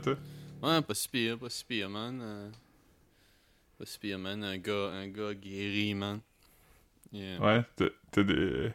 toi? 0.00 0.16
Ouais, 0.62 0.82
pas 0.82 0.94
si 0.94 1.08
pire, 1.08 1.38
pas 1.38 1.50
si 1.50 1.64
pire, 1.64 1.88
man. 1.88 2.20
Euh, 2.22 2.50
pas 3.78 3.86
si 3.86 3.98
pire, 3.98 4.18
man. 4.18 4.42
Un 4.44 4.58
gars, 4.58 4.90
un 4.92 5.08
gars 5.08 5.34
guéri, 5.34 5.94
man. 5.94 6.20
Yeah. 7.12 7.40
Ouais, 7.40 7.64
t'as- 8.12 8.22
des, 8.22 8.72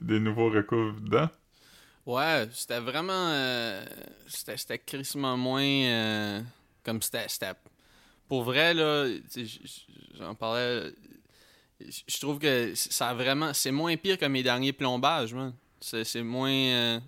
des 0.00 0.18
nouveaux 0.20 0.50
recours 0.50 0.92
dedans? 0.94 1.28
Ouais, 2.06 2.48
c'était 2.52 2.80
vraiment. 2.80 3.12
euh, 3.30 3.84
c'était 4.26 4.78
crissement 4.78 5.36
moins. 5.36 5.62
euh, 5.62 6.40
comme 6.84 7.02
c'était. 7.02 7.26
Pour 8.28 8.42
vrai, 8.44 8.74
là, 8.74 9.06
j'en 10.14 10.34
parlais. 10.34 10.92
Je 11.80 12.18
trouve 12.20 12.38
que 12.38 12.74
ça 12.74 13.10
a 13.10 13.14
vraiment. 13.14 13.52
C'est 13.54 13.72
moins 13.72 13.96
pire 13.96 14.18
que 14.18 14.24
mes 14.26 14.42
derniers 14.42 14.72
plombages, 14.72 15.34
man. 15.34 15.52
C'est 15.80 16.04
c'est 16.04 16.22
moins. 16.22 16.50
euh, 16.50 17.00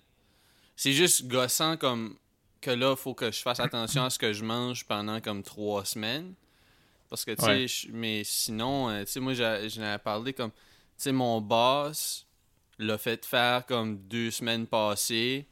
c'est 0.75 0.93
juste 0.93 1.27
gossant 1.27 1.77
comme. 1.77 2.15
Que 2.61 2.71
là, 2.71 2.95
faut 2.95 3.13
que 3.13 3.31
je 3.31 3.39
fasse 3.39 3.59
attention 3.59 4.03
à 4.03 4.09
ce 4.09 4.19
que 4.19 4.33
je 4.33 4.43
mange 4.43 4.85
pendant 4.85 5.21
comme 5.21 5.43
trois 5.43 5.85
semaines. 5.85 6.33
Parce 7.09 7.23
que, 7.25 7.31
tu 7.31 7.43
sais, 7.43 7.87
Ouais. 7.87 7.93
mais 7.93 8.23
sinon, 8.23 8.89
euh, 8.89 9.03
tu 9.05 9.11
sais, 9.11 9.19
moi, 9.19 9.33
j'en 9.33 9.81
avais 9.81 9.97
parlé 9.97 10.33
comme. 10.33 10.51
Tu 10.51 10.57
sais, 10.97 11.11
mon 11.11 11.39
boss 11.41 12.27
l'a 12.77 12.97
fait 12.97 13.25
faire 13.25 13.65
comme 13.65 13.97
deux 14.07 14.29
semaines 14.31 14.67
passées. 14.67 15.47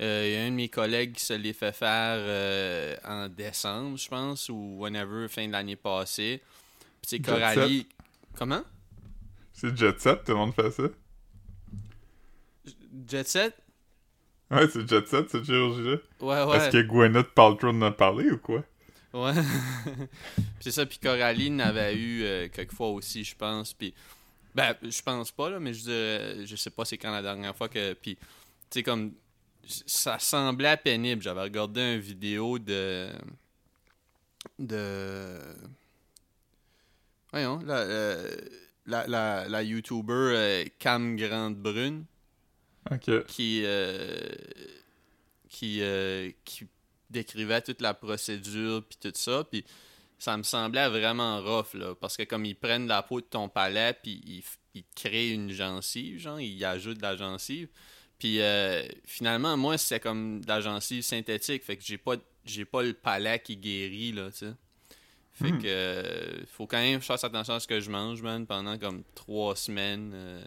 Euh, 0.00 0.24
Il 0.26 0.32
y 0.32 0.36
a 0.36 0.42
un 0.42 0.50
de 0.50 0.54
mes 0.56 0.68
collègues 0.68 1.14
qui 1.14 1.24
se 1.24 1.32
l'est 1.32 1.52
fait 1.52 1.72
faire 1.72 2.16
euh, 2.18 2.96
en 3.04 3.28
décembre, 3.28 3.96
je 3.96 4.08
pense, 4.08 4.48
ou 4.48 4.76
whenever, 4.78 5.28
fin 5.28 5.46
de 5.46 5.52
l'année 5.52 5.76
passée. 5.76 6.42
Puis, 7.02 7.16
Jet 7.16 7.22
Coralie. 7.22 7.88
Comment? 8.36 8.62
C'est 9.52 9.76
Jet 9.76 10.00
Set, 10.00 10.24
tout 10.24 10.32
le 10.32 10.38
monde 10.38 10.54
fait 10.54 10.70
ça? 10.70 10.82
Jet 13.08 13.26
Set? 13.28 13.54
Ouais, 14.50 14.66
c'est 14.68 14.88
Jet 14.88 15.06
Set, 15.06 15.30
cette 15.30 15.44
chirurgie-là. 15.44 15.96
Ouais, 16.20 16.42
ouais. 16.44 16.56
Est-ce 16.56 16.70
que 16.70 16.82
Gwyneth 16.82 17.28
Paltrow 17.34 17.68
en 17.68 17.82
a 17.82 17.90
parlé 17.90 18.30
ou 18.30 18.38
quoi? 18.38 18.64
Ouais. 19.12 19.32
C'est 20.60 20.70
ça, 20.70 20.84
puis 20.86 20.98
Coraline 20.98 21.60
avait 21.60 21.94
eu 21.96 22.22
euh, 22.24 22.48
quelques 22.52 22.72
fois 22.74 22.88
aussi, 22.88 23.24
je 23.24 23.34
pense. 23.36 23.72
Puis, 23.72 23.94
ben, 24.54 24.74
je 24.82 25.02
pense 25.02 25.30
pas, 25.32 25.50
là, 25.50 25.58
mais 25.60 25.72
je 25.72 25.82
dirais- 25.82 26.46
je 26.46 26.56
sais 26.56 26.70
pas 26.70 26.84
c'est 26.84 26.98
quand 26.98 27.10
la 27.10 27.22
dernière 27.22 27.54
fois 27.56 27.68
que. 27.68 27.94
Puis, 27.94 28.16
tu 28.16 28.22
sais, 28.70 28.82
comme. 28.82 29.12
Ça 29.86 30.18
semblait 30.18 30.76
pénible. 30.78 31.22
J'avais 31.22 31.42
regardé 31.42 31.80
une 31.94 32.00
vidéo 32.00 32.58
de. 32.58 33.08
De. 34.58 35.38
Voyons, 37.32 37.60
la, 37.66 37.76
euh, 37.78 38.36
la, 38.86 39.06
la, 39.06 39.48
la 39.48 39.62
YouTuber 39.62 40.12
euh, 40.12 40.64
Cam 40.78 41.16
Grande 41.16 41.56
Brune 41.56 42.04
Qui 43.26 43.62
euh, 43.64 44.18
qui 45.48 45.80
euh, 45.82 46.30
qui 46.44 46.66
décrivait 47.10 47.62
toute 47.62 47.80
la 47.80 47.94
procédure 47.94 48.82
puis 48.84 48.98
tout 49.00 49.12
ça. 49.14 49.44
Puis 49.50 49.64
ça 50.18 50.36
me 50.36 50.42
semblait 50.42 50.88
vraiment 50.88 51.40
rough 51.40 51.74
là 51.74 51.94
parce 51.94 52.16
que 52.16 52.24
comme 52.24 52.44
ils 52.44 52.56
prennent 52.56 52.86
la 52.88 53.02
peau 53.02 53.20
de 53.20 53.26
ton 53.26 53.48
palais 53.48 53.94
puis 54.02 54.20
ils, 54.26 54.42
ils 54.74 54.84
créent 54.94 55.30
une 55.30 55.50
gencive 55.50 56.18
genre 56.18 56.40
ils 56.40 56.64
ajoutent 56.64 56.98
de 56.98 57.02
la 57.02 57.16
gencive. 57.16 57.68
Puis 58.18 58.40
euh, 58.40 58.82
finalement 59.04 59.56
moi 59.56 59.78
c'est 59.78 60.00
comme 60.00 60.40
de 60.42 60.48
la 60.48 60.60
gencive 60.60 61.02
synthétique 61.02 61.64
fait 61.64 61.76
que 61.76 61.84
j'ai 61.84 61.98
pas 61.98 62.16
j'ai 62.44 62.64
pas 62.64 62.82
le 62.82 62.94
palais 62.94 63.40
qui 63.40 63.56
guérit 63.56 64.12
là 64.12 64.30
tu 64.30 64.38
sais. 64.38 64.52
Fait 65.32 65.52
Hmm. 65.52 65.62
que 65.62 65.68
euh, 65.68 66.46
faut 66.46 66.66
quand 66.66 66.80
même 66.80 67.00
fasse 67.00 67.22
attention 67.22 67.54
à 67.54 67.60
ce 67.60 67.68
que 67.68 67.78
je 67.78 67.90
mange 67.90 68.22
man 68.22 68.44
pendant 68.44 68.76
comme 68.76 69.04
trois 69.14 69.54
semaines 69.54 70.10
euh, 70.12 70.42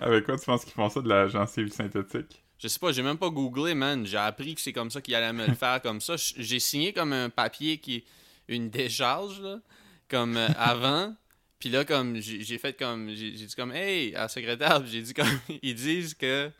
Avec 0.00 0.24
quoi 0.24 0.38
tu 0.38 0.46
penses 0.46 0.64
qu'ils 0.64 0.72
font 0.72 0.88
ça 0.88 1.00
de 1.00 1.08
la 1.08 1.28
gencive 1.28 1.70
synthétique? 1.72 2.42
Je 2.58 2.68
sais 2.68 2.78
pas, 2.78 2.92
j'ai 2.92 3.02
même 3.02 3.18
pas 3.18 3.28
googlé, 3.28 3.74
man. 3.74 4.06
J'ai 4.06 4.16
appris 4.16 4.54
que 4.54 4.60
c'est 4.60 4.72
comme 4.72 4.90
ça 4.90 5.00
qu'il 5.00 5.14
allait 5.14 5.32
me 5.32 5.46
le 5.46 5.54
faire 5.54 5.80
comme 5.82 6.00
ça. 6.00 6.14
J'ai 6.16 6.58
signé 6.58 6.92
comme 6.92 7.12
un 7.12 7.28
papier 7.28 7.78
qui 7.78 7.96
est 7.96 8.04
une 8.48 8.70
décharge, 8.70 9.40
là, 9.40 9.60
comme 10.08 10.36
euh, 10.36 10.48
avant. 10.56 11.14
Puis 11.58 11.68
là, 11.68 11.84
comme 11.84 12.16
j'ai 12.16 12.58
fait 12.58 12.72
comme. 12.78 13.10
J'ai 13.10 13.32
dit 13.32 13.54
comme, 13.54 13.72
hey, 13.72 14.14
à 14.14 14.22
la 14.22 14.28
secrétaire, 14.28 14.84
j'ai 14.86 15.02
dit 15.02 15.12
comme. 15.12 15.28
Ils 15.62 15.74
disent 15.74 16.14
que 16.14 16.50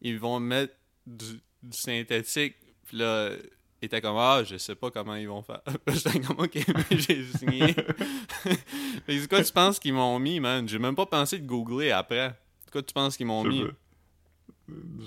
ils 0.00 0.18
vont 0.18 0.38
mettre 0.38 0.74
du, 1.06 1.40
du 1.62 1.76
synthétique. 1.76 2.56
Puis 2.86 2.98
là, 2.98 3.30
il 3.80 3.86
était 3.86 4.00
comme, 4.00 4.16
ah, 4.16 4.42
je 4.44 4.56
sais 4.58 4.74
pas 4.74 4.90
comment 4.90 5.14
ils 5.14 5.26
vont 5.26 5.42
faire. 5.42 5.62
J'étais 5.88 6.20
comme, 6.20 6.38
ok, 6.38 6.54
mais 6.68 6.98
j'ai 6.98 7.24
signé. 7.24 7.74
C'est 9.08 9.28
quoi 9.28 9.42
tu 9.42 9.52
penses 9.52 9.78
qu'ils 9.78 9.94
m'ont 9.94 10.18
mis, 10.18 10.40
man? 10.40 10.68
J'ai 10.68 10.78
même 10.78 10.94
pas 10.94 11.06
pensé 11.06 11.38
de 11.38 11.46
googler 11.46 11.90
après. 11.90 12.34
Quoi 12.74 12.82
tu 12.82 12.92
penses 12.92 13.16
qu'ils 13.16 13.26
m'ont 13.26 13.44
mis? 13.44 13.62
pas. 13.62 13.70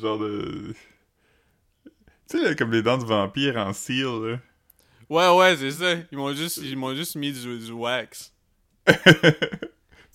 Genre 0.02 0.18
de... 0.20 0.74
Tu 2.30 2.40
sais, 2.40 2.56
comme 2.56 2.72
les 2.72 2.82
dents 2.82 2.98
du 2.98 3.06
vampire 3.06 3.58
en 3.58 3.74
cire, 3.74 4.14
là. 4.22 4.40
Ouais, 5.10 5.38
ouais, 5.38 5.58
c'est 5.58 5.72
ça. 5.72 5.96
Ils 6.10 6.18
m'ont 6.18 6.34
juste, 6.34 6.58
ils 6.64 6.78
m'ont 6.78 6.96
juste 6.96 7.18
mis 7.18 7.34
du, 7.34 7.60
du 7.60 7.72
wax. 7.74 8.34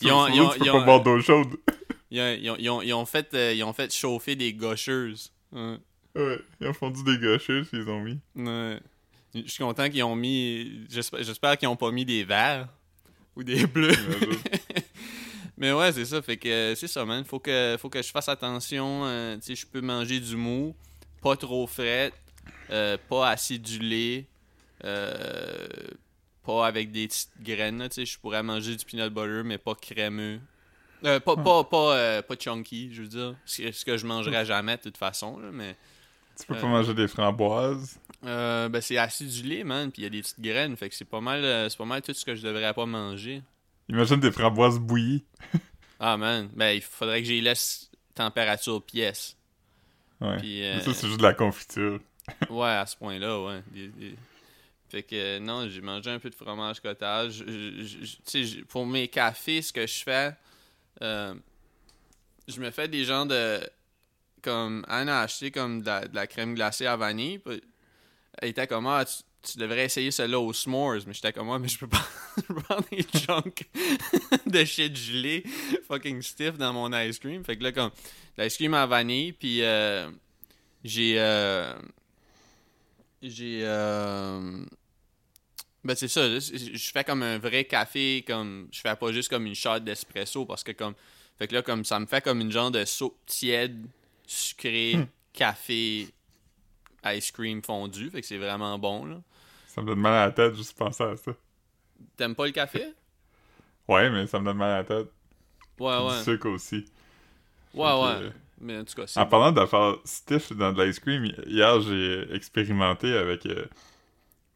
Ils 0.01 0.11
ont- 0.11 0.27
ils 0.29 0.41
ont- 0.41 0.49
peux 0.49 0.57
ils 0.65 0.71
pas 0.71 0.79
ont- 0.79 0.85
boire 0.87 1.03
d'eau 1.03 1.21
chaude. 1.21 1.49
Ils 2.11 2.21
ont, 2.21 2.35
ils 2.41 2.51
ont- 2.51 2.57
ils 2.59 2.71
ont- 2.71 2.83
ils 2.83 2.93
ont 2.95 3.05
fait, 3.07 3.33
euh, 3.35 3.53
ils 3.55 3.63
ont 3.65 3.73
fait 3.75 3.93
chauffer 3.93 4.35
des 4.35 4.53
gaucheuses. 4.55 5.31
Ouais. 5.53 5.77
Ouais, 6.17 6.41
ils 6.61 6.67
ont 6.69 6.73
fondu 6.73 7.03
des 7.05 7.19
gâcheuses 7.19 7.69
qu'ils 7.71 7.89
ont 7.89 8.01
mis. 8.01 8.19
Ouais. 8.35 8.81
Je 9.35 9.47
suis 9.51 9.63
content 9.65 9.89
qu'ils 9.91 10.03
ont 10.05 10.17
mis. 10.17 10.87
J'espère, 10.91 11.23
j'espère 11.23 11.57
qu'ils 11.59 11.69
ont 11.69 11.77
pas 11.77 11.91
mis 11.91 12.05
des 12.05 12.25
verts 12.25 12.69
ou 13.37 13.43
des 13.45 13.67
bleus. 13.67 13.93
Mais 15.63 15.73
ouais, 15.73 15.93
c'est 15.93 16.05
ça. 16.07 16.21
Fait 16.21 16.37
que 16.37 16.49
euh, 16.49 16.75
c'est 16.75 16.89
ça, 16.89 17.05
man. 17.05 17.25
Faut 17.25 17.39
que, 17.39 17.77
faut 17.79 17.89
que 17.89 18.03
je 18.03 18.11
fasse 18.11 18.29
attention. 18.29 19.03
euh, 19.05 19.37
tu 19.37 19.43
sais, 19.43 19.55
je 19.55 19.65
peux 19.65 19.81
manger 19.81 20.19
du 20.19 20.35
mou, 20.35 20.75
pas 21.23 21.37
trop 21.37 21.69
frais, 21.69 22.13
euh, 22.71 22.99
pas 23.09 23.29
acidulé, 23.29 24.27
euh, 24.85 25.69
pas 26.45 26.67
avec 26.67 26.91
des 26.91 27.07
petites 27.07 27.31
graines. 27.41 27.79
Tu 27.89 27.95
sais, 27.95 28.07
je 28.07 28.19
pourrais 28.19 28.43
manger 28.43 28.75
du 28.75 28.85
peanut 28.85 29.09
butter, 29.15 29.43
mais 29.45 29.57
pas 29.57 29.77
crémeux. 29.77 30.41
Euh, 31.05 31.21
pas, 31.21 31.37
pas, 31.37 31.63
pas, 31.63 31.97
euh, 31.97 32.23
pas 32.23 32.35
chunky, 32.35 32.93
je 32.93 33.03
veux 33.03 33.09
dire. 33.09 33.37
Ce 33.47 33.85
que 33.85 33.97
je 33.97 34.05
mangerais 34.05 34.45
jamais 34.45 34.79
de 34.79 34.83
toute 34.83 34.97
façon, 34.97 35.39
là, 35.39 35.51
mais. 35.53 35.77
tu 36.41 36.45
peux 36.45 36.57
pas 36.57 36.67
manger 36.67 36.93
des 36.93 37.07
framboises. 37.07 38.01
Ben, 38.21 38.81
c'est 38.81 38.99
acidulé, 38.99 39.63
man, 39.63 39.93
puis 39.93 40.03
il 40.03 40.05
y 40.07 40.09
a 40.09 40.11
des 40.11 40.23
petites 40.23 40.41
graines, 40.41 40.77
fait 40.77 40.89
que 40.89 40.97
c'est 40.97 41.05
pas 41.05 41.21
mal, 41.21 41.71
c'est 41.71 41.79
pas 41.79 41.85
mal 41.85 42.03
tout 42.03 42.13
ce 42.15 42.25
que 42.25 42.35
je 42.35 42.43
devrais 42.43 42.75
pas 42.75 42.87
manger. 42.87 43.43
Imagine 43.93 44.21
des 44.21 44.33
framboises 44.33 44.79
bouillies. 44.79 45.23
Ah, 46.01 46.17
man, 46.17 46.49
ben, 46.55 46.71
il 46.73 46.81
faudrait 46.83 47.21
que 47.21 47.29
j'y 47.29 47.41
laisse 47.41 47.91
température 48.15 48.83
pièce. 48.83 49.37
Ouais. 50.21 50.39
Puis, 50.39 50.65
euh, 50.65 50.81
ça, 50.81 50.95
c'est 50.95 51.07
juste 51.07 51.19
de 51.19 51.23
la 51.23 51.35
confiture. 51.35 52.01
ouais, 52.51 52.69
à 52.71 52.87
ce 52.87 52.97
point-là, 52.97 53.41
ouais. 53.41 53.63
Des- 53.71 53.89
des- 53.89 54.17
Fait 54.89 55.03
que, 55.03 55.15
euh, 55.15 55.39
non, 55.41 55.69
j'ai 55.69 55.81
mangé 55.81 56.11
un 56.11 56.19
peu 56.19 56.29
de 56.31 56.35
fromage 56.35 56.81
cottage. 56.81 57.45
Je- 57.47 58.05
je- 58.43 58.63
pour 58.65 58.87
mes 58.87 59.09
cafés, 59.09 59.63
ce 59.63 59.73
que 59.73 59.87
je 59.87 60.03
fais, 60.03 60.33
euh, 61.03 61.35
je 62.49 62.61
me 62.61 62.71
fais 62.71 62.89
des 62.89 63.05
genres 63.05 63.27
de. 63.27 63.61
Comme, 64.43 64.85
Anne 64.89 65.09
a 65.09 65.21
acheté 65.21 65.51
comme 65.53 65.83
de 65.83 65.87
la, 65.87 66.09
de 66.09 66.15
la 66.15 66.27
crème 66.27 66.55
glacée 66.55 66.87
à 66.87 66.97
vanille. 66.97 67.39
puis 67.39 67.63
Elle 68.39 68.49
était 68.49 68.67
comme, 68.67 68.87
ah, 68.87 69.05
tu, 69.05 69.23
tu 69.43 69.59
devrais 69.59 69.85
essayer 69.85 70.11
celle-là 70.11 70.39
aux 70.39 70.53
s'mores. 70.53 71.01
Mais 71.07 71.13
j'étais 71.15 71.33
comme, 71.33 71.51
ah, 71.51 71.59
mais 71.59 71.69
je 71.69 71.79
peux 71.79 71.89
pas 71.89 72.07
prendre 72.65 72.85
des 72.91 73.03
chunks 73.03 73.69
de 74.47 74.65
shit 74.65 74.97
gelé 74.97 75.45
fucking 75.89 76.23
stiff 76.23 76.57
dans 76.57 76.73
mon 76.73 76.93
ice 76.99 77.19
cream. 77.19 77.45
Fait 77.45 77.57
que 77.57 77.63
là, 77.65 77.73
comme, 77.73 77.91
l'ice 78.39 78.57
cream 78.57 78.75
à 78.75 78.87
vanille, 78.87 79.33
puis 79.33 79.63
euh, 79.63 80.11
j'ai. 80.85 81.15
euh, 81.19 81.75
j'ai. 83.21 83.61
euh, 83.65 84.65
ben, 85.85 85.97
c'est 85.97 86.09
ça. 86.09 86.39
Je 86.39 86.91
fais 86.93 87.05
comme 87.05 87.23
un 87.23 87.39
vrai 87.39 87.65
café, 87.65 88.25
comme. 88.27 88.69
Je 88.73 88.81
fais 88.81 88.95
pas 88.95 89.13
juste 89.13 89.29
comme 89.29 89.47
une 89.47 89.55
shot 89.55 89.81
d'espresso 89.81 90.47
parce 90.47 90.63
que, 90.63 90.73
comme. 90.73 90.95
Fait 91.39 91.49
que 91.49 91.55
là, 91.55 91.63
comme 91.63 91.85
ça 91.85 91.99
me 91.99 92.07
fait 92.07 92.23
comme 92.23 92.41
une 92.41 92.53
genre 92.53 92.71
de 92.71 92.85
soupe 92.85 93.17
tiède, 93.27 93.85
sucrée, 94.27 94.99
café, 95.33 96.09
ice 97.05 97.31
cream 97.33 97.63
fondu. 97.63 98.11
Fait 98.11 98.21
que 98.21 98.27
c'est 98.27 98.39
vraiment 98.39 98.79
bon, 98.79 99.05
là. 99.07 99.21
Ça 99.75 99.81
me 99.81 99.87
donne 99.87 100.01
mal 100.01 100.13
à 100.13 100.27
la 100.27 100.33
tête 100.33 100.55
juste 100.55 100.77
penser 100.77 101.03
à 101.03 101.17
ça. 101.17 101.33
T'aimes 102.17 102.35
pas 102.35 102.45
le 102.47 102.53
café? 102.53 102.93
Ouais, 103.89 104.11
mais 104.11 104.27
ça 104.27 104.39
me 104.39 104.45
donne 104.45 104.59
mal 104.59 104.71
à 104.71 104.77
la 104.79 104.85
tête. 104.85 105.11
Ouais, 105.79 105.99
Du 105.99 106.05
ouais. 106.05 106.23
sucre 106.23 106.49
aussi. 106.51 106.85
Ouais, 107.75 107.85
ouais. 107.87 108.21
que- 108.21 108.33
Mais 108.61 108.79
en 108.79 108.85
tout 108.85 108.95
cas, 108.95 109.07
c'est. 109.07 109.19
En 109.19 109.25
bon. 109.25 109.31
parlant 109.31 109.53
d'affaires 109.53 109.97
stiff 110.05 110.53
dans 110.53 110.73
de 110.73 110.83
l'ice 110.83 111.01
cream, 111.01 111.25
hier 111.47 111.81
j'ai 111.81 112.27
expérimenté 112.35 113.17
avec. 113.17 113.47
euh, 113.47 113.65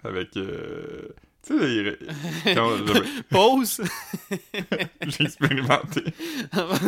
avec. 0.04 0.36
euh, 0.36 1.08
tu 1.42 1.58
sais, 1.58 1.98
j'avais- 2.54 3.04
Pause! 3.30 3.80
j'ai 5.06 5.24
expérimenté. 5.24 6.04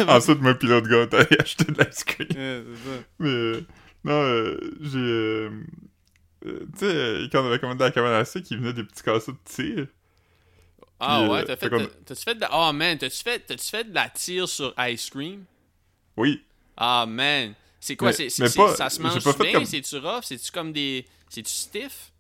Ensuite, 0.07 0.41
moi, 0.41 0.55
pilote 0.55 0.85
gars, 0.87 1.07
t'as 1.07 1.21
allé 1.21 1.37
acheter 1.41 1.65
de 1.73 1.83
l'ice 1.83 2.05
cream. 2.05 2.29
Ouais, 2.31 2.65
c'est 2.75 2.91
ça. 2.91 3.05
Mais. 3.21 3.29
euh, 3.29 3.61
non, 4.05 4.13
euh, 4.23 4.61
j'ai. 4.83 5.49
Euh, 6.47 6.67
tu 6.73 6.79
sais, 6.81 6.85
euh, 6.87 7.29
quand 7.31 7.43
on 7.43 7.47
avait 7.47 7.59
commandé 7.59 7.85
la 7.85 7.91
cabane 7.91 8.13
à 8.15 8.25
sucre, 8.25 8.47
il 8.51 8.59
venait 8.59 8.73
des 8.73 8.85
petits 8.85 9.03
casseaux 9.03 9.33
de 9.33 9.39
tir. 9.45 9.87
Ah 11.01 11.21
Puis, 11.23 11.31
ouais, 11.31 11.39
euh, 11.41 11.45
t'as 11.45 11.57
fait 11.57 11.69
comme- 11.71 11.87
t'as- 11.87 11.95
t'as-tu 12.07 12.23
fait 12.23 12.35
de... 12.35 12.47
Oh 12.53 12.73
man, 12.73 12.99
t'as-tu 12.99 13.23
fait, 13.23 13.41
t'as-tu 13.41 13.69
fait 13.69 13.85
de 13.85 13.95
la 13.95 14.09
tire 14.09 14.49
sur 14.49 14.75
ice 14.79 15.11
cream? 15.11 15.45
Oui. 16.17 16.43
Ah 16.77 17.07
man, 17.07 17.55
c'est 17.81 17.95
quoi? 17.97 18.09
Mais- 18.09 18.13
c'est, 18.15 18.29
c'est- 18.31 18.43
mais 18.43 18.49
c'est- 18.49 18.57
pas- 18.59 18.75
ça 18.75 18.91
se 18.91 19.01
mange 19.01 19.23
bien? 19.39 19.53
comme- 19.53 19.65
C'est-tu 19.65 19.97
rough? 19.99 20.23
C'est-tu 20.23 20.51
comme 20.51 20.73
des... 20.73 21.07
C'est-tu 21.29 21.53
stiff? 21.53 22.11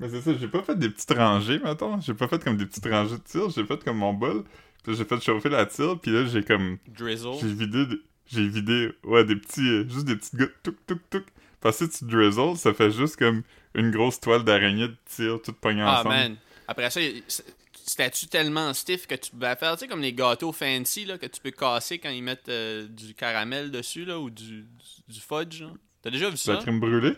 Mais 0.00 0.08
c'est 0.08 0.20
ça, 0.20 0.32
j'ai 0.38 0.48
pas 0.48 0.62
fait 0.62 0.78
des 0.78 0.90
petites 0.90 1.12
rangées, 1.12 1.58
mettons. 1.58 2.00
J'ai 2.00 2.14
pas 2.14 2.28
fait 2.28 2.42
comme 2.44 2.56
des 2.56 2.66
petites 2.66 2.86
rangées 2.86 3.16
de 3.16 3.22
tir, 3.22 3.48
j'ai 3.50 3.64
fait 3.64 3.82
comme 3.82 3.96
mon 3.98 4.12
bol. 4.12 4.44
Puis 4.84 4.94
j'ai 4.94 5.04
fait 5.04 5.20
chauffer 5.20 5.48
la 5.48 5.66
tire, 5.66 5.98
puis 5.98 6.10
là, 6.12 6.24
j'ai 6.26 6.42
comme... 6.44 6.78
Drizzle. 6.86 7.34
J'ai 7.40 7.52
vidé... 7.52 7.84
J'ai 8.30 8.46
vidé, 8.46 8.90
ouais, 9.04 9.24
des 9.24 9.36
petits... 9.36 9.66
euh, 9.66 9.88
juste 9.88 10.04
des 10.04 10.14
petites 10.14 10.36
gouttes, 10.36 10.54
touc, 10.62 10.76
touc, 10.86 11.00
touc. 11.10 11.24
Parce 11.60 11.78
que 11.78 11.84
tu 11.86 12.04
drizzle, 12.04 12.56
ça 12.56 12.72
fait 12.74 12.90
juste 12.90 13.16
comme 13.16 13.42
une 13.74 13.90
grosse 13.90 14.20
toile 14.20 14.44
d'araignée 14.44 14.88
de 14.88 14.96
tir 15.06 15.40
toute 15.42 15.56
pognée 15.56 15.82
Ah, 15.82 16.00
ensemble. 16.00 16.14
man. 16.14 16.36
Après 16.68 16.90
ça, 16.90 17.00
c'est- 17.00 17.44
c'était-tu 17.72 18.26
tellement 18.26 18.72
stiff 18.74 19.06
que 19.06 19.14
tu 19.14 19.30
pouvais 19.30 19.56
faire, 19.56 19.72
tu 19.74 19.80
sais, 19.80 19.88
comme 19.88 20.02
les 20.02 20.12
gâteaux 20.12 20.52
fancy, 20.52 21.04
là, 21.04 21.18
que 21.18 21.26
tu 21.26 21.40
peux 21.40 21.50
casser 21.50 21.98
quand 21.98 22.10
ils 22.10 22.22
mettent 22.22 22.48
euh, 22.48 22.86
du 22.86 23.14
caramel 23.14 23.70
dessus, 23.70 24.04
là, 24.04 24.18
ou 24.20 24.30
du, 24.30 24.62
du, 24.62 24.66
du 25.14 25.20
fudge? 25.20 25.64
T'as 26.02 26.10
déjà 26.10 26.26
vu 26.30 26.34
De 26.36 26.50
la 26.50 26.56
ça? 26.56 26.62
crème 26.62 26.78
brûlée? 26.80 27.14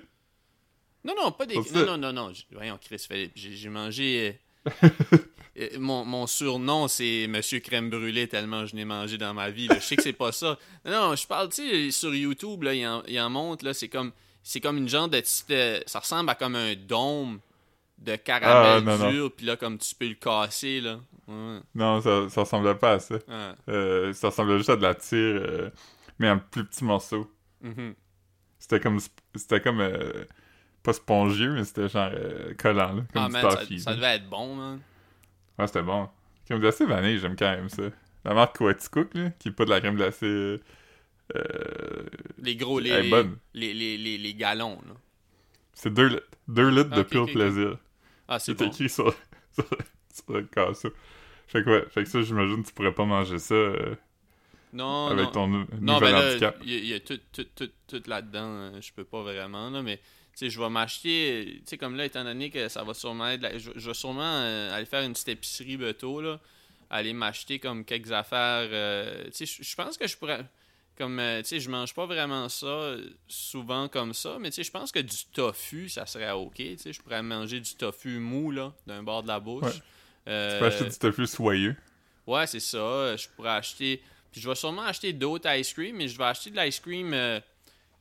Non, 1.05 1.15
non, 1.17 1.33
pas 1.33 1.47
des... 1.47 1.55
Ça, 1.63 1.85
Non, 1.85 1.97
non, 1.97 2.13
non, 2.13 2.29
non. 2.29 2.33
Voyons, 2.53 2.79
Chris 2.83 3.05
Philippe, 3.09 3.33
j'ai 3.35 3.69
mangé... 3.69 4.39
euh, 5.59 5.69
mon, 5.79 6.05
mon 6.05 6.27
surnom, 6.27 6.89
c'est 6.89 7.27
Monsieur 7.29 7.61
Crème 7.61 7.89
Brûlée, 7.91 8.29
tellement 8.29 8.67
je 8.67 8.75
n'ai 8.77 8.85
mangé 8.85 9.17
dans 9.19 9.33
ma 9.35 9.51
vie. 9.51 9.67
là. 9.69 9.77
Je 9.77 9.85
sais 9.85 9.97
que 9.97 10.03
c'est 10.03 10.13
pas 10.13 10.33
ça. 10.33 10.59
Non, 10.85 11.09
non, 11.11 11.17
je 11.17 11.27
parle, 11.27 11.49
tu 11.49 11.63
sais, 11.63 11.91
sur 11.91 12.15
YouTube, 12.15 12.63
là, 12.63 12.75
il 12.75 12.87
en, 12.87 13.03
il 13.09 13.19
en 13.21 13.31
montre, 13.31 13.65
là, 13.65 13.75
c'est 13.75 13.89
comme... 13.89 14.13
C'est 14.43 14.61
comme 14.61 14.79
une 14.79 14.89
genre 14.89 15.09
de 15.09 15.21
petite... 15.21 15.51
euh, 15.51 15.81
ça 15.87 15.99
ressemble 16.01 16.31
à 16.31 16.35
comme 16.35 16.57
un 16.57 16.75
dôme 16.75 17.41
de 17.99 18.17
caramel 18.17 18.79
Ah, 18.79 18.81
non, 18.81 18.99
non. 18.99 19.11
dur, 19.11 19.33
puis 19.37 19.47
là, 19.47 19.57
comme 19.57 19.77
tu 19.79 19.95
peux 19.95 20.09
le 20.09 20.15
casser, 20.15 20.81
là. 20.81 20.99
Ouais. 21.29 21.59
Non, 21.75 22.01
ça, 22.01 22.29
ça 22.31 22.41
ressemblait 22.41 22.75
pas 22.75 22.93
à 22.93 22.99
ça. 22.99 23.17
Ah. 23.29 23.55
Euh, 23.69 24.13
ça 24.15 24.29
ressemblait 24.29 24.57
juste 24.57 24.71
à 24.71 24.77
de 24.77 24.83
la 24.83 24.95
tire, 24.95 25.19
euh, 25.19 25.71
mais 26.19 26.31
en 26.31 26.39
plus 26.39 26.65
petits 26.65 26.85
morceaux. 26.85 27.31
Mhm. 27.61 27.95
C'était 28.59 28.81
comme... 28.81 28.99
C'était 29.35 29.61
comme... 29.61 29.81
euh, 29.81 30.25
pas 30.83 30.95
spongieux, 30.95 31.53
mais 31.53 31.65
c'était 31.65 31.91
genre 31.91 32.11
euh, 32.15 32.55
collant, 32.55 32.95
là. 32.95 33.03
Comme 33.13 33.23
Ah, 33.23 33.29
man, 33.29 33.43
ça, 33.43 33.61
ça 33.79 33.95
devait 33.95 34.17
être 34.17 34.29
bon, 34.31 34.55
man. 34.55 34.81
Ouais, 35.59 35.67
c'était 35.67 35.83
bon. 35.83 36.09
Crème 36.47 36.61
glacée 36.61 36.87
vanille, 36.87 37.19
j'aime 37.19 37.37
quand 37.37 37.51
même 37.51 37.69
ça. 37.69 37.83
La 38.25 38.33
marque 38.33 38.57
Coaticook, 38.57 39.13
là, 39.15 39.29
qui 39.39 39.49
est 39.49 39.53
pas 39.53 39.67
de 39.67 39.71
la 39.71 39.81
crème 39.81 39.97
glacée... 39.97 40.61
euh, 41.37 42.05
Les 42.39 42.57
gros, 42.57 42.81
les, 42.81 43.03
les, 43.55 43.73
les, 43.75 43.97
les, 43.99 44.19
les- 44.19 44.35
galons, 44.35 44.81
là. 44.87 44.95
c'est 45.75 45.93
2 45.93 46.09
litres, 46.09 46.27
deux 46.49 46.69
litres 46.71 46.93
de 46.93 47.03
Ok, 47.03 47.11
pur 47.11 47.23
ok, 47.23 47.29
ok. 47.29 47.33
plaisir. 47.35 47.79
Ah, 48.29 48.39
c'est 48.39 48.53
C'est 48.53 48.59
bon. 48.59 48.67
écrit 48.67 48.89
sur, 48.89 49.15
sur, 49.53 49.67
sur 50.15 50.33
le 50.35 50.43
casse. 50.45 50.87
Fait 51.49 51.65
que 51.65 51.71
ouais, 51.71 51.87
fait 51.91 52.05
que 52.05 52.09
ça, 52.11 52.23
j'imagine 52.23 52.63
tu 52.65 52.73
pourrais 52.73 52.95
pas 52.95 53.05
manger 53.05 53.39
ça 53.39 53.55
euh, 53.55 53.95
Non, 54.73 55.11
avec 55.11 55.25
non. 55.25 55.31
ton 55.33 55.47
nou- 55.49 55.67
Non, 55.81 55.95
nouvel 55.95 56.15
ben 56.15 56.15
handicap. 56.15 56.57
il 56.63 56.71
y, 56.71 56.75
a- 56.75 56.79
il 56.79 56.87
y 56.87 56.95
a 56.95 57.01
tout, 57.01 57.19
tout, 57.33 57.45
tout, 57.57 57.71
tout 57.89 58.03
là-dedans. 58.07 58.49
euh, 58.75 58.81
Je 58.81 58.93
peux 58.93 59.05
pas 59.05 59.23
vraiment, 59.23 59.71
là, 59.71 59.83
mais 59.83 60.01
je 60.41 60.59
vais 60.61 60.71
m'acheter, 60.71 61.57
tu 61.59 61.63
sais, 61.67 61.79
comme 61.79 61.97
là, 61.97 62.05
étant 62.07 62.25
donné 62.25 62.51
que 62.51 62.69
ça 62.69 62.85
va 62.85 62.95
sûrement 62.95 63.29
être, 63.29 63.43
la- 63.43 63.59
je, 63.59 63.71
vais 63.73 63.95
sûrement 63.95 64.23
euh, 64.23 64.73
aller 64.75 64.87
faire 64.87 65.03
une 65.03 65.13
petite 65.13 65.29
épicerie 65.29 65.77
beto, 65.77 66.21
là, 66.21 66.41
aller 66.89 67.13
m'acheter 67.13 67.59
comme 67.59 67.85
quelques 67.85 68.13
affaires, 68.13 68.69
euh, 68.73 69.25
tu 69.37 69.47
sais, 69.47 69.63
je 69.63 69.75
pense 69.75 69.99
que 69.99 70.07
je 70.07 70.17
pourrais, 70.17 70.45
comme, 71.01 71.19
euh, 71.19 71.41
tu 71.43 71.49
sais, 71.49 71.61
je 71.61 71.71
mange 71.71 71.95
pas 71.95 72.05
vraiment 72.07 72.49
ça 72.49 72.67
euh, 72.67 73.05
souvent 73.27 73.89
comme 73.89 74.13
ça, 74.15 74.37
mais 74.39 74.51
tu 74.51 74.57
sais, 74.57 74.63
je 74.65 74.71
pense 74.71 74.93
que 74.93 74.99
du 74.99 75.17
tofu, 75.33 75.89
ça 75.89 76.05
serait 76.07 76.31
ok, 76.33 76.55
tu 76.57 76.79
sais, 76.79 76.93
je 76.93 77.01
pourrais 77.01 77.23
manger 77.23 77.59
du 77.61 77.75
tofu 77.75 78.19
mou, 78.19 78.51
là, 78.51 78.73
d'un 78.87 79.03
bord 79.03 79.23
de 79.23 79.29
la 79.29 79.41
bouche. 79.41 79.63
Ouais. 79.65 79.73
Euh, 80.29 80.53
Tu 80.53 80.59
peux 80.61 80.67
acheter 80.67 80.85
du 80.91 80.99
tofu 80.99 81.27
soyeux. 81.27 81.77
Ouais, 82.27 82.47
c'est 82.47 82.61
ça. 82.61 82.77
Euh, 82.79 83.17
Je 83.17 83.29
pourrais 83.31 83.51
acheter. 83.51 84.03
Puis 84.31 84.41
je 84.41 84.49
vais 84.49 84.55
sûrement 84.55 84.83
acheter 84.83 85.13
d'autres 85.13 85.51
ice 85.57 85.73
cream, 85.73 85.97
mais 85.97 86.07
je 86.07 86.17
vais 86.19 86.25
acheter 86.25 86.51
de 86.51 86.61
l'ice 86.61 86.79
cream. 86.81 87.13
euh, 87.15 87.41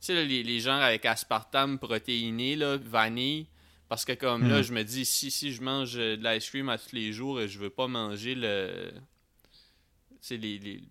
Tu 0.00 0.06
sais, 0.06 0.24
les, 0.24 0.42
les 0.42 0.60
genres 0.60 0.80
avec 0.82 1.04
aspartame 1.06 1.78
protéiné, 1.78 2.54
là, 2.56 2.76
vanille. 2.76 3.46
Parce 3.88 4.04
que 4.04 4.12
comme 4.12 4.46
là, 4.46 4.58
Mhm. 4.58 4.62
je 4.62 4.72
me 4.74 4.82
dis, 4.84 5.04
si, 5.04 5.30
si 5.32 5.52
je 5.52 5.62
mange 5.62 5.96
euh, 5.96 6.16
de 6.16 6.22
l'ice 6.22 6.48
cream 6.50 6.68
à 6.68 6.78
tous 6.78 6.94
les 6.94 7.12
jours, 7.12 7.38
euh, 7.38 7.48
je 7.48 7.58
veux 7.58 7.70
pas 7.70 7.88
manger 7.88 8.34
le. 8.36 8.92
Tu 8.92 10.16
sais, 10.20 10.36
les. 10.36 10.58
les- 10.58 10.76
le- 10.78 10.86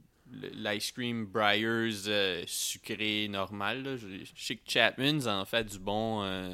L'ice 0.54 0.92
cream 0.92 1.26
Briars 1.26 2.08
euh, 2.08 2.44
sucré 2.48 3.28
normal. 3.30 3.84
Là. 3.84 3.98
Je, 3.98 4.08
je 4.24 4.32
sais 4.44 4.56
que 4.56 4.62
Chapman's 4.70 5.26
en 5.28 5.46
fait 5.46 5.64
du 5.66 5.80
bon. 5.80 6.24
euh, 6.24 6.52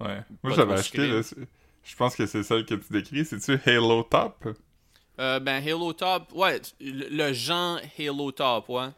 Ouais. 0.00 0.20
Moi, 0.42 0.54
j'avais 0.54 0.74
acheté, 0.74 1.06
là, 1.08 1.20
je 1.82 1.96
pense 1.96 2.14
que 2.14 2.24
c'est 2.26 2.42
celle 2.44 2.64
que 2.64 2.74
tu 2.76 2.92
décris. 2.92 3.24
C'est-tu 3.24 3.58
Halo 3.68 4.04
Top? 4.04 4.46
Euh, 5.18 5.40
ben, 5.40 5.60
Halo 5.66 5.92
Top, 5.92 6.32
ouais, 6.34 6.60
le, 6.80 7.08
le 7.10 7.32
genre 7.32 7.80
Halo 7.98 8.30
Top, 8.30 8.68
ouais. 8.68 8.88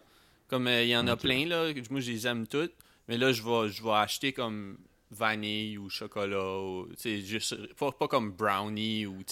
Comme 0.48 0.68
il 0.68 0.88
y 0.88 0.96
en 0.96 1.06
a 1.06 1.16
plein, 1.16 1.46
là. 1.46 1.72
Moi, 1.90 2.00
je 2.00 2.10
les 2.10 2.26
aime 2.26 2.46
toutes. 2.46 2.74
Mais 3.08 3.16
là, 3.16 3.32
je 3.32 3.42
vais, 3.42 3.68
je 3.70 3.82
vais 3.82 3.92
acheter 3.92 4.32
comme 4.32 4.76
vanille 5.10 5.78
ou 5.78 5.88
chocolat. 5.88 6.58
Ou, 6.60 6.88
juste, 7.02 7.74
pas, 7.76 7.92
pas 7.92 8.06
comme 8.08 8.32
brownie 8.32 9.06
ou 9.06 9.22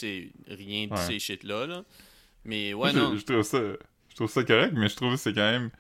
rien 0.49 0.87
de 0.87 0.93
Ouais. 0.93 1.07
ces 1.07 1.19
shit-là. 1.19 1.67
Là. 1.67 1.85
Mais 2.45 2.73
ouais, 2.73 2.93
non. 2.93 3.15
je 3.17 3.25
trouve 3.25 3.43
ça, 3.43 3.61
trouve 4.19 4.31
ça 4.31 4.45
correct, 4.45 4.73
mais 4.77 4.89
je 4.89 4.97
trouve 4.97 5.13
que 5.15 5.17
c'est 5.21 5.33
quand 5.33 5.51
même, 5.51 5.71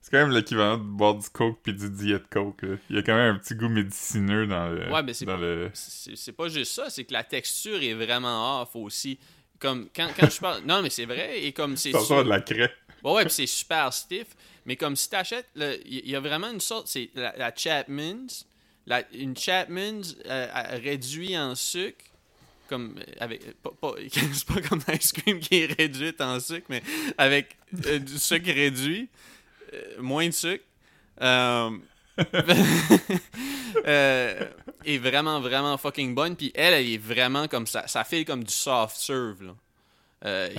c'est 0.00 0.10
quand 0.10 0.18
même 0.18 0.30
l'équivalent 0.30 0.76
de 0.78 0.82
boire 0.82 1.14
du 1.14 1.28
Coke 1.30 1.58
puis 1.62 1.72
du 1.72 1.88
Diet 1.90 2.22
Coke. 2.30 2.62
là. 2.62 2.76
Il 2.90 2.96
y 2.96 2.98
a 2.98 3.02
quand 3.02 3.14
même 3.14 3.34
un 3.34 3.38
petit 3.38 3.54
goût 3.54 3.68
médicineux 3.68 4.46
dans 4.46 4.68
le, 4.68 4.90
Ouais, 4.92 5.02
mais 5.02 5.14
c'est 5.14 5.24
dans 5.24 5.36
le. 5.36 5.70
C'est 5.74 6.32
pas 6.32 6.48
juste 6.48 6.72
ça, 6.72 6.90
c'est 6.90 7.04
que 7.04 7.12
la 7.12 7.24
texture 7.24 7.82
est 7.82 7.94
vraiment 7.94 8.60
off 8.62 8.70
aussi. 8.76 9.18
Comme 9.58 9.88
quand, 9.94 10.08
quand 10.18 10.28
je 10.28 10.40
parle. 10.40 10.62
Non, 10.64 10.82
mais 10.82 10.90
c'est 10.90 11.06
vrai. 11.06 11.42
Et 11.42 11.52
comme 11.52 11.76
c'est. 11.76 11.92
Ça 11.92 12.00
sort 12.00 12.24
de 12.24 12.28
la 12.28 12.40
craie. 12.40 12.70
Ouais, 13.02 13.12
ouais, 13.12 13.22
puis 13.24 13.32
c'est 13.32 13.46
super 13.46 13.92
stiff. 13.92 14.26
Mais 14.66 14.76
comme 14.76 14.96
si 14.96 15.08
t'achètes, 15.10 15.48
il 15.56 16.08
y 16.08 16.16
a 16.16 16.20
vraiment 16.20 16.50
une 16.50 16.60
sorte, 16.60 16.88
c'est 16.88 17.10
la, 17.14 17.34
la 17.36 17.54
Chapman's, 17.54 18.46
la, 18.86 19.02
une 19.12 19.36
Chapman's 19.36 20.16
euh, 20.26 20.48
à- 20.52 20.76
réduit 20.76 21.36
en 21.38 21.54
sucre, 21.54 22.04
comme 22.68 22.98
avec, 23.20 23.60
pas, 23.62 23.70
pas- 23.80 23.94
c'est 24.12 24.44
pas 24.46 24.60
comme 24.60 24.80
l'ice 24.88 25.12
cream 25.12 25.38
qui 25.40 25.60
est 25.62 25.72
réduite 25.78 26.20
en 26.20 26.38
sucre, 26.40 26.66
mais 26.68 26.82
avec 27.18 27.56
euh, 27.86 27.98
du 27.98 28.18
sucre 28.18 28.46
réduit, 28.52 29.08
euh, 29.72 30.00
moins 30.00 30.26
de 30.26 30.32
sucre. 30.32 30.64
Euh, 31.20 31.70
euh, 33.86 34.46
est 34.84 34.98
vraiment, 34.98 35.40
vraiment 35.40 35.76
fucking 35.78 36.14
bonne. 36.14 36.36
Puis 36.36 36.52
elle, 36.54 36.74
elle 36.74 36.88
est 36.88 36.98
vraiment 36.98 37.48
comme 37.48 37.66
ça. 37.66 37.86
Ça 37.86 38.04
fait 38.04 38.24
comme 38.24 38.44
du 38.44 38.52
soft 38.52 38.96
serve, 38.96 39.42
là. 39.44 39.54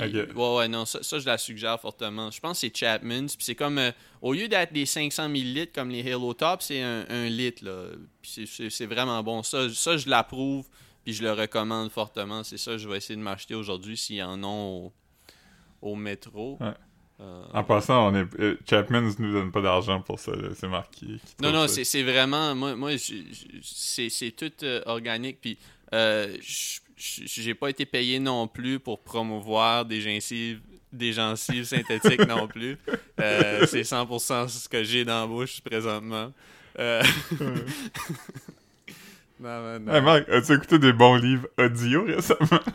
Il- 0.06 0.16
ouais, 0.36 0.56
ouais, 0.58 0.68
non, 0.68 0.86
ça, 0.86 1.00
ça, 1.02 1.18
je 1.18 1.26
la 1.26 1.38
suggère 1.40 1.80
fortement. 1.82 2.30
Je 2.30 2.40
pense 2.40 2.62
que 2.62 2.68
c'est 2.68 2.76
Chapman's. 2.78 3.36
Puis 3.36 3.46
c'est 3.46 3.56
comme, 3.56 3.82
au 4.22 4.34
lieu 4.34 4.48
d'être 4.48 4.72
des 4.74 4.86
500 4.86 5.30
ml 5.30 5.68
comme 5.74 5.90
les 5.90 6.02
Halo 6.12 6.34
Top, 6.36 6.62
c'est 6.62 6.82
un, 6.84 7.06
un 7.10 7.26
litre, 7.30 7.66
là. 7.66 7.88
Puis 8.22 8.32
c'est- 8.32 8.46
c'est 8.46 8.70
c'est 8.70 8.86
vraiment 8.86 9.22
bon. 9.24 9.42
Ça, 9.44 9.68
ça 9.74 9.98
je 9.98 10.08
l'approuve. 10.10 10.66
Puis 11.06 11.14
je 11.14 11.24
le 11.24 11.32
recommande 11.32 11.92
fortement. 11.92 12.44
C'est 12.44 12.58
ça, 12.58 12.78
je 12.78 12.90
vais 12.90 12.98
essayer 12.98 13.16
de 13.16 13.22
m'acheter 13.22 13.54
aujourd'hui 13.56 13.96
s'il 13.96 14.18
y 14.18 14.24
en 14.24 14.44
a 14.44 14.48
au, 14.48 14.92
au 15.82 15.96
métro. 15.96 16.58
Ouais. 16.60 16.74
Euh, 17.22 17.44
En 17.54 17.64
passant, 17.64 18.12
on 18.12 18.16
est, 18.16 18.26
euh, 18.40 18.58
Chapman's 18.70 19.18
nous 19.20 19.32
donne 19.32 19.52
pas 19.52 19.62
d'argent 19.62 20.02
pour 20.02 20.20
ça. 20.20 20.34
C'est 20.56 20.68
qui 20.92 21.22
Non, 21.40 21.52
non, 21.52 21.68
c'est 21.68 22.04
vraiment. 22.04 22.54
Moi, 22.56 22.76
moi 22.76 22.92
c'est 22.98 24.32
tout 24.36 24.52
euh, 24.64 24.82
organique. 24.86 25.40
Puis, 25.40 25.58
euh, 25.94 26.36
j'ai 26.98 27.54
pas 27.54 27.70
été 27.70 27.86
payé 27.86 28.20
non 28.20 28.48
plus 28.48 28.80
pour 28.80 29.00
promouvoir 29.00 29.86
des 29.86 30.02
gencives, 30.02 30.60
des 30.92 31.14
gencives 31.14 31.66
synthétiques 31.66 32.28
non 32.28 32.48
plus. 32.48 32.78
C'est 33.18 33.82
100% 33.82 34.48
ce 34.48 34.68
que 34.70 34.84
j'ai 34.84 35.06
dans 35.06 35.22
la 35.22 35.28
bouche 35.28 35.62
présentement. 35.62 36.34
Non, 39.40 39.62
non, 39.62 39.80
non. 39.80 39.94
Hey 39.94 40.02
Marc, 40.02 40.30
as-tu 40.30 40.54
écouté 40.54 40.80
des 40.80 40.94
bons 40.94 41.16
livres 41.16 41.48
audio 41.58 42.06
récemment? 42.06 42.60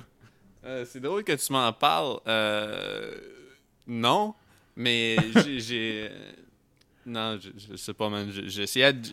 Euh, 0.62 0.84
c'est 0.86 1.00
drôle 1.00 1.24
que 1.24 1.32
tu 1.32 1.50
m'en 1.54 1.72
parles. 1.72 2.20
Euh, 2.28 3.14
non, 3.86 4.34
mais 4.76 5.30
j'ai- 5.32 6.08
euh, 6.12 6.32
Non, 7.06 7.38
je, 7.40 7.48
je 7.70 7.76
sais 7.76 7.94
pas, 7.94 8.10
man. 8.10 8.30
Je- 8.30 8.42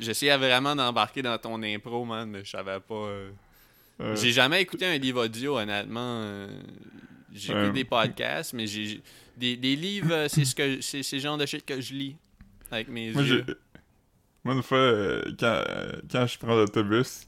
J'essayais 0.01 0.37
vraiment 0.37 0.75
d'embarquer 0.75 1.21
dans 1.21 1.37
ton 1.37 1.63
impro, 1.63 2.03
man, 2.03 2.29
mais 2.29 2.43
je 2.43 2.49
savais 2.49 2.81
pas. 2.81 2.93
euh. 2.95 3.29
Euh, 4.01 4.15
J'ai 4.17 4.33
jamais 4.33 4.61
écouté 4.61 4.85
un 4.87 4.97
livre 4.97 5.23
audio, 5.23 5.57
honnêtement. 5.57 6.47
J'ai 7.33 7.53
écouté 7.53 7.71
des 7.71 7.85
podcasts, 7.85 8.51
mais 8.51 8.67
j'ai. 8.67 9.01
Des, 9.37 9.55
des 9.55 9.77
livres, 9.77 10.27
c'est 10.27 10.43
ce 10.43 10.53
que 10.53 10.81
c'est 10.81 11.01
le 11.13 11.19
genre 11.19 11.37
de 11.37 11.45
shit 11.45 11.63
que 11.65 11.79
je 11.79 11.93
lis 11.93 12.15
avec 12.69 12.89
mes 12.89 13.11
Moi, 13.13 13.23
yeux. 13.23 13.45
Moi, 14.43 14.53
une 14.55 14.63
fois, 14.63 14.77
euh, 14.79 15.23
quand, 15.39 15.63
euh, 15.69 15.93
quand 16.11 16.27
je 16.27 16.37
prends 16.39 16.55
l'autobus, 16.55 17.25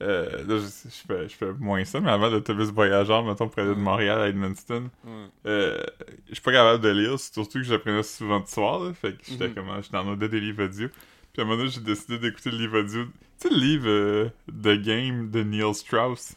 euh, 0.00 0.44
là, 0.46 0.58
je, 0.58 0.88
je 0.88 1.06
fais, 1.06 1.28
je 1.28 1.34
fais 1.34 1.52
moins 1.58 1.84
ça, 1.84 2.00
mais 2.00 2.10
avant 2.10 2.28
l'autobus 2.28 2.68
voyageur, 2.70 3.24
mettons, 3.24 3.50
aller 3.56 3.68
de 3.68 3.74
Mm. 3.74 3.78
Montréal 3.82 4.20
à 4.20 4.28
Edmundston, 4.28 4.90
Ouais. 5.04 5.10
euh, 5.46 5.82
je 6.28 6.34
suis 6.34 6.42
pas 6.42 6.52
capable 6.52 6.82
de 6.82 6.88
lire, 6.90 7.18
surtout 7.18 7.58
que 7.58 7.64
j'apprenais 7.64 8.02
souvent 8.02 8.40
de 8.40 8.46
soir, 8.46 8.80
là, 8.80 8.92
fait 8.94 9.12
que 9.12 9.24
j'étais 9.28 9.50
comme, 9.50 9.68
ah, 9.70 9.80
j'étais 9.82 9.96
en 9.96 10.04
mode 10.04 10.18
des 10.22 10.40
livres 10.40 10.64
audio. 10.64 10.88
Puis 11.32 11.42
à 11.42 11.42
un 11.42 11.44
moment 11.44 11.58
donné, 11.58 11.70
j'ai 11.70 11.80
décidé 11.80 12.18
d'écouter 12.18 12.50
le 12.50 12.58
livre 12.58 12.78
audio. 12.80 13.04
Tu 13.40 13.48
sais, 13.48 13.54
le 13.54 13.60
livre 13.60 13.88
euh, 13.88 14.28
The 14.48 14.80
Game 14.82 15.30
de 15.30 15.42
Neil 15.42 15.74
Strauss, 15.74 16.34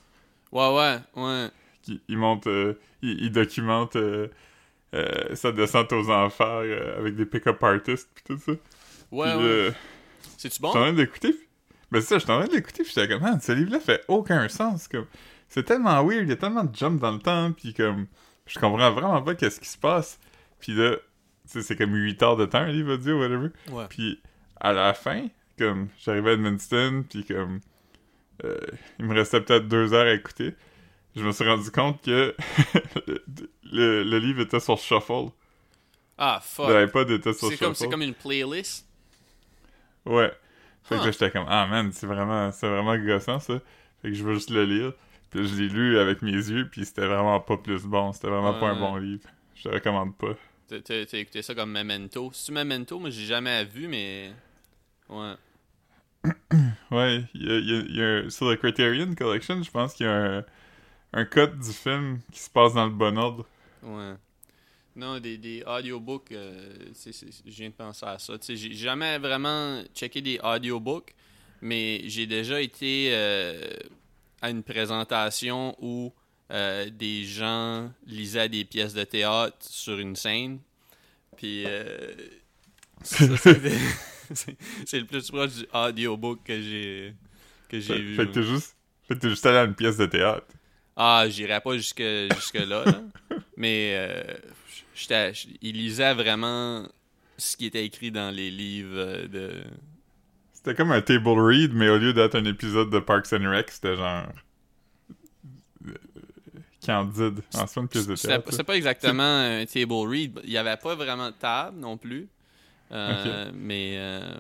ouais, 0.52 0.76
ouais, 0.76 0.98
ouais. 1.16 1.50
qui 1.82 2.02
il 2.08 2.18
monte, 2.18 2.48
euh, 2.48 2.74
il, 3.02 3.24
il 3.26 3.32
documente 3.32 3.96
sa 5.34 5.52
descente 5.52 5.94
aux 5.94 6.10
enfers 6.10 6.98
avec 6.98 7.16
des 7.16 7.26
pick-up 7.26 7.64
artists, 7.64 8.10
puis 8.14 8.24
tout 8.28 8.38
ça. 8.38 8.52
Ouais, 9.12 9.28
Puis, 9.38 9.46
ouais. 9.46 9.74
C'est-tu 10.38 10.62
bon? 10.62 10.70
suis 10.72 10.80
en 10.80 10.82
train 10.84 10.94
d'écouter. 10.94 11.36
Ben 11.92 12.02
ça, 12.02 12.18
j'étais 12.20 12.32
en 12.32 12.40
train 12.40 12.48
de 12.48 12.54
l'écouter, 12.54 12.84
puis 12.84 12.94
j'étais 12.96 13.08
comme, 13.08 13.22
man, 13.22 13.40
ce 13.42 13.52
livre-là 13.52 13.80
fait 13.80 14.04
aucun 14.08 14.48
sens. 14.48 14.88
Comme, 14.88 15.06
c'est 15.50 15.64
tellement 15.64 16.04
weird, 16.06 16.24
il 16.24 16.30
y 16.30 16.34
a 16.34 16.38
tellement 16.38 16.64
de 16.64 16.76
jump 16.76 17.02
dans 17.02 17.12
le 17.12 17.20
temps, 17.20 17.52
puis 17.52 17.74
comme, 17.74 18.08
je 18.46 18.58
comprends 18.60 18.92
vraiment 18.92 19.22
pas 19.22 19.36
qu'est-ce 19.36 19.60
qui 19.60 19.68
se 19.68 19.78
passe. 19.78 20.20
Puis 20.60 20.74
là, 20.74 20.96
tu 20.96 21.02
sais, 21.46 21.62
c'est 21.62 21.76
comme 21.76 21.94
8 21.94 22.24
heures 22.24 22.38
de 22.38 22.46
temps, 22.46 22.60
un 22.60 22.68
livre 22.72 22.94
audio, 22.94 23.20
whatever. 23.20 23.50
Ouais. 23.72 23.86
Puis 23.90 24.22
à 24.60 24.72
la 24.74 24.94
fin, 24.94 25.28
comme, 25.58 25.90
j'arrivais 26.00 26.32
à 26.32 26.34
Edmundston, 26.34 27.04
puis 27.10 27.26
comme, 27.26 27.60
euh, 28.46 28.58
il 29.00 29.06
me 29.06 29.14
restait 29.14 29.42
peut-être 29.42 29.68
deux 29.68 29.94
heures 29.94 30.08
à 30.08 30.14
écouter. 30.14 30.56
Je 31.16 31.24
me 31.24 31.32
suis 31.34 31.44
rendu 31.48 31.70
compte 31.72 32.02
que 32.04 32.34
le, 33.64 34.04
le 34.04 34.18
livre 34.20 34.42
était 34.42 34.62
sur 34.62 34.78
Shuffle. 34.78 35.30
Ah, 36.18 36.40
fuck. 36.42 36.70
L'iPod 36.70 37.10
était 37.12 37.34
sur 37.34 37.50
C'est 37.50 37.58
comme, 37.58 37.76
c'est 37.76 37.84
Shuffle. 37.84 37.92
comme 37.92 38.02
une 38.02 38.14
playlist? 38.14 38.88
Ouais. 40.06 40.32
Fait 40.84 41.00
que 41.00 41.06
là, 41.06 41.12
j'étais 41.12 41.32
comme, 41.32 41.46
ah 41.48 41.68
man, 41.68 41.92
c'est 41.94 42.08
vraiment, 42.08 42.52
c'est 42.52 42.68
vraiment 42.70 42.98
gossant 42.98 43.40
ça. 43.40 43.60
Fait 44.02 44.10
que 44.10 44.14
je 44.14 44.24
veux 44.24 44.34
juste 44.36 44.50
le 44.52 44.66
lire. 44.66 44.94
Puis 45.30 45.48
je 45.48 45.56
l'ai 45.56 45.70
lu 45.70 45.98
avec 46.00 46.22
mes 46.22 46.32
yeux, 46.34 46.68
puis 46.70 46.86
c'était 46.86 47.08
vraiment 47.08 47.40
pas 47.40 47.58
plus 47.58 47.86
bon. 47.86 48.12
C'était 48.14 48.28
vraiment 48.30 48.54
pas 48.54 48.70
un 48.70 48.76
bon 48.76 48.96
livre. 48.98 49.24
Je 49.56 49.64
te 49.64 49.70
recommande 49.70 50.16
pas. 50.18 50.36
T'as 50.68 51.04
écouté 51.20 51.42
ça 51.42 51.54
comme 51.54 51.72
Memento. 51.72 52.32
C'est-tu 52.34 52.52
Memento? 52.54 53.00
Moi, 53.00 53.10
j'ai 53.10 53.26
jamais 53.26 53.66
vu, 53.66 53.88
mais... 53.88 54.34
Ouais. 55.10 55.36
Ouais, 56.92 57.24
y 57.34 57.50
a, 57.52 57.58
il 57.58 57.70
y 57.70 57.74
a- 57.76 57.80
il 57.90 57.96
y 57.96 58.02
a 58.02 58.06
un- 58.26 58.30
sur 58.30 58.50
le 58.50 58.56
Criterion 58.56 59.14
Collection, 59.16 59.62
je 59.64 59.72
pense 59.72 59.94
qu'il 59.94 60.06
y 60.06 60.10
a 60.10 60.38
un, 60.40 60.46
un 61.14 61.26
code 61.26 61.60
du 61.60 61.72
film 61.74 62.20
qui 62.32 62.42
se 62.42 62.50
passe 62.52 62.74
dans 62.76 62.86
le 62.86 62.92
bon 62.94 63.18
ordre. 63.18 63.46
Ouais. 63.84 64.16
Non, 64.96 65.20
des, 65.20 65.38
des 65.38 65.64
audiobooks, 65.66 66.32
euh, 66.34 66.74
c'est- 66.94 67.14
c'est- 67.14 67.28
je 67.46 67.52
viens 67.52 67.70
de 67.70 67.74
penser 67.74 68.06
à 68.06 68.20
ça. 68.20 68.34
J'ai 68.50 68.74
jamais 68.74 69.18
vraiment 69.20 69.82
checké 69.96 70.22
des 70.22 70.40
audiobooks, 70.44 71.14
mais 71.62 72.02
j'ai 72.06 72.26
déjà 72.28 72.60
été 72.62 73.10
euh, 73.14 73.70
à 74.42 74.50
une 74.50 74.64
présentation 74.64 75.76
où 75.80 76.14
euh, 76.52 76.90
des 76.90 77.24
gens 77.24 77.90
lisaient 78.06 78.50
des 78.50 78.66
pièces 78.66 78.94
de 78.94 79.06
théâtre 79.06 79.56
sur 79.62 79.98
une 79.98 80.18
scène. 80.18 80.60
Puis, 81.38 81.64
euh, 81.66 82.12
ça, 83.04 83.26
c'était- 83.38 83.72
c'est 84.34 84.58
c'est 84.86 85.00
le 85.00 85.06
plus 85.06 85.30
proche 85.32 85.54
du 85.56 85.66
audiobook 85.74 86.44
que 86.44 86.62
j'ai 86.62 87.14
que 87.70 87.80
j'ai 87.80 87.94
Fait, 87.96 88.02
vu. 88.02 88.16
fait 88.18 88.26
que 88.28 88.32
t'es 88.34 88.44
juste, 88.44 88.76
fait 89.08 89.16
que 89.16 89.20
t'es 89.20 89.30
juste 89.30 89.46
allé 89.46 89.58
à 89.60 89.64
une 89.64 89.76
pièce 89.76 89.96
de 89.98 90.06
théâtre. 90.06 90.46
Ah, 90.98 91.26
j'irais 91.30 91.62
pas 91.62 91.78
jusque, 91.78 92.04
jusque 92.36 92.56
là, 92.56 92.84
là. 92.86 93.02
mais 93.58 93.96
il 95.62 95.76
lisait 95.78 96.14
vraiment 96.14 96.88
ce 97.38 97.58
qui 97.58 97.66
était 97.66 97.86
écrit 97.86 98.12
dans 98.12 98.30
les 98.34 98.52
livres 98.52 98.96
euh, 98.98 99.28
de. 99.28 99.52
C'était 100.54 100.76
comme 100.76 100.92
un 100.92 101.02
table 101.02 101.28
read, 101.40 101.74
mais 101.74 101.90
au 101.90 101.98
lieu 101.98 102.14
d'être 102.14 102.36
un 102.36 102.46
épisode 102.46 102.90
de 102.92 103.00
Parks 103.00 103.34
and 103.34 103.50
Rec, 103.50 103.70
c'était 103.72 103.96
genre. 103.96 104.26
euh, 105.88 105.92
Candide. 106.86 107.42
En 107.54 107.68
soi, 107.68 107.84
une 107.84 107.88
pièce 107.88 108.08
de 108.08 108.16
c'est 108.16 108.64
pas 108.64 108.76
exactement 108.76 109.24
un 109.24 109.66
table 109.66 109.94
read. 110.08 110.40
Il 110.44 110.50
y 110.52 110.58
avait 110.58 110.78
pas 110.78 110.96
vraiment 110.96 111.28
de 111.30 111.36
table 111.36 111.78
non 111.80 111.98
plus. 111.98 112.28
Euh, 112.92 113.52
Mais 113.54 113.94
euh, 113.98 114.34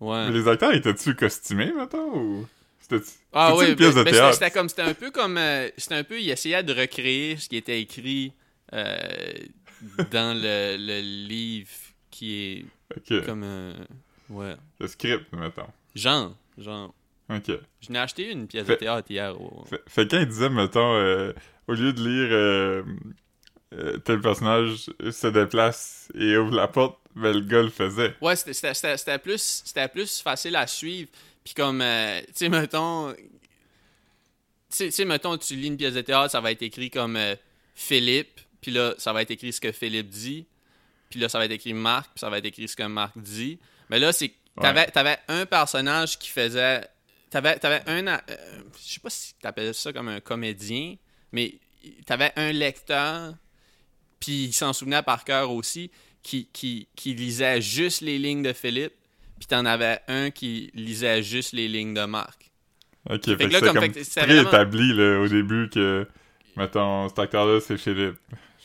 ouais. 0.00 0.26
Mais 0.28 0.32
les 0.32 0.48
acteurs 0.48 0.72
étaient-tu 0.72 1.14
costumés, 1.16 1.72
mettons, 1.76 2.16
ou... 2.16 2.48
C'était 2.78 3.04
Ah 3.32 3.54
oui, 3.56 3.70
une 3.70 3.76
pièce 3.76 3.94
de 3.94 4.00
mais- 4.02 4.06
c'était- 4.06 4.10
théâtre? 4.18 4.34
c'était 4.34 4.50
comme 4.50 4.68
c'était 4.68 4.82
un 4.82 4.94
peu 4.94 5.10
comme 5.10 5.36
euh, 5.36 5.68
c'était 5.76 5.96
un 5.96 6.04
peu 6.04 6.20
il 6.20 6.30
essayait 6.30 6.62
de 6.62 6.72
recréer 6.72 7.36
ce 7.36 7.48
qui 7.48 7.56
était 7.56 7.80
écrit 7.80 8.32
dans 10.10 10.36
le, 10.36 10.76
le 10.78 11.00
livre 11.28 11.70
qui 12.10 12.64
est 13.08 13.24
comme 13.24 13.44
un 13.44 13.74
ouais 14.28 14.54
le 14.78 14.86
script, 14.88 15.32
mettons. 15.32 15.66
genre 15.94 16.34
genre 16.58 16.94
Ok. 17.28 17.52
Je 17.80 17.92
n'ai 17.92 17.98
acheté 18.00 18.30
une 18.32 18.48
pièce 18.48 18.66
Fait- 18.66 18.72
de 18.72 18.78
théâtre 18.80 19.08
hier. 19.08 19.40
au- 19.40 19.64
Fait, 19.64 19.80
fait 19.86 20.10
quand 20.10 20.18
il 20.18 20.26
disait, 20.26 20.48
mettons, 20.50 20.94
euh, 20.96 21.32
au 21.68 21.74
lieu 21.74 21.92
de 21.92 22.00
lire 22.02 22.28
euh, 22.32 22.82
euh, 23.74 23.98
tel 23.98 24.20
personnage 24.20 24.90
se 25.12 25.26
déplace 25.28 26.08
et 26.16 26.36
ouvre 26.36 26.52
la 26.56 26.66
porte, 26.66 26.98
ben 27.14 27.32
le 27.32 27.40
gars 27.42 27.62
le 27.62 27.68
faisait. 27.70 28.16
Ouais, 28.20 28.34
c'était- 28.34 29.18
plus, 29.20 29.62
c'était 29.64 29.86
plus 29.86 30.20
facile 30.20 30.56
à 30.56 30.66
suivre. 30.66 31.08
Puis 31.44 31.54
comme, 31.54 31.80
euh, 31.82 32.20
tu 32.26 32.32
sais, 32.34 32.48
mettons... 32.48 33.14
Tu 34.76 34.90
sais- 34.90 35.04
mettons, 35.04 35.36
tu 35.36 35.54
lis 35.54 35.66
une 35.68 35.76
pièce 35.76 35.94
de 35.94 36.00
théâtre, 36.00 36.30
ça 36.30 36.40
va 36.40 36.52
être 36.52 36.62
écrit 36.62 36.90
comme 36.90 37.16
euh, 37.16 37.34
Philippe, 37.74 38.40
puis 38.60 38.70
là, 38.72 38.94
ça 38.98 39.12
va 39.12 39.22
être 39.22 39.30
écrit 39.30 39.52
ce 39.52 39.60
que 39.60 39.72
Philippe 39.72 40.08
dit, 40.08 40.46
puis 41.08 41.18
là, 41.20 41.28
ça 41.28 41.38
va 41.38 41.44
être 41.46 41.52
écrit 41.52 41.74
Marc, 41.74 42.10
puis 42.14 42.20
ça 42.20 42.30
va 42.30 42.38
être 42.38 42.44
écrit 42.46 42.68
ce 42.68 42.76
que 42.76 42.82
Marc 42.84 43.16
dit. 43.18 43.58
Mais 43.88 43.98
là, 43.98 44.12
c'est... 44.12 44.32
T'avais, 44.60 44.86
t'avais 44.86 45.16
un 45.28 45.46
personnage 45.46 46.18
qui 46.18 46.28
faisait... 46.28 46.82
T'avais, 47.30 47.58
t'avais 47.58 47.82
un... 47.86 48.06
euh, 48.06 48.18
je 48.84 48.94
sais 48.94 49.00
pas 49.00 49.10
si 49.10 49.34
t'appelles 49.40 49.74
ça 49.74 49.92
comme 49.92 50.08
un 50.08 50.20
comédien, 50.20 50.96
mais 51.32 51.54
t'avais 52.04 52.32
un 52.36 52.52
lecteur, 52.52 53.34
puis 54.18 54.44
il 54.44 54.52
s'en 54.52 54.72
souvenait 54.72 55.02
par 55.02 55.24
cœur 55.24 55.50
aussi, 55.50 55.90
qui, 56.22 56.46
qui, 56.52 56.88
qui 56.94 57.14
lisait 57.14 57.62
juste 57.62 58.02
les 58.02 58.18
lignes 58.18 58.42
de 58.42 58.52
Philippe, 58.52 58.92
puis 59.38 59.46
t'en 59.46 59.64
avais 59.64 60.00
un 60.08 60.30
qui 60.30 60.70
lisait 60.74 61.22
juste 61.22 61.52
les 61.52 61.68
lignes 61.68 61.94
de 61.94 62.04
Marc. 62.04 62.50
Ok, 63.08 63.24
fait, 63.24 63.36
que 63.36 63.44
que 63.44 63.44
là, 63.44 63.50
c'est 63.52 63.60
comme- 63.64 63.74
comme, 63.74 63.82
fait 63.84 63.88
que 63.92 64.04
c'est 64.04 64.20
très 64.20 64.34
vraiment- 64.34 64.48
établi 64.50 64.92
là, 64.92 65.20
au 65.20 65.28
début 65.28 65.70
que, 65.72 66.06
mettons, 66.56 67.08
cet 67.08 67.18
acteur-là, 67.20 67.60
c'est 67.60 67.78
Philippe. 67.78 68.18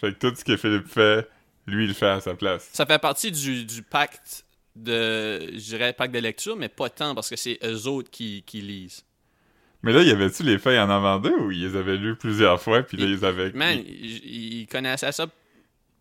Fait 0.06 0.14
que 0.14 0.20
tout 0.30 0.36
ce 0.36 0.44
que 0.46 0.56
Philippe 0.56 0.88
fait, 0.88 1.28
lui, 1.66 1.86
il 1.86 1.88
le 1.88 1.94
fait 1.96 2.06
à 2.08 2.20
sa 2.20 2.36
place. 2.36 2.70
Ça 2.74 2.86
fait 2.86 3.00
partie 3.00 3.32
du, 3.32 3.66
du 3.66 3.82
pacte 3.82 4.46
de, 4.76 5.40
je 5.54 5.58
dirais, 5.58 5.94
pacte 5.94 6.14
de 6.14 6.20
lecture, 6.20 6.56
mais 6.56 6.70
pas 6.70 6.90
tant, 6.90 7.16
parce 7.16 7.28
que 7.30 7.36
c'est 7.36 7.58
eux 7.64 7.88
autres 7.88 8.12
qui, 8.12 8.44
qui 8.46 8.62
lisent. 8.62 9.04
Mais 9.82 9.92
là, 9.94 10.04
y 10.04 10.12
avait-tu 10.12 10.44
les 10.44 10.60
feuilles 10.60 10.80
en 10.80 10.90
avant 10.92 11.20
d'eux 11.20 11.36
ou 11.40 11.50
ils 11.52 11.62
les 11.62 11.76
avaient 11.76 11.98
lues 11.98 12.16
plusieurs 12.16 12.62
fois 12.62 12.84
puis 12.84 12.98
là, 12.98 13.06
Il- 13.06 13.12
ils 13.14 13.26
avaient... 13.26 13.52
Man, 13.54 13.80
ils- 13.88 14.60
ils 14.62 14.68
connaissaient 14.68 15.12
ça 15.12 15.26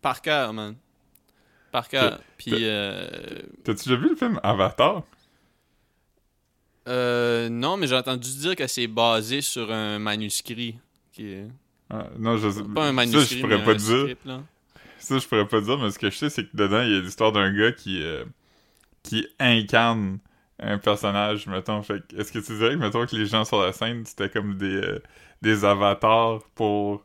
par 0.03 0.21
cœur, 0.21 0.53
man. 0.53 0.75
Par 1.73 1.89
cœur. 1.89 2.21
Puis, 2.37 2.53
euh, 2.61 3.09
T'as-tu 3.65 3.89
déjà 3.89 3.97
vu 4.01 4.11
le 4.11 4.17
film 4.17 4.39
Avatar? 4.43 5.03
euh, 6.89 7.49
non, 7.49 7.77
mais 7.79 7.87
j'ai 7.87 7.97
entendu 7.97 8.29
dire 8.37 8.55
que 8.57 8.67
c'est 8.67 8.87
basé 8.87 9.41
sur 9.41 9.73
un 9.73 9.99
manuscrit. 9.99 10.77
Qui 11.13 11.27
est... 11.29 11.47
Ah, 11.95 12.09
non, 12.19 12.37
je 12.37 12.51
sais 12.51 12.63
Pas 12.75 12.83
un 12.89 12.93
Ça, 12.93 12.93
manuscrit, 12.93 13.37
je 13.37 13.41
pourrais 13.41 13.63
pas 13.65 13.75
dire. 13.75 14.01
script. 14.01 14.27
Ça, 14.99 15.19
je 15.19 15.29
pourrais 15.29 15.47
pas 15.49 15.61
dire, 15.61 15.79
mais 15.79 15.91
ce 15.91 15.99
que 15.99 16.11
je 16.11 16.17
sais, 16.17 16.31
c'est 16.31 16.45
que 16.47 16.57
dedans, 16.57 16.83
il 16.83 16.93
y 16.93 16.97
a 16.97 17.01
l'histoire 17.01 17.33
d'un 17.33 17.53
gars 17.53 17.73
qui, 17.73 18.03
euh, 18.03 18.25
qui 19.03 19.27
incarne 19.39 20.19
un 20.59 20.79
personnage, 20.79 21.47
mettons. 21.47 21.83
Fait 21.83 22.03
est-ce 22.17 22.33
que 22.33 22.41
tu 22.41 22.57
dirais 22.57 22.71
que, 22.75 22.81
mettons, 22.81 23.07
que 23.07 23.17
les 23.17 23.27
gens 23.27 23.45
sur 23.45 23.63
la 23.63 23.73
scène, 23.73 24.07
c'était 24.07 24.31
comme 24.31 24.57
des, 24.59 24.67
euh, 24.77 25.03
des 25.43 25.65
avatars 25.65 26.43
pour 26.55 27.05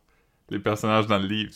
les 0.49 0.59
personnages 0.59 1.07
dans 1.07 1.19
le 1.19 1.27
livre? 1.27 1.53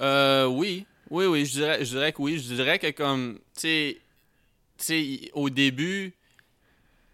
Euh, 0.00 0.46
oui. 0.46 0.86
Oui, 1.10 1.26
oui, 1.26 1.46
je 1.46 1.52
dirais, 1.52 1.84
je 1.84 1.90
dirais 1.90 2.12
que 2.12 2.20
oui. 2.22 2.38
Je 2.38 2.54
dirais 2.54 2.78
que 2.78 2.90
comme, 2.90 3.38
tu 3.54 3.60
sais, 3.60 3.98
tu 4.78 4.84
sais, 4.84 5.30
au 5.34 5.50
début, 5.50 6.14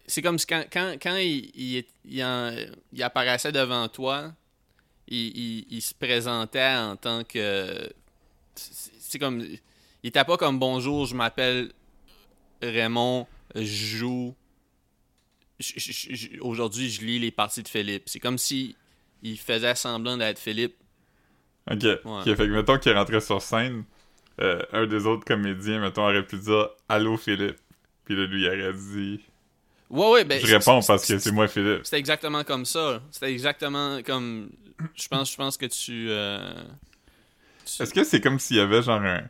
c'est 0.05 0.21
comme 0.21 0.37
si 0.37 0.45
quand, 0.45 0.65
quand, 0.71 0.95
quand 1.01 1.15
il, 1.17 1.51
il, 1.55 1.77
est- 1.77 1.89
il 2.05 2.23
en- 2.23 2.53
il 2.91 3.03
apparaissait 3.03 3.51
devant 3.51 3.87
toi, 3.87 4.33
il, 5.07 5.37
il, 5.37 5.65
il 5.69 5.81
se 5.81 5.93
présentait 5.93 6.75
en 6.75 6.95
tant 6.95 7.23
que... 7.23 7.89
C'est 8.55 9.19
comme... 9.19 9.41
Il 9.41 10.07
était 10.07 10.23
pas 10.23 10.37
comme 10.37 10.59
«Bonjour, 10.59 11.05
je 11.05 11.15
m'appelle 11.15 11.71
Raymond, 12.61 13.27
je 13.55 13.63
joue... 13.63 14.35
Aujourd'hui, 16.41 16.89
je 16.89 17.05
lis 17.05 17.19
les 17.19 17.31
parties 17.31 17.63
de 17.63 17.67
Philippe.» 17.67 18.03
C'est 18.07 18.19
comme 18.19 18.37
si 18.37 18.75
il 19.21 19.39
faisait 19.39 19.75
semblant 19.75 20.17
d'être 20.17 20.39
Philippe. 20.39 20.75
Ok. 21.71 21.85
Ok, 22.03 22.25
fait 22.25 22.35
que, 22.35 22.43
mettons 22.43 22.77
qu'il 22.77 22.91
rentrait 22.91 23.21
sur 23.21 23.41
scène, 23.41 23.85
euh, 24.41 24.61
un 24.73 24.85
des 24.87 25.05
autres 25.05 25.23
comédiens, 25.23 25.79
mettons, 25.79 26.03
aurait 26.03 26.25
pu 26.25 26.37
dire 26.37 26.69
«Allô, 26.89 27.15
Philippe». 27.17 27.57
Puis 28.05 28.15
là, 28.15 28.25
lui, 28.25 28.41
il 28.41 28.47
aurait 28.47 28.73
dit 28.73 29.21
Ouais, 29.89 30.09
ouais, 30.09 30.23
ben, 30.25 30.43
Je 30.43 30.53
réponds 30.53 30.81
parce 30.81 31.05
que 31.05 31.19
c'est 31.19 31.31
moi, 31.31 31.47
Philippe. 31.47 31.81
C'était 31.83 31.99
exactement 31.99 32.43
comme 32.43 32.65
ça. 32.65 33.01
C'était 33.11 33.31
exactement 33.31 34.01
comme. 34.01 34.49
Je 34.95 35.07
pense, 35.07 35.31
je 35.31 35.37
pense 35.37 35.57
que 35.57 35.65
tu. 35.65 36.07
euh, 36.09 36.53
tu- 37.65 37.81
Est-ce 37.83 37.93
que 37.93 38.03
c'est 38.03 38.21
comme 38.21 38.39
s'il 38.39 38.57
y 38.57 38.59
avait 38.59 38.81
genre 38.81 39.01
un, 39.01 39.21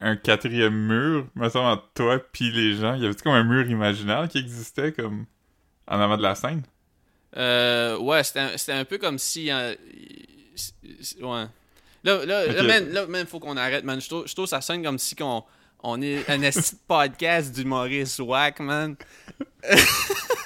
un 0.00 0.16
quatrième 0.16 0.74
mur, 0.74 1.26
mettons, 1.34 1.66
entre 1.66 1.88
toi 1.94 2.18
puis 2.32 2.50
les 2.52 2.74
gens? 2.76 2.94
Y 2.94 3.04
avait-tu 3.04 3.22
comme 3.22 3.32
un 3.34 3.44
mur 3.44 3.68
imaginaire 3.68 4.28
qui 4.28 4.38
existait 4.38 4.92
comme 4.92 5.26
en 5.86 6.00
avant 6.00 6.16
de 6.16 6.22
la 6.22 6.34
scène? 6.34 6.62
Euh, 7.36 7.98
ouais, 7.98 8.22
c'était 8.24 8.72
un, 8.72 8.78
un 8.80 8.84
peu 8.84 8.98
comme 8.98 9.18
si. 9.18 9.50
euh, 9.50 9.74
ouais. 11.20 11.46
Là, 12.04 12.24
là, 12.24 12.46
là, 12.46 12.62
man, 12.62 12.88
là, 12.90 13.26
faut 13.26 13.40
qu'on 13.40 13.56
arrête, 13.56 13.84
man. 13.84 14.00
Je 14.00 14.06
trouve, 14.08 14.26
je 14.28 14.34
trouve 14.34 14.46
ça 14.46 14.60
sonne 14.60 14.82
comme 14.82 14.98
si 14.98 15.16
qu'on, 15.16 15.42
on 15.82 16.00
est 16.00 16.28
un 16.30 16.40
esti 16.42 16.76
podcast 16.86 17.52
du 17.54 17.64
Maurice 17.64 18.18
Wack, 18.20 18.60
man. 18.60 18.96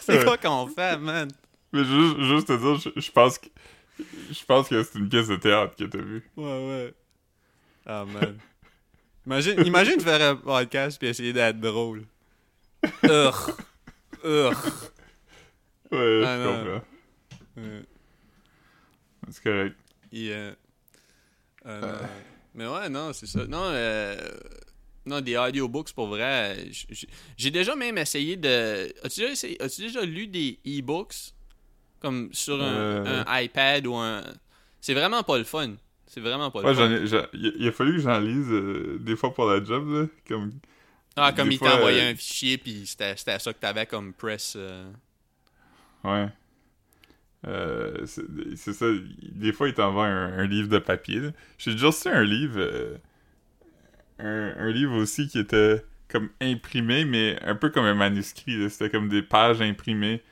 c'est 0.03 0.19
Ouais. 0.19 0.25
quoi 0.25 0.39
qu'on 0.39 0.67
fait, 0.69 0.97
man? 0.99 1.29
Mais 1.73 1.85
juste, 1.85 2.21
juste 2.23 2.47
te 2.49 2.57
dire, 2.57 2.77
je, 2.95 3.01
je 3.01 3.11
pense 3.13 3.39
que 3.39 3.47
je 4.31 4.45
pense 4.45 4.69
que 4.69 4.83
c'est 4.83 4.99
une 4.99 5.09
pièce 5.09 5.29
de 5.29 5.37
théâtre 5.37 5.75
que 5.77 5.85
t'as 5.85 5.99
vue. 5.99 6.23
Ouais, 6.37 6.45
ouais. 6.69 6.95
Ah, 7.87 8.05
man. 8.05 8.39
Imagine, 9.27 9.67
imagine 9.67 10.01
faire 10.01 10.21
un 10.33 10.37
podcast 10.37 10.99
puis 10.99 11.09
essayer 11.09 11.33
d'être 11.33 11.61
drôle. 11.61 12.05
Urgh. 13.03 13.55
Ugh. 14.25 14.55
Ouais, 15.93 16.23
Ah, 16.25 16.37
je 16.39 16.45
non. 16.45 16.57
comprends. 16.65 16.85
Euh, 17.59 17.83
C'est 19.31 19.43
correct. 19.43 19.77
yeah. 20.13 20.55
Euh, 21.67 21.81
non. 21.81 22.09
Mais 22.55 22.67
ouais, 22.67 22.89
non, 22.89 23.13
c'est 23.13 23.27
ça. 23.27 23.47
Non, 23.47 23.65
euh, 23.67 24.17
non, 25.07 25.21
des 25.21 25.37
audiobooks 25.37 25.93
pour 25.93 26.09
vrai. 26.09 26.67
j- 26.71 27.07
J'ai 27.37 27.51
déjà 27.51 27.77
même 27.77 27.99
essayé 27.99 28.37
de. 28.37 28.93
As-tu 29.05 29.21
déjà, 29.21 29.33
essayé- 29.33 29.59
déjà 29.79 30.03
lu 30.03 30.27
des 30.27 30.59
e-books? 30.67 31.33
Comme 32.01 32.31
sur 32.33 32.63
un, 32.63 33.05
Euh. 33.07 33.25
un 33.27 33.41
iPad 33.43 33.87
ou 33.87 33.97
un. 33.97 34.23
C'est 34.81 34.95
vraiment 34.95 35.23
pas 35.23 35.39
le 35.39 35.45
fun. 35.45 35.75
C'est 36.07 36.21
vraiment 36.21 36.51
pas 36.51 36.63
le 36.63 36.69
Ouais, 36.69 36.75
fun. 36.75 36.91
ai, 36.91 37.27
il, 37.35 37.69
a 37.69 37.73
fallu 37.73 37.93
que 37.97 38.01
j'en 38.03 38.19
lise 38.21 38.49
euh, 38.51 38.99
des 39.01 39.17
fois 39.17 39.33
pour 39.33 39.47
la 39.47 39.63
job, 39.63 39.89
là. 39.91 40.07
Comme, 40.29 40.53
Ah, 41.17 41.33
comme 41.33 41.49
des 41.49 41.55
il 41.57 41.59
envoyé 41.69 42.01
euh, 42.03 42.11
un 42.13 42.15
fichier, 42.17 42.59
puis 42.59 42.87
c'était 42.87 43.17
c'était 43.17 43.39
ça 43.39 43.53
que 43.53 43.59
t'avais 43.61 43.87
comme 43.87 44.13
press. 44.13 44.55
euh. 44.57 44.91
ouais. 46.05 46.29
C'est 48.07 48.73
ça. 48.73 48.87
Des 49.23 49.53
fois, 49.53 49.69
il 49.69 49.75
t'envoie 49.75 50.07
un, 50.07 50.39
un 50.39 50.47
livre 50.47 50.69
de 50.69 50.79
papier. 50.79 51.21
là. 51.21 51.31
J'ai 51.59 51.73
déjà 51.73 51.87
reçu 51.89 52.09
un 52.09 52.23
livre. 52.25 52.61
un, 54.19 54.55
un 54.59 54.71
livre 54.71 54.95
aussi 54.97 55.29
qui 55.29 55.39
était 55.39 55.85
comme 56.09 56.29
imprimé, 56.41 57.05
mais 57.05 57.39
un 57.43 57.55
peu 57.55 57.71
comme 57.71 57.85
un 57.85 57.95
manuscrit. 57.95 58.69
C'était 58.71 58.91
comme 58.91 59.09
des 59.09 59.23
pages 59.23 59.61
imprimées 59.63 60.23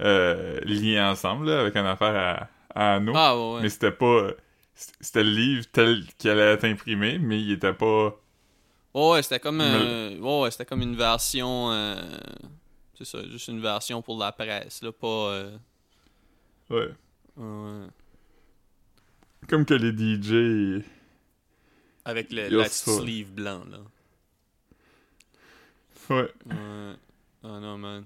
euh, 0.00 0.60
liées 0.60 1.00
ensemble, 1.00 1.46
là, 1.46 1.60
avec 1.60 1.76
une 1.76 1.86
affaire 1.86 2.48
à, 2.74 2.94
à. 2.96 3.00
Ah, 3.14 3.36
ouais, 3.36 3.54
ouais. 3.56 3.62
Mais 3.62 3.68
c'était 3.68 3.92
pas. 3.92 4.30
C'était 4.74 5.22
le 5.22 5.30
livre 5.30 5.66
tel 5.72 6.04
qu'il 6.18 6.30
allait 6.30 6.52
être 6.54 6.64
imprimé, 6.64 7.18
mais 7.18 7.40
il 7.40 7.52
était 7.52 7.74
pas. 7.74 8.16
Ouais, 8.94 9.10
ouais, 9.12 9.22
c'était 9.22 9.40
comme, 9.40 9.60
un- 9.60 10.18
ouais, 10.18 10.50
c'était 10.50 10.64
comme 10.66 10.82
une 10.82 10.96
version. 10.96 11.70
euh, 11.72 11.94
C'est 12.94 13.04
ça, 13.04 13.22
juste 13.28 13.48
une 13.48 13.60
version 13.60 14.02
pour 14.02 14.18
la 14.18 14.32
presse, 14.32 14.82
là, 14.82 14.92
pas. 14.92 15.06
euh, 15.06 15.56
Ouais. 16.70 16.88
ouais. 17.36 17.86
Comme 19.48 19.64
que 19.64 19.74
les 19.74 19.92
DJ. 19.92 20.84
Avec 22.04 22.32
le, 22.32 22.48
la 22.48 22.64
petite 22.64 22.88
sleeve 23.00 23.30
blanc, 23.32 23.62
là. 23.70 23.78
Ouais. 26.10 26.28
Ouais. 26.46 26.94
Ah 27.44 27.60
non, 27.60 27.78
man. 27.78 28.04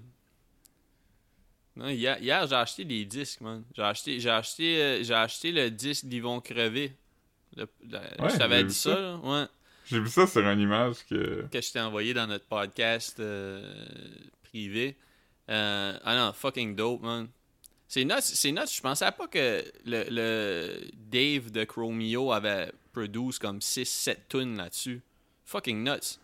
Non, 1.77 1.89
hier, 1.89 2.17
hier 2.21 2.47
j'ai 2.47 2.55
acheté 2.55 2.85
des 2.85 3.05
disques, 3.05 3.39
man. 3.41 3.63
J'ai 3.75 3.81
acheté, 3.83 4.19
j'ai 4.19 4.29
acheté, 4.29 4.81
euh, 4.81 5.03
j'ai 5.03 5.13
acheté 5.13 5.51
le 5.51 5.69
disque 5.69 6.05
d'Ils 6.05 6.21
vont 6.21 6.41
crever. 6.41 6.91
Le- 7.55 7.63
Ouais, 7.63 8.29
je 8.29 8.37
t'avais 8.37 8.63
dit 8.63 8.73
ça, 8.73 8.93
ça. 8.93 8.99
là? 8.99 9.15
Ouais. 9.23 9.45
J'ai 9.85 9.99
vu 9.99 10.09
ça 10.09 10.27
sur 10.27 10.41
une 10.41 10.59
image 10.59 10.97
que. 11.09 11.45
que 11.51 11.61
je 11.61 11.71
t'ai 11.71 11.79
envoyé 11.79 12.13
dans 12.13 12.27
notre 12.27 12.45
podcast 12.45 13.19
euh, 13.19 13.85
privé. 14.43 14.95
Euh, 15.49 15.97
ah 16.03 16.15
non, 16.15 16.33
fucking 16.33 16.75
dope, 16.75 17.01
man. 17.03 17.27
C'est 17.87 18.03
nuts, 18.03 18.13
c'est 18.19 18.51
nuts. 18.51 18.59
Je 18.75 18.81
pensais 18.81 19.09
pas 19.11 19.27
que 19.27 19.63
le, 19.85 20.03
le 20.09 20.81
Dave 20.93 21.51
de 21.51 21.63
Chromio 21.63 22.33
avait 22.33 22.71
produit 22.91 23.37
comme 23.39 23.59
6-7 23.59 24.17
tunes 24.27 24.57
là-dessus. 24.57 25.01
Fucking 25.45 25.83
nuts. 25.83 26.19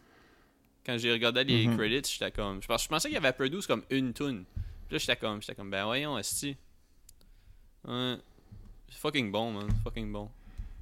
Quand 0.85 0.97
j'ai 0.97 1.13
regardé 1.13 1.45
les 1.45 1.67
Mhm. 1.67 1.77
credits, 1.77 2.11
j'étais 2.11 2.31
comme. 2.31 2.61
Je 2.61 2.67
pensais 2.67 3.07
qu'il 3.07 3.17
avait 3.17 3.31
produit 3.31 3.61
comme 3.61 3.83
une 3.89 4.13
tune. 4.13 4.43
Puis 4.87 4.95
là, 4.95 4.97
j'étais 4.97 5.15
comme, 5.15 5.41
j'étais 5.41 5.55
comme, 5.55 5.69
ben 5.69 5.85
voyons, 5.85 6.17
esti. 6.17 6.55
Ouais. 7.87 8.17
C'est 8.89 8.99
fucking 8.99 9.31
bon, 9.31 9.51
man. 9.51 9.69
Fucking 9.83 10.11
bon. 10.11 10.29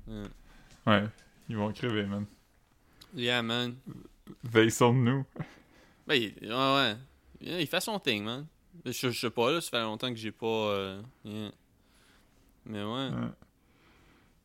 Ouais. 0.07 0.23
Ouais. 0.85 1.03
Ils 1.49 1.57
vont 1.57 1.71
crever, 1.71 2.05
man. 2.05 2.25
Yeah, 3.15 3.41
man. 3.41 3.75
Veille 4.43 4.71
sur 4.71 4.93
nous. 4.93 5.25
Ben, 6.07 6.15
il, 6.15 6.33
ouais, 6.41 6.75
ouais. 6.75 6.95
Il 7.41 7.67
fait 7.67 7.81
son 7.81 7.99
thing, 7.99 8.23
man. 8.23 8.45
Je, 8.85 8.91
je 8.91 9.19
sais 9.19 9.29
pas, 9.29 9.51
là, 9.51 9.61
ça 9.61 9.69
fait 9.69 9.81
longtemps 9.81 10.09
que 10.09 10.15
j'ai 10.19 10.31
pas. 10.31 10.45
euh, 10.45 11.01
yeah. 11.25 11.51
Mais 12.65 12.83
ouais. 12.83 13.09
Ouais. 13.09 13.31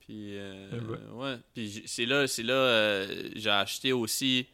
Puis, 0.01 0.37
euh, 0.39 0.81
ouais. 1.13 1.39
Puis 1.55 1.83
c'est 1.87 2.07
là, 2.07 2.27
c'est 2.27 2.43
là, 2.43 2.55
euh, 2.55 3.31
j'ai 3.35 3.51
acheté 3.51 3.93
aussi. 3.93 4.47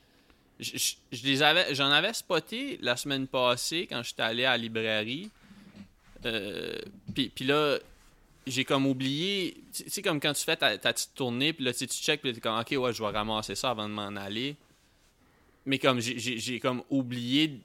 Je, 0.62 0.94
les 1.25 1.42
avais, 1.42 1.75
j'en 1.75 1.90
avais 1.90 2.12
spoté 2.12 2.79
la 2.81 2.96
semaine 2.96 3.27
passée 3.27 3.87
quand 3.88 4.03
j'étais 4.03 4.22
allé 4.22 4.44
à 4.44 4.53
la 4.53 4.59
librairie. 4.59 5.31
Euh, 6.25 6.79
puis, 7.14 7.44
là, 7.44 7.79
j'ai 8.46 8.64
comme 8.64 8.87
oublié. 8.87 9.57
Tu 9.75 9.90
sais, 9.90 10.03
comme 10.03 10.20
quand 10.20 10.33
tu 10.33 10.44
fais 10.44 10.57
ta, 10.57 10.77
ta 10.79 10.92
petite 10.92 11.14
tournée, 11.14 11.53
puis 11.53 11.64
là, 11.64 11.72
tu 11.72 11.87
check, 11.87 12.20
puis 12.22 12.33
t'es 12.33 12.40
comme, 12.40 12.59
ok, 12.59 12.75
ouais, 12.79 12.92
je 12.92 13.03
vais 13.03 13.11
ramasser 13.11 13.55
ça 13.55 13.70
avant 13.70 13.88
de 13.88 13.94
m'en 13.94 14.16
aller. 14.16 14.57
Mais 15.66 15.79
comme 15.79 16.01
j'ai- 16.01 16.59
comme 16.59 16.83
oublié 16.90 17.61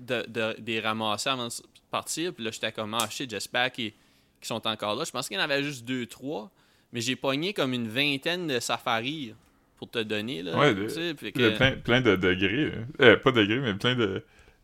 de, 0.00 0.24
de, 0.28 0.56
les 0.66 0.80
ramasser 0.80 1.30
avant 1.30 1.48
de 1.48 1.52
partir, 1.90 2.34
puis 2.34 2.44
là, 2.44 2.50
j'étais 2.50 2.72
comme, 2.72 2.94
ah 2.94 3.08
shit, 3.08 3.30
j'espère 3.30 3.72
qu'ils 3.72 3.92
qu'ils 4.40 4.46
sont 4.46 4.66
encore 4.66 4.94
là. 4.94 5.04
Je 5.04 5.10
pense 5.10 5.28
qu'il 5.28 5.36
y 5.36 5.40
en 5.40 5.44
avait 5.44 5.62
juste 5.62 5.84
deux, 5.84 6.06
trois. 6.06 6.50
Mais 6.92 7.00
j'ai 7.00 7.16
pogné 7.16 7.52
comme 7.52 7.72
une 7.74 7.88
vingtaine 7.88 8.46
de 8.46 8.60
safaris 8.60 9.34
pour 9.78 9.88
te 9.90 10.00
donner. 10.00 10.42
Là, 10.42 10.58
Ouais, 10.58 10.74
tu 10.74 10.80
de- 11.14 11.50
plein, 11.56 11.72
plein 11.76 12.00
de 12.02 12.16
degrés. 12.16 12.72
Euh, 13.00 13.16
pas 13.16 13.32
degrés, 13.32 13.60
mais 13.60 13.74
plein 13.74 13.94
de. 13.94 14.22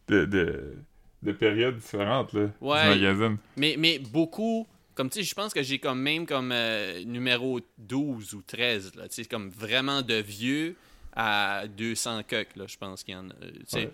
de, 0.09 0.25
de, 0.27 0.75
de 1.23 1.33
périodes 1.33 1.77
différentes, 1.77 2.35
là. 2.35 2.49
Ouais. 2.61 2.83
Du 2.83 3.01
magazine. 3.01 3.39
mais, 3.57 3.77
mais 3.79 3.99
beaucoup, 3.99 4.67
comme 4.95 5.09
tu 5.09 5.21
sais, 5.21 5.25
je 5.25 5.35
pense 5.35 5.55
que 5.55 5.63
j'ai 5.63 5.79
comme 5.79 6.01
même 6.01 6.27
comme 6.27 6.53
euh, 6.53 7.03
numéro 7.05 7.61
12 7.79 8.35
ou 8.35 8.43
13, 8.47 8.95
là, 8.97 9.09
tu 9.09 9.15
sais, 9.15 9.25
comme 9.25 9.49
vraiment 9.49 10.03
de 10.03 10.17
vieux 10.17 10.77
à 11.17 11.65
200 11.79 12.25
cucks, 12.25 12.55
là, 12.57 12.65
je 12.67 12.77
pense 12.77 13.03
qu'il 13.03 13.15
y 13.15 13.17
en 13.17 13.31
a. 13.31 13.33
euh, 13.33 13.51
tu 13.51 13.63
sais. 13.69 13.79
Ouais. 13.79 13.91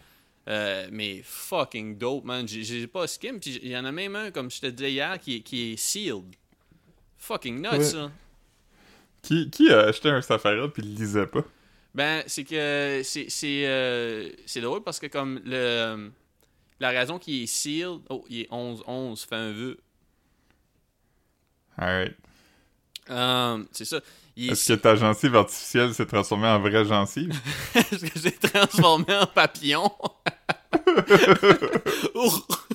Euh, 0.48 0.88
mais 0.90 1.20
fucking 1.22 1.98
dope, 1.98 2.24
man. 2.24 2.48
J'ai- 2.48 2.86
pas 2.88 3.06
skim, 3.06 3.38
puis 3.38 3.60
il 3.62 3.70
y 3.70 3.76
en 3.76 3.84
a 3.84 3.92
même 3.92 4.16
un, 4.16 4.30
comme 4.32 4.50
je 4.50 4.60
te 4.60 4.66
disais 4.66 4.90
hier, 4.90 5.20
qui, 5.20 5.36
est- 5.36 5.40
qui 5.40 5.72
est 5.72 5.76
sealed. 5.76 6.34
Fucking 7.18 7.60
nuts, 7.60 7.68
Ouais. 7.68 7.84
ça. 7.84 8.10
Qui, 9.22 9.50
qui 9.50 9.70
a 9.70 9.80
acheté 9.80 10.08
un 10.08 10.22
Safari 10.22 10.68
puis 10.70 10.82
le 10.82 10.94
lisait 10.94 11.26
pas? 11.26 11.44
Ben, 11.94 12.22
c'est 12.26 12.44
que 12.44 13.02
c'est 13.04 13.26
c'est 13.28 13.66
euh, 13.66 14.30
c'est 14.46 14.60
drôle 14.60 14.82
parce 14.82 14.98
que 14.98 15.06
comme 15.06 15.40
le 15.44 16.10
la 16.78 16.90
raison 16.90 17.18
qui 17.18 17.42
est 17.42 17.46
sealed, 17.46 18.00
oh, 18.08 18.24
il 18.28 18.40
est 18.40 18.48
11 18.50 18.84
11 18.86 19.22
fait 19.22 19.34
un 19.34 19.52
vœu. 19.52 19.76
Alright. 21.76 22.16
Um, 23.08 23.66
c'est 23.72 23.84
ça. 23.84 24.00
Est 24.36 24.52
Est-ce 24.52 24.72
que 24.72 24.78
ta 24.78 24.94
gencive 24.94 25.34
artificielle 25.34 25.92
s'est 25.92 26.06
transformée 26.06 26.46
en 26.46 26.60
vraie 26.60 26.84
gencive? 26.84 27.34
Est-ce 27.74 28.06
que 28.06 28.20
j'ai 28.20 28.32
transformé 28.32 29.16
en 29.16 29.26
papillon? 29.26 29.90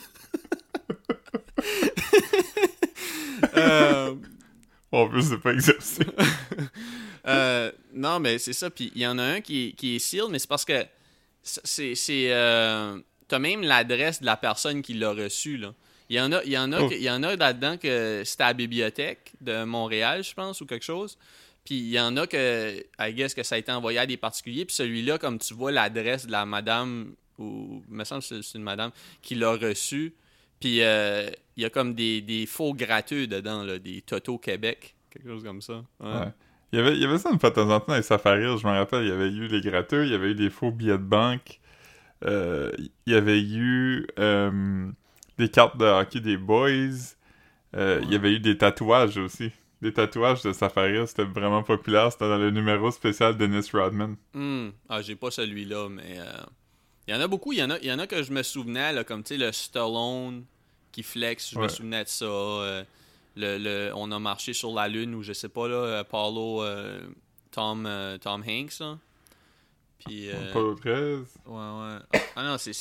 Euh, 3.57 4.15
En 4.91 5.07
plus, 5.09 5.23
c'est 5.29 5.37
pas 5.39 5.53
exercé. 5.53 6.03
euh, 7.27 7.71
non, 7.93 8.19
mais 8.19 8.37
c'est 8.37 8.53
ça. 8.53 8.69
Puis 8.69 8.91
il 8.95 9.01
y 9.01 9.07
en 9.07 9.17
a 9.17 9.23
un 9.23 9.41
qui, 9.41 9.67
est- 9.67 9.71
qui 9.73 9.95
est 9.95 9.99
sealed, 9.99 10.29
mais 10.29 10.39
c'est 10.39 10.47
parce 10.49 10.65
que 10.65 10.85
c'est. 11.43 11.95
c'est 11.95 12.31
euh, 12.33 12.99
T'as 13.27 13.39
même 13.39 13.63
l'adresse 13.63 14.19
de 14.21 14.25
la 14.27 14.37
personne 14.37 14.83
qui 14.83 14.93
l'a 14.93 15.09
reçu, 15.11 15.57
là. 15.57 15.73
Il 16.09 16.15
y 16.15 16.21
en 16.21 16.31
a, 16.31 16.43
il 16.43 16.51
y 16.51 16.57
en 16.59 16.71
a, 16.71 16.81
Oh. 16.81 16.89
que- 16.89 16.93
il 16.93 17.01
y 17.01 17.09
en 17.09 17.23
a 17.23 17.35
là-dedans 17.35 17.77
que 17.77 18.21
c'était 18.23 18.43
à 18.43 18.47
la 18.47 18.53
bibliothèque 18.53 19.33
de 19.41 19.63
Montréal, 19.63 20.23
je 20.23 20.31
pense, 20.35 20.61
ou 20.61 20.67
quelque 20.67 20.85
chose. 20.85 21.17
Puis 21.65 21.73
il 21.79 21.89
y 21.89 21.99
en 21.99 22.15
a 22.17 22.27
que, 22.27 22.77
I 22.99 23.13
guess 23.15 23.33
que 23.33 23.41
ça 23.41 23.55
a 23.55 23.57
été 23.57 23.71
envoyé 23.71 23.97
à 23.97 24.05
des 24.05 24.17
particuliers. 24.17 24.65
Puis 24.65 24.75
celui-là, 24.75 25.17
comme 25.17 25.39
tu 25.39 25.55
vois 25.55 25.71
l'adresse 25.71 26.27
de 26.27 26.31
la 26.31 26.45
madame, 26.45 27.15
ou 27.39 27.81
il 27.89 27.95
me 27.95 28.03
semble 28.03 28.21
que 28.21 28.27
c'est 28.27 28.43
c'est 28.43 28.59
une 28.59 28.63
madame, 28.63 28.91
qui 29.23 29.33
l'a 29.33 29.53
reçu. 29.53 30.13
Puis 30.59 30.81
euh, 30.81 31.29
il 31.57 31.63
y 31.63 31.65
a 31.65 31.69
comme 31.69 31.93
des, 31.93 32.21
des 32.21 32.45
faux 32.45 32.73
gratteux 32.73 33.27
dedans, 33.27 33.63
là, 33.63 33.79
des 33.79 34.01
Toto 34.01 34.37
Québec, 34.37 34.95
quelque 35.09 35.29
chose 35.29 35.43
comme 35.43 35.61
ça. 35.61 35.83
Ouais. 35.99 36.07
Ouais. 36.07 36.33
Il 36.71 36.79
y, 36.79 36.81
avait, 36.81 36.93
il 36.93 37.01
y 37.01 37.05
avait 37.05 37.19
ça 37.19 37.29
une 37.31 37.39
fois 37.39 37.51
de 37.51 37.55
temps 37.55 37.69
en 37.69 37.79
temps 37.79 37.85
dans 37.89 37.95
les 37.95 38.01
safaris, 38.01 38.57
je 38.57 38.67
me 38.67 38.71
rappelle, 38.73 39.03
il 39.03 39.09
y 39.09 39.11
avait 39.11 39.29
eu 39.29 39.47
les 39.47 39.61
gratteux, 39.61 40.05
il 40.05 40.11
y 40.11 40.15
avait 40.15 40.31
eu 40.31 40.35
des 40.35 40.49
faux 40.49 40.71
billets 40.71 40.97
de 40.97 41.03
banque, 41.03 41.61
euh, 42.25 42.71
il 42.77 43.13
y 43.13 43.15
avait 43.15 43.39
eu 43.39 44.05
euh, 44.19 44.91
des 45.37 45.47
cartes 45.47 45.77
de 45.77 45.85
hockey 45.85 46.19
des 46.19 46.35
boys, 46.35 47.15
euh, 47.77 48.01
il 48.03 48.11
y 48.11 48.15
avait 48.15 48.33
eu 48.33 48.39
des 48.39 48.57
tatouages 48.57 49.17
aussi. 49.17 49.51
Des 49.81 49.93
tatouages 49.93 50.41
de 50.41 50.51
safari, 50.51 51.07
c'était 51.07 51.25
vraiment 51.25 51.61
populaire, 51.61 52.11
c'était 52.11 52.27
dans 52.27 52.37
le 52.37 52.49
numéro 52.49 52.91
spécial 52.91 53.37
de 53.37 53.45
Dennis 53.45 53.69
Rodman. 53.71 54.15
Hmm. 54.33 54.69
Ah, 54.89 55.01
j'ai 55.01 55.15
pas 55.15 55.31
celui-là, 55.31 55.87
mais 55.89 56.17
euh, 56.17 56.43
il 57.07 57.13
y 57.13 57.17
en 57.17 57.21
a 57.21 57.27
beaucoup. 57.27 57.51
Il 57.53 57.59
y 57.59 57.63
en 57.63 57.69
a, 57.69 57.77
il 57.79 57.85
y 57.85 57.91
en 57.91 57.99
a 57.99 58.07
que 58.07 58.23
je 58.23 58.31
me 58.31 58.43
souvenais, 58.43 58.93
là, 58.93 59.03
comme 59.03 59.23
le 59.29 59.51
Stallone 59.51 60.45
qui 60.91 61.03
flex, 61.03 61.51
je 61.51 61.59
me 61.59 61.67
souvenais 61.67 62.03
de 62.03 62.09
ça. 62.09 62.25
euh, 62.25 62.83
le, 63.37 63.57
le- 63.57 63.91
on 63.95 64.11
a 64.11 64.19
marché 64.19 64.53
sur 64.53 64.73
la 64.73 64.87
Lune, 64.87 65.13
ou 65.15 65.21
je 65.21 65.33
sais 65.33 65.49
pas, 65.49 65.67
là, 65.67 65.75
euh, 65.75 66.03
Paulo, 66.05 66.63
euh, 66.63 67.01
Tom, 67.51 67.85
euh, 67.85 68.17
Tom 68.17 68.41
Hanks, 68.47 68.79
là. 68.79 68.97
Puis, 69.99 70.29
euh, 70.29 70.53
Pas 70.53 70.79
13. 70.81 71.19
ouais, 71.45 71.53
ouais. 71.53 72.19
Ah 72.35 72.43
non, 72.43 72.57
c'est, 72.57 72.71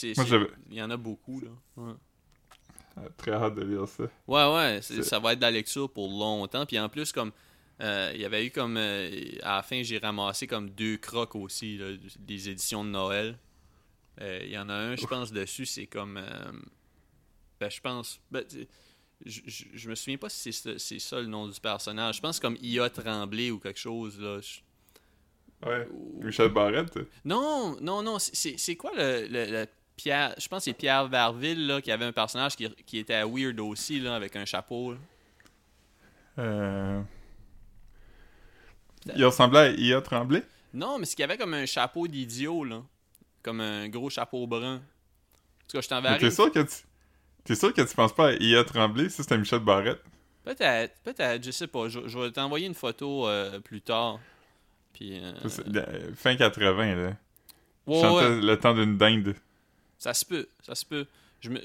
il 0.70 0.74
y 0.76 0.82
en 0.82 0.90
a 0.90 0.96
beaucoup, 0.96 1.40
là. 1.40 1.48
Ouais. 1.76 1.92
euh, 2.98 3.08
très 3.16 3.32
hâte 3.32 3.54
de 3.56 3.62
lire 3.62 3.88
ça. 3.88 4.04
Ouais, 4.28 4.54
ouais, 4.54 4.80
ça 5.02 5.18
va 5.18 5.32
être 5.32 5.38
de 5.38 5.44
la 5.44 5.50
lecture 5.50 5.90
pour 5.90 6.08
longtemps. 6.08 6.66
Puis 6.66 6.78
en 6.78 6.88
plus, 6.88 7.10
comme 7.12 7.32
euh, 7.80 8.12
il 8.14 8.20
y 8.20 8.24
avait 8.24 8.46
eu 8.46 8.50
comme 8.50 8.76
euh, 8.76 9.10
à 9.42 9.56
la 9.56 9.62
fin, 9.64 9.82
j'ai 9.82 9.98
ramassé 9.98 10.46
comme 10.46 10.70
deux 10.70 10.98
crocs 10.98 11.34
aussi, 11.34 11.78
là, 11.78 11.86
des 12.20 12.48
éditions 12.50 12.84
de 12.84 12.90
Noël. 12.90 13.36
Euh, 14.20 14.40
Il 14.44 14.50
y 14.50 14.58
en 14.58 14.68
a 14.68 14.74
un, 14.74 14.96
je 14.96 15.06
pense, 15.06 15.32
dessus, 15.32 15.66
c'est 15.66 15.86
comme. 15.86 16.16
euh, 16.16 16.52
ben, 17.60 17.70
je 17.70 17.80
pense. 17.80 18.20
Ben, 18.30 18.44
je, 19.24 19.88
me 19.88 19.94
souviens 19.94 20.18
pas 20.18 20.28
si 20.28 20.52
c'est 20.52 20.78
ça, 20.78 20.98
ça 20.98 21.20
le 21.20 21.26
nom 21.26 21.48
du 21.48 21.58
personnage. 21.60 22.16
Je 22.16 22.20
pense 22.20 22.38
comme 22.40 22.56
IA 22.60 22.90
Tremblay 22.90 23.50
ou 23.50 23.58
quelque 23.58 23.78
chose. 23.80 24.20
Là. 24.20 24.38
Ouais. 25.64 25.88
ou- 25.90 26.22
Michel 26.22 26.48
Barrette. 26.50 26.98
Non, 27.24 27.76
non, 27.80 28.02
non. 28.02 28.18
c'est- 28.18 28.76
quoi 28.76 28.90
le, 28.96 29.26
le- 29.28 29.50
le 29.50 29.66
Pierre. 29.96 30.34
Je 30.38 30.46
pense 30.48 30.60
que 30.60 30.64
c'est 30.64 30.72
Pierre 30.74 31.06
Verville 31.08 31.66
là, 31.66 31.80
qui 31.80 31.90
avait 31.90 32.04
un 32.04 32.12
personnage 32.12 32.56
qui, 32.56 32.68
qui 32.84 32.98
était 32.98 33.22
weird 33.24 33.58
aussi, 33.60 33.98
là, 34.00 34.14
avec 34.16 34.36
un 34.36 34.44
chapeau. 34.44 34.92
là. 34.92 34.98
Euh... 36.38 37.02
Il 39.16 39.24
ressemblait 39.24 39.58
à 39.60 39.70
Ia 39.70 40.00
Tremblay? 40.02 40.42
Non, 40.72 40.98
mais 40.98 41.06
c'est 41.06 41.14
qu'il 41.14 41.22
y 41.22 41.24
avait 41.24 41.36
comme 41.38 41.54
un 41.54 41.66
chapeau 41.66 42.08
d'idiot, 42.08 42.64
là. 42.64 42.82
Comme 43.44 43.60
un 43.60 43.88
gros 43.88 44.10
chapeau 44.10 44.46
brun. 44.48 44.76
En 44.76 44.78
tout 45.68 45.76
cas, 45.76 45.80
je 45.80 45.88
t'enverrai. 45.88 46.18
T'es 46.18 46.30
sûr 46.32 46.50
que 46.50 46.60
tu... 46.60 46.74
T'es 47.44 47.54
sûr 47.54 47.72
que 47.72 47.82
tu 47.82 47.94
penses 47.94 48.14
pas 48.14 48.28
à 48.28 48.32
Ia 48.32 48.64
Tremblay? 48.64 49.08
Ça, 49.10 49.22
c'était 49.22 49.36
Michel 49.38 49.60
Barrette? 49.60 50.02
Peut-être, 50.44 50.94
peut-être, 51.04 51.44
je 51.44 51.50
sais 51.52 51.66
pas. 51.66 51.88
Je, 51.88 52.00
je 52.08 52.18
vais 52.18 52.30
t'envoyer 52.32 52.66
une 52.66 52.74
photo 52.74 53.28
euh, 53.28 53.60
plus 53.60 53.80
tard. 53.82 54.18
Puis. 54.94 55.18
euh, 55.22 55.32
euh, 55.76 56.10
Fin 56.16 56.36
80, 56.36 56.94
là. 56.96 57.16
ouais, 57.86 58.40
le 58.40 58.54
temps 58.58 58.74
d'une 58.74 58.96
dinde. 58.96 59.34
ça 59.98 60.14
se 60.14 60.24
peut, 60.24 60.48
ça 60.62 60.74
se 60.74 60.84
peut. 60.86 61.06
Je 61.40 61.50
me... 61.50 61.60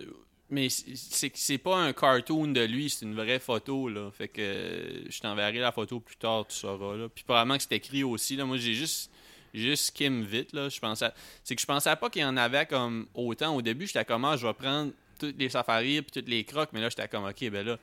Mais 0.50 0.68
c'est- 0.70 1.32
c'est 1.36 1.58
pas 1.60 1.78
un 1.78 1.94
cartoon 1.94 2.48
de 2.48 2.62
lui, 2.62 2.90
c'est 2.90 3.06
une 3.06 3.14
vraie 3.16 3.40
photo, 3.40 3.88
là. 3.88 4.10
Fait 4.12 4.28
que 4.28 5.04
je 5.08 5.20
t'enverrai 5.22 5.60
la 5.60 5.72
photo 5.72 6.00
plus 6.00 6.18
tard, 6.18 6.46
tu 6.48 6.56
sauras, 6.58 6.96
là. 6.98 7.08
Puis 7.08 7.24
probablement 7.24 7.56
que 7.58 7.64
c'est 7.64 7.76
écrit 7.76 8.04
aussi, 8.04 8.36
là. 8.36 8.46
Moi, 8.46 8.58
j'ai 8.58 8.74
juste. 8.74 9.12
Juste 9.54 9.86
skim 9.86 10.24
vite, 10.24 10.54
là. 10.54 10.70
Je 10.70 10.80
pensais. 10.80 11.10
C'est 11.44 11.56
que 11.56 11.62
je 11.62 11.66
pensais 11.66 11.96
pas 11.96 12.10
qu'il 12.10 12.22
y 12.22 12.26
en 12.26 12.38
avait 12.38 12.66
comme 12.66 13.08
autant. 13.14 13.56
Au 13.56 13.62
début, 13.62 13.88
j'étais 13.88 14.06
comme, 14.06 14.26
ah, 14.26 14.38
je 14.38 14.46
vais 14.46 14.54
prendre 14.54 14.92
toutes 15.20 15.38
les 15.38 15.50
safaris 15.50 16.02
puis 16.02 16.12
toutes 16.22 16.30
les 16.30 16.44
crocs. 16.44 16.70
Mais 16.74 16.82
là, 16.82 16.90
j'étais 16.90 17.08
comme, 17.08 17.26
ok, 17.26 17.50
ben 17.50 17.66
là, 17.66 17.78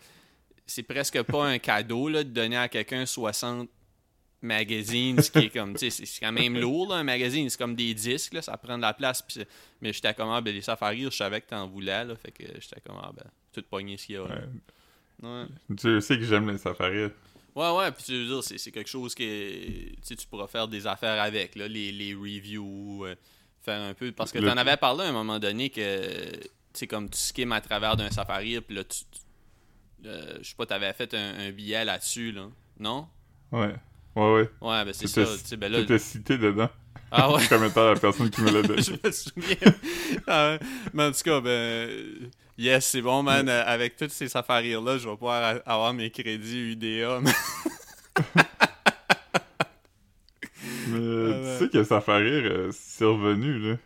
c'est 0.67 0.83
presque 0.83 1.21
pas 1.23 1.47
un 1.47 1.59
cadeau, 1.59 2.09
là, 2.09 2.25
de 2.25 2.31
donner 2.31 2.57
à 2.57 2.69
quelqu'un 2.69 3.05
60 3.07 3.69
magazines, 4.43 5.21
ce 5.23 5.31
qui 5.31 5.39
est 5.47 5.49
comme, 5.51 5.73
tu 5.75 5.91
sais, 5.91 6.05
c'est- 6.07 6.21
quand 6.21 6.31
même 6.33 6.59
lourd, 6.59 6.91
là, 6.91 6.97
un 6.97 7.03
magazine. 7.05 7.49
C'est 7.51 7.59
comme 7.59 7.75
des 7.75 7.95
disques, 7.95 8.35
là, 8.35 8.43
ça 8.43 8.57
prend 8.57 8.77
de 8.77 8.83
la 8.83 8.93
place. 8.95 9.25
c'est- 9.29 9.49
mais 9.81 9.93
j'étais 9.93 10.13
comme, 10.15 10.29
ah, 10.31 10.41
ben, 10.41 10.55
les 10.55 10.61
safaris, 10.63 11.03
je 11.05 11.11
savais 11.11 11.41
que 11.41 11.49
t'en 11.49 11.67
voulais, 11.67 12.05
là. 12.05 12.15
Fait 12.17 12.31
que 12.33 12.45
j'étais 12.61 12.81
comme, 12.87 12.99
ah, 13.03 13.11
ben, 13.17 13.25
tout 13.53 13.63
pogné 13.69 13.97
ce 13.97 14.07
qu'il 14.07 14.15
y 14.17 14.19
a. 14.19 14.29
là. 14.29 14.35
Ouais. 15.23 15.29
Ouais. 15.29 15.47
Tu 15.77 16.01
sais 16.01 16.19
que 16.19 16.25
j'aime 16.25 16.51
les 16.51 16.59
safaris. 16.59 17.11
Ouais, 17.57 17.71
ouais, 17.73 17.91
puis 17.91 18.05
tu 18.05 18.13
veux 18.13 18.27
dire, 18.27 18.45
c'est 18.45 18.59
c'est 18.59 18.71
quelque 18.71 18.89
chose 18.91 19.15
que 19.15 19.23
tu 20.07 20.15
tu 20.17 20.27
pourras 20.29 20.47
faire 20.47 20.69
des 20.69 20.87
affaires 20.87 21.21
avec, 21.23 21.57
là, 21.57 21.67
les, 21.67 21.91
les 21.91 22.15
reviews, 22.15 23.07
euh, 23.07 23.17
faire 23.65 23.81
un 23.81 23.95
peu. 23.95 24.13
Parce 24.13 24.31
que 24.31 24.39
Le- 24.39 24.47
t'en 24.49 24.57
avais 24.59 24.77
parlé 24.77 25.05
à 25.05 25.09
un 25.09 25.13
moment 25.13 25.39
donné 25.39 25.71
que, 25.71 26.31
tu 26.37 26.49
sais, 26.75 26.87
comme 26.87 27.09
tu 27.09 27.19
skims 27.19 27.53
à 27.53 27.61
travers 27.63 27.97
d'un 27.97 28.11
safari, 28.11 28.61
puis 28.61 28.77
là, 28.77 28.85
tu. 28.85 28.99
tu- 29.11 30.07
euh, 30.07 30.37
je 30.43 30.49
sais 30.51 30.55
pas, 30.55 30.67
t'avais 30.67 30.93
fait 30.93 31.13
un, 31.15 31.39
un 31.39 31.51
billet 31.51 31.85
là-dessus, 31.85 32.31
là. 32.33 32.47
Non? 32.79 33.09
Ouais. 33.51 33.75
Ouais, 34.15 34.33
ouais. 34.35 34.51
Ouais, 34.61 34.85
ben 34.85 34.93
c'est 34.93 35.09
ça, 35.09 35.25
tu 35.49 35.57
ben 35.57 35.73
là. 35.73 35.81
T'étais 35.81 35.99
cité 35.99 36.37
dedans. 36.39 36.69
Ah 37.11 37.33
ouais. 37.33 37.47
Comme 37.49 37.65
étant 37.65 37.87
la 37.91 37.99
personne 37.99 38.29
qui 38.31 38.43
me 38.43 38.51
l'a 38.51 38.63
donné. 38.69 38.83
je 38.83 38.93
me 38.93 39.11
souviens. 39.11 39.75
Ah 40.27 40.59
mais 40.93 41.05
en 41.05 41.13
tout 41.13 41.23
cas, 41.25 41.41
ben. 41.41 42.31
Yes, 42.59 42.87
c'est 42.87 43.03
bon, 43.03 43.23
man. 43.23 43.49
Euh, 43.49 43.63
Avec 43.67 43.97
toutes 43.97 44.11
ces 44.11 44.29
safaris-là, 44.29 44.99
je 44.99 45.09
vais 45.09 45.15
pouvoir 45.17 45.61
avoir 45.67 45.93
mes 45.95 46.11
crédits 46.11 46.73
UDA. 46.73 47.21
mais- 50.87 50.99
ouais. 50.99 51.59
tu 51.59 51.65
sais 51.65 51.69
que 51.71 51.85
Safari, 51.85 52.29
euh, 52.31 52.71
c'est 52.73 53.05
revenu, 53.05 53.59
là. 53.59 53.77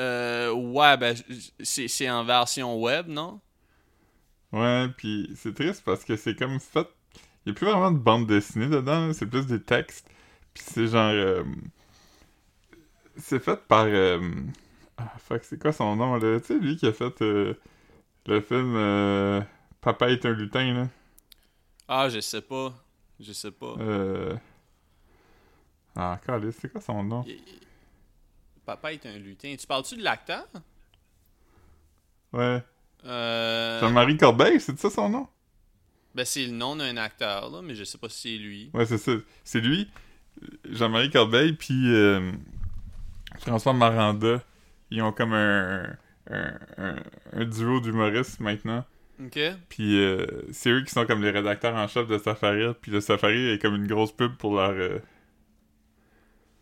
Euh, 0.00 0.50
ouais, 0.52 0.96
ben, 0.96 1.14
c'est 1.62 2.10
en 2.10 2.24
version 2.24 2.80
web, 2.80 3.08
non? 3.08 3.40
Ouais, 4.52 4.88
puis 4.96 5.30
c'est 5.36 5.54
triste 5.54 5.82
parce 5.84 6.04
que 6.04 6.16
c'est 6.16 6.34
comme 6.36 6.60
fait. 6.60 6.86
Il 7.44 7.52
n'y 7.52 7.52
a 7.52 7.54
plus 7.54 7.66
vraiment 7.66 7.90
de 7.90 7.98
bande 7.98 8.26
dessinée 8.26 8.68
dedans, 8.68 9.12
c'est 9.12 9.26
plus 9.26 9.46
des 9.46 9.60
textes. 9.62 10.06
Puis 10.54 10.62
c'est 10.66 10.86
genre. 10.88 11.10
euh, 11.12 11.44
C'est 13.16 13.42
fait 13.42 13.56
par. 13.68 13.86
Ah, 15.14 15.18
fuck, 15.18 15.42
c'est 15.44 15.60
quoi 15.60 15.72
son 15.72 15.96
nom, 15.96 16.16
là? 16.16 16.40
Tu 16.40 16.46
sais, 16.46 16.58
lui 16.58 16.76
qui 16.76 16.86
a 16.86 16.92
fait 16.92 17.20
euh, 17.22 17.54
le 18.26 18.40
film 18.40 18.74
euh, 18.76 19.40
Papa 19.80 20.10
est 20.10 20.24
un 20.26 20.32
lutin, 20.32 20.72
là. 20.74 20.88
Ah, 21.88 22.08
je 22.08 22.20
sais 22.20 22.42
pas. 22.42 22.72
Je 23.18 23.32
sais 23.32 23.50
pas. 23.50 23.74
Euh... 23.78 24.36
Ah, 25.94 26.18
calé, 26.24 26.52
c'est 26.52 26.70
quoi 26.70 26.80
son 26.80 27.02
nom? 27.02 27.24
Papa 28.64 28.92
est 28.92 29.04
un 29.06 29.18
lutin. 29.18 29.54
Tu 29.58 29.66
parles-tu 29.66 29.96
de 29.96 30.02
l'acteur? 30.02 30.46
Ouais. 32.32 32.62
Euh... 33.04 33.80
Jean-Marie 33.80 34.16
Corbeil, 34.16 34.60
c'est 34.60 34.78
ça 34.78 34.88
son 34.88 35.08
nom? 35.08 35.28
Ben, 36.14 36.24
c'est 36.24 36.46
le 36.46 36.52
nom 36.52 36.76
d'un 36.76 36.96
acteur, 36.96 37.50
là, 37.50 37.62
mais 37.62 37.74
je 37.74 37.84
sais 37.84 37.98
pas 37.98 38.08
si 38.08 38.20
c'est 38.20 38.38
lui. 38.38 38.70
Ouais, 38.74 38.86
c'est 38.86 38.98
ça. 38.98 39.12
C'est 39.44 39.60
lui, 39.60 39.90
Jean-Marie 40.70 41.10
Corbeil, 41.10 41.54
puis 41.54 41.92
euh, 41.92 42.32
François 43.38 43.72
Maranda. 43.72 44.42
Ils 44.92 45.02
ont 45.02 45.12
comme 45.12 45.32
un, 45.32 45.84
un, 46.30 46.52
un, 46.78 46.96
un 47.32 47.44
duo 47.44 47.80
d'humoristes 47.80 48.40
maintenant. 48.40 48.84
Ok. 49.24 49.38
Puis 49.68 50.00
euh, 50.00 50.26
c'est 50.52 50.70
eux 50.70 50.82
qui 50.82 50.90
sont 50.92 51.06
comme 51.06 51.22
les 51.22 51.30
rédacteurs 51.30 51.74
en 51.76 51.86
chef 51.88 52.06
de 52.08 52.18
Safari. 52.18 52.74
Puis 52.80 52.92
le 52.92 53.00
Safari 53.00 53.50
est 53.52 53.58
comme 53.62 53.74
une 53.76 53.86
grosse 53.86 54.12
pub 54.12 54.36
pour 54.36 54.54
leur. 54.56 54.70
euh, 54.72 54.98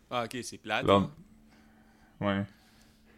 Ah, 0.09 0.25
ok, 0.25 0.37
c'est 0.43 0.57
plate. 0.57 0.85
leur- 0.85 0.97
hein? 1.01 1.11
Ouais. 2.19 2.43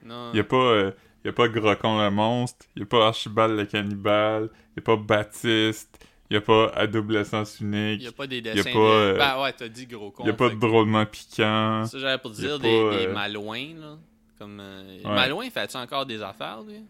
Non. 0.03 0.31
Il 0.33 0.37
y 0.37 0.39
a 0.39 0.43
pas. 0.43 0.55
euh, 0.57 0.91
y 1.25 1.29
a 1.29 1.33
pas 1.33 1.47
Grocon 1.47 2.01
le 2.03 2.09
monstre, 2.11 2.65
y 2.75 2.81
a 2.81 2.85
pas 2.85 3.07
Archibald 3.07 3.57
le 3.57 3.65
cannibale, 3.65 4.49
y 4.75 4.79
a 4.79 4.81
pas 4.81 4.97
Baptiste, 4.97 6.05
y 6.29 6.35
a 6.35 6.41
pas 6.41 6.67
à 6.75 6.85
double 6.85 7.23
sens 7.25 7.61
unique, 7.61 8.01
Y 8.01 8.07
a 8.07 8.11
pas 8.11 8.27
des 8.27 8.39
a 8.39 8.41
dessins. 8.55 8.71
pas, 8.73 8.79
de... 8.79 8.83
euh, 8.83 9.17
Ben 9.17 9.41
ouais, 9.41 9.53
t'as 9.53 9.69
dit 9.69 9.87
gros 9.87 10.11
con. 10.11 10.25
y 10.25 10.29
a 10.29 10.33
pas 10.33 10.49
de 10.49 10.55
drôlement 10.59 11.05
piquant. 11.05 11.85
Ça, 11.85 11.97
j'avais 11.97 12.17
pour 12.21 12.31
y 12.31 12.35
dire 12.35 12.59
pas, 12.59 12.63
des, 12.91 13.07
des 13.07 13.07
malouins, 13.13 13.73
là. 13.79 13.97
Comme. 14.43 14.59
euh, 14.59 14.97
Ouais. 15.03 15.15
Malouin, 15.15 15.49
fait-tu 15.49 15.77
encore 15.77 16.05
des 16.05 16.21
affaires, 16.21 16.61
lui? 16.63 16.81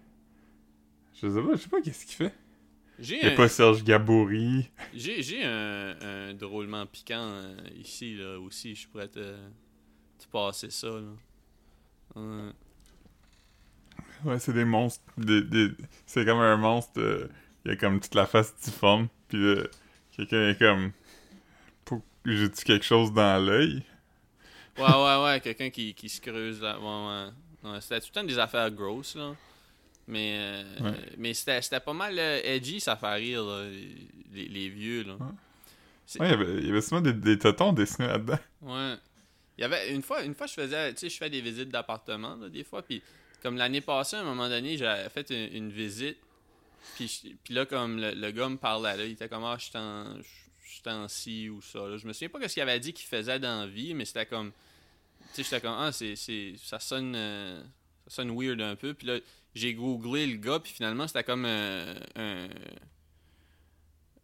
Je 1.22 1.28
sais 1.30 1.42
pas, 1.42 1.52
je 1.56 1.62
sais 1.62 1.70
pas 1.70 1.82
qu'est-ce 1.82 2.06
qu'il 2.06 2.16
fait. 2.16 2.34
J'ai 3.00 3.24
a 3.24 3.34
un- 3.34 3.36
pas 3.36 3.48
Serge 3.48 3.84
Gaboury. 3.84 4.70
J'ai, 4.94 5.22
j'ai 5.24 5.44
un, 5.44 5.96
un 6.02 6.34
drôlement 6.34 6.86
piquant 6.86 7.16
euh, 7.30 7.56
ici, 7.76 8.16
là, 8.16 8.40
aussi. 8.40 8.74
Je 8.76 8.88
pourrais 8.88 9.08
te, 9.08 9.20
te 9.20 10.28
passer 10.32 10.70
ça, 10.72 10.88
là. 10.88 11.02
Ouais. 12.16 12.52
Ouais, 14.26 14.40
c'est 14.40 14.54
des 14.54 14.66
monstres. 14.66 15.04
Des, 15.18 15.42
des... 15.42 15.70
C'est 16.06 16.26
comme 16.26 16.40
un 16.40 16.58
monstre. 16.58 17.00
euh, 17.00 17.28
Il 17.66 17.70
y 17.70 17.74
a 17.74 17.78
comme 17.78 18.00
toute 18.00 18.16
la 18.16 18.26
face 18.26 18.56
difforme. 18.64 19.08
Puis 19.28 19.56
quelqu'un 20.16 20.50
est 20.50 20.58
comme. 20.58 20.92
Pour- 21.86 22.02
J'ai-tu 22.26 22.64
quelque 22.64 22.86
chose 22.86 23.12
dans 23.14 23.44
l'œil? 23.44 23.84
Ouais, 24.78 24.84
ouais, 24.86 25.24
ouais, 25.24 25.40
quelqu'un 25.42 25.70
qui, 25.70 25.94
qui 25.94 26.10
se 26.10 26.20
creuse 26.22 26.62
là. 26.62 26.80
Ouais, 26.80 26.86
ouais. 26.86 27.32
Ouais, 27.64 27.82
c'était 27.82 28.00
tout 28.02 28.08
le 28.10 28.14
temps 28.14 28.24
des 28.24 28.40
affaires 28.40 28.70
grosses, 28.72 29.16
là. 29.16 29.36
Mais, 30.08 30.36
euh, 30.38 30.64
Ouais. 30.82 30.98
mais 31.18 31.34
c'était, 31.34 31.80
pas 31.80 31.94
mal 31.94 32.20
euh, 32.20 32.42
edgy, 32.44 32.80
ça 32.82 32.96
fait 32.98 33.14
rire, 33.14 33.44
là, 33.44 33.66
les, 34.34 34.48
les 34.50 34.70
vieux, 34.70 35.04
là. 35.04 35.14
Ouais. 35.14 35.28
Il 36.16 36.22
y 36.30 36.34
avait, 36.34 36.58
il 36.60 36.68
y 36.68 36.70
avait 36.70 36.82
souvent 36.82 37.00
des, 37.02 37.14
des 37.14 37.40
totons 37.40 37.72
dessinés 37.72 38.10
là-dedans. 38.10 38.40
Ouais. 38.62 38.96
Il 39.58 39.62
y 39.62 39.64
avait 39.64 39.94
une 39.94 40.02
fois, 40.02 40.24
une 40.24 40.34
fois 40.36 40.48
je 40.48 40.54
faisais, 40.54 40.94
tu 40.94 41.00
sais, 41.00 41.10
je 41.10 41.18
fais 41.18 41.30
des 41.30 41.40
visites 41.42 41.70
d'appartement 41.70 42.36
là, 42.36 42.50
des 42.50 42.64
fois, 42.64 42.82
puis 42.82 43.02
comme 43.42 43.56
l'année 43.56 43.82
passée, 43.82 44.18
à 44.18 44.22
un 44.22 44.24
moment 44.24 44.50
donné, 44.50 44.78
j'avais 44.78 45.08
fait 45.10 45.30
une, 45.30 45.56
une 45.56 45.72
visite, 45.72 46.18
puis, 46.96 47.38
puis 47.44 47.54
là 47.54 47.66
comme 47.66 48.00
le, 48.02 48.12
le 48.12 48.32
gars 48.32 48.50
me 48.50 48.58
parlait 48.58 48.98
là, 48.98 49.06
il 49.06 49.12
était 49.12 49.30
comme 49.30 49.46
ah 49.46 49.56
je 49.58 49.66
suis 49.66 49.78
en, 49.78 50.16
en 51.04 51.08
ci 51.08 51.50
ou 51.50 51.62
ça. 51.62 51.80
Là. 51.88 51.98
Je 51.98 52.06
me 52.08 52.14
souviens 52.14 52.30
pas 52.30 52.46
ce 52.48 52.54
qu'il 52.54 52.64
avait 52.64 52.80
dit 52.80 52.94
qu'il 52.94 53.08
faisait 53.08 53.40
dans 53.40 53.62
la 53.62 53.68
vie, 53.68 53.94
mais 53.94 54.06
c'était 54.06 54.26
comme, 54.26 54.52
sais, 55.36 55.44
j'étais 55.44 55.62
comme 55.62 55.76
ah 55.78 55.92
c'est, 55.92 56.16
c'est, 56.16 56.56
ça 56.58 56.80
sonne, 56.80 57.14
euh, 57.16 57.62
ça 58.08 58.18
sonne 58.18 58.32
weird 58.38 58.62
un 58.62 58.76
peu, 58.76 58.94
puis 58.94 59.08
là 59.08 59.18
j'ai 59.56 59.74
googlé 59.74 60.26
le 60.28 60.38
gars, 60.38 60.60
puis 60.60 60.72
finalement 60.72 61.08
c'était 61.08 61.24
comme 61.24 61.46
euh, 61.46 61.94
un 62.16 62.48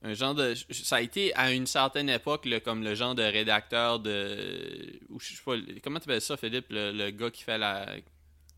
un 0.01 0.13
genre 0.13 0.33
de 0.33 0.53
ça 0.71 0.97
a 0.97 1.01
été 1.01 1.35
à 1.35 1.51
une 1.51 1.67
certaine 1.67 2.09
époque 2.09 2.45
le, 2.45 2.59
comme 2.59 2.83
le 2.83 2.95
genre 2.95 3.15
de 3.15 3.23
rédacteur 3.23 3.99
de 3.99 4.97
ou 5.09 5.19
je 5.19 5.35
sais 5.35 5.41
pas 5.43 5.55
comment 5.83 5.99
tu 5.99 6.09
appelles 6.09 6.21
ça 6.21 6.37
Philippe 6.37 6.67
le, 6.69 6.91
le 6.91 7.09
gars 7.11 7.29
qui 7.29 7.43
fait 7.43 7.57
la 7.57 7.85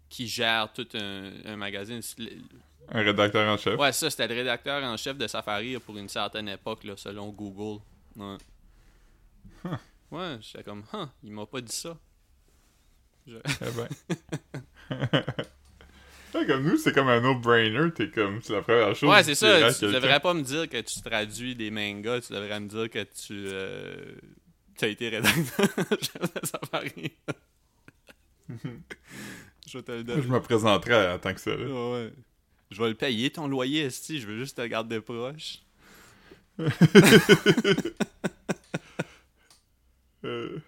qui 0.07 0.27
gère 0.27 0.71
tout 0.71 0.87
un, 0.93 1.31
un 1.45 1.55
magazine? 1.55 2.01
Un 2.89 3.01
rédacteur 3.01 3.51
en 3.51 3.57
chef. 3.57 3.79
ouais 3.79 3.91
ça 3.91 4.11
c'était 4.11 4.27
le 4.27 4.35
rédacteur 4.35 4.83
en 4.83 4.97
chef 4.97 5.17
de 5.17 5.25
Safari 5.25 5.79
pour 5.79 5.97
une 5.97 6.09
certaine 6.09 6.47
époque 6.47 6.83
là, 6.83 6.95
selon 6.95 7.29
Google. 7.29 7.81
Ouais. 8.15 8.37
Huh. 9.63 9.69
ouais 10.11 10.37
j'étais 10.41 10.63
comme 10.63 10.83
huh, 10.93 11.07
il 11.23 11.31
m'a 11.31 11.47
pas 11.47 11.61
dit 11.61 11.75
ça 11.75 11.97
Eh 13.27 13.31
ben. 14.89 15.23
Ouais, 16.33 16.45
comme 16.45 16.63
nous, 16.63 16.77
c'est 16.77 16.93
comme 16.93 17.09
un 17.09 17.19
no-brainer. 17.19 17.91
T'es 17.93 18.09
comme, 18.09 18.41
c'est 18.41 18.53
la 18.53 18.61
première 18.61 18.95
chose. 18.95 19.09
ouais 19.09 19.21
c'est 19.21 19.35
ça 19.35 19.73
tu 19.73 19.85
devrais 19.91 20.21
pas 20.21 20.33
me 20.33 20.41
dire 20.43 20.69
que 20.69 20.79
tu 20.79 21.01
traduis 21.01 21.55
des 21.55 21.69
mangas 21.71 22.21
tu 22.21 22.31
devrais 22.31 22.57
me 22.61 22.69
dire 22.69 22.89
que 22.89 23.03
tu 23.03 23.33
euh, 23.51 24.13
tu 24.77 24.85
as 24.85 24.87
été 24.87 25.09
rédacteur 25.09 25.67
de 25.77 26.45
Safari 26.47 27.11
je 29.67 29.77
vais 29.77 29.83
te 29.83 29.91
le 29.91 29.97
Je 29.99 30.03
donner. 30.03 30.27
me 30.27 30.39
présenterais 30.41 31.11
en 31.11 31.19
tant 31.19 31.33
que 31.33 31.41
ça. 31.41 31.51
là. 31.51 31.65
Ah 31.69 31.91
ouais. 31.95 32.13
Je 32.69 32.81
vais 32.81 32.87
le 32.89 32.95
payer 32.95 33.29
ton 33.29 33.47
loyer, 33.49 33.81
esti. 33.81 34.21
Je 34.21 34.27
veux 34.27 34.37
juste 34.37 34.55
te 34.57 34.65
garder 34.65 35.01
proche. 35.01 35.59
Euh, 40.23 40.59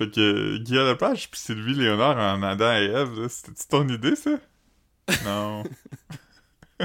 Fait 0.00 0.10
que 0.10 0.56
Guillaume 0.56 0.88
Lepage 0.88 1.30
puis 1.30 1.38
Sylvie 1.38 1.74
Léonard 1.74 2.16
en 2.16 2.42
Adam 2.42 2.72
et 2.72 2.88
là, 2.88 3.06
c'était 3.28 3.52
ton 3.68 3.86
idée, 3.88 4.16
ça? 4.16 4.30
Non. 5.24 5.62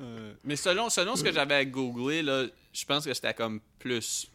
Euh, 0.00 0.34
mais 0.44 0.56
selon, 0.56 0.88
selon 0.90 1.16
ce 1.16 1.24
que 1.24 1.32
j'avais 1.32 1.66
googlé, 1.66 2.22
là, 2.22 2.44
je 2.72 2.84
pense 2.84 3.04
que 3.04 3.12
c'était 3.12 3.34
comme 3.34 3.60
plus. 3.78 4.30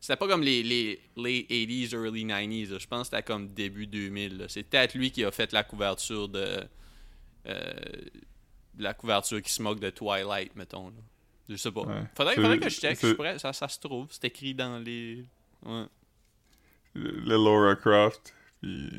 C'était 0.00 0.16
pas 0.16 0.26
comme 0.26 0.42
les, 0.42 0.62
les 0.62 1.00
late 1.16 1.48
80s, 1.50 1.92
early 1.94 2.24
90s. 2.24 2.70
là. 2.72 2.78
Je 2.78 2.86
pense 2.86 3.08
que 3.08 3.16
c'était 3.16 3.22
comme 3.22 3.48
début 3.48 3.86
2000. 3.86 4.38
là. 4.38 4.44
C'est 4.48 4.62
peut-être 4.62 4.94
lui 4.94 5.10
qui 5.10 5.24
a 5.24 5.30
fait 5.30 5.52
la 5.52 5.62
couverture 5.64 6.28
de. 6.28 6.64
euh, 7.46 7.72
la 8.78 8.94
couverture 8.94 9.40
qui 9.42 9.52
se 9.52 9.62
moque 9.62 9.80
de 9.80 9.90
Twilight, 9.90 10.54
mettons. 10.56 10.88
Là. 10.88 10.96
Je 11.48 11.56
sais 11.56 11.70
pas. 11.70 11.82
Ouais. 11.82 12.02
Faudrait, 12.16 12.58
que 12.58 12.68
je 12.68 12.80
check. 12.80 12.98
je 13.00 13.12
pourrais- 13.12 13.38
ça, 13.38 13.52
ça 13.52 13.68
se 13.68 13.78
trouve. 13.78 14.08
C'est 14.10 14.24
écrit 14.24 14.54
dans 14.54 14.78
les. 14.78 15.24
Ouais. 15.64 15.84
Le 16.94 17.34
Laura 17.36 17.74
Croft, 17.76 18.32
puis... 18.60 18.90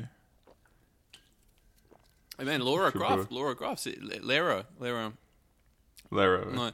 Eh 2.40 2.44
ben, 2.44 2.60
Laura 2.60 2.92
Croft. 2.92 3.32
Laura 3.32 3.56
Croft, 3.56 3.78
c'est 3.84 3.98
Lara. 4.22 4.64
Lara. 4.82 5.14
Lara, 6.12 6.46
ouais. 6.48 6.58
Ouais. 6.58 6.70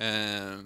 Euh, 0.00 0.62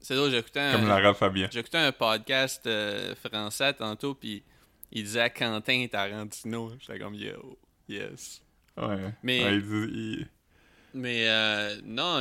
c'est 0.00 0.14
là, 0.16 0.28
j'écoutais 0.30 0.60
un, 0.60 0.72
Comme 0.72 0.88
Lara 0.88 1.14
Fabian. 1.14 1.48
j'écoutais 1.50 1.78
un 1.78 1.92
podcast 1.92 2.66
euh, 2.66 3.14
français 3.14 3.72
tantôt, 3.74 4.14
puis 4.14 4.42
il 4.90 5.04
disait 5.04 5.30
Quentin 5.30 5.86
Tarantino. 5.90 6.72
J'étais 6.80 6.98
comme, 6.98 7.14
yo, 7.14 7.56
yes. 7.88 8.42
Ouais. 8.76 9.12
Mais- 9.22 9.44
Ouais, 9.44 9.54
il 9.54 9.62
dit- 9.62 9.92
il- 9.92 10.28
Mais 10.94 11.28
euh, 11.28 11.80
non, 11.84 12.20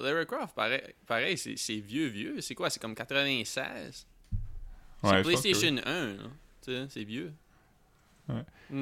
Lara 0.00 0.24
Croft, 0.24 0.54
pareil, 0.54 0.82
pareil 1.06 1.36
c'est, 1.36 1.76
vieux, 1.76 2.06
vieux. 2.06 2.40
C'est 2.40 2.54
quoi 2.54 2.70
C'est 2.70 2.80
comme 2.80 2.94
96 2.94 4.06
Ouais, 4.06 4.17
C'est 5.02 5.08
que 5.22 5.22
PlayStation 5.22 5.76
1, 5.84 6.06
là. 6.06 6.12
Tu 6.64 6.72
sais, 6.72 6.86
c'est 6.88 7.04
vieux. 7.04 7.32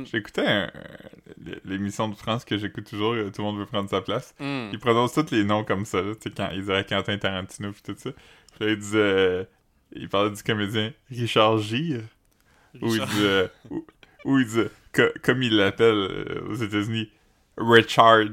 J'écoutais 0.05 0.45
un- 0.47 0.65
un- 0.75 1.53
l'émission 1.65 2.09
de 2.09 2.17
France 2.17 2.45
que 2.45 2.59
j'écoute 2.59 2.89
toujours, 2.91 3.13
euh, 3.13 3.31
Tout 3.31 3.43
le 3.43 3.45
monde 3.45 3.59
veut 3.59 3.67
prendre 3.67 3.89
sa 3.89 4.01
place. 4.01 4.35
Hmm. 4.41 4.71
Ils 4.73 4.79
prononcent 4.81 5.15
tous 5.15 5.31
les 5.31 5.45
noms 5.45 5.63
comme 5.63 5.85
ça, 5.85 6.03
tu 6.03 6.15
sais, 6.21 6.31
quand 6.37 6.49
ils 6.53 6.61
disaient 6.63 6.85
Quentin 6.85 7.17
Tarantino 7.19 7.71
puis 7.73 7.83
tout 7.83 7.95
ça. 7.97 8.11
Puis 8.13 8.65
là, 8.67 8.73
ils 8.73 8.79
disaient... 8.79 8.99
euh, 8.99 9.45
ils 9.93 10.09
parlaient 10.09 10.33
du 10.35 10.43
comédien 10.43 10.93
Richard. 11.11 11.55
Où 11.59 11.61
dit... 11.61 13.01
euh, 13.21 13.47
où, 13.71 13.87
où 14.25 14.39
il 14.41 14.47
dit... 14.47 14.65
co- 14.93 15.13
comme 15.23 15.43
il 15.45 15.55
l'appelle 15.57 15.95
euh, 15.95 16.49
aux 16.49 16.55
États-Unis, 16.57 17.09
Richard 17.57 18.25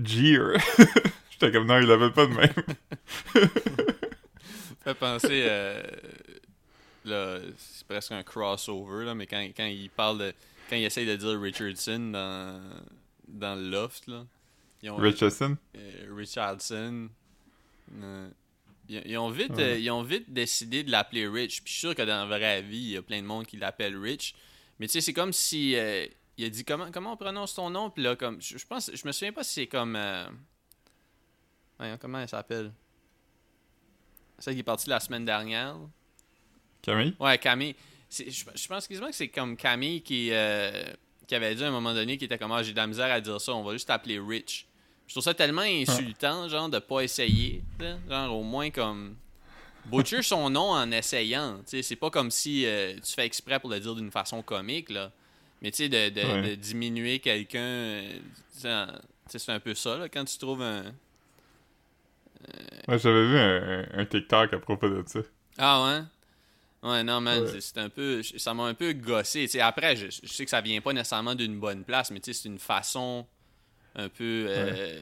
Gere. 0.00 0.56
J'étais 1.30 1.50
comme, 1.50 1.66
non, 1.66 1.78
il 1.80 1.86
l'appelle 1.88 2.12
pas 2.12 2.26
de 2.26 2.34
même. 2.34 2.52
fait 4.84 4.94
penser 4.94 5.42
euh, 5.48 5.82
là, 5.82 5.88
c'est 7.04 7.86
presque 7.86 8.12
un 8.12 8.22
crossover 8.22 9.04
là, 9.06 9.14
mais 9.14 9.26
quand, 9.26 9.40
quand 9.56 9.64
il 9.66 9.90
parle 9.90 10.18
de 10.18 10.34
quand 10.68 10.76
il 10.76 10.84
essaye 10.84 11.06
de 11.06 11.16
dire 11.16 11.40
Richardson 11.40 12.10
dans 12.12 12.60
dans 13.28 13.54
le 13.54 13.70
loft 13.70 14.06
là 14.06 14.24
ils 14.82 14.90
ont, 14.90 14.96
Richardson? 14.96 15.56
euh, 15.76 16.06
Richardson. 16.14 17.08
Euh, 18.02 18.30
ils, 18.88 19.02
ils 19.06 19.18
ont 19.18 19.30
vite 19.30 19.50
Ouais. 19.52 19.62
euh, 19.62 19.78
ils 19.78 19.90
ont 19.90 20.02
vite 20.02 20.32
décidé 20.32 20.82
de 20.84 20.90
l'appeler 20.90 21.28
Rich. 21.28 21.62
Puis 21.62 21.72
je 21.72 21.78
suis 21.78 21.86
sûr 21.88 21.94
que 21.94 22.02
dans 22.02 22.26
la 22.28 22.38
vraie 22.38 22.62
vie 22.62 22.78
il 22.78 22.90
y 22.90 22.96
a 22.96 23.02
plein 23.02 23.20
de 23.20 23.26
monde 23.26 23.46
qui 23.46 23.56
l'appelle 23.56 23.96
Rich. 23.96 24.34
Mais 24.78 24.86
tu 24.86 24.92
sais 24.92 25.00
c'est 25.00 25.12
comme 25.12 25.32
si 25.32 25.76
euh, 25.76 26.06
il 26.38 26.44
a 26.46 26.48
dit 26.48 26.64
comment 26.64 26.90
comment 26.90 27.12
on 27.12 27.16
prononce 27.16 27.54
ton 27.54 27.68
nom? 27.70 27.90
Puis 27.90 28.02
là 28.02 28.16
comme 28.16 28.40
je, 28.40 28.56
je 28.58 28.66
pense 28.66 28.90
je 28.94 29.06
me 29.06 29.12
souviens 29.12 29.32
pas 29.32 29.44
si 29.44 29.52
c'est 29.54 29.66
comme 29.66 29.98
comment 32.00 32.20
elle 32.20 32.28
s'appelle? 32.28 32.72
Celle 34.38 34.54
qui 34.54 34.60
est 34.60 34.64
partie 34.64 34.88
la 34.88 35.00
semaine 35.00 35.24
dernière 35.26 35.76
Camille? 36.82 37.14
Ouais, 37.20 37.38
Camille. 37.38 37.74
Je, 38.10 38.24
je 38.54 38.66
pense 38.68 38.88
quasiment 38.88 39.08
que 39.08 39.14
c'est 39.14 39.28
comme 39.28 39.56
Camille 39.56 40.02
qui, 40.02 40.30
euh, 40.32 40.82
qui 41.26 41.34
avait 41.34 41.54
dit 41.54 41.62
à 41.62 41.68
un 41.68 41.70
moment 41.70 41.94
donné 41.94 42.16
qui 42.18 42.24
était 42.24 42.38
comme 42.38 42.52
Ah, 42.52 42.62
j'ai 42.62 42.72
de 42.72 42.76
la 42.76 42.86
misère 42.86 43.10
à 43.12 43.20
dire 43.20 43.40
ça, 43.40 43.52
on 43.54 43.62
va 43.62 43.72
juste 43.72 43.86
t'appeler 43.88 44.18
Rich. 44.18 44.66
Je 45.06 45.14
trouve 45.14 45.24
ça 45.24 45.34
tellement 45.34 45.62
insultant, 45.62 46.48
genre, 46.48 46.68
de 46.68 46.78
pas 46.78 47.00
essayer. 47.02 47.62
là. 47.80 47.96
Genre, 48.08 48.36
au 48.38 48.42
moins 48.42 48.70
comme. 48.70 49.16
Butcher 49.86 50.22
son 50.22 50.50
nom 50.50 50.70
en 50.72 50.90
essayant. 50.92 51.56
tu 51.60 51.70
sais, 51.70 51.82
C'est 51.82 51.96
pas 51.96 52.10
comme 52.10 52.30
si 52.30 52.66
euh, 52.66 52.94
tu 52.96 53.12
fais 53.14 53.24
exprès 53.24 53.58
pour 53.58 53.70
le 53.70 53.80
dire 53.80 53.94
d'une 53.94 54.10
façon 54.10 54.42
comique, 54.42 54.90
là. 54.90 55.10
Mais 55.62 55.70
tu 55.70 55.78
sais, 55.78 55.88
de, 55.88 56.10
de- 56.10 56.20
Ouais. 56.26 56.48
de 56.50 56.54
diminuer 56.54 57.18
quelqu'un. 57.18 57.58
euh, 57.60 58.18
c'est 59.26 59.48
un 59.50 59.60
peu 59.60 59.74
ça, 59.74 59.96
là, 59.96 60.08
quand 60.08 60.24
tu 60.24 60.36
trouves 60.38 60.62
un. 60.62 60.84
Ouais, 62.88 62.98
j'avais 62.98 63.26
vu 63.26 63.38
un- 63.38 63.86
un 64.00 64.04
TikTok 64.06 64.52
à 64.52 64.58
propos 64.58 64.88
de 64.88 65.02
ça. 65.06 65.20
Ah 65.58 65.84
ouais? 65.84 66.00
Ouais, 66.82 67.04
non, 67.04 67.20
man, 67.20 67.44
Ouais. 67.44 67.60
c'est- 67.60 67.78
un 67.78 67.88
peu. 67.90 68.22
Ça 68.22 68.54
m'a 68.54 68.64
un 68.64 68.74
peu 68.74 68.92
gossé. 68.94 69.42
Tu 69.42 69.48
sais, 69.48 69.60
après, 69.60 69.96
je, 69.96 70.06
je 70.10 70.26
sais 70.32 70.44
que 70.44 70.50
ça 70.50 70.60
vient 70.62 70.80
pas 70.80 70.92
nécessairement 70.92 71.34
d'une 71.34 71.58
bonne 71.60 71.84
place, 71.84 72.10
mais 72.10 72.20
tu 72.20 72.32
sais, 72.32 72.42
c'est 72.42 72.48
une 72.48 72.58
façon 72.58 73.26
un 73.96 74.08
peu. 74.08 74.46
euh, 74.48 75.00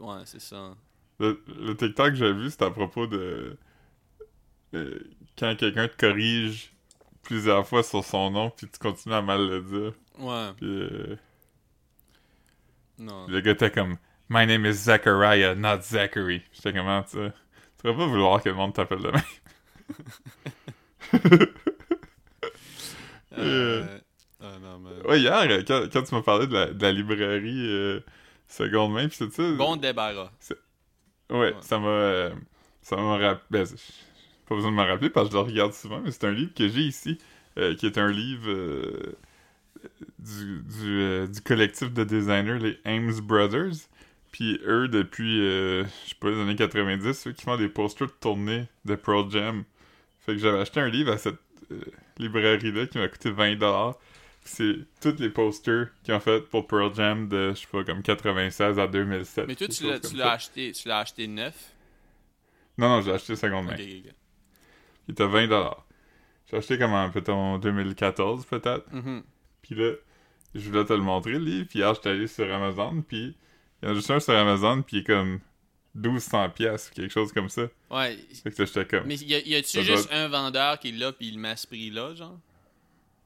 ouais, 0.00 0.22
c'est 0.24 0.40
ça. 0.40 0.74
Le, 1.20 1.42
le 1.48 1.76
TikTok 1.76 2.10
que 2.10 2.14
j'ai 2.16 2.32
vu, 2.32 2.50
c'était 2.50 2.64
à 2.66 2.70
propos 2.70 3.06
de... 3.06 3.56
euh, 4.74 5.00
quand 5.38 5.54
quelqu'un 5.56 5.88
te 5.88 5.96
corrige 5.96 6.72
plusieurs 7.22 7.66
fois 7.66 7.82
sur 7.82 8.04
son 8.04 8.30
nom, 8.30 8.50
puis 8.50 8.66
tu 8.68 8.78
continues 8.78 9.14
à 9.14 9.22
mal 9.22 9.46
le 9.48 9.60
dire. 9.62 9.92
Ouais, 10.18 10.52
Puis 10.56 10.66
euh, 10.66 11.16
non. 12.98 13.26
le 13.28 13.40
gars 13.40 13.52
était 13.52 13.70
comme 13.70 13.96
«My 14.28 14.46
name 14.46 14.66
is 14.66 14.74
Zachariah, 14.74 15.54
not 15.54 15.82
Zachary». 15.82 16.42
J'étais 16.52 16.72
comment, 16.72 17.02
tu 17.02 17.10
sais? 17.18 17.32
Tu 17.80 17.86
devrais 17.86 18.04
pas 18.04 18.06
vouloir 18.10 18.42
que 18.42 18.48
le 18.48 18.54
monde 18.54 18.74
t'appelle 18.74 19.00
de 19.02 19.10
même. 19.10 19.22
Euh, 23.38 23.98
ah 24.40 24.58
non, 24.60 24.78
man. 24.80 24.92
Ouais, 25.08 25.20
hier, 25.20 25.46
euh, 25.50 25.62
quand, 25.66 25.84
quand 25.92 26.02
tu 26.02 26.14
m'as 26.14 26.22
parlé 26.22 26.46
de 26.46 26.52
la, 26.54 26.66
de 26.66 26.82
la 26.82 26.92
librairie 26.92 27.66
euh, 27.68 28.00
seconde 28.48 28.92
main, 28.92 29.08
pis 29.08 29.18
tout 29.18 29.30
ça... 29.30 29.52
Bon 29.52 29.76
débarras. 29.76 30.30
Ouais, 31.30 31.36
Ouais. 31.38 31.54
ça 31.60 31.78
m'a. 31.78 31.88
euh, 31.88 32.30
ça 32.82 32.96
m'a 32.96 33.16
rappelé. 33.18 33.44
Ben, 33.50 33.66
pas 34.48 34.54
besoin 34.56 34.72
de 34.72 34.76
me 34.76 34.82
rappeler 34.82 35.10
parce 35.10 35.28
que 35.28 35.32
je 35.34 35.38
le 35.38 35.44
regarde 35.44 35.72
souvent, 35.72 36.00
mais 36.00 36.10
c'est 36.10 36.24
un 36.24 36.32
livre 36.32 36.52
que 36.54 36.66
j'ai 36.68 36.80
ici, 36.80 37.18
euh, 37.56 37.74
qui 37.76 37.86
est 37.86 37.98
un 37.98 38.10
livre 38.10 38.48
euh, 38.50 39.16
du, 40.18 40.62
du, 40.62 41.00
euh, 41.00 41.26
du 41.26 41.40
collectif 41.40 41.92
de 41.92 42.04
designers, 42.04 42.58
les 42.58 42.78
Ames 42.84 43.20
Brothers. 43.22 43.72
Puis 44.32 44.60
eux, 44.64 44.88
depuis, 44.88 45.40
euh, 45.40 45.84
je 46.04 46.10
sais 46.10 46.14
pas, 46.20 46.30
les 46.30 46.40
années 46.40 46.56
90, 46.56 47.12
ceux 47.14 47.32
qui 47.32 47.42
font 47.44 47.56
des 47.56 47.68
posters 47.68 48.08
de 48.08 48.12
tournée 48.20 48.66
de 48.84 48.94
Pearl 48.94 49.30
Jam. 49.30 49.64
Fait 50.20 50.32
que 50.32 50.38
j'avais 50.38 50.58
acheté 50.58 50.80
un 50.80 50.88
livre 50.88 51.12
à 51.12 51.18
cette 51.18 51.38
euh, 51.70 51.80
librairie-là 52.18 52.86
qui 52.86 52.98
m'a 52.98 53.08
coûté 53.08 53.30
20$. 53.30 53.94
C'est 54.44 54.76
tous 55.00 55.18
les 55.18 55.30
posters 55.30 55.88
qu'ils 56.02 56.14
ont 56.14 56.20
fait 56.20 56.40
pour 56.48 56.66
Pearl 56.66 56.94
Jam 56.94 57.28
de, 57.28 57.50
je 57.50 57.60
sais 57.60 57.66
pas, 57.70 57.84
comme 57.84 58.02
96 58.02 58.78
à 58.78 58.86
2007. 58.86 59.46
Mais 59.46 59.54
toi, 59.54 59.68
tu 59.68 59.86
l'as, 59.86 60.00
tu 60.00 60.16
l'as 60.16 60.32
acheté, 60.32 60.72
tu 60.72 60.88
l'as 60.88 60.98
acheté 60.98 61.26
neuf? 61.26 61.72
Non, 62.78 62.88
non, 62.88 63.00
j'ai 63.02 63.12
acheté 63.12 63.36
seconde 63.36 63.66
main. 63.66 63.74
Ok, 63.74 63.80
ok, 63.80 64.06
ok. 64.06 64.14
Il 65.08 65.12
était 65.12 65.26
20$. 65.26 65.74
J'ai 66.50 66.56
acheté 66.56 66.78
comme 66.78 66.92
en, 66.92 67.10
peut-être, 67.10 67.30
en 67.30 67.58
2014, 67.58 68.46
peut-être. 68.46 68.90
Mhm. 68.92 69.22
Puis 69.62 69.74
là, 69.74 69.92
je 70.54 70.68
voulais 70.68 70.84
te 70.84 70.92
le 70.92 71.00
montrer, 71.00 71.32
le 71.32 71.38
livre. 71.38 71.66
Puis 71.68 71.78
hier, 71.78 71.94
j'étais 71.94 72.10
allé 72.10 72.26
sur 72.26 72.52
Amazon. 72.52 73.02
Puis 73.06 73.36
il 73.82 73.86
y 73.86 73.88
en 73.88 73.92
a 73.92 73.94
juste 73.94 74.10
un 74.10 74.20
sur 74.20 74.34
Amazon. 74.34 74.82
Puis 74.82 74.98
il 74.98 75.00
est 75.00 75.04
comme 75.04 75.40
1200 75.94 76.50
pièces 76.50 76.90
quelque 76.90 77.10
chose 77.12 77.32
comme 77.32 77.48
ça. 77.48 77.62
Ouais. 77.90 78.16
Fait 78.42 78.50
que 78.50 78.64
j'étais 78.66 78.84
comme... 78.86 79.06
Mais 79.06 79.16
y, 79.16 79.34
a- 79.34 79.40
y 79.46 79.54
a-tu 79.56 79.68
Ça 79.68 79.82
doit 79.82 79.96
juste 79.96 80.12
un 80.12 80.28
vendeur 80.28 80.78
qui 80.78 80.88
est 80.90 80.92
là 80.92 81.12
puis 81.12 81.28
il 81.28 81.38
met 81.38 81.56
ce 81.56 81.66
prix-là, 81.66 82.14
genre? 82.14 82.38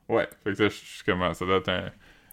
Ouais. 0.08 0.28
Fait 0.42 0.54
que 0.54 0.62
là, 0.62 0.68
je 0.68 0.74
suis 0.74 1.04
comme... 1.04 1.22
ah, 1.22 1.34
Ça 1.34 1.44
doit 1.44 1.58
être 1.58 1.68
un, 1.68 1.90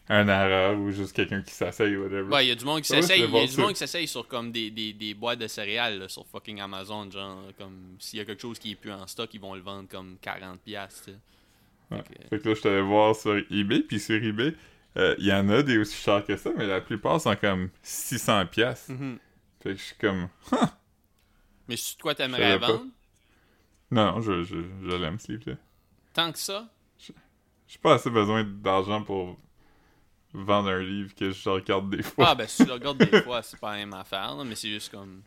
un 0.08 0.28
erreur 0.28 0.78
ou 0.78 0.90
juste 0.90 1.14
quelqu'un 1.14 1.42
qui 1.42 1.52
s'essaye 1.52 1.96
ou 1.96 2.04
whatever. 2.04 2.22
Ouais, 2.34 2.46
il 2.46 2.48
y 2.48 2.52
a 2.52 2.54
du 2.54 2.64
monde 2.64 2.80
qui 2.80 2.88
Ça 2.88 2.96
s'essaye. 3.02 3.22
Il 3.22 3.30
y 3.30 3.36
a 3.38 3.46
du 3.46 3.52
ça. 3.52 3.60
monde 3.62 3.72
qui 3.72 3.78
s'essaye 3.78 4.08
sur 4.08 4.26
comme 4.26 4.50
des, 4.52 4.70
des, 4.70 4.92
des 4.92 5.14
boîtes 5.14 5.38
de 5.38 5.46
céréales 5.46 5.98
là, 5.98 6.08
sur 6.08 6.26
fucking 6.26 6.60
Amazon, 6.60 7.10
genre 7.10 7.42
comme 7.58 7.96
s'il 7.98 8.18
y 8.18 8.22
a 8.22 8.24
quelque 8.24 8.42
chose 8.42 8.58
qui 8.58 8.72
est 8.72 8.76
plus 8.76 8.92
en 8.92 9.06
stock, 9.06 9.28
ils 9.34 9.40
vont 9.40 9.54
le 9.54 9.60
vendre 9.60 9.88
comme 9.88 10.16
40 10.20 10.60
pièces. 10.60 11.04
Ouais. 11.90 11.98
Fait 11.98 12.02
que- 12.14 12.28
Fait 12.28 12.38
que 12.42 12.48
là, 12.48 12.54
je 12.54 12.60
suis 12.60 12.68
allé 12.68 12.80
voir 12.80 13.14
sur 13.14 13.36
eBay. 13.50 13.80
Puis 13.80 14.00
sur 14.00 14.16
eBay, 14.22 14.54
euh, 14.96 15.14
il 15.18 15.26
y 15.26 15.32
en 15.32 15.48
a 15.50 15.62
des 15.62 15.76
aussi 15.78 15.94
chers 16.02 16.24
que 16.24 16.36
ça. 16.36 16.50
Mais 16.56 16.66
la 16.66 16.80
plupart 16.80 17.20
sont 17.20 17.36
comme 17.36 17.68
600 17.82 18.46
pièces. 18.46 18.88
Fait 19.62 19.70
que 19.70 19.76
je 19.76 19.82
suis 19.82 19.96
comme... 19.96 20.28
Mais 21.68 21.76
c'est 21.76 21.96
de 21.96 22.02
quoi 22.02 22.14
t'aimerais 22.14 22.58
pas. 22.58 22.66
vendre? 22.66 22.86
Non, 23.90 24.12
non, 24.12 24.20
je, 24.20 24.42
je, 24.42 24.56
je 24.82 24.96
l'aime, 24.96 25.18
ce 25.18 25.32
livre-là. 25.32 25.56
Tant 26.12 26.32
que 26.32 26.38
ça? 26.38 26.68
J'ai 26.98 27.78
pas 27.78 27.94
assez 27.94 28.10
besoin 28.10 28.44
d'argent 28.44 29.02
pour 29.02 29.38
vendre 30.34 30.68
un 30.68 30.82
livre 30.82 31.14
que 31.14 31.30
je 31.30 31.48
regarde 31.48 31.88
des 31.94 32.02
fois. 32.02 32.28
Ah 32.28 32.34
ben 32.34 32.46
si 32.46 32.62
tu 32.62 32.68
le 32.68 32.74
regardes 32.74 32.98
des 32.98 33.22
fois, 33.22 33.42
c'est 33.42 33.58
pas 33.58 33.72
la 33.72 33.78
même 33.78 33.94
affaire, 33.94 34.34
là, 34.34 34.44
mais 34.44 34.54
c'est 34.54 34.68
juste 34.68 34.90
comme. 34.90 35.22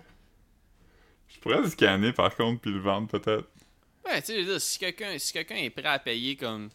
Je 1.28 1.40
pourrais 1.40 1.62
le 1.62 1.70
scanner 1.70 2.14
par 2.14 2.36
contre 2.36 2.62
puis 2.62 2.72
le 2.72 2.80
vendre 2.80 3.08
peut-être. 3.08 3.50
Ouais, 4.06 4.22
tu 4.22 4.28
sais, 4.28 4.36
je 4.36 4.40
veux 4.42 4.52
dire, 4.54 4.62
si 4.62 4.78
quelqu'un 4.78 5.18
si 5.18 5.34
quelqu'un 5.34 5.56
est 5.56 5.72
prêt 5.72 5.88
à 5.88 5.98
payer 5.98 6.36
comme 6.36 6.70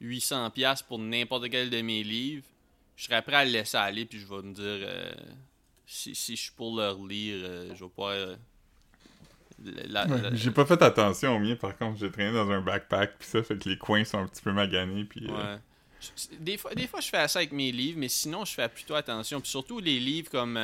800$ 0.00 0.84
pour 0.86 0.98
n'importe 0.98 1.50
quel 1.50 1.68
de 1.68 1.82
mes 1.82 2.02
livres, 2.02 2.46
je 2.96 3.04
serais 3.04 3.20
prêt 3.22 3.36
à 3.36 3.44
le 3.44 3.50
laisser 3.50 3.76
aller, 3.76 4.06
puis 4.06 4.18
je 4.20 4.26
vais 4.26 4.42
me 4.42 4.54
dire, 4.54 4.64
euh, 4.64 5.12
si, 5.88 6.14
si 6.14 6.36
je 6.36 6.42
suis 6.42 6.52
pour 6.52 6.76
le 6.78 6.88
relire, 6.90 7.36
euh, 7.42 7.74
je 7.74 7.82
vais 7.84 7.90
pas. 7.90 8.12
euh, 8.12 8.36
la- 9.64 10.06
Ouais, 10.06 10.20
la- 10.22 10.34
J'ai 10.34 10.50
pas 10.52 10.64
fait 10.64 10.80
attention 10.82 11.34
au 11.34 11.38
mien, 11.40 11.56
par 11.56 11.76
contre. 11.76 11.98
J'ai 11.98 12.10
traîné 12.12 12.32
dans 12.32 12.48
un 12.50 12.60
backpack, 12.60 13.18
puis 13.18 13.28
ça 13.28 13.42
fait 13.42 13.58
que 13.58 13.68
les 13.68 13.76
coins 13.78 14.04
sont 14.04 14.18
un 14.18 14.28
petit 14.28 14.42
peu 14.42 14.52
maganés, 14.52 15.04
puis... 15.04 15.26
euh, 15.28 15.32
Ouais. 15.56 15.60
Je- 16.00 16.36
Des 16.36 16.56
fois, 16.56 16.72
des 16.74 16.86
fois, 16.86 17.00
je 17.00 17.08
fais 17.08 17.26
ça 17.26 17.40
avec 17.40 17.50
mes 17.50 17.72
livres, 17.72 17.98
mais 17.98 18.08
sinon, 18.08 18.44
je 18.44 18.52
fais 18.54 18.68
plutôt 18.68 18.94
attention. 18.94 19.40
Puis 19.40 19.50
surtout, 19.50 19.80
les 19.80 19.98
livres 19.98 20.30
comme. 20.30 20.56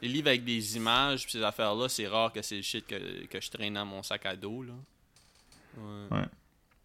les 0.00 0.08
livres 0.08 0.28
avec 0.28 0.44
des 0.44 0.76
images, 0.76 1.22
puis 1.24 1.32
ces 1.32 1.42
affaires-là, 1.42 1.88
c'est 1.90 2.06
rare 2.06 2.32
que 2.32 2.40
c'est 2.42 2.56
le 2.56 2.62
shit 2.62 2.86
que, 2.86 3.26
que 3.26 3.40
je 3.40 3.50
traîne 3.50 3.74
dans 3.74 3.84
mon 3.84 4.02
sac 4.02 4.24
à 4.26 4.36
dos, 4.36 4.62
là. 4.62 4.72
Ouais. 5.76 6.18
Ouais. 6.18 6.24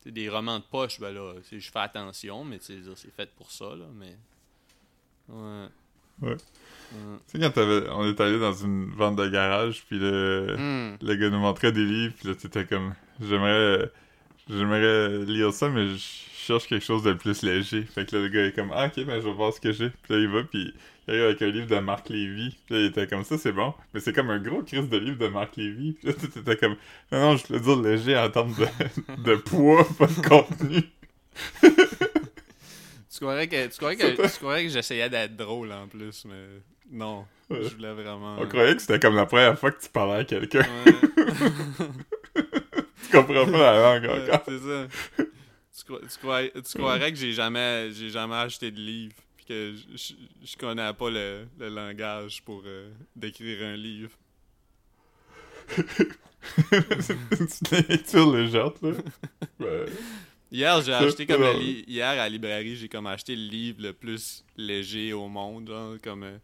C'est 0.03 0.11
des 0.11 0.27
romans 0.29 0.59
de 0.59 0.63
poche, 0.63 0.99
ben 0.99 1.11
là, 1.13 1.35
je 1.51 1.59
fais 1.59 1.79
attention, 1.79 2.43
mais 2.43 2.57
c'est 2.61 2.81
fait 3.15 3.29
pour 3.35 3.51
ça, 3.51 3.75
là, 3.75 3.85
mais. 3.93 4.17
Ouais. 5.29 5.67
Ouais. 6.21 6.29
Ouais. 6.29 6.37
Tu 7.31 7.39
sais, 7.39 7.51
quand 7.51 7.61
on 7.95 8.05
est 8.07 8.19
allé 8.19 8.39
dans 8.39 8.53
une 8.53 8.89
vente 8.95 9.15
de 9.15 9.27
garage, 9.27 9.83
puis 9.87 9.99
le, 9.99 10.55
Hmm. 10.57 10.97
le 11.01 11.15
gars 11.15 11.29
nous 11.29 11.39
montrait 11.39 11.71
des 11.71 11.85
livres, 11.85 12.13
puis 12.17 12.29
là, 12.29 12.35
t'étais 12.35 12.65
comme... 12.65 12.93
J'aimerais... 13.21 13.91
J'aimerais 14.49 15.19
lire 15.25 15.53
ça, 15.53 15.69
mais 15.69 15.87
je 15.89 15.97
cherche 15.97 16.65
quelque 16.65 16.83
chose 16.83 17.03
de 17.03 17.13
plus 17.13 17.43
léger. 17.43 17.83
Fait 17.83 18.03
que 18.09 18.15
là, 18.15 18.23
le 18.23 18.29
gars 18.29 18.45
est 18.47 18.53
comme, 18.53 18.71
ah, 18.73 18.87
ok, 18.87 19.05
ben, 19.05 19.21
je 19.21 19.27
vais 19.27 19.33
voir 19.33 19.53
ce 19.53 19.61
que 19.61 19.71
j'ai. 19.71 19.89
Puis 19.89 20.13
là, 20.13 20.19
il 20.19 20.27
va, 20.27 20.43
puis 20.43 20.73
il 21.07 21.11
arrive 21.13 21.25
avec 21.25 21.41
un 21.43 21.49
livre 21.51 21.67
de 21.67 21.75
Marc 21.79 22.09
Lévy. 22.09 22.57
Puis 22.65 22.73
là, 22.75 22.81
il 22.81 22.85
était 22.87 23.05
comme 23.05 23.23
ça, 23.23 23.37
c'est 23.37 23.51
bon. 23.51 23.75
Mais 23.93 23.99
c'est 23.99 24.11
comme 24.13 24.31
un 24.31 24.39
gros 24.39 24.63
crise 24.63 24.89
de 24.89 24.97
livre 24.97 25.19
de 25.19 25.27
Marc 25.27 25.55
Lévy. 25.57 25.93
Puis 25.93 26.07
là, 26.07 26.13
t'étais 26.15 26.55
comme, 26.57 26.75
non, 27.11 27.19
non, 27.19 27.37
je 27.37 27.45
voulais 27.45 27.59
dire 27.59 27.77
léger 27.79 28.17
en 28.17 28.29
termes 28.31 28.55
de, 28.55 29.23
de 29.23 29.35
poids, 29.35 29.87
pas 29.99 30.07
de 30.07 30.27
contenu. 30.27 30.81
Tu 33.19 33.25
croirais 33.25 33.49
que, 33.49 33.67
tu 33.67 33.75
croirais 33.77 33.97
que, 33.97 34.15
tu 34.15 34.37
croirais 34.39 34.63
que 34.63 34.69
j'essayais 34.69 35.09
d'être 35.09 35.35
drôle 35.35 35.73
en 35.73 35.89
plus, 35.89 36.23
mais 36.23 36.61
non. 36.89 37.25
Ouais. 37.49 37.63
Je 37.63 37.75
voulais 37.75 37.91
vraiment. 37.91 38.37
On 38.39 38.47
croyait 38.47 38.73
que 38.75 38.81
c'était 38.81 38.97
comme 38.97 39.17
la 39.17 39.25
première 39.25 39.59
fois 39.59 39.71
que 39.71 39.81
tu 39.83 39.89
parlais 39.89 40.19
à 40.21 40.23
quelqu'un. 40.23 40.61
Ouais. 40.85 40.93
tu 43.03 43.11
comprends 43.11 43.45
pas 43.45 43.73
la 43.73 43.99
langue 43.99 44.05
encore. 44.05 44.43
c'est 44.47 44.59
ça. 44.59 44.87
Tu, 45.17 45.83
crois- 45.85 45.99
tu, 45.99 46.17
crois- 46.19 46.47
tu 46.61 46.77
croirais 46.77 47.11
que 47.11 47.17
j'ai 47.17 47.33
jamais, 47.33 47.91
j'ai 47.91 48.09
jamais 48.09 48.35
acheté 48.35 48.71
de 48.71 48.79
livre, 48.79 49.15
puis 49.35 49.45
que 49.47 49.73
je 50.45 50.55
connais 50.57 50.93
pas 50.93 51.09
le, 51.09 51.45
le 51.59 51.67
langage 51.67 52.41
pour 52.43 52.63
euh, 52.65 52.89
décrire 53.17 53.65
un 53.67 53.75
livre. 53.75 54.11
c'est 56.71 57.71
une 57.73 57.85
lecture 57.89 58.33
légère, 58.33 58.71
là. 58.81 58.91
Ouais. 59.59 59.85
Hier, 60.51 60.81
j'ai 60.81 60.93
acheté 60.93 61.27
comme 61.27 61.43
alors. 61.43 61.53
li- 61.53 61.83
hier 61.87 62.07
à 62.09 62.15
la 62.15 62.29
librairie, 62.29 62.75
j'ai 62.75 62.89
comme 62.89 63.07
acheté 63.07 63.35
le 63.35 63.43
livre 63.43 63.81
le 63.83 63.93
plus 63.93 64.43
léger 64.57 65.13
au 65.13 65.27
monde, 65.27 65.67
genre 65.67 65.95
comme 66.03 66.23
euh, 66.23 66.37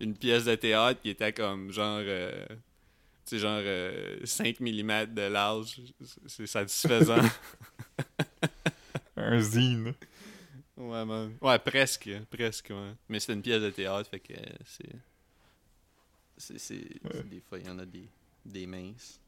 une 0.00 0.16
pièce 0.16 0.44
de 0.46 0.54
théâtre 0.56 1.00
qui 1.00 1.10
était 1.10 1.32
comme 1.32 1.70
genre 1.72 2.00
euh, 2.02 2.44
tu 3.24 3.36
sais 3.36 3.38
genre 3.38 3.60
euh, 3.62 4.18
5 4.24 4.58
mm 4.60 5.06
de 5.14 5.22
large, 5.22 5.80
c'est 6.26 6.46
satisfaisant. 6.46 7.22
Un 9.16 9.40
zine. 9.40 9.94
ouais, 10.76 11.04
man. 11.04 11.36
Ouais, 11.40 11.58
presque, 11.58 12.10
presque, 12.30 12.70
ouais. 12.70 12.92
Mais 13.08 13.20
c'est 13.20 13.32
une 13.32 13.42
pièce 13.42 13.62
de 13.62 13.70
théâtre, 13.70 14.08
fait 14.10 14.20
que 14.20 14.32
euh, 14.34 14.56
c'est 14.64 14.88
c'est 16.58 16.88
des 17.30 17.40
fois 17.40 17.58
il 17.58 17.66
y 17.66 17.70
en 17.70 17.78
a 17.78 17.86
des 17.86 18.08
des 18.44 18.66
minces. 18.66 19.20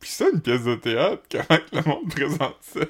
Puis 0.00 0.10
ça, 0.10 0.28
une 0.30 0.40
pièce 0.42 0.64
de 0.64 0.74
théâtre, 0.74 1.22
comment 1.30 1.60
que 1.60 1.76
le 1.76 1.82
monde 1.82 2.10
présente 2.10 2.56
ça? 2.62 2.80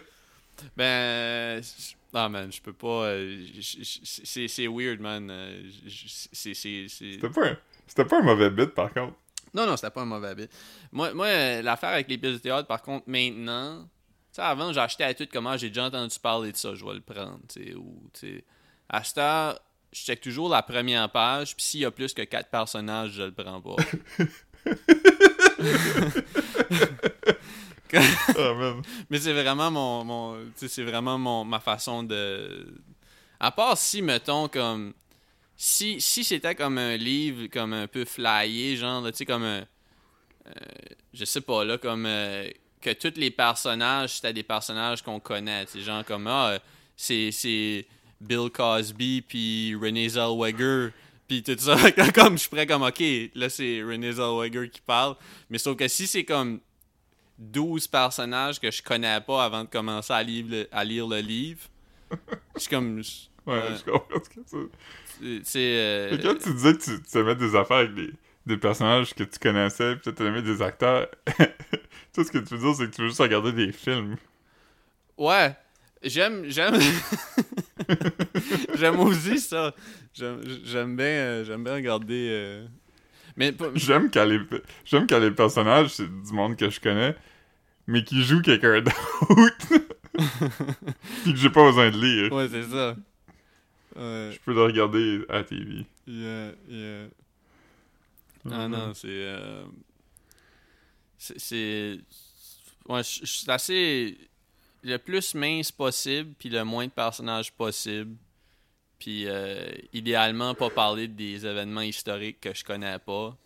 Ben, 0.76 1.60
je- 1.62 1.94
ah 2.14 2.28
man, 2.28 2.50
je 2.52 2.60
peux 2.62 2.72
pas. 2.72 3.04
euh, 3.06 3.44
c'est 3.60 4.48
c'est 4.48 4.66
weird, 4.68 5.00
man. 5.00 5.28
euh, 5.30 5.62
C'est 5.88 6.54
c'est 6.54 6.86
c'est. 6.88 6.90
C'était 7.18 7.28
pas, 7.28 8.04
pas 8.04 8.18
un 8.18 8.22
mauvais 8.22 8.50
bit, 8.50 8.68
par 8.70 8.92
contre. 8.92 9.14
Non, 9.52 9.66
non, 9.66 9.76
c'était 9.76 9.90
pas 9.90 10.02
un 10.02 10.06
mauvais 10.06 10.28
habit. 10.28 10.48
Moi, 10.92 11.12
moi 11.14 11.26
euh, 11.26 11.62
l'affaire 11.62 11.90
avec 11.90 12.08
les 12.08 12.18
pièces 12.18 12.34
de 12.34 12.38
théâtre, 12.38 12.66
par 12.66 12.82
contre, 12.82 13.04
maintenant, 13.08 13.82
tu 13.82 13.88
sais, 14.32 14.42
avant, 14.42 14.72
j'achetais 14.72 15.04
à 15.04 15.14
tout 15.14 15.26
comment 15.32 15.56
j'ai 15.56 15.68
déjà 15.68 15.84
entendu 15.84 16.18
parler 16.18 16.50
de 16.52 16.56
ça, 16.56 16.74
je 16.74 16.84
vais 16.84 16.94
le 16.94 17.00
prendre, 17.00 17.40
tu 17.48 17.62
sais, 17.64 17.74
ou, 17.74 18.02
tu 18.12 18.20
sais. 18.36 18.44
À 18.88 19.04
cette 19.04 19.18
heure, 19.18 19.60
je 19.92 20.00
check 20.00 20.20
toujours 20.20 20.48
la 20.48 20.62
première 20.62 21.08
page, 21.10 21.54
puis 21.54 21.64
s'il 21.64 21.80
y 21.80 21.84
a 21.84 21.90
plus 21.92 22.12
que 22.14 22.22
quatre 22.22 22.50
personnages, 22.50 23.12
je 23.12 23.22
le 23.22 23.32
prends 23.32 23.60
pas. 23.60 23.76
Ah. 27.94 28.74
Mais 29.10 29.18
c'est 29.18 29.32
vraiment 29.32 29.70
mon, 29.70 30.36
c'est 30.56 30.82
vraiment 30.82 31.18
mon 31.18 31.44
ma 31.44 31.60
façon 31.60 32.02
de 32.02 32.74
à 33.40 33.50
part 33.50 33.76
si 33.76 34.02
mettons 34.02 34.48
comme 34.48 34.94
si 35.56 36.00
si 36.00 36.24
c'était 36.24 36.54
comme 36.54 36.78
un 36.78 36.96
livre 36.96 37.46
comme 37.46 37.72
un 37.72 37.86
peu 37.86 38.04
flyé 38.04 38.76
genre 38.76 39.06
tu 39.06 39.18
sais 39.18 39.26
comme 39.26 39.44
un 39.44 39.64
euh, 40.46 40.52
je 41.12 41.24
sais 41.24 41.40
pas 41.40 41.64
là 41.64 41.78
comme 41.78 42.06
euh, 42.06 42.48
que 42.80 42.90
tous 42.90 43.18
les 43.18 43.30
personnages 43.30 44.16
c'était 44.16 44.32
des 44.32 44.42
personnages 44.42 45.02
qu'on 45.02 45.20
connaît, 45.20 45.64
tu 45.66 45.72
sais 45.72 45.80
genre 45.80 46.04
comme 46.04 46.26
ah 46.26 46.58
c'est 46.96 47.30
c'est 47.32 47.86
Bill 48.20 48.50
Cosby 48.50 49.22
puis 49.22 49.74
Renée 49.74 50.08
Zellweger 50.08 50.92
puis 51.28 51.42
tout 51.42 51.56
ça 51.58 51.76
comme 52.14 52.34
je 52.34 52.42
suis 52.42 52.50
prêt 52.50 52.66
comme 52.66 52.82
OK, 52.82 53.02
là 53.34 53.48
c'est 53.48 53.82
Renée 53.82 54.12
Zellweger 54.12 54.70
qui 54.70 54.80
parle, 54.80 55.16
mais 55.48 55.58
sauf 55.58 55.76
que 55.76 55.88
si 55.88 56.06
c'est 56.06 56.24
comme 56.24 56.60
12 57.38 57.86
personnages 57.88 58.60
que 58.60 58.70
je 58.70 58.82
connais 58.82 59.20
pas 59.20 59.44
avant 59.44 59.64
de 59.64 59.68
commencer 59.68 60.12
à 60.12 60.22
lire 60.22 60.46
le, 60.48 60.68
à 60.72 60.84
lire 60.84 61.06
le 61.08 61.18
livre. 61.20 61.60
Je 62.54 62.60
suis 62.60 62.68
comme. 62.70 63.02
je- 63.02 63.28
Ouais, 63.46 63.60
je 63.76 63.90
comprends 63.90 64.24
ce 64.24 64.30
que 64.30 64.40
c'est. 64.46 65.40
c'est- 65.44 65.58
euh, 65.76 66.08
Mais 66.12 66.22
quand 66.22 66.34
tu 66.38 66.54
disais 66.54 66.72
que 66.72 66.82
tu, 66.82 67.02
tu 67.02 67.18
aimais 67.18 67.34
des 67.34 67.54
affaires 67.54 67.76
avec 67.78 67.94
des, 67.94 68.10
des 68.46 68.56
personnages 68.56 69.12
que 69.14 69.22
tu 69.24 69.38
connaissais, 69.38 69.96
pis 69.96 70.14
tu 70.14 70.22
aimais 70.26 70.40
des 70.40 70.62
acteurs, 70.62 71.08
tout 72.14 72.24
ce 72.24 72.30
que 72.32 72.38
tu 72.38 72.56
veux 72.56 72.60
dire, 72.60 72.74
c'est 72.74 72.90
que 72.90 72.94
tu 72.96 73.02
veux 73.02 73.08
juste 73.08 73.20
regarder 73.20 73.52
des 73.52 73.70
films. 73.70 74.16
Ouais. 75.18 75.54
J'aime. 76.02 76.44
J'aime. 76.48 76.74
j'aime 78.74 78.98
aussi 79.00 79.38
ça. 79.38 79.74
J'aime 80.12 80.40
j'aime 80.64 80.96
bien, 80.96 81.04
euh, 81.06 81.44
j'aime 81.44 81.64
bien 81.64 81.74
regarder. 81.74 82.28
euh, 82.30 82.66
Mais. 83.36 83.52
J'aime 83.74 84.10
quand 84.10 84.24
les, 84.24 84.40
j'aime 84.84 85.06
quand 85.06 85.18
les 85.18 85.30
personnages, 85.30 85.88
c'est 85.90 86.06
du 86.06 86.32
monde 86.32 86.56
que 86.56 86.70
je 86.70 86.78
connais, 86.80 87.16
mais 87.86 88.04
qui 88.04 88.22
jouent 88.22 88.42
quelqu'un 88.42 88.80
d'autre. 88.82 89.68
Pis 91.24 91.32
que 91.32 91.36
j'ai 91.38 91.50
pas 91.50 91.64
besoin 91.66 91.90
de 91.90 91.98
lire. 91.98 92.32
Ouais, 92.32 92.48
c'est 92.48 92.62
ça. 92.62 92.96
Ouais. 93.96 94.30
Je 94.32 94.38
peux 94.44 94.54
le 94.54 94.62
regarder 94.62 95.24
à 95.28 95.42
TV. 95.42 95.84
Yeah, 96.06 96.52
yeah. 96.68 97.06
Ah 98.50 98.68
non, 98.68 98.92
c'est. 98.94 99.08
euh, 99.08 99.64
c'est- 101.18 101.38
C'est. 101.38 101.98
Ouais, 102.88 103.02
je 103.02 103.24
suis 103.26 103.50
assez. 103.50 104.18
Le 104.82 104.98
plus 104.98 105.34
mince 105.34 105.72
possible, 105.72 106.34
puis 106.38 106.50
le 106.50 106.62
moins 106.62 106.84
de 106.86 106.90
personnages 106.92 107.50
possible. 107.52 108.16
Puis 109.04 109.26
euh, 109.28 109.66
idéalement, 109.92 110.54
pas 110.54 110.70
parler 110.70 111.08
des 111.08 111.44
événements 111.44 111.82
historiques 111.82 112.40
que 112.40 112.54
je 112.54 112.64
connais 112.64 112.98
pas. 112.98 113.36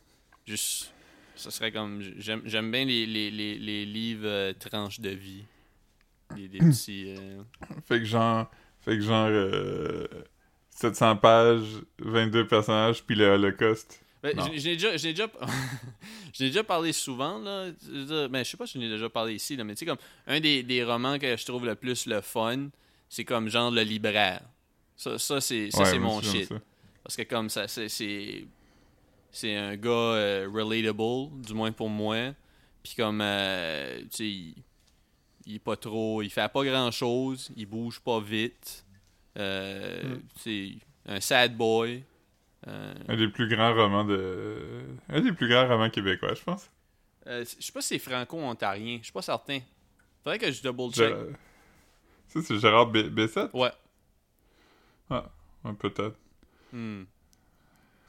Juste. 0.47 0.95
Ce 1.35 1.51
serait 1.51 1.73
comme. 1.73 2.01
J'aime 2.17 2.71
bien 2.71 2.85
les, 2.85 3.07
les, 3.07 3.29
les, 3.29 3.59
les 3.59 3.85
livres 3.85 4.23
euh, 4.27 4.53
tranches 4.53 5.01
de 5.01 5.09
vie. 5.11 5.43
Des, 6.37 6.47
des 6.47 6.59
petits. 6.59 7.07
euh, 7.09 7.43
Fait 7.89 7.99
que 7.99 8.05
genre, 8.05 8.49
fait 8.85 8.99
que 8.99 9.01
genre, 9.01 9.27
euh, 9.31 10.07
700 10.71 11.17
pages, 11.17 11.65
22 11.99 12.47
personnages, 12.47 13.03
puis 13.03 13.17
le 13.17 13.27
Holocauste. 13.31 14.01
Ben, 14.23 14.37
l'ai 14.53 14.61
déjà, 14.61 14.97
déjà, 14.97 15.27
déjà 16.39 16.63
parlé 16.63 16.93
souvent 16.93 17.41
là. 17.41 17.71
Ben, 18.29 18.45
je 18.45 18.51
sais 18.51 18.57
pas 18.57 18.67
si 18.69 18.75
je 18.79 18.85
l'ai 18.85 18.91
déjà 18.91 19.09
parlé 19.09 19.35
ici 19.35 19.57
là, 19.57 19.65
mais 19.65 19.75
tu 19.75 19.81
sais 19.81 19.87
comme 19.87 19.99
un 20.29 20.39
des, 20.39 20.63
des 20.63 20.85
romans 20.85 21.19
que 21.19 21.37
je 21.37 21.45
trouve 21.45 21.67
le 21.67 21.75
plus 21.75 22.07
le 22.07 22.21
fun, 22.21 22.69
c'est 23.09 23.25
comme 23.25 23.49
genre 23.49 23.73
le 23.73 23.83
libraire. 23.83 24.43
Ça, 24.99 25.19
ça 25.19 25.41
c'est, 25.41 25.71
ça 25.71 25.79
Ouais, 25.79 25.85
c'est 25.87 25.99
mon 25.99 26.21
shit. 26.21 26.45
ça. 26.49 26.57
Parce 27.05 27.17
que 27.17 27.23
comme 27.23 27.49
ça, 27.49 27.67
c'est, 27.69 27.89
c'est, 27.89 28.45
c'est 29.31 29.57
un 29.57 29.77
gars 29.77 29.91
euh, 29.91 30.49
relatable, 30.53 31.41
du 31.41 31.55
moins 31.55 31.73
pour 31.73 31.89
moi. 31.89 32.35
Puis 32.83 32.95
comme, 32.97 33.21
euh, 33.23 34.01
tu 34.03 34.09
sais, 34.11 34.25
il, 34.29 34.55
il 35.47 35.55
est 35.55 35.59
pas 35.61 35.77
trop, 35.77 36.21
il 36.23 36.31
fait 36.31 36.53
pas 36.53 36.65
grand 36.65 36.91
chose, 36.91 37.51
il 37.57 37.65
bouge 37.67 38.01
pas 38.01 38.21
vite. 38.21 38.85
Euh, 39.39 40.03
Mm. 40.17 40.21
C'est 40.37 40.73
un 41.07 41.21
sad 41.21 41.57
boy. 41.57 42.03
Euh, 42.67 42.95
Un 43.07 43.17
des 43.17 43.29
plus 43.29 43.49
grands 43.49 43.73
romans 43.73 44.05
de. 44.05 44.83
Un 45.09 45.21
des 45.21 45.33
plus 45.33 45.49
grands 45.49 45.69
romans 45.69 45.89
québécois, 45.91 46.35
je 46.35 46.43
pense. 46.43 46.69
Euh, 47.29 47.45
je 47.45 47.65
sais 47.65 47.73
pas 47.73 47.81
si 47.81 47.89
c'est 47.89 47.99
franco-ontarien. 48.01 48.99
Je 48.99 49.05
suis 49.05 49.13
pas 49.13 49.23
certain. 49.23 49.61
Faudrait 50.25 50.39
que 50.41 50.51
je 50.51 50.61
double 50.61 50.93
check. 50.93 51.15
Ça, 52.27 52.41
c'est 52.43 52.59
Gérard 52.59 52.91
B- 52.91 53.09
Bessette? 53.09 53.51
Ouais. 53.55 53.71
Ouais, 55.11 55.75
peut-être. 55.79 56.17
Hmm. 56.73 57.05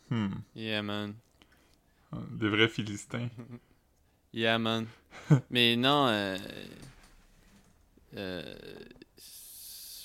Hmm. 0.09 0.29
Yeah, 0.55 0.81
man. 0.81 1.15
Des 2.31 2.49
vrais 2.49 2.67
Philistins. 2.67 3.29
Yeah, 4.31 4.59
man. 4.59 4.85
Mais 5.49 5.75
non, 5.75 6.05
euh... 6.07 6.37
euh, 8.15 8.55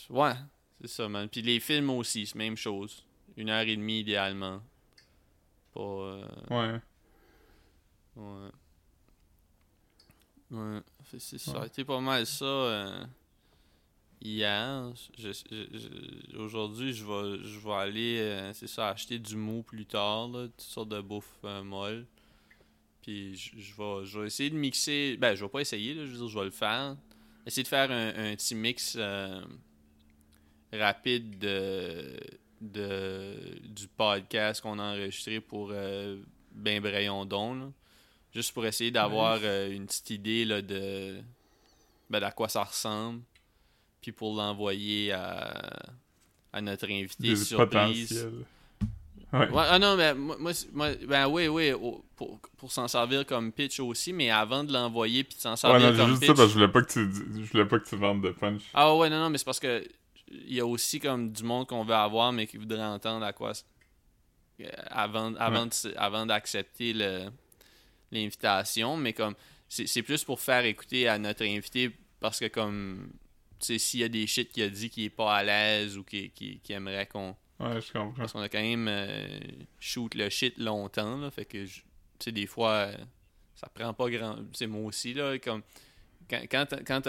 Ouais, 0.09 0.33
c'est 0.81 0.89
ça, 0.89 1.09
man. 1.11 1.29
Puis 1.29 1.43
les 1.43 1.61
films 1.61 1.91
aussi, 1.91 2.27
c'est 2.27 2.35
même 2.37 2.57
chose. 2.57 3.05
Une 3.37 3.51
heure 3.51 3.61
et 3.67 3.77
demie, 3.77 4.01
idéalement. 4.01 4.63
Pas... 5.75 5.81
euh, 5.81 6.27
Ouais. 6.51 6.81
Ouais. 8.17 8.51
Ouais. 10.51 10.81
C'est 11.19 11.39
ça. 11.39 11.61
Ouais. 11.61 11.85
pas 11.85 12.01
mal 12.01 12.27
ça. 12.27 13.07
Hier. 14.25 14.91
Je- 15.19 15.33
je- 15.33 15.79
je- 16.33 16.37
Aujourd'hui, 16.39 16.93
je 16.93 17.05
vais, 17.05 17.39
je 17.45 17.59
vais 17.61 17.73
aller, 17.75 18.19
euh, 18.19 18.53
c'est 18.55 18.67
ça, 18.67 18.89
acheter 18.89 19.19
du 19.19 19.37
mou 19.37 19.63
plus 19.63 19.87
tard, 19.87 20.29
là, 20.29 20.47
toutes 20.49 20.61
sortes 20.61 20.89
de 20.89 21.01
bouffe 21.01 21.37
euh, 21.45 21.63
molle. 21.63 22.07
Puis 23.03 23.37
je, 23.37 23.75
vais, 23.77 24.05
je 24.07 24.19
vais 24.21 24.27
essayer 24.27 24.49
de 24.51 24.57
mixer. 24.57 25.17
Ben, 25.19 25.35
je 25.35 25.45
vais 25.45 25.51
pas 25.51 25.61
essayer, 25.61 25.93
là, 25.95 26.07
je 26.07 26.11
veux 26.13 26.17
dire, 26.19 26.29
je 26.29 26.39
vais 26.39 26.45
le 26.47 26.51
faire. 26.51 26.97
Essayer 27.47 27.63
de 27.63 27.69
faire 27.69 27.91
un, 27.91 28.09
un 28.09 28.35
petit 28.35 28.55
mix 28.55 28.97
euh, 28.99 29.43
rapide 30.73 31.39
de, 31.39 32.17
de, 32.61 33.35
du 33.63 33.87
podcast 33.89 34.61
qu'on 34.63 34.79
a 34.79 34.83
enregistré 34.95 35.41
pour 35.41 35.69
euh, 35.73 36.17
Ben 36.53 36.81
Brayon 36.81 37.25
Don. 37.27 37.73
Juste 38.35 38.53
pour 38.53 38.65
essayer 38.67 38.91
d'avoir 38.91 39.37
une 39.71 39.87
petite 39.87 40.11
idée 40.11 40.45
là, 40.45 40.61
de 40.63 41.21
ben, 42.11 42.21
d'à 42.21 42.33
quoi 42.33 42.49
ça 42.49 42.65
ressemble. 42.65 43.21
Puis 44.05 44.13
pour 44.13 44.37
l'envoyer 44.37 45.13
à, 45.13 45.73
à 46.53 46.61
notre 46.61 46.85
invité 46.91 47.29
Des 47.29 47.37
surprise. 47.37 48.29
Ouais. 49.33 49.49
Ouais, 49.51 49.63
ah 49.67 49.79
non, 49.79 49.97
mais 49.97 50.13
moi, 50.15 50.53
moi, 50.75 50.91
ben 51.09 51.27
oui, 51.27 51.49
oui, 51.49 51.73
pour, 52.17 52.39
pour 52.59 52.71
s'en 52.71 52.87
servir 52.87 53.25
comme 53.25 53.51
pitch 53.51 53.81
aussi, 53.81 54.13
mais 54.13 54.31
avant 54.31 54.63
de 54.63 54.71
l'envoyer 54.75 55.25
puis 55.25 55.37
de 55.37 55.41
s'en 55.41 55.53
Ouais, 55.53 55.57
servir 55.57 55.81
non, 55.89 55.93
j'ai 55.93 55.99
comme 56.03 56.11
juste 56.11 56.21
pitch. 56.21 56.29
ça 56.29 56.35
parce 56.35 56.47
que 56.49 56.49
je 56.51 56.55
voulais 56.59 56.69
pas 56.71 56.83
que 56.83 56.93
tu, 56.93 57.11
je 57.47 57.51
voulais 57.51 57.65
pas 57.65 57.79
que 57.79 57.89
tu 57.89 57.97
vendes 57.97 58.23
de 58.23 58.31
punch. 58.31 58.61
Ah 58.75 58.95
ouais, 58.95 59.09
non, 59.09 59.19
non, 59.21 59.31
mais 59.31 59.39
c'est 59.39 59.45
parce 59.47 59.59
que 59.59 59.83
il 60.31 60.53
y 60.53 60.61
a 60.61 60.67
aussi 60.67 61.01
comme 61.01 61.33
du 61.33 61.43
monde 61.45 61.67
qu'on 61.67 61.83
veut 61.83 61.95
avoir, 61.95 62.31
mais 62.31 62.47
qui 62.47 62.59
voudrait 62.59 62.85
entendre 62.85 63.25
à 63.25 63.33
quoi. 63.33 63.53
euh, 64.61 64.65
Avant, 64.89 65.35
avant, 65.37 65.65
de 65.65 65.97
avant 65.99 66.27
d'accepter 66.27 66.93
le- 66.93 67.31
l'invitation, 68.13 68.97
mais 68.99 69.15
comme 69.15 69.35
c'est 69.69 70.03
plus 70.03 70.23
pour 70.25 70.41
faire 70.41 70.65
écouter 70.67 71.09
à 71.09 71.19
notre 71.19 71.43
invité 71.45 71.91
parce 72.21 72.39
que 72.39 72.47
comme 72.49 73.11
s'il 73.79 74.01
y 74.01 74.05
a 74.05 74.09
des 74.09 74.27
shit 74.27 74.51
qu'il 74.53 74.63
a 74.63 74.69
dit 74.69 74.91
qui 74.91 75.05
est 75.05 75.11
pas 75.11 75.37
à 75.37 75.43
l'aise 75.45 75.97
ou 75.99 76.05
qui, 76.05 76.31
qui, 76.31 76.61
qui 76.61 76.73
aimerait 76.73 77.07
qu'on 77.07 77.37
Ouais, 77.61 77.81
je 77.81 77.93
comprends. 77.93 78.13
parce 78.17 78.33
qu'on 78.33 78.41
a 78.41 78.49
quand 78.49 78.61
même 78.61 78.89
euh, 78.89 79.39
shoot 79.79 80.15
le 80.15 80.29
shit 80.29 80.59
longtemps, 80.59 81.17
là, 81.19 81.31
fait 81.31 81.45
que, 81.45 81.65
tu 81.65 81.83
sais, 82.19 82.33
des 82.33 82.47
fois, 82.47 82.71
euh, 82.73 82.97
ça 83.55 83.69
prend 83.73 83.95
pas 83.95 84.11
grand... 84.11 84.37
C'est 84.53 84.67
moi 84.67 84.83
aussi, 84.83 85.15
là, 85.15 85.39
comme... 85.39 85.63
Quand, 86.29 86.43
quand, 86.51 86.67
t'as- 86.69 86.83
quand 86.83 87.03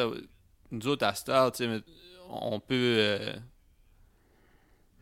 Nous 0.72 0.88
autres, 0.88 1.06
à 1.06 1.16
Star, 1.16 1.52
tu 1.52 1.66
sais, 1.66 1.82
on 2.30 2.60
peut... 2.60 2.74
euh, 3.00 3.36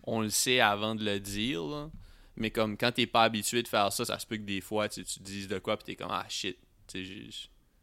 on 0.06 0.22
le 0.22 0.30
sait 0.30 0.60
avant 0.60 0.96
de 0.96 1.04
le 1.04 1.20
dire, 1.20 1.64
là, 1.64 1.90
mais 2.36 2.50
comme, 2.50 2.78
quand 2.78 2.92
t'es 2.92 3.06
pas 3.08 3.24
habitué 3.24 3.62
de 3.64 3.68
faire 3.68 3.92
ça, 3.94 4.06
ça 4.06 4.20
se 4.20 4.26
peut 4.26 4.38
que 4.38 4.42
des 4.44 4.62
fois, 4.62 4.90
tu 4.90 5.04
te 5.04 5.20
dises 5.22 5.48
de 5.48 5.60
quoi, 5.60 5.78
pis 5.78 5.84
t'es 5.86 5.96
comme, 5.96 6.12
ah, 6.12 6.26
shit, 6.30 6.58
tu 6.88 7.00
sais, 7.00 7.04
j'ai- 7.06 7.30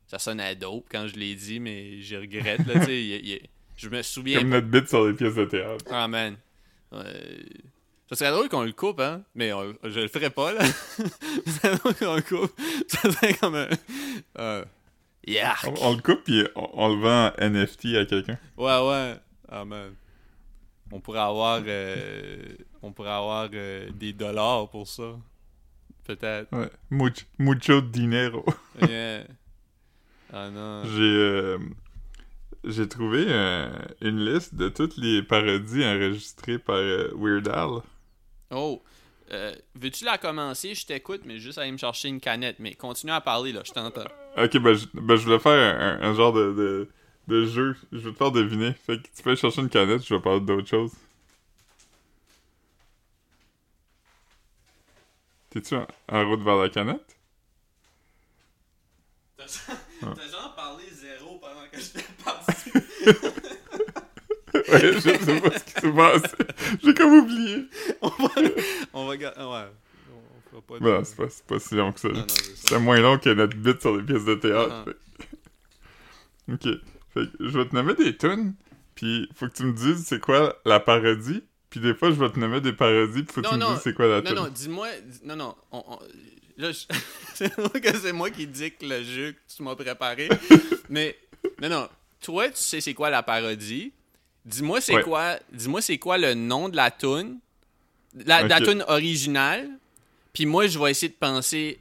ça 0.06 0.18
sonnait 0.18 0.56
dope 0.56 0.86
quand 0.90 1.06
je 1.06 1.14
l'ai 1.16 1.34
dit, 1.34 1.60
mais 1.60 2.00
je 2.00 2.16
regrette, 2.16 2.66
là, 2.66 2.80
tu 2.80 2.86
sais, 2.86 3.50
je 3.80 3.88
me 3.88 4.02
souviens 4.02 4.38
Comme 4.40 4.50
notre 4.50 4.66
bit 4.68 4.88
sur 4.88 5.06
les 5.06 5.14
pièces 5.14 5.34
de 5.34 5.44
théâtre. 5.46 5.84
ah 5.90 6.06
man. 6.08 6.36
Euh, 6.92 7.02
Ça 8.10 8.16
serait 8.16 8.30
drôle 8.30 8.48
qu'on 8.48 8.62
le 8.64 8.72
coupe, 8.72 9.00
hein? 9.00 9.22
Mais 9.34 9.52
on- 9.52 9.74
je 9.84 10.00
le 10.00 10.08
ferai 10.08 10.30
pas, 10.30 10.52
là. 10.52 10.64
ça 11.46 11.52
serait 11.62 11.76
drôle 11.76 11.94
qu'on 11.94 12.14
le 12.16 12.22
coupe. 12.22 12.52
Ça 12.88 13.10
serait 13.10 13.34
comme 13.34 13.54
un. 13.54 13.68
Euh! 14.38 14.64
On, 15.66 15.74
on 15.82 15.94
le 15.96 16.02
coupe 16.02 16.28
et 16.28 16.48
on, 16.56 16.68
on 16.72 16.88
le 16.88 17.00
vend 17.00 17.26
en 17.38 17.50
NFT 17.50 17.94
à 17.96 18.04
quelqu'un. 18.06 18.38
Ouais, 18.56 18.88
ouais. 18.88 19.14
Ah 19.48 19.64
man. 19.64 19.92
On 20.90 20.98
pourrait 20.98 21.20
avoir. 21.20 21.62
euh, 21.66 22.42
on 22.82 22.90
pourrait 22.92 23.10
avoir 23.12 23.48
euh, 23.54 23.88
des 23.94 24.12
dollars 24.12 24.68
pour 24.70 24.88
ça. 24.88 25.16
Peut-être. 26.04 26.48
Ouais. 26.52 26.70
Mucho, 26.90 27.24
mucho 27.38 27.80
dinero. 27.80 28.44
Yeah. 28.88 29.22
Ah 30.32 30.50
non. 30.50 30.82
J'ai 30.86 31.00
euh, 31.02 31.58
j'ai 32.64 32.88
trouvé 32.88 33.24
euh, 33.28 33.70
une 34.00 34.24
liste 34.24 34.54
de 34.54 34.68
toutes 34.68 34.96
les 34.96 35.22
parodies 35.22 35.84
enregistrées 35.84 36.58
par 36.58 36.76
euh, 36.76 37.10
Weird 37.16 37.48
Al. 37.48 37.80
Oh. 38.50 38.82
Euh, 39.32 39.54
Veux-tu 39.76 40.04
la 40.04 40.18
commencer? 40.18 40.74
Je 40.74 40.84
t'écoute, 40.86 41.22
mais 41.24 41.38
juste 41.38 41.58
aller 41.58 41.70
me 41.72 41.78
chercher 41.78 42.08
une 42.08 42.20
canette. 42.20 42.56
Mais 42.58 42.74
continue 42.74 43.12
à 43.12 43.20
parler, 43.20 43.52
là. 43.52 43.62
Je 43.64 43.72
t'entends. 43.72 44.04
Ok, 44.36 44.58
ben 44.58 44.74
je, 44.74 44.86
ben, 44.94 45.16
je 45.16 45.24
voulais 45.24 45.38
faire 45.38 45.80
un, 45.80 46.02
un 46.02 46.14
genre 46.14 46.32
de, 46.32 46.52
de, 46.52 46.88
de 47.28 47.46
jeu. 47.46 47.76
Je 47.92 47.98
vais 47.98 48.12
te 48.12 48.16
faire 48.16 48.32
deviner. 48.32 48.72
Fait 48.72 48.98
que 49.00 49.02
tu 49.14 49.22
peux 49.22 49.30
aller 49.30 49.38
chercher 49.38 49.60
une 49.62 49.68
canette, 49.68 50.04
je 50.04 50.14
vais 50.14 50.20
parler 50.20 50.40
d'autre 50.40 50.66
chose. 50.68 50.92
T'es-tu 55.50 55.74
en, 55.76 55.86
en 56.08 56.28
route 56.28 56.42
vers 56.42 56.56
la 56.56 56.68
canette? 56.68 57.16
T'as 59.36 59.46
genre 60.30 60.54
parlé 60.54 60.84
zéro 60.92 61.38
pendant 61.38 61.66
que 61.70 61.80
je 61.80 61.90
t'ai 61.90 62.04
parti. 62.24 62.70
Ouais, 64.52 64.92
je 64.92 64.98
sais 64.98 65.40
pas 65.40 65.58
ce 65.58 65.64
qui 65.64 65.72
s'est 65.80 65.92
passé. 65.92 66.36
J'ai 66.82 66.94
comme 66.94 67.14
oublié. 67.18 67.66
on 68.02 68.08
va, 68.08 68.30
on 68.92 69.06
va 69.06 69.14
ouais. 69.14 69.70
On 70.52 70.60
pas 70.60 70.78
de... 70.80 71.04
C'est 71.04 71.16
pas, 71.16 71.26
pas 71.46 71.58
si 71.60 71.74
long 71.76 71.92
que 71.92 72.00
ça. 72.00 72.08
Non, 72.08 72.14
non, 72.20 72.26
c'est 72.56 72.78
moins 72.80 72.98
long 73.00 73.18
que 73.18 73.30
notre 73.30 73.56
bit 73.56 73.80
sur 73.80 73.96
les 73.96 74.02
pièces 74.02 74.24
de 74.24 74.34
théâtre. 74.34 74.84
Ah. 74.88 76.52
ok. 76.52 76.62
Fait 77.14 77.20
que 77.26 77.28
je 77.48 77.58
vais 77.58 77.68
te 77.68 77.74
nommer 77.74 77.94
des 77.94 78.16
tunes, 78.16 78.54
puis 78.96 79.28
faut 79.34 79.46
que 79.48 79.52
tu 79.54 79.64
me 79.64 79.72
dises 79.72 80.04
c'est 80.06 80.20
quoi 80.20 80.56
la 80.64 80.80
parodie, 80.80 81.42
puis 81.70 81.80
des 81.80 81.94
fois 81.94 82.10
je 82.10 82.16
vais 82.16 82.30
te 82.30 82.38
nommer 82.38 82.60
des 82.60 82.72
parodies, 82.72 83.22
puis 83.22 83.32
faut 83.34 83.40
que 83.42 83.46
Non, 83.46 83.52
tu 83.52 83.58
me 83.58 83.60
non, 83.62 83.72
dises 83.74 83.80
c'est 83.84 83.94
quoi 83.94 84.06
la 84.08 84.20
Non, 84.22 84.26
tune. 84.30 84.34
non, 84.36 84.48
dis-moi... 84.48 84.88
dis- 85.06 85.20
Non, 85.24 85.36
non, 85.36 85.54
on- 85.72 85.84
on- 85.88 85.98
là, 86.56 86.72
je- 86.72 86.86
c'est 87.34 87.52
vrai 87.54 87.80
que 87.80 87.96
c'est 87.96 88.12
moi 88.12 88.30
qui 88.30 88.46
dicte 88.48 88.82
le 88.82 89.02
jeu 89.04 89.32
que 89.32 89.38
tu 89.56 89.62
m'as 89.62 89.74
préparé, 89.76 90.28
mais... 90.88 91.16
Non, 91.62 91.68
non, 91.68 91.88
toi, 92.20 92.48
tu 92.48 92.56
sais 92.56 92.80
c'est 92.80 92.94
quoi 92.94 93.10
la 93.10 93.22
parodie? 93.22 93.92
Dis-moi 94.44 94.80
c'est 94.80 94.94
Ouais. 94.96 95.02
quoi... 95.02 95.36
Dis-moi 95.52 95.82
c'est 95.82 95.98
quoi 95.98 96.18
le 96.18 96.34
nom 96.34 96.68
de 96.68 96.76
la 96.76 96.90
tune, 96.90 97.38
la, 98.26 98.42
la 98.42 98.58
Ok. 98.58 98.64
tune 98.64 98.84
originale, 98.88 99.68
puis 100.32 100.46
moi, 100.46 100.66
je 100.66 100.78
vais 100.78 100.90
essayer 100.92 101.08
de 101.08 101.14
penser 101.18 101.80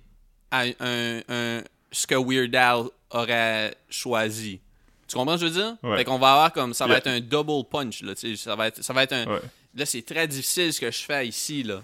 à 0.52 0.62
un, 0.80 1.22
un- 1.30 1.62
ce 1.92 2.06
que 2.08 2.16
Weird 2.16 2.56
Al 2.56 2.86
aurait 3.12 3.76
choisi. 3.90 4.60
Tu 5.08 5.16
comprends 5.16 5.38
ce 5.38 5.46
que 5.46 5.48
je 5.50 5.54
veux 5.54 5.60
dire? 5.64 5.78
Ouais. 5.84 5.98
Fait 5.98 6.04
qu'on 6.04 6.20
va 6.20 6.32
avoir 6.34 6.54
comme... 6.54 6.74
Ça 6.74 6.86
va 6.86 6.92
Yeah. 6.94 6.98
être 7.00 7.08
un 7.08 7.20
double 7.20 7.68
punch, 7.70 8.02
là, 8.04 8.14
ça 8.36 8.56
va 8.56 8.68
être, 8.68 8.84
ça 8.84 8.94
va 8.94 9.04
être 9.04 9.14
un... 9.14 9.26
Ouais. 9.26 9.40
Là, 9.76 9.86
c'est 9.86 10.02
très 10.04 10.28
difficile 10.28 10.74
ce 10.74 10.80
que 10.82 10.90
je 10.92 11.00
fais 11.00 11.28
ici, 11.28 11.64
là. 11.64 11.84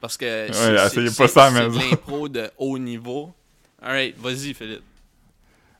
Parce 0.00 0.16
que 0.16 0.46
Ouais, 0.48 0.52
c'est- 0.52 0.72
la 0.72 0.88
c'est 0.88 1.00
de 1.00 1.78
l'impro 1.90 2.28
de 2.28 2.50
haut 2.58 2.78
niveau. 2.78 3.32
Alright, 3.82 4.16
vas-y, 4.18 4.54
Philippe. 4.54 4.82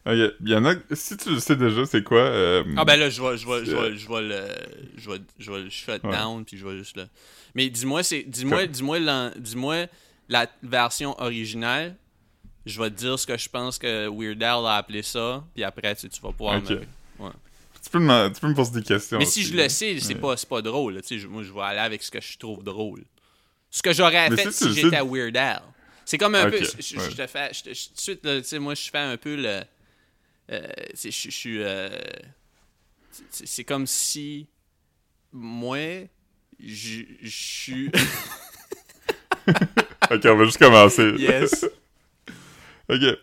Il 0.07 0.33
y 0.47 0.55
en 0.55 0.65
a. 0.65 0.75
Si 0.93 1.17
tu 1.17 1.31
le 1.35 1.41
sais 1.41 1.57
déjà, 1.57 1.85
c'est 1.85 2.03
quoi 2.03 2.21
euh, 2.21 2.65
Ah 2.77 2.85
ben 2.85 2.97
là, 2.99 3.11
je 3.11 3.21
vais, 3.23 3.37
je 3.37 3.47
vais, 3.47 3.65
je 3.65 3.71
Euh. 3.77 3.83
vais, 3.91 3.97
je 3.99 4.09
vais 4.09 4.21
le, 4.23 4.45
je 4.97 5.11
vais, 5.11 5.19
je 5.39 5.53
vais 5.53 5.71
shut 5.71 6.03
Ouais. 6.03 6.11
down 6.11 6.45
puis 6.45 6.57
je 6.57 6.67
vais 6.67 6.79
juste 6.79 6.97
le. 6.97 7.07
Mais 7.55 7.69
dis-moi, 7.69 8.03
c'est, 8.03 8.23
dis-moi, 8.23 8.67
dis-moi, 8.67 8.99
l'en- 8.99 9.31
dis-moi 9.37 9.87
la 10.29 10.47
version 10.63 11.21
originale. 11.21 11.97
Je 12.67 12.81
vais 12.81 12.91
te 12.91 12.97
dire 12.97 13.19
ce 13.19 13.27
que 13.27 13.37
je 13.37 13.49
pense 13.49 13.79
que 13.79 14.09
Weird 14.09 14.43
Al 14.43 14.67
a 14.67 14.77
appelé 14.77 15.03
ça, 15.03 15.45
puis 15.55 15.65
après 15.65 15.95
tu, 15.97 16.09
tu 16.09 16.21
vas 16.21 16.31
pouvoir 16.33 16.61
me. 16.61 16.67
tu, 16.67 17.91
peux 17.91 17.99
me, 17.99 18.29
tu 18.29 18.41
peux 18.41 18.49
me 18.49 18.55
poser 18.55 18.73
des 18.81 18.83
questions. 18.87 19.19
Mais 19.19 19.25
si 19.25 19.43
je 19.43 19.53
le 19.53 19.59
là. 19.63 19.69
sais, 19.69 19.99
c'est 20.01 20.15
pas, 20.15 20.37
c'est 20.37 20.49
pas 20.49 20.61
drôle. 20.63 20.95
là, 20.95 21.01
tu 21.03 21.09
sais, 21.09 21.19
je- 21.19 21.27
moi, 21.27 21.43
je 21.43 21.53
vais 21.53 21.61
aller 21.63 21.79
avec 21.79 22.03
ce 22.03 22.11
que 22.11 22.21
je 22.21 22.39
trouve 22.39 22.63
drôle. 22.63 23.03
Ce 23.71 23.83
que 23.83 23.93
j'aurais 23.93 24.29
fait 24.31 24.51
si 24.51 24.65
si, 24.73 24.75
j'étais 24.81 24.97
à 24.97 25.05
Weird 25.05 25.37
Al. 25.37 25.63
C'est 26.05 26.19
comme 26.19 26.35
un 26.35 26.51
peu. 26.51 26.59
Je, 26.59 26.65
je- 26.83 26.97
ouais. 26.99 27.11
je 27.11 27.17
te 27.17 27.27
fais. 27.27 27.51
tout 27.51 27.69
de 27.71 27.75
suite, 27.75 28.25
là, 28.25 28.41
tu 28.41 28.47
sais, 28.49 28.59
moi, 28.59 28.75
je 28.75 28.91
fais 28.91 28.99
un 28.99 29.17
peu 29.17 29.37
le. 29.37 29.61
Euh, 30.51 30.69
je 30.95 31.11
suis. 31.11 31.63
euh, 31.63 31.89
c'est 33.31 33.65
comme 33.65 33.87
si. 33.87 34.49
Moi. 35.33 36.09
Je 36.59 37.05
suis. 37.25 37.91
Ok, 40.11 40.23
on 40.27 40.37
va 40.37 40.45
juste 40.45 40.59
commencer. 40.59 41.15
yes. 41.19 41.65
ok. 42.89 43.17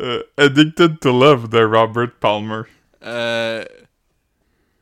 Euh, 0.00 0.22
Addicted 0.36 0.98
to 1.00 1.10
Love 1.12 1.48
de 1.48 1.62
Robert 1.64 2.10
Palmer. 2.18 2.62
Euh. 3.04 3.64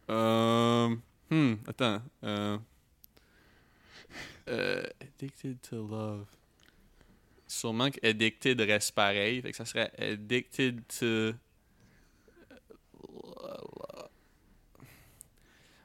Euh. 0.08 0.96
Hmm, 1.30 1.54
attends. 1.68 2.02
Euh. 2.24 2.58
euh, 4.48 4.82
addicted 5.02 5.60
to 5.62 5.86
love. 5.86 6.26
Sûrement 7.46 7.90
que 7.90 7.98
addicted 8.06 8.60
reste 8.60 8.92
pareil. 8.92 9.42
Fait 9.42 9.50
que 9.50 9.56
ça 9.56 9.64
serait 9.66 9.92
addicted 9.98 10.80
to. 10.88 11.34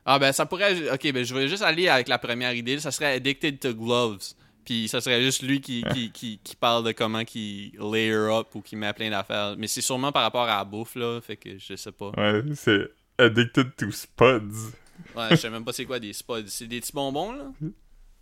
Ah 0.06 0.20
ben 0.20 0.32
ça 0.32 0.46
pourrait. 0.46 0.92
Ok, 0.92 1.12
ben 1.12 1.26
je 1.26 1.34
vais 1.34 1.48
juste 1.48 1.64
aller 1.64 1.88
avec 1.88 2.08
la 2.08 2.20
première 2.20 2.54
idée. 2.54 2.80
Ça 2.80 2.92
serait 2.92 3.16
addicted 3.16 3.60
to 3.60 3.74
gloves. 3.74 4.34
Puis 4.64 4.88
ça 4.88 5.02
serait 5.02 5.22
juste 5.22 5.44
lui 5.44 5.62
qui, 5.62 5.84
qui, 5.94 6.12
qui, 6.12 6.40
qui 6.44 6.56
parle 6.56 6.84
de 6.84 6.92
comment 6.92 7.24
qu'il 7.24 7.72
layer 7.80 8.14
up 8.14 8.48
ou 8.56 8.62
qui 8.62 8.76
met 8.76 8.94
plein 8.94 9.10
d'affaires. 9.10 9.56
Mais 9.58 9.68
c'est 9.68 9.82
sûrement 9.82 10.12
par 10.12 10.24
rapport 10.24 10.44
à 10.44 10.58
la 10.58 10.64
bouffe 10.66 10.96
là. 10.96 11.22
Fait 11.22 11.38
que 11.38 11.58
je 11.58 11.76
sais 11.76 11.92
pas. 11.92 12.12
Ouais, 12.18 12.44
c'est 12.56 12.90
Addicted 13.18 13.76
to 13.76 13.92
Spuds. 13.92 14.74
Ouais, 15.16 15.30
je 15.32 15.36
sais 15.36 15.50
même 15.50 15.66
pas 15.66 15.74
c'est 15.74 15.86
quoi 15.86 16.00
des 16.00 16.14
spuds. 16.14 16.48
C'est 16.48 16.68
des 16.68 16.82
petits 16.82 16.94
bonbons, 16.94 17.32
là? 17.34 17.52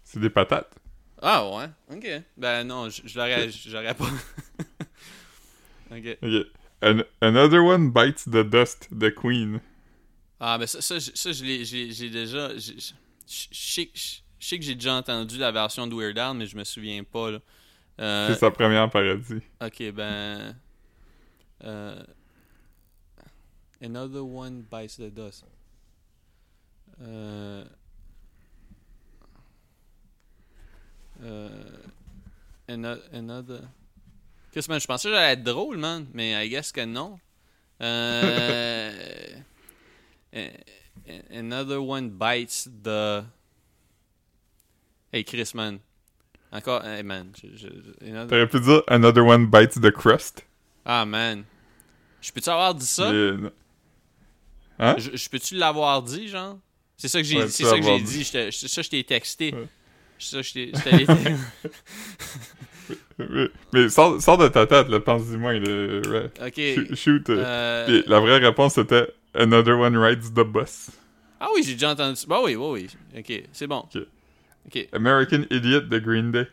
C'est 0.03 0.19
des 0.19 0.29
patates. 0.29 0.73
Ah 1.21 1.47
ouais, 1.49 1.65
ok. 1.91 2.05
Ben 2.35 2.63
non, 2.65 2.89
je 2.89 3.01
je 3.05 3.17
l'aurais 3.17 3.49
j'aurais 3.49 3.93
pas. 3.93 4.05
ok. 5.91 6.17
Ok. 6.21 6.47
An- 6.84 7.03
another 7.21 7.61
one 7.63 7.89
bites 7.91 8.25
the 8.25 8.43
dust, 8.43 8.89
the 8.91 9.09
queen. 9.13 9.61
Ah, 10.39 10.57
ben 10.57 10.67
ça, 10.67 10.81
ça, 10.81 10.99
ça 10.99 11.31
je 11.31 11.43
l'ai 11.43 12.09
déjà. 12.09 12.57
Je 12.57 12.91
sais 13.25 13.86
que- 13.88 13.99
j'ai 14.39 14.75
déjà 14.75 14.95
entendu 14.95 15.38
la 15.38 15.51
version 15.51 15.88
de 15.88 15.95
Weird 15.95 16.17
Al, 16.17 16.36
mais 16.36 16.45
je 16.45 16.57
me 16.57 16.63
souviens 16.65 17.03
pas, 17.03 17.31
là. 17.31 17.39
Euh, 18.01 18.27
C'est 18.34 18.39
sa 18.39 18.51
première 18.51 18.89
parodie. 18.89 19.41
ok, 19.61 19.91
ben. 19.93 20.55
Euh, 21.63 22.03
another 23.81 24.25
one 24.25 24.63
bites 24.69 24.97
the 24.97 25.09
dust. 25.13 25.45
Euh. 27.01 27.63
Euh. 31.23 31.49
ano- 32.67 32.99
Another. 33.13 33.61
Que 34.54 34.60
man, 34.70 34.80
je 34.80 34.86
pensais 34.88 35.08
que 35.10 35.14
j'allais 35.16 35.34
être 35.34 35.43
drôle, 35.43 35.78
man, 35.78 36.06
mais 36.14 36.45
I 36.45 36.49
guess 36.49 36.72
que 36.72 36.86
non. 36.86 37.20
Euh. 37.82 38.91
Another 41.32 41.82
one 41.82 42.10
bites 42.10 42.70
the. 42.84 43.24
Hey 45.12 45.24
Chris, 45.24 45.51
man. 45.54 45.80
Encore, 46.51 46.86
hey 46.86 47.04
man. 47.04 47.32
je- 47.36 47.68
another- 48.01 48.28
T'aurais 48.30 48.47
pu 48.47 48.60
dire 48.60 48.84
another 48.88 49.24
one 49.26 49.47
bites 49.47 49.80
the 49.82 49.91
crust? 49.91 50.45
Ah 50.86 51.06
man. 51.06 51.45
Je 52.22 52.32
peux-tu 52.32 52.49
avoir 52.49 52.74
dit 52.76 52.86
ça? 52.86 53.12
Mais. 53.12 53.49
Hein? 54.80 54.95
Je, 54.97 55.16
je 55.18 55.30
peux-tu 55.30 55.56
l'avoir 55.56 56.01
dit, 56.04 56.28
genre? 56.30 56.58
C'est 56.97 57.08
ça 57.08 57.20
que 57.20 57.26
j'ai 57.28 57.38
Ouais, 57.38 57.47
c'est 57.49 57.64
ça 57.66 57.78
que 57.78 57.84
j'ai 57.84 57.99
dit. 57.99 58.20
dit. 58.20 58.24
Ça, 58.24 58.82
je 58.82 58.89
t'ai 58.89 59.04
texté. 59.04 59.54
Ouais. 59.54 59.68
Ça, 60.20 60.41
je 60.41 60.54
t'ai. 60.54 60.72
Mais, 63.17 63.49
mais 63.73 63.89
sors, 63.89 64.21
sors 64.21 64.38
de 64.38 64.47
ta 64.47 64.65
tête, 64.65 64.89
là, 64.89 64.99
pense-y-moi. 64.99 65.53
là, 65.53 66.01
ouais. 66.09 66.31
ok. 66.45 66.75
Shoot. 66.75 66.95
shoot, 66.95 67.29
euh. 67.29 67.43
euh, 67.45 67.86
Puis 67.86 68.03
la 68.07 68.19
vraie 68.19 68.39
réponse 68.39 68.75
c'était 68.75 69.07
another 69.34 69.77
one 69.77 69.97
rides 69.97 70.34
the 70.34 70.43
bus. 70.43 70.89
Ah 71.39 71.47
oui, 71.53 71.63
j'ai 71.63 71.73
déjà 71.73 71.91
entendu. 71.91 72.19
Bah 72.27 72.39
oui, 72.43 72.55
oui, 72.55 72.88
oui. 73.13 73.19
Ok, 73.19 73.43
c'est 73.51 73.67
bon. 73.67 73.86
Ok. 73.93 74.01
Ok. 74.67 74.88
American 74.93 75.43
Idiot 75.49 75.81
de 75.81 75.99
Green 75.99 76.31
Day. 76.31 76.47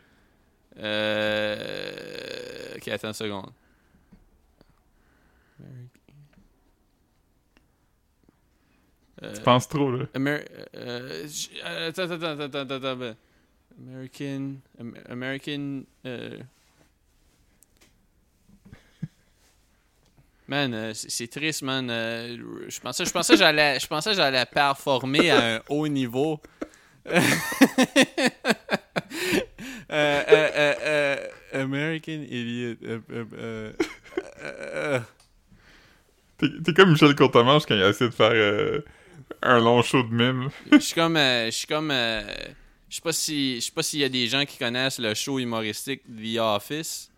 Euh... 0.79 2.75
Ok, 2.75 2.87
attends 2.89 3.07
une 3.09 3.13
seconde. 3.13 3.51
Euh, 9.23 9.33
Tu 9.35 9.41
penses 9.41 9.67
trop, 9.67 9.91
là. 9.91 10.05
Amer 10.13 10.43
euh, 10.75 11.27
attends, 11.63 12.03
attends, 12.03 12.13
attends, 12.13 12.43
attends, 12.43 12.59
attends, 12.59 12.75
attends, 12.75 12.95
ben. 12.95 13.15
American, 13.79 14.55
Am- 14.79 14.95
American, 15.09 15.83
euh... 16.05 16.37
Man, 20.47 20.73
euh, 20.73 20.91
c'est 20.93 21.27
triste, 21.27 21.61
man. 21.61 21.89
euh, 21.89 22.37
je 22.67 22.79
pensais, 22.81 23.05
je 23.05 23.11
pensais 23.11 23.33
que 23.33 23.39
j'allais, 23.39 23.79
je 23.79 23.87
pensais 23.87 24.13
j'allais 24.13 24.45
performer 24.45 25.31
à 25.31 25.55
un 25.55 25.61
haut 25.69 25.87
niveau. 25.87 26.41
American 31.53 32.25
Idiot. 32.29 32.75
T'es 36.37 36.73
comme 36.73 36.91
Michel 36.91 37.15
Courtemanche 37.15 37.65
quand 37.65 37.75
il 37.75 37.83
a 37.83 37.89
essayé 37.89 38.09
de 38.09 38.15
faire 38.15 38.81
un 39.41 39.59
long 39.59 39.81
show 39.81 40.03
de 40.03 40.13
mime. 40.13 40.49
Je 40.71 40.77
suis 40.79 40.95
comme, 40.95 41.15
je 41.17 41.49
suis 41.51 41.67
comme, 41.67 41.91
je 42.91 42.97
sais 42.97 43.01
pas 43.01 43.13
si, 43.13 43.55
je 43.55 43.61
sais 43.61 43.71
pas 43.71 43.83
s'il 43.83 43.99
y 43.99 44.03
a 44.03 44.09
des 44.09 44.27
gens 44.27 44.43
qui 44.45 44.57
connaissent 44.57 44.99
le 44.99 45.13
show 45.13 45.39
humoristique 45.39 46.01
The 46.03 46.37
Office. 46.39 47.09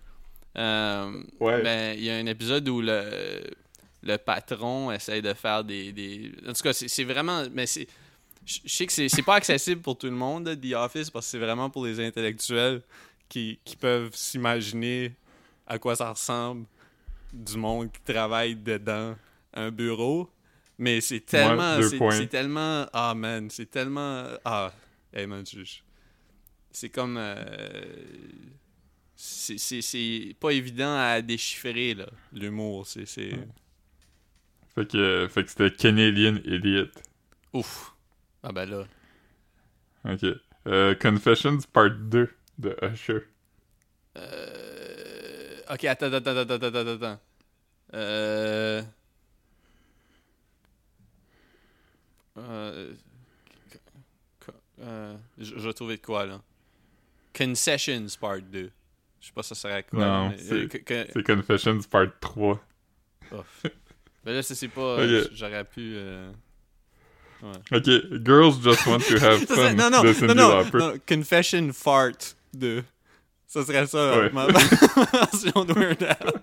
Euh, 0.55 1.23
Ouais. 1.39 1.63
Ben, 1.63 1.97
il 1.97 2.03
y 2.03 2.11
a 2.11 2.15
un 2.17 2.27
épisode 2.27 2.69
où 2.69 2.79
le, 2.79 3.41
le 4.03 4.17
patron 4.17 4.91
essaye 4.91 5.23
de 5.23 5.33
faire 5.33 5.63
des, 5.63 5.91
des... 5.91 6.31
en 6.47 6.53
tout 6.53 6.61
cas, 6.61 6.73
c'est 6.73 6.87
c'est 6.87 7.03
vraiment, 7.03 7.43
mais 7.51 7.65
c'est, 7.65 7.87
je 8.45 8.59
sais 8.67 8.85
que 8.85 8.93
c'est 8.93 9.09
c'est 9.09 9.23
pas 9.23 9.33
accessible 9.35 9.81
pour 9.81 9.97
tout 9.97 10.05
le 10.05 10.13
monde 10.13 10.55
The 10.61 10.73
Office 10.75 11.09
parce 11.09 11.25
que 11.25 11.31
c'est 11.31 11.39
vraiment 11.39 11.71
pour 11.71 11.85
les 11.87 11.99
intellectuels 11.99 12.81
qui, 13.27 13.57
qui 13.65 13.75
peuvent 13.75 14.11
s'imaginer 14.13 15.11
à 15.65 15.79
quoi 15.79 15.95
ça 15.95 16.11
ressemble 16.11 16.67
du 17.33 17.57
monde 17.57 17.91
qui 17.91 18.13
travaille 18.13 18.55
dedans 18.55 19.15
un 19.55 19.71
bureau. 19.71 20.29
Mais 20.77 21.01
c'est 21.01 21.21
tellement. 21.21 21.79
c'est 22.11 22.27
tellement. 22.27 22.85
Ah, 22.93 23.15
man. 23.15 23.49
C'est 23.49 23.71
tellement. 23.71 24.25
Ah. 24.45 24.71
Hey, 25.13 25.27
man, 25.27 25.43
je- 25.45 25.63
je- 25.63 25.81
C'est 26.71 26.89
comme. 26.89 27.17
euh, 27.17 27.85
c'est- 29.15 30.35
pas 30.39 30.51
évident 30.51 30.95
à 30.97 31.21
déchiffrer, 31.21 31.93
là, 31.93 32.07
l'humour. 32.31 32.87
C'est. 32.87 33.05
c'est- 33.05 33.37
Fait 34.73 34.89
que, 34.89 35.27
fait 35.29 35.43
que 35.43 35.49
c'était 35.51 35.71
Canadian 35.71 36.37
Idiot. 36.45 36.87
Ouf. 37.53 37.93
Ah, 38.41 38.51
ben 38.51 38.65
là. 38.67 38.87
Ok. 40.05 40.25
Euh, 40.65 40.95
Confessions 40.95 41.59
Part 41.71 41.91
2 41.91 42.29
de 42.57 42.75
Usher. 42.81 43.19
Euh... 44.17 45.59
Ok, 45.69 45.83
attends, 45.85 46.11
attends, 46.11 46.35
attends, 46.37 46.53
attends, 46.55 46.75
attends, 46.75 46.87
attends. 46.87 47.19
Euh... 47.93 48.81
Euh... 52.37 52.93
euh, 54.83 55.15
Je 55.37 55.57
je 55.57 55.67
vais 55.67 55.73
trouver 55.73 55.97
de 55.97 56.01
quoi, 56.01 56.25
là. 56.25 56.41
Concessions 57.35 58.05
Part 58.19 58.41
2. 58.41 58.69
Je 59.19 59.27
sais 59.27 59.33
pas 59.33 59.41
ça 59.43 59.55
serait 59.55 59.83
quoi. 59.83 59.99
Non, 60.05 60.33
c'est- 60.37 60.53
euh, 60.53 60.67
que- 60.67 61.21
Confessions 61.21 61.79
Part 61.89 62.07
3. 62.19 62.59
oh. 63.31 63.43
Ben 64.25 64.33
là, 64.35 64.43
c'est 64.43 64.67
pas... 64.67 64.97
J'aurais 65.33 65.63
pu... 65.65 65.93
euh, 65.95 66.31
Ok, 67.71 67.85
Girls 68.25 68.53
Just 68.63 68.85
Want 68.85 68.99
to 68.99 69.15
Have 69.23 69.39
Ça 69.47 69.55
serait- 69.55 69.69
Fun 69.69 69.73
non, 69.73 69.89
non, 69.89 70.03
de 70.03 70.33
non, 70.33 70.63
non, 70.73 70.97
Confession 71.07 71.71
Fart 71.73 72.35
2. 72.53 72.83
Ça 73.47 73.65
serait 73.65 73.85
ça, 73.87 74.17
Ouais. 74.19 74.29
ma 74.31 74.47
ma 74.47 74.59
version 75.11 75.65
de 75.65 75.73
Weird 75.73 76.03
Al. 76.03 76.41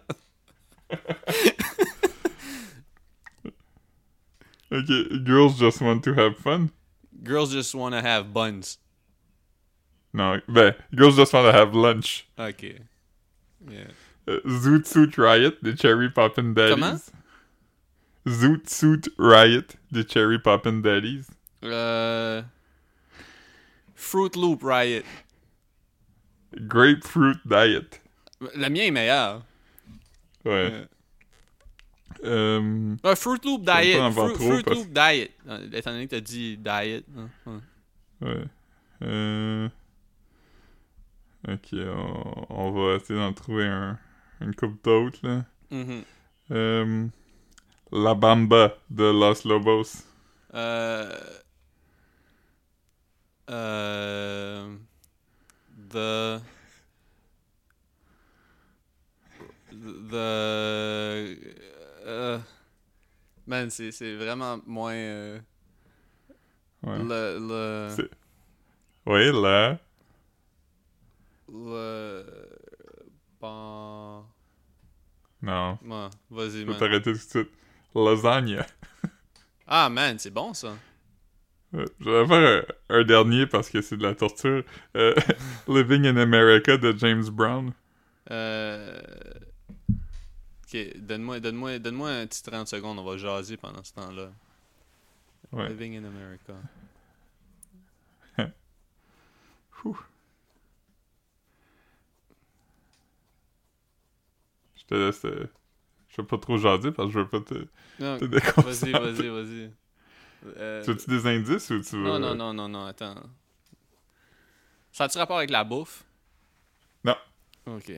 Ok, 4.73 5.25
Girls 5.27 5.57
Just 5.59 5.81
Want 5.81 6.01
to 6.05 6.11
Have 6.19 6.35
Fun. 6.37 6.69
Girls 7.31 7.53
just 7.53 7.75
wanna 7.75 8.03
have 8.03 8.35
buns. 8.35 8.79
Non, 10.13 10.43
ben, 10.49 10.75
Girls 10.95 11.17
Just 11.17 11.33
Want 11.33 11.47
to 11.47 11.53
Have 11.53 11.75
Lunch. 11.75 12.27
Ok. 12.39 12.63
Yeah. 13.69 13.91
Euh, 14.29 14.41
Zoot 14.49 14.87
Suit 14.87 15.17
Riot 15.17 15.63
de 15.63 15.77
Cherry 15.77 16.11
Poppin' 16.11 16.55
Daddies. 16.55 16.75
Comment? 16.75 17.13
Zoot 18.29 18.69
Suit 18.69 19.09
Riot 19.19 19.77
de 19.93 20.03
Cherry 20.03 20.39
Poppin' 20.39 20.83
Daddies. 20.83 21.27
Euh... 21.63 22.43
Fruit 23.95 24.35
Loop 24.35 24.63
Riot. 24.63 25.05
Grapefruit 26.67 27.39
Diet. 27.45 28.01
Le 28.41 28.69
mien 28.69 28.87
est 28.87 28.91
meilleur. 28.91 29.43
Ouais. 30.45 30.73
Euh, 30.73 30.85
Euh, 32.25 32.97
Fruit 33.17 33.39
Loop 33.45 33.63
Diet. 33.65 33.99
Fruit, 34.13 34.33
trop 34.35 34.45
Fruit 34.45 34.63
parce- 34.63 34.77
Loop 34.79 34.89
Diet. 34.93 35.31
Étant 35.73 35.91
donné 35.93 36.07
que 36.07 36.11
t'as 36.17 36.21
dit 36.21 36.57
diet. 36.59 37.05
hein, 37.47 37.61
ouais. 38.21 38.45
Euh, 39.03 39.69
ok, 41.49 41.69
on, 41.73 42.47
on 42.51 42.71
va 42.73 42.97
essayer 42.97 43.19
d'en 43.19 43.33
trouver 43.33 43.67
un, 43.67 43.99
une 44.41 44.55
coupe 44.55 44.83
d'autres, 44.85 45.19
là. 45.23 45.45
Mhm. 45.71 46.03
Euh, 46.51 47.07
La 47.93 48.15
Bamba 48.15 48.77
de 48.91 49.05
Los 49.05 49.49
Lobos. 49.49 50.05
Euh... 50.53 51.11
Euh... 53.51 54.77
The... 55.91 56.41
The... 60.11 61.37
euh, 62.07 62.39
Man, 63.47 63.71
c'est 63.71 63.91
c'est 63.93 64.15
vraiment 64.17 64.59
moins... 64.67 64.95
euh, 64.95 65.39
Ouais. 66.83 66.99
Le... 66.99 67.39
Le... 67.39 68.11
Oui, 69.07 69.43
là. 69.43 69.79
Le... 71.49 72.25
Bon... 73.41 74.25
Non, 75.43 75.79
Ouais, 75.85 76.09
vas-y, 76.31 76.65
man. 76.65 76.77
t'arrêter 76.79 77.13
tout 77.13 77.19
de 77.19 77.23
suite. 77.23 77.51
Lasagna. 77.95 78.67
Ah, 79.67 79.89
man, 79.91 80.19
c'est 80.19 80.31
bon, 80.31 80.55
ça. 80.55 80.75
Euh, 81.75 81.85
Je 82.01 82.11
vais 82.11 82.27
faire 82.27 82.65
un, 82.89 82.97
un 83.01 83.05
dernier 83.05 83.47
parce 83.47 83.69
que 83.71 83.81
c'est 83.81 83.97
de 83.97 84.03
la 84.03 84.15
torture. 84.15 84.65
Euh, 84.97 85.15
Living 85.69 86.07
in 86.07 86.17
America 86.17 86.77
de 86.77 86.93
James 86.97 87.29
Brown. 87.31 87.73
Euh... 88.31 89.01
Ok, 90.73 90.99
donne-moi 90.99 91.41
donne 91.41 91.79
donne 91.81 92.03
un 92.03 92.27
petit 92.27 92.43
30 92.43 92.69
secondes, 92.69 92.99
on 92.99 93.05
va 93.05 93.17
jaser 93.17 93.57
pendant 93.57 93.83
ce 93.83 93.93
temps-là. 93.95 94.31
Ouais. 95.53 95.69
Living 95.69 95.97
in 95.97 96.05
America. 96.05 96.55
Je 104.77 104.85
te 104.87 104.95
laisse. 104.95 105.25
euh, 105.25 105.47
Je 106.09 106.21
vais 106.23 106.27
pas 106.27 106.39
trop 106.39 106.57
jaser 106.57 106.93
parce 106.93 107.09
que 107.09 107.15
je 107.15 107.19
veux 107.21 107.29
pas 107.29 107.41
te, 107.41 107.67
Non, 107.99 108.19
te 108.19 108.25
vas-y, 108.61 108.93
vas-y, 108.93 109.29
vas-y. 109.29 109.71
Euh, 110.57 110.83
Tu 110.85 110.91
veux-tu 110.93 111.11
des 111.11 111.27
indices 111.27 111.71
ou 111.71 111.81
tu 111.83 111.97
veux. 111.97 112.05
non, 112.05 112.19
non, 112.19 112.35
non, 112.35 112.55
non, 112.55 112.69
non, 112.69 112.87
attends. 112.87 113.15
Ça 114.93 115.05
a-tu 115.05 115.19
rapport 115.19 115.39
avec 115.39 115.51
la 115.51 115.65
bouffe? 115.65 116.05
Non. 117.05 117.17
Ok. 117.67 117.93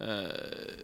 Euh... 0.00 0.76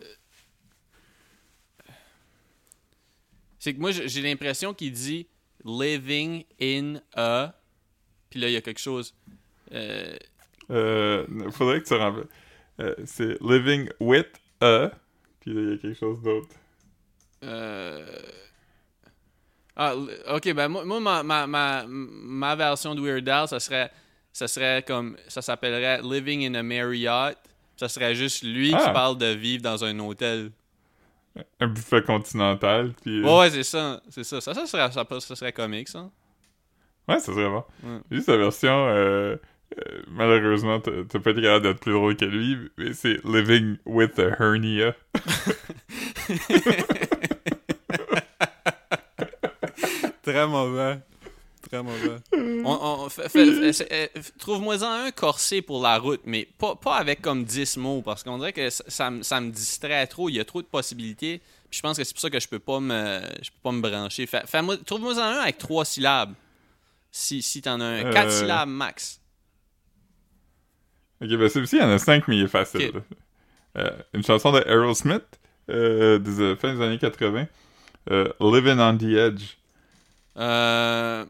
C'est 3.65 3.73
que 3.73 3.81
moi, 3.81 3.93
j'ai 3.93 4.21
l'impression 4.21 4.75
qu'il 4.75 4.93
dit 4.93 5.27
living 5.65 6.45
in 6.61 7.01
a. 7.17 7.55
Puis 8.29 8.39
là, 8.39 8.49
il 8.49 8.53
y 8.53 8.57
a 8.57 8.61
quelque 8.61 8.79
chose. 8.79 9.15
Euh... 9.73 10.19
Euh, 10.69 11.27
faudrait 11.51 11.81
que 11.81 11.87
tu 11.87 11.95
remplaces. 11.95 12.27
Euh, 12.81 12.95
c'est 13.07 13.41
living 13.41 13.89
with 14.01 14.27
a. 14.61 14.91
Puis 15.41 15.55
là, 15.55 15.61
il 15.63 15.71
y 15.71 15.73
a 15.73 15.79
quelque 15.79 15.99
chose 15.99 16.21
d'autre. 16.21 16.49
Euh... 17.43 18.05
Ah, 19.77 19.95
ok, 19.97 20.53
ben 20.53 20.69
moi, 20.69 20.85
moi, 20.85 21.01
ma, 21.01 21.23
ma, 21.23 21.47
ma, 21.47 21.85
ma 21.89 22.57
version 22.57 22.95
de 22.95 23.01
Weird 23.01 23.27
Al, 23.31 23.49
ça 23.49 23.61
serait, 23.61 23.91
ça 24.31 24.47
serait 24.47 24.85
comme, 24.87 25.17
ça 25.27 25.41
s'appellerait 25.41 26.03
Living 26.03 26.47
in 26.47 26.55
a 26.55 26.63
Marriott. 26.63 27.39
Ça 27.79 27.89
serait 27.89 28.15
juste 28.15 28.43
lui 28.43 28.69
qui 28.69 28.77
Ah. 28.77 28.91
parle 28.91 29.17
de 29.17 29.29
vivre 29.29 29.63
dans 29.63 29.83
un 29.87 29.99
hôtel. 30.01 30.51
Un 31.61 31.67
buffet 31.67 32.03
continental. 32.03 32.93
Puis. 33.03 33.21
euh, 33.21 33.25
Ouais, 33.25 33.39
ouais, 33.41 33.51
c'est 33.51 33.65
ça, 33.65 34.01
c'est 34.09 34.25
ça. 34.25 34.41
Ça, 34.41 34.55
ça 34.55 34.67
serait, 34.67 34.91
ça, 34.93 35.05
ça 35.21 35.37
serait 35.37 35.53
comique, 35.53 35.89
ça. 35.89 36.09
Ouais, 37.09 37.19
ça 37.19 37.33
serait 37.33 37.49
bon. 37.49 37.65
Ouais. 37.83 37.99
Juste 38.11 38.29
la 38.29 38.37
version. 38.37 38.87
euh, 38.89 39.37
euh, 39.79 40.03
malheureusement, 40.09 40.79
t'as 40.81 40.93
t'as 41.09 41.19
pas 41.19 41.31
été 41.31 41.43
capable 41.43 41.65
d'être 41.65 41.81
plus 41.81 41.93
drôle 41.93 42.17
que 42.17 42.25
lui, 42.25 42.71
mais 42.79 42.93
c'est 42.93 43.19
living 43.25 43.77
with 43.85 44.19
a 44.21 44.29
hernia. 44.41 44.95
Très 50.23 50.47
mauvais. 50.47 50.99
Très 51.75 51.83
mauvais. 51.83 52.17
On, 52.65 53.05
on- 53.05 53.09
fait- 53.09 53.29
fait- 53.29 53.73
fait- 53.73 53.93
euh, 54.17 54.21
Trouve-moi-en 54.39 55.07
un 55.07 55.11
corsé 55.11 55.61
pour 55.63 55.83
la 55.83 55.99
route, 55.99 56.21
mais 56.25 56.47
pas, 56.59 56.77
pas 56.77 56.97
avec 56.97 57.21
comme 57.21 57.45
10 57.45 57.77
mots, 57.79 58.01
parce 58.03 58.23
qu'on 58.23 58.39
dirait 58.39 58.53
que 58.53 58.71
ça, 58.71 58.85
ça 58.87 59.11
me- 59.11 59.23
ça 59.23 59.41
me 59.41 59.51
distrait 59.51 60.07
trop. 60.07 60.29
Il 60.29 60.37
y 60.37 60.41
a 60.41 60.45
trop 60.45 60.63
de 60.63 60.67
possibilités. 60.67 61.39
Puis 61.71 61.79
je 61.79 61.83
pense 61.83 61.97
que 61.99 62.05
c'est 62.05 62.15
pour 62.15 62.21
ça 62.21 62.31
que 62.31 62.39
je 62.39 62.47
peux 62.47 62.59
pas 62.61 62.79
me, 62.79 63.21
je 63.43 63.51
peux 63.51 63.59
pas 63.63 63.73
me 63.73 63.81
brancher. 63.81 64.29
Trouve-moi-en 64.87 65.19
un 65.19 65.39
avec 65.41 65.59
3 65.59 65.85
syllabes. 65.85 66.35
Si, 67.11 67.43
si 67.43 67.61
t'en 67.63 67.81
as 67.81 67.85
un. 67.85 68.11
4 68.13 68.27
Euh. 68.29 68.31
syllabes 68.41 68.69
max. 68.69 69.21
Ok, 71.23 71.29
ben 71.31 71.49
celui-ci, 71.49 71.77
il 71.77 71.83
y 71.83 71.85
en 71.85 71.91
a 71.91 71.99
5, 71.99 72.29
mais 72.29 72.37
il 72.37 72.45
est 72.45 72.49
facile. 72.49 72.93
Euh, 73.77 73.91
une 74.13 74.23
chanson 74.25 74.53
de 74.53 74.61
Aerosmith 74.69 75.25
euh, 75.71 76.19
des 76.19 76.41
euh, 76.41 76.57
fins 76.57 76.75
des 76.75 76.81
années 76.85 76.99
80. 76.99 77.47
Euh, 78.11 78.29
Living 78.41 78.79
on 78.79 78.97
the 78.97 79.03
Edge. 79.05 79.43
Euh... 80.37 81.25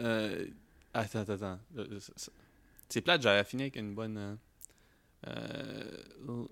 Euh... 0.00 0.46
Attends, 0.94 1.20
attends, 1.20 1.32
attends. 1.34 1.58
Euh, 1.76 1.98
c'est- 2.00 2.30
c'est- 2.88 3.00
plate, 3.02 3.22
j'aurais 3.22 3.44
fini 3.44 3.62
avec 3.64 3.76
une 3.76 3.94
bonne... 3.94 4.16
euh, 4.16 4.34
euh, 5.28 6.44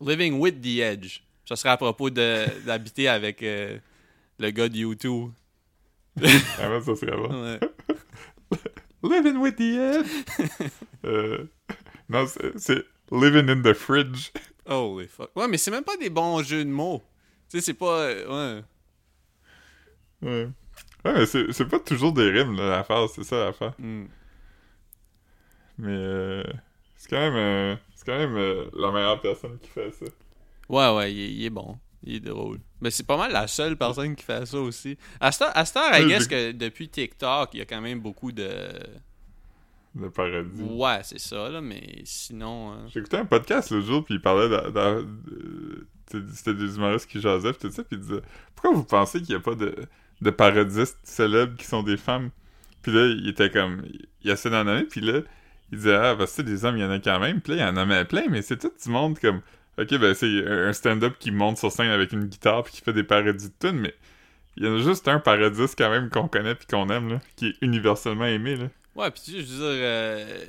Living 0.00 0.38
with 0.40 0.60
the 0.60 0.80
Edge. 0.80 1.20
Ça 1.48 1.56
serait 1.56 1.70
à 1.70 1.76
propos 1.76 2.10
de- 2.10 2.46
d'habiter 2.66 3.08
avec 3.08 3.42
euh, 3.42 3.78
le 4.38 4.50
gars 4.50 4.68
de 4.68 4.76
YouTube. 4.76 5.30
Ah 6.58 6.70
ouais, 6.70 6.80
ça 6.80 6.94
serait 6.96 7.16
bon. 7.16 7.42
Ouais. 7.42 7.60
Living 9.02 9.36
with 9.36 9.56
the 9.56 9.60
Edge? 9.60 10.70
euh, 11.04 11.44
non, 12.08 12.26
c'est- 12.56 12.84
Living 13.12 13.48
in 13.50 13.62
the 13.62 13.74
Fridge. 13.74 14.30
Holy 14.66 15.06
fuck. 15.08 15.30
Ouais, 15.36 15.46
mais 15.46 15.58
c'est 15.58 15.70
même 15.70 15.84
pas 15.84 15.96
des 15.98 16.08
bons 16.10 16.42
jeux 16.42 16.64
de 16.64 16.70
mots. 16.70 17.02
Tu 17.50 17.58
sais, 17.58 17.66
c'est 17.66 17.74
pas... 17.74 18.00
euh, 18.04 18.56
Ouais. 18.58 18.64
Ouais. 20.24 20.48
Ouais, 21.04 21.12
mais 21.14 21.26
c'est 21.26 21.52
c'est 21.52 21.66
pas 21.68 21.78
toujours 21.78 22.12
des 22.12 22.30
rimes, 22.30 22.56
là, 22.56 22.68
l'affaire, 22.70 23.08
c'est 23.08 23.24
ça 23.24 23.44
l'affaire. 23.44 23.74
Hmm. 23.78 24.06
Mais 25.78 25.88
euh, 25.90 26.44
c'est 26.96 27.10
quand 27.10 27.18
même, 27.20 27.34
euh, 27.36 27.76
c'est 27.94 28.06
quand 28.06 28.16
même 28.18 28.36
euh, 28.36 28.64
la 28.74 28.90
meilleure 28.90 29.20
personne 29.20 29.58
qui 29.58 29.68
fait 29.68 29.90
ça. 29.92 30.06
Ouais, 30.68 30.96
ouais, 30.96 31.12
il 31.12 31.20
est, 31.20 31.32
il 31.32 31.44
est 31.44 31.50
bon. 31.50 31.78
Il 32.06 32.16
est 32.16 32.20
drôle. 32.20 32.58
Mais 32.80 32.90
c'est 32.90 33.06
pas 33.06 33.16
mal 33.16 33.32
la 33.32 33.46
seule 33.46 33.76
personne 33.76 34.14
qui 34.14 34.24
fait 34.24 34.44
ça 34.46 34.58
aussi. 34.58 34.96
À 35.20 35.32
cette 35.32 35.42
heure, 35.42 35.56
à 35.56 35.64
cette 35.64 35.76
heure, 35.78 35.98
I 35.98 36.06
guess 36.06 36.26
que 36.26 36.52
depuis 36.52 36.88
TikTok, 36.88 37.50
il 37.54 37.58
y 37.58 37.62
a 37.62 37.64
quand 37.64 37.80
même 37.80 38.00
beaucoup 38.00 38.30
de. 38.30 38.50
Le 39.98 40.10
paradis. 40.10 40.62
Ouais, 40.62 41.00
c'est 41.02 41.20
ça, 41.20 41.48
là, 41.48 41.60
mais 41.60 42.02
sinon. 42.04 42.86
J'ai 42.88 43.00
écouté 43.00 43.16
un 43.16 43.24
podcast 43.24 43.70
l'autre 43.70 43.86
jour, 43.86 44.04
puis 44.04 44.14
il 44.14 44.20
parlait 44.20 44.48
de... 44.48 44.70
de- 44.70 45.06
de- 46.12 46.20
de- 46.20 46.32
C'était 46.32 46.54
des 46.54 46.76
humoristes 46.76 47.08
qui 47.08 47.20
jasaient, 47.20 47.52
puis 47.52 47.68
tout 47.68 47.74
ça, 47.74 47.84
puis 47.84 47.96
il 47.96 48.02
disait 48.02 48.20
«Pourquoi 48.54 48.76
vous 48.76 48.84
pensez 48.84 49.20
qu'il 49.22 49.30
n'y 49.30 49.36
a 49.36 49.40
pas 49.40 49.54
de, 49.54 49.74
de 50.24 50.30
parodistes 50.30 50.98
célèbres 51.04 51.56
qui 51.56 51.64
sont 51.64 51.84
des 51.84 51.96
femmes?» 51.96 52.30
Puis 52.82 52.92
là, 52.92 53.06
il 53.06 53.28
était 53.28 53.50
comme... 53.50 53.82
Il 54.22 54.30
essaie 54.30 54.50
d'en 54.50 54.64
nommer, 54.64 54.84
puis 54.84 55.00
là, 55.00 55.20
il 55.70 55.78
disait 55.78 55.94
«Ah, 56.02 56.16
parce 56.18 56.34
que 56.36 56.42
des 56.42 56.64
hommes, 56.64 56.76
il 56.76 56.80
y 56.82 56.84
en 56.84 56.90
a 56.90 56.98
quand 56.98 57.20
même.» 57.20 57.40
Puis 57.42 57.54
là, 57.54 57.64
il 57.64 57.68
en 57.68 57.72
nommait 57.72 58.04
plein, 58.04 58.24
mais 58.28 58.42
c'est 58.42 58.58
tout 58.58 58.72
du 58.82 58.90
monde 58.90 59.18
comme... 59.20 59.40
Ok, 59.76 59.88
ben 59.98 60.14
c'est 60.14 60.46
un 60.46 60.72
stand-up 60.72 61.16
qui 61.18 61.32
monte 61.32 61.58
sur 61.58 61.72
scène 61.72 61.88
avec 61.90 62.12
une 62.12 62.26
guitare 62.26 62.62
puis 62.62 62.74
qui 62.74 62.80
fait 62.80 62.92
des 62.92 63.02
parodies 63.02 63.48
de 63.48 63.54
tunes, 63.58 63.80
mais 63.80 63.92
il 64.56 64.64
y 64.64 64.68
en 64.68 64.76
a 64.76 64.78
juste 64.78 65.08
un 65.08 65.18
parodiste 65.18 65.74
quand 65.76 65.90
même 65.90 66.10
qu'on 66.10 66.28
connaît 66.28 66.54
puis 66.54 66.68
qu'on 66.68 66.88
aime, 66.90 67.08
là, 67.08 67.20
qui 67.34 67.48
est 67.48 67.54
universellement 67.60 68.26
aimé, 68.26 68.54
là. 68.54 68.68
Ouais, 68.94 69.10
puis 69.10 69.22
tu 69.24 69.32
sais, 69.32 69.40
je 69.40 69.46
veux 69.46 69.58
dire. 69.58 69.82
euh, 69.82 70.42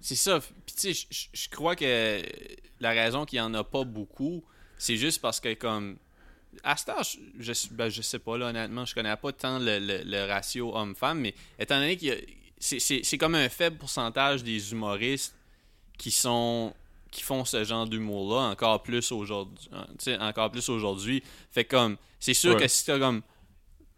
C'est 0.00 0.14
ça. 0.14 0.38
Puis 0.38 0.76
tu 0.76 0.94
sais, 0.94 1.06
je- 1.32 1.48
crois 1.50 1.74
que 1.74 2.22
la 2.78 2.90
raison 2.90 3.24
qu'il 3.24 3.38
y 3.38 3.40
en 3.42 3.52
a 3.54 3.64
pas 3.64 3.82
beaucoup, 3.82 4.44
c'est 4.78 4.96
juste 4.96 5.20
parce 5.20 5.40
que, 5.40 5.52
comme. 5.54 5.96
À 6.64 6.76
je, 7.02 7.18
je, 7.38 7.52
ben, 7.70 7.88
je 7.88 8.02
sais 8.02 8.18
pas, 8.18 8.36
là, 8.36 8.46
honnêtement, 8.48 8.84
je 8.84 8.94
connais 8.94 9.14
pas 9.16 9.32
tant 9.32 9.58
le, 9.58 9.78
le- 9.78 10.02
le 10.04 10.26
ratio 10.26 10.76
homme-femme, 10.76 11.20
mais 11.20 11.34
étant 11.58 11.76
donné 11.78 11.96
a. 12.12 12.16
C'est, 12.58 12.78
comme 13.16 13.34
un 13.36 13.48
faible 13.48 13.78
pourcentage 13.78 14.42
des 14.44 14.72
humoristes 14.72 15.34
qui 15.96 16.10
sont 16.10 16.74
qui 17.10 17.22
font 17.22 17.44
ce 17.44 17.64
genre 17.64 17.86
d'humour-là 17.86 18.50
encore 18.50 18.82
plus 18.82 19.10
aujourd'hui. 19.12 19.68
hein, 19.72 19.86
encore 20.20 20.50
plus 20.50 20.68
aujourd'hui. 20.68 21.22
Fait 21.50 21.64
comme. 21.64 21.96
C'est 22.18 22.34
sûr 22.34 22.54
Ouais. 22.54 22.62
que 22.62 22.68
si 22.68 22.84
t'as 22.84 22.98
comme 22.98 23.22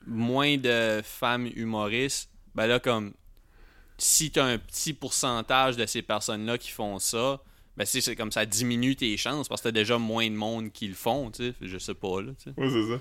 moins 0.07 0.57
de 0.57 1.01
femmes 1.05 1.51
humoristes, 1.57 2.31
ben 2.55 2.67
là, 2.67 2.79
comme 2.81 3.13
si 3.99 4.31
tu 4.31 4.39
as 4.41 4.45
un 4.45 4.59
petit 4.59 4.93
pourcentage 4.93 5.77
de 5.77 5.87
ces 5.87 6.03
personnes-là 6.03 6.59
qui 6.59 6.71
font 6.71 6.99
ça, 6.99 7.41
ben 7.77 7.85
c'est 7.87 8.01
c'est 8.01 8.17
comme 8.17 8.33
ça 8.33 8.45
diminue 8.47 8.95
tes 8.97 9.17
chances 9.17 9.49
parce 9.49 9.61
que 9.63 9.69
t'as 9.69 9.73
déjà 9.73 9.99
moins 9.99 10.29
de 10.29 10.35
monde 10.35 10.73
qui 10.73 10.89
le 10.89 10.95
font, 10.95 11.31
tu 11.31 11.45
sais. 11.49 11.55
Je 11.61 11.79
sais 11.79 11.95
pas, 11.95 12.21
là, 12.23 12.33
tu 12.43 12.51
sais. 12.51 12.61
Ouais, 12.61 12.69
c'est 12.71 12.89
ça. 12.93 13.01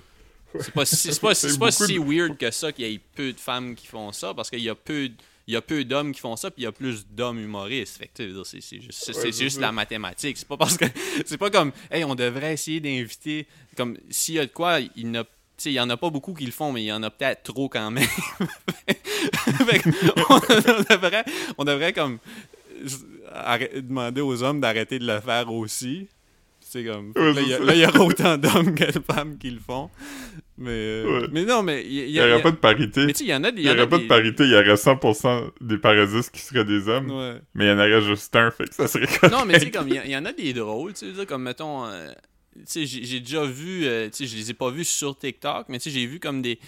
C'est 0.59 0.73
pas, 0.73 0.85
si- 0.85 0.95
c'est 1.13 1.19
pas, 1.21 1.27
pas 1.59 1.71
si 1.71 1.93
de- 1.93 1.99
weird 1.99 2.37
que 2.37 2.51
ça 2.51 2.71
qu'il 2.71 2.85
y 2.85 2.93
ait 2.93 2.99
peu 3.15 3.31
de 3.33 3.39
femmes 3.39 3.73
qui 3.75 3.87
font 3.87 4.11
ça 4.11 4.33
parce 4.33 4.49
qu'il 4.49 4.59
y 4.61 4.69
a 4.69 4.75
peu 4.75 5.09
il 5.47 5.53
y 5.53 5.57
a 5.57 5.61
peu 5.61 5.83
d'hommes 5.83 6.11
qui 6.13 6.19
font 6.21 6.35
ça 6.35 6.51
puis 6.51 6.61
il 6.61 6.65
y 6.65 6.67
a 6.67 6.71
plus 6.71 7.05
d'hommes 7.07 7.39
humoristes. 7.39 7.97
Fait 7.97 8.07
que 8.07 8.43
c'est 8.43 8.61
c'est 8.61 8.81
juste, 8.81 9.11
Ouais, 9.23 9.31
juste 9.31 9.59
la 9.59 9.71
mathématique. 9.71 10.37
C'est 10.37 10.47
pas 10.47 10.57
parce 10.57 10.77
que 10.77 10.85
c'est 11.25 11.37
pas 11.37 11.49
comme 11.49 11.71
hey, 11.89 12.03
on 12.03 12.15
devrait 12.15 12.53
essayer 12.53 12.79
d'inviter 12.79 13.47
comme 13.75 13.97
s'il 14.09 14.35
y 14.35 14.39
a 14.39 14.45
de 14.45 14.51
quoi, 14.51 14.79
il 14.79 14.89
y 14.95 15.07
en 15.09 15.21
a 15.21 15.23
tu 15.23 15.29
sais, 15.65 15.71
il 15.71 15.75
y 15.75 15.79
en 15.79 15.89
a 15.91 15.97
pas 15.97 16.09
beaucoup 16.09 16.33
qui 16.33 16.45
le 16.45 16.51
font, 16.51 16.71
mais 16.71 16.81
il 16.81 16.87
y 16.87 16.91
en 16.91 17.03
a 17.03 17.09
peut-être 17.11 17.43
trop 17.43 17.69
quand 17.69 17.91
même. 17.91 18.07
Fait 19.67 19.79
que 19.79 19.89
on, 20.29 20.35
on 20.35 20.95
devrait, 20.95 21.25
on 21.59 21.63
devrait 21.65 21.93
comme 21.93 22.17
demander 23.81 24.21
aux 24.21 24.43
hommes 24.43 24.59
d'arrêter 24.61 24.99
de 24.99 25.05
le 25.07 25.19
faire 25.19 25.51
aussi. 25.51 26.07
C'est 26.59 26.85
comme 26.85 27.11
Ouais, 27.15 27.33
là, 27.33 27.73
il 27.75 27.81
y 27.81 27.85
aura 27.85 27.99
autant 28.05 28.37
d'hommes 28.37 28.73
que 28.75 28.85
de 28.85 29.03
femmes 29.03 29.37
qui 29.37 29.49
le 29.49 29.59
font. 29.59 29.89
Mais, 30.57 30.69
euh, 30.69 31.21
Ouais. 31.21 31.27
mais 31.31 31.43
non, 31.43 31.63
mais 31.63 31.83
il 31.85 31.91
y, 31.93 31.99
a- 32.01 32.05
Il 32.05 32.11
n'y 32.27 32.33
aurait 32.33 32.41
pas 32.43 32.51
de 32.51 32.55
parité. 32.57 33.05
mais 33.07 33.13
tu 33.13 33.23
il 33.23 33.29
y 33.29 33.33
en 33.35 33.43
a 33.43 33.51
des. 33.51 33.61
Il 33.61 33.65
n'y 33.65 33.71
aurait 33.71 33.89
pas 33.89 33.97
de 33.97 34.07
parité, 34.07 34.43
il 34.43 34.51
y 34.51 34.55
aurait 34.55 34.75
100% 34.77 35.51
des 35.59 35.77
parodistes 35.79 36.31
qui 36.31 36.39
seraient 36.39 36.63
des 36.63 36.87
hommes, 36.87 37.09
Ouais. 37.11 37.41
mais 37.55 37.65
il 37.65 37.67
y 37.69 37.71
en 37.71 37.77
aurait 37.79 38.01
juste 38.01 38.33
un, 38.35 38.51
fait 38.51 38.69
que 38.69 38.75
ça 38.75 38.87
serait 38.87 39.07
correct. 39.07 39.31
Non, 39.33 39.43
mais 39.45 39.55
tu 39.55 39.65
sais, 39.65 39.71
comme 39.71 39.89
il 39.89 39.95
y, 40.09 40.15
en 40.15 40.23
a 40.25 40.31
des 40.31 40.53
drôles, 40.53 40.93
tu 40.93 41.13
sais, 41.13 41.25
comme 41.25 41.43
mettons, 41.43 41.85
euh, 41.87 42.09
tu 42.55 42.85
sais, 42.85 42.85
j'ai 42.85 43.19
déjà 43.19 43.43
vu, 43.43 43.85
euh, 43.85 44.07
tu 44.09 44.17
sais, 44.17 44.27
je 44.27 44.37
les 44.37 44.51
ai 44.51 44.53
pas 44.53 44.69
vus 44.69 44.85
sur 44.85 45.17
TikTok, 45.17 45.65
mais 45.67 45.79
tu 45.79 45.89
sais, 45.89 45.99
j'ai 45.99 46.05
vu 46.05 46.19
comme 46.19 46.41
des, 46.43 46.59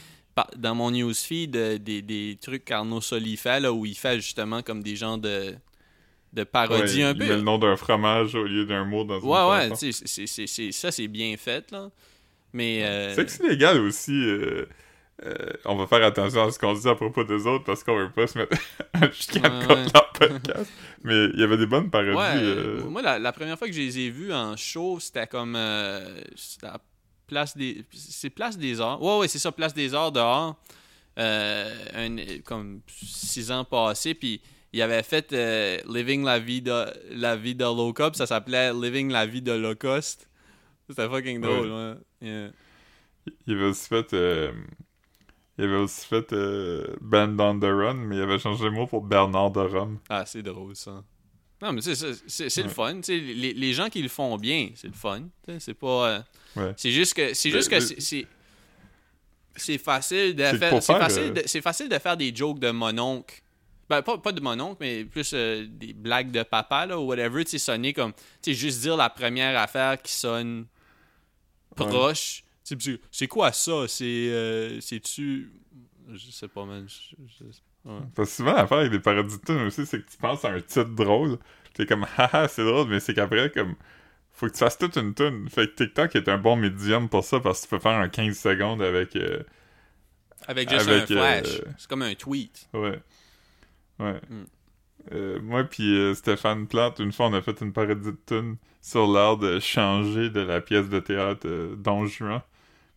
dans 0.57 0.73
mon 0.75 0.89
newsfeed, 0.91 1.55
euh, 1.55 1.77
des, 1.77 2.01
des 2.01 2.37
trucs 2.41 2.65
qu'Arnaud 2.65 2.99
Soli 3.01 3.37
fait, 3.37 3.59
là, 3.59 3.71
où 3.71 3.85
il 3.85 3.95
fait 3.95 4.15
justement 4.15 4.63
comme 4.63 4.81
des 4.81 4.95
genres 4.95 5.19
de, 5.19 5.53
de 6.33 6.41
Ouais, 6.41 6.45
parodies 6.45 7.03
un 7.03 7.11
il 7.11 7.17
peu. 7.19 7.23
met 7.25 7.35
le 7.35 7.41
nom 7.41 7.57
d'un 7.57 7.75
fromage 7.75 8.33
au 8.35 8.43
lieu 8.43 8.65
d'un 8.65 8.83
mot 8.85 9.03
dans 9.03 9.19
une 9.19 9.27
Ouais, 9.27 9.49
ouais, 9.49 9.69
chanson. 9.69 9.85
tu 9.85 9.93
sais, 9.93 10.03
c'est- 10.05 10.27
c'est- 10.27 10.47
c'est- 10.47 10.71
ça, 10.71 10.91
c'est 10.91 11.07
bien 11.07 11.35
fait, 11.37 11.69
là. 11.71 11.89
Mais. 12.53 12.83
euh, 12.83 13.13
C'est 13.15 13.25
que 13.25 13.31
c'est 13.31 13.47
légal 13.47 13.79
aussi. 13.79 14.11
euh, 14.13 14.65
euh, 15.25 15.35
on 15.65 15.75
va 15.75 15.85
faire 15.87 16.03
attention 16.03 16.43
à 16.43 16.51
ce 16.51 16.57
qu'on 16.59 16.73
dit 16.73 16.87
à 16.89 16.95
propos 16.95 17.23
des 17.23 17.45
autres 17.45 17.63
parce 17.63 17.83
qu'on 17.83 17.95
veut 17.97 18.09
pas 18.11 18.25
se 18.27 18.37
mettre 18.37 18.57
un 18.95 19.11
chicane 19.11 19.43
Ouais, 19.59 19.65
contre 19.67 19.83
ouais. 19.85 19.91
leur 19.93 20.09
podcast. 20.11 20.71
Mais 21.03 21.25
il 21.33 21.39
y 21.39 21.43
avait 21.43 21.57
des 21.57 21.65
bonnes 21.67 21.89
parodies. 21.91 22.15
Ouais, 22.17 22.33
euh, 22.43 22.83
moi, 22.85 23.01
la, 23.03 23.19
la 23.19 23.31
première 23.31 23.57
fois 23.57 23.67
que 23.67 23.73
je 23.73 23.79
les 23.81 23.99
ai 23.99 24.09
vus 24.09 24.33
en 24.33 24.57
show, 24.57 24.99
c'était 24.99 25.27
comme. 25.27 25.55
euh, 25.55 26.19
c'était 26.35 26.67
à 26.67 26.79
Place 27.27 27.55
des. 27.55 27.83
C'est 27.93 28.29
Place 28.31 28.57
des 28.57 28.81
Arts. 28.81 29.01
Ouais, 29.01 29.19
ouais, 29.19 29.27
c'est 29.27 29.39
ça, 29.39 29.51
Place 29.51 29.73
des 29.73 29.93
Arts 29.93 30.11
dehors. 30.11 30.55
Un- 31.15 32.39
comme 32.43 32.81
six 32.87 33.51
ans 33.51 33.63
passés, 33.63 34.13
puis 34.15 34.41
il 34.73 34.81
avait 34.81 35.03
fait 35.03 35.31
euh, 35.33 35.77
Living 35.87 36.23
la 36.23 36.39
vie 36.39 36.61
de 36.61 36.85
la 37.11 37.35
vie 37.35 37.55
de 37.55 37.63
low 37.63 37.93
puis 37.93 38.03
ça 38.15 38.25
s'appelait 38.25 38.73
Living 38.73 39.11
la 39.11 39.25
vie 39.25 39.41
de 39.41 39.51
low 39.53 39.75
cost. 39.75 40.27
C'était 40.89 41.07
fucking 41.07 41.39
drôle, 41.41 41.71
ouais. 41.71 41.93
Yeah. 42.21 42.49
Il 43.47 43.53
avait 43.55 43.65
aussi 43.65 43.87
fait. 43.87 44.13
euh, 44.13 44.51
il 45.57 45.63
avait 45.65 45.75
aussi 45.75 46.05
fait 46.07 46.33
euh, 46.33 46.95
Band 46.99 47.37
on 47.39 47.59
the 47.59 47.63
Run, 47.65 47.93
mais 47.93 48.17
il 48.17 48.21
avait 48.21 48.39
changé 48.39 48.65
le 48.65 48.71
mot 48.71 48.87
pour 48.87 49.01
Bernard 49.01 49.51
de 49.51 49.61
Rome. 49.61 49.99
Ah, 50.09 50.25
c'est 50.25 50.41
drôle 50.43 50.75
ça. 50.75 51.03
Non, 51.61 51.71
mais 51.71 51.81
c'est- 51.81 51.95
c'est 52.27 52.49
c'est 52.49 52.61
le 52.63 52.67
Ouais. 52.67 52.73
fun. 52.73 52.99
Les, 53.07 53.53
les 53.53 53.73
gens 53.73 53.87
qui 53.89 54.01
le 54.01 54.09
font 54.09 54.35
bien, 54.37 54.71
c'est 54.75 54.87
le 54.87 54.93
fun. 54.93 55.21
C'est 55.59 55.73
pas. 55.75 56.07
euh, 56.09 56.19
Ouais. 56.55 56.73
C'est 56.75 56.91
juste 56.91 57.13
que 57.13 57.33
c'est 57.33 57.49
juste 57.51 57.71
Mais- 57.71 57.77
que 57.79 57.83
c'est- 58.01 58.27
c'est 59.55 59.77
facile 59.77 60.35
de 60.35 60.43
faire 60.43 60.81
c'est 60.81 60.93
facile 60.99 61.23
euh, 61.23 61.29
de 61.31 61.43
c'est 61.45 61.61
facile 61.61 61.87
de 61.89 61.97
faire 61.99 62.17
des 62.17 62.35
jokes 62.35 62.59
de 62.59 62.71
mononcle. 62.71 63.41
Ben 63.97 64.01
pas, 64.03 64.17
pas 64.17 64.31
de 64.31 64.41
mononcle 64.41 64.77
mais 64.79 65.05
plus 65.05 65.31
euh, 65.33 65.65
des 65.67 65.93
blagues 65.93 66.31
de 66.31 66.43
papa 66.43 66.85
là 66.85 66.99
ou 66.99 67.03
whatever, 67.05 67.43
tu 67.45 67.51
sais 67.51 67.57
sonner 67.59 67.93
comme 67.93 68.13
tu 68.13 68.19
sais 68.41 68.53
juste 68.53 68.81
dire 68.81 68.95
la 68.97 69.09
première 69.09 69.57
affaire 69.59 70.01
qui 70.01 70.11
sonne 70.13 70.65
proche. 71.75 72.43
Tu 72.65 72.69
sais, 72.69 72.75
puis 72.75 73.01
c'est- 73.11 73.27
quoi 73.27 73.51
ça? 73.51 73.87
C'est 73.87 74.03
euh, 74.05 74.79
c'est 74.81 74.99
tu 75.01 75.51
je 76.11 76.31
sais 76.31 76.47
pas 76.47 76.65
man. 76.65 76.85
je- 76.87 77.45
ouais. 77.89 77.99
Parce 78.15 78.29
que 78.29 78.35
souvent, 78.35 78.53
l'affaire 78.53 78.79
avec 78.79 78.91
des 78.91 78.99
parodies 78.99 79.37
de 79.47 79.53
aussi, 79.67 79.85
c'est 79.85 80.01
que 80.03 80.09
tu 80.09 80.17
penses 80.17 80.45
à 80.45 80.49
un 80.49 80.59
titre 80.61 80.83
drôle. 80.85 81.37
T'es 81.73 81.85
comme, 81.85 82.05
haha, 82.17 82.47
c'est 82.49 82.63
drôle, 82.63 82.87
mais 82.89 82.99
c'est 82.99 83.13
qu'après, 83.13 83.49
comme, 83.49 83.75
faut 84.31 84.47
que 84.47 84.51
tu 84.53 84.59
fasses 84.59 84.77
toute 84.77 84.95
une 84.97 85.13
tune. 85.15 85.49
Fait 85.49 85.67
que 85.67 85.75
TikTok 85.83 86.15
est 86.15 86.29
un 86.29 86.37
bon 86.37 86.55
médium 86.55 87.09
pour 87.09 87.23
ça 87.23 87.39
parce 87.39 87.61
que 87.61 87.65
tu 87.65 87.69
peux 87.71 87.79
faire 87.79 87.93
un 87.99 88.09
15 88.09 88.37
secondes 88.37 88.81
avec. 88.81 89.15
euh, 89.15 89.41
Avec 90.47 90.69
juste 90.69 90.87
Avec, 90.87 91.03
un 91.03 91.05
flash. 91.41 91.47
euh, 91.47 91.65
C'est 91.77 91.89
comme 91.89 92.01
un 92.03 92.13
tweet. 92.15 92.69
Ouais. 92.73 92.99
Ouais. 93.99 94.19
Mm. 94.29 94.43
Euh, 95.11 95.41
moi 95.41 95.65
puis 95.65 95.97
euh, 95.97 96.13
Stéphane 96.13 96.67
Plante, 96.67 96.99
une 96.99 97.11
fois, 97.11 97.27
on 97.27 97.33
a 97.33 97.41
fait 97.41 97.59
une 97.61 97.73
parodie 97.73 98.11
de 98.11 98.17
tune 98.25 98.57
sur 98.81 99.07
l'art 99.07 99.37
de 99.37 99.59
changer 99.59 100.29
de 100.29 100.39
la 100.39 100.61
pièce 100.61 100.89
de 100.89 100.99
théâtre 100.99 101.47
euh, 101.47 101.75
Don 101.75 102.05
Juan. 102.05 102.41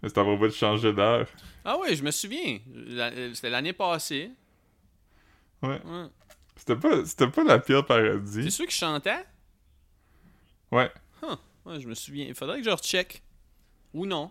Mais 0.02 0.08
c'était 0.08 0.20
à 0.20 0.24
propos 0.24 0.46
de 0.46 0.52
changer 0.52 0.92
d'air. 0.92 1.26
Ah 1.64 1.78
ouais, 1.78 1.96
je 1.96 2.02
me 2.02 2.10
souviens. 2.10 2.58
C'était 3.34 3.50
l'année 3.50 3.72
passée. 3.72 4.30
Ouais. 5.62 5.80
Ouais. 5.84 6.06
C'était 6.56 6.76
pas, 6.76 7.04
c'était 7.04 7.28
pas 7.28 7.44
la 7.44 7.58
pire 7.58 7.84
parodie. 7.84 8.44
C'est 8.44 8.50
sûr 8.50 8.66
qui 8.66 8.74
chantait? 8.74 9.24
Ouais. 10.70 10.90
Ouais, 11.66 11.80
je 11.80 11.88
me 11.88 11.94
souviens. 11.94 12.26
Il 12.26 12.34
faudrait 12.34 12.58
que 12.58 12.64
je 12.64 12.70
recheck. 12.70 13.22
Ou 13.92 14.06
non. 14.06 14.30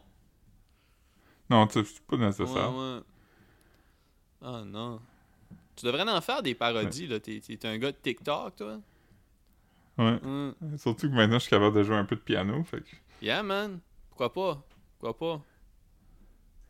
Non, 1.49 1.67
tu 1.67 1.73
sais, 1.73 1.85
c'est 1.85 2.05
pas 2.05 2.15
nécessaire. 2.15 2.73
Ouais, 2.73 2.95
ouais. 2.95 2.99
Ah 4.41 4.63
non. 4.65 5.01
Tu 5.75 5.85
devrais 5.85 6.09
en 6.09 6.21
faire 6.21 6.41
des 6.41 6.55
parodies, 6.55 7.07
là. 7.07 7.19
T'es, 7.19 7.39
t'es 7.39 7.67
un 7.67 7.77
gars 7.77 7.91
de 7.91 7.97
TikTok, 8.01 8.55
toi. 8.55 8.79
Ouais. 9.97 10.19
Hum. 10.23 10.53
Surtout 10.77 11.09
que 11.09 11.15
maintenant, 11.15 11.35
je 11.35 11.43
suis 11.43 11.49
capable 11.49 11.75
de 11.75 11.83
jouer 11.83 11.95
un 11.95 12.05
peu 12.05 12.15
de 12.15 12.21
piano. 12.21 12.63
Fait 12.63 12.81
que 12.81 12.95
Yeah, 13.21 13.43
man. 13.43 13.79
Pourquoi 14.09 14.31
pas? 14.33 14.63
Pourquoi 14.99 15.17
pas? 15.17 15.45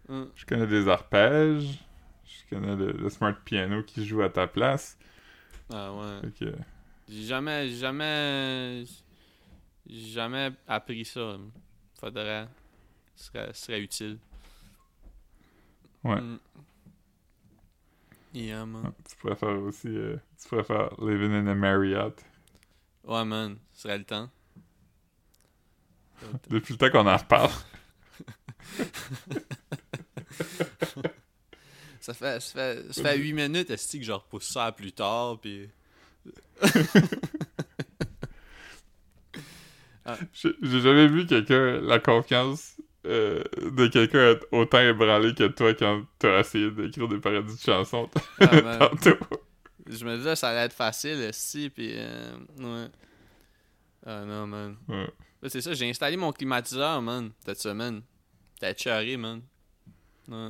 Hum. 0.08 0.32
je 0.36 0.46
connais 0.46 0.68
des 0.68 0.88
arpèges. 0.88 1.80
Je 2.24 2.56
connais 2.56 2.76
le, 2.76 2.92
le 2.92 3.10
smart 3.10 3.36
piano 3.44 3.84
qui 3.84 4.06
joue 4.06 4.22
à 4.22 4.30
ta 4.30 4.48
place. 4.48 4.98
Ah 5.72 5.92
ouais. 5.94 6.22
Fait 6.22 6.46
que, 6.46 6.56
J'ai 7.10 7.24
jamais, 7.24 7.70
jamais, 7.70 8.84
jamais 9.88 10.52
appris 10.68 11.06
ça. 11.06 11.38
Faudrait, 12.00 12.48
ce 13.16 13.26
serait, 13.26 13.54
serait 13.54 13.82
utile. 13.82 14.18
Ouais. 16.04 16.18
Hum. 16.20 16.40
Yeah, 18.36 18.66
man. 18.66 18.92
tu 19.10 19.16
pourrais 19.16 19.36
faire 19.36 19.58
aussi... 19.62 19.88
euh, 19.88 20.18
tu 20.42 20.50
pourrais 20.50 20.66
faire 20.66 20.90
Living 21.00 21.32
in 21.32 21.48
a 21.48 21.56
Marriott. 21.56 22.22
Ouais, 23.06 23.24
man. 23.24 23.58
Ce 23.72 23.84
serait 23.84 23.98
le 23.98 24.04
temps. 24.04 24.30
Depuis 26.50 26.74
le 26.74 26.78
temps 26.78 26.90
qu'on 26.90 27.08
en 27.08 27.18
reparle. 27.18 27.52
Ça 32.02 32.14
fait, 32.14 32.40
ça 32.40 32.54
fait, 32.54 32.94
ça 32.94 33.02
fait 33.02 33.18
8 33.18 33.34
minutes, 33.34 33.72
est-ce 33.72 33.98
que 33.98 34.04
je 34.04 34.12
repousse 34.12 34.54
ça 34.54 34.66
à 34.66 34.72
plus 34.72 34.92
tard, 34.92 35.40
puis... 35.40 35.68
J'ai 40.34 40.52
j'ai 40.62 40.82
jamais 40.82 41.08
vu 41.08 41.26
quelqu'un, 41.26 41.82
la 41.82 41.98
confiance 41.98 42.75
euh, 43.06 43.44
de 43.72 43.88
quelqu'un 43.88 44.32
être 44.32 44.48
autant 44.52 44.80
ébranlé 44.80 45.34
que 45.34 45.48
toi 45.48 45.74
quand 45.74 46.04
t'as 46.20 46.40
essayé 46.40 46.72
d'écrire 46.72 47.08
des 47.08 47.18
parodies 47.20 47.56
de 47.56 47.60
chansons 47.60 48.10
Ah, 48.40 48.62
man. 48.62 48.80
tantôt. 49.02 49.18
Je 49.88 50.04
me 50.06 50.18
disais 50.18 50.36
ça 50.36 50.50
allait 50.50 50.66
être 50.66 50.74
facile, 50.74 51.30
si, 51.32 51.70
puis... 51.70 51.92
euh, 51.96 52.36
ouais. 52.60 52.88
Ah 54.06 54.24
non, 54.26 54.48
man. 54.48 54.78
Ouais. 54.88 55.10
C'est 55.48 55.62
ça, 55.62 55.74
j'ai 55.74 55.90
installé 55.90 56.18
mon 56.18 56.32
climatiseur, 56.32 57.02
man, 57.02 57.32
cette 57.46 57.60
semaine. 57.60 58.02
T'as 58.60 58.76
charré, 58.76 59.16
man. 59.18 59.42
Ouais. 60.28 60.50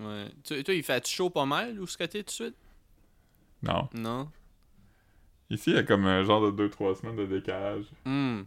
Ouais. 0.00 0.28
Tu- 0.44 0.62
toi, 0.62 0.74
il 0.74 0.82
fait 0.82 1.06
chaud 1.06 1.30
pas 1.30 1.44
mal, 1.46 1.80
où 1.80 1.86
ce 1.86 1.96
t'es 1.98 2.06
tout 2.08 2.22
de 2.22 2.30
suite? 2.30 2.56
Non. 3.62 3.88
Non? 3.94 4.30
Ici, 5.50 5.70
il 5.70 5.76
y 5.76 5.78
a 5.78 5.82
comme 5.82 6.06
un 6.06 6.22
genre 6.24 6.52
de 6.52 6.68
2-3 6.68 7.00
semaines 7.00 7.16
de 7.16 7.26
décalage. 7.26 7.86
Hum. 8.04 8.44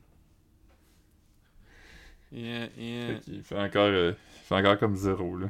Yeah, 2.32 2.68
yeah. 2.78 3.08
Fait 3.16 3.20
qu'il 3.24 3.44
fait 3.44 3.58
encore, 3.60 3.84
euh, 3.88 4.12
il 4.14 4.46
fait 4.46 4.56
encore 4.56 4.78
comme 4.78 4.96
zéro, 4.96 5.36
là. 5.38 5.48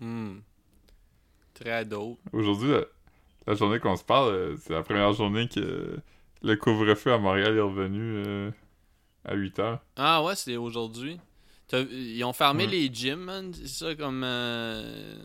Hum. 0.00 0.42
Très 1.54 1.84
dope. 1.84 2.18
Aujourd'hui, 2.32 2.70
la, 2.72 2.84
la 3.46 3.54
journée 3.54 3.78
qu'on 3.78 3.96
se 3.96 4.04
parle, 4.04 4.32
euh, 4.34 4.56
c'est 4.58 4.72
la 4.72 4.82
première 4.82 5.12
journée 5.12 5.48
que 5.48 5.98
le 6.42 6.56
couvre-feu 6.56 7.12
à 7.12 7.18
Montréal 7.18 7.56
est 7.56 7.60
revenu 7.60 8.00
euh, 8.26 8.50
à 9.24 9.34
8 9.34 9.58
heures. 9.60 9.80
Ah 9.96 10.22
ouais, 10.22 10.34
c'est 10.36 10.56
aujourd'hui. 10.56 11.18
Ils 11.72 12.22
ont 12.24 12.32
fermé 12.34 12.66
les 12.66 12.92
gyms, 12.92 13.20
man. 13.20 13.52
C'est 13.54 13.66
ça 13.68 13.94
comme. 13.94 14.22
euh, 14.24 15.16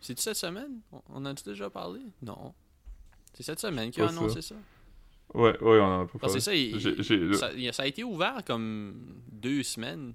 C'est-tu 0.00 0.20
cette 0.22 0.36
semaine? 0.36 0.80
On- 0.90 1.02
On 1.10 1.24
a-tu 1.26 1.44
déjà 1.44 1.70
parlé? 1.70 2.00
Non. 2.22 2.52
C'est 3.34 3.42
cette 3.44 3.60
semaine 3.60 3.90
qu'ils 3.90 4.02
ont 4.02 4.08
ça. 4.08 4.12
annoncé 4.18 4.42
ça. 4.42 4.56
Ouais, 5.34 5.58
ouais, 5.62 5.78
on 5.80 5.84
en 5.84 6.02
a 6.02 6.06
pas 6.06 6.18
parlé. 6.18 6.34
c'est 6.34 6.40
ça, 6.40 6.54
il- 6.54 7.72
ça, 7.72 7.82
a 7.82 7.86
été 7.86 8.04
ouvert 8.04 8.42
comme 8.44 8.94
deux 9.30 9.62
semaines. 9.62 10.14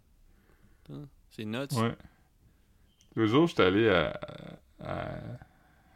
Hein, 0.92 1.06
C'est 1.32 1.46
nuts. 1.46 1.58
Ouais. 1.76 1.96
Le 3.16 3.26
jour, 3.26 3.48
j'étais 3.48 3.64
allé 3.64 3.90
à, 3.90 4.20
à, 4.80 5.16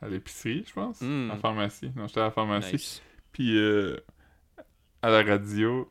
à 0.01 0.07
l'épicerie, 0.07 0.63
je 0.67 0.73
pense. 0.73 1.01
Mm. 1.01 1.29
À 1.31 1.33
la 1.35 1.39
pharmacie. 1.39 1.91
Non, 1.95 2.07
j'étais 2.07 2.19
à 2.21 2.23
la 2.25 2.31
pharmacie. 2.31 2.73
Nice. 2.73 3.01
Puis 3.31 3.55
euh, 3.57 3.97
à 5.03 5.09
la 5.11 5.23
radio, 5.23 5.87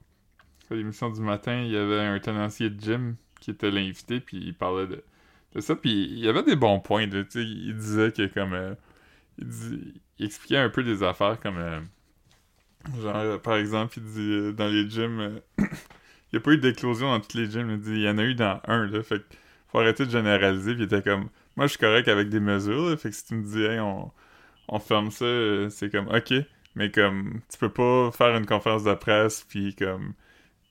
à 0.71 0.75
l'émission 0.75 1.09
du 1.11 1.21
matin, 1.21 1.63
il 1.63 1.71
y 1.71 1.77
avait 1.77 2.01
un 2.01 2.19
tenancier 2.19 2.69
de 2.71 2.81
gym 2.81 3.17
qui 3.41 3.51
était 3.53 3.71
l'invité, 3.71 4.21
puis 4.21 4.39
il 4.39 4.55
parlait 4.55 4.87
de, 4.89 5.05
de 5.55 5.61
ça. 5.61 5.77
Puis 5.77 6.05
il 6.05 6.19
y 6.19 6.29
avait 6.29 6.43
des 6.43 6.57
bons 6.57 6.81
points. 6.81 7.03
il 7.05 7.75
disait 7.77 8.13
que 8.13 8.27
comme. 8.27 8.53
euh, 8.55 8.75
il, 9.39 9.95
il 10.19 10.27
expliquait 10.27 10.59
un 10.59 10.69
peu 10.69 10.83
des 10.83 11.03
affaires 11.05 11.39
comme. 11.41 11.57
euh, 11.59 11.81
genre, 13.01 13.17
euh, 13.17 13.39
par 13.39 13.57
exemple, 13.57 13.99
il 13.99 14.05
dit 14.05 14.33
euh, 14.33 14.53
dans 14.53 14.69
les 14.69 14.89
gyms. 14.89 15.21
euh, 15.21 15.41
il 15.59 15.65
n'y 16.35 16.39
a 16.39 16.41
pas 16.41 16.53
eu 16.53 16.59
d'éclosion 16.59 17.11
dans 17.11 17.21
tous 17.21 17.37
les 17.37 17.51
gyms. 17.51 17.71
Il 17.71 17.81
dit 17.81 17.93
il 17.93 18.03
y 18.03 18.09
en 18.09 18.19
a 18.19 18.23
eu 18.25 18.35
dans 18.35 18.61
un. 18.67 18.87
Là, 18.87 19.03
fait 19.03 19.23
faut 19.69 19.79
arrêter 19.79 20.07
de 20.07 20.11
généraliser. 20.11 20.75
Puis 20.75 20.83
il 20.83 20.87
était 20.87 21.03
comme. 21.03 21.29
Moi, 21.57 21.67
je 21.67 21.71
suis 21.71 21.79
correct 21.79 22.09
avec 22.09 22.29
des 22.29 22.41
mesures. 22.41 22.91
là, 22.91 22.97
fait 22.97 23.11
que 23.11 23.17
si 23.17 23.27
tu 23.27 23.35
me 23.35 23.43
dis, 23.45 23.63
hey, 23.63 23.81
on, 23.81 24.11
on 24.69 24.79
ferme 24.79 25.11
ça, 25.11 25.27
c'est 25.71 25.91
comme, 25.91 26.09
ok. 26.09 26.35
Mais 26.77 26.91
comme, 26.91 27.41
tu 27.51 27.59
peux 27.59 27.69
pas 27.71 28.11
faire 28.13 28.37
une 28.37 28.47
conférence 28.47 28.85
de 28.85 28.95
presse 28.95 29.45
puis 29.49 29.75
comme 29.75 30.15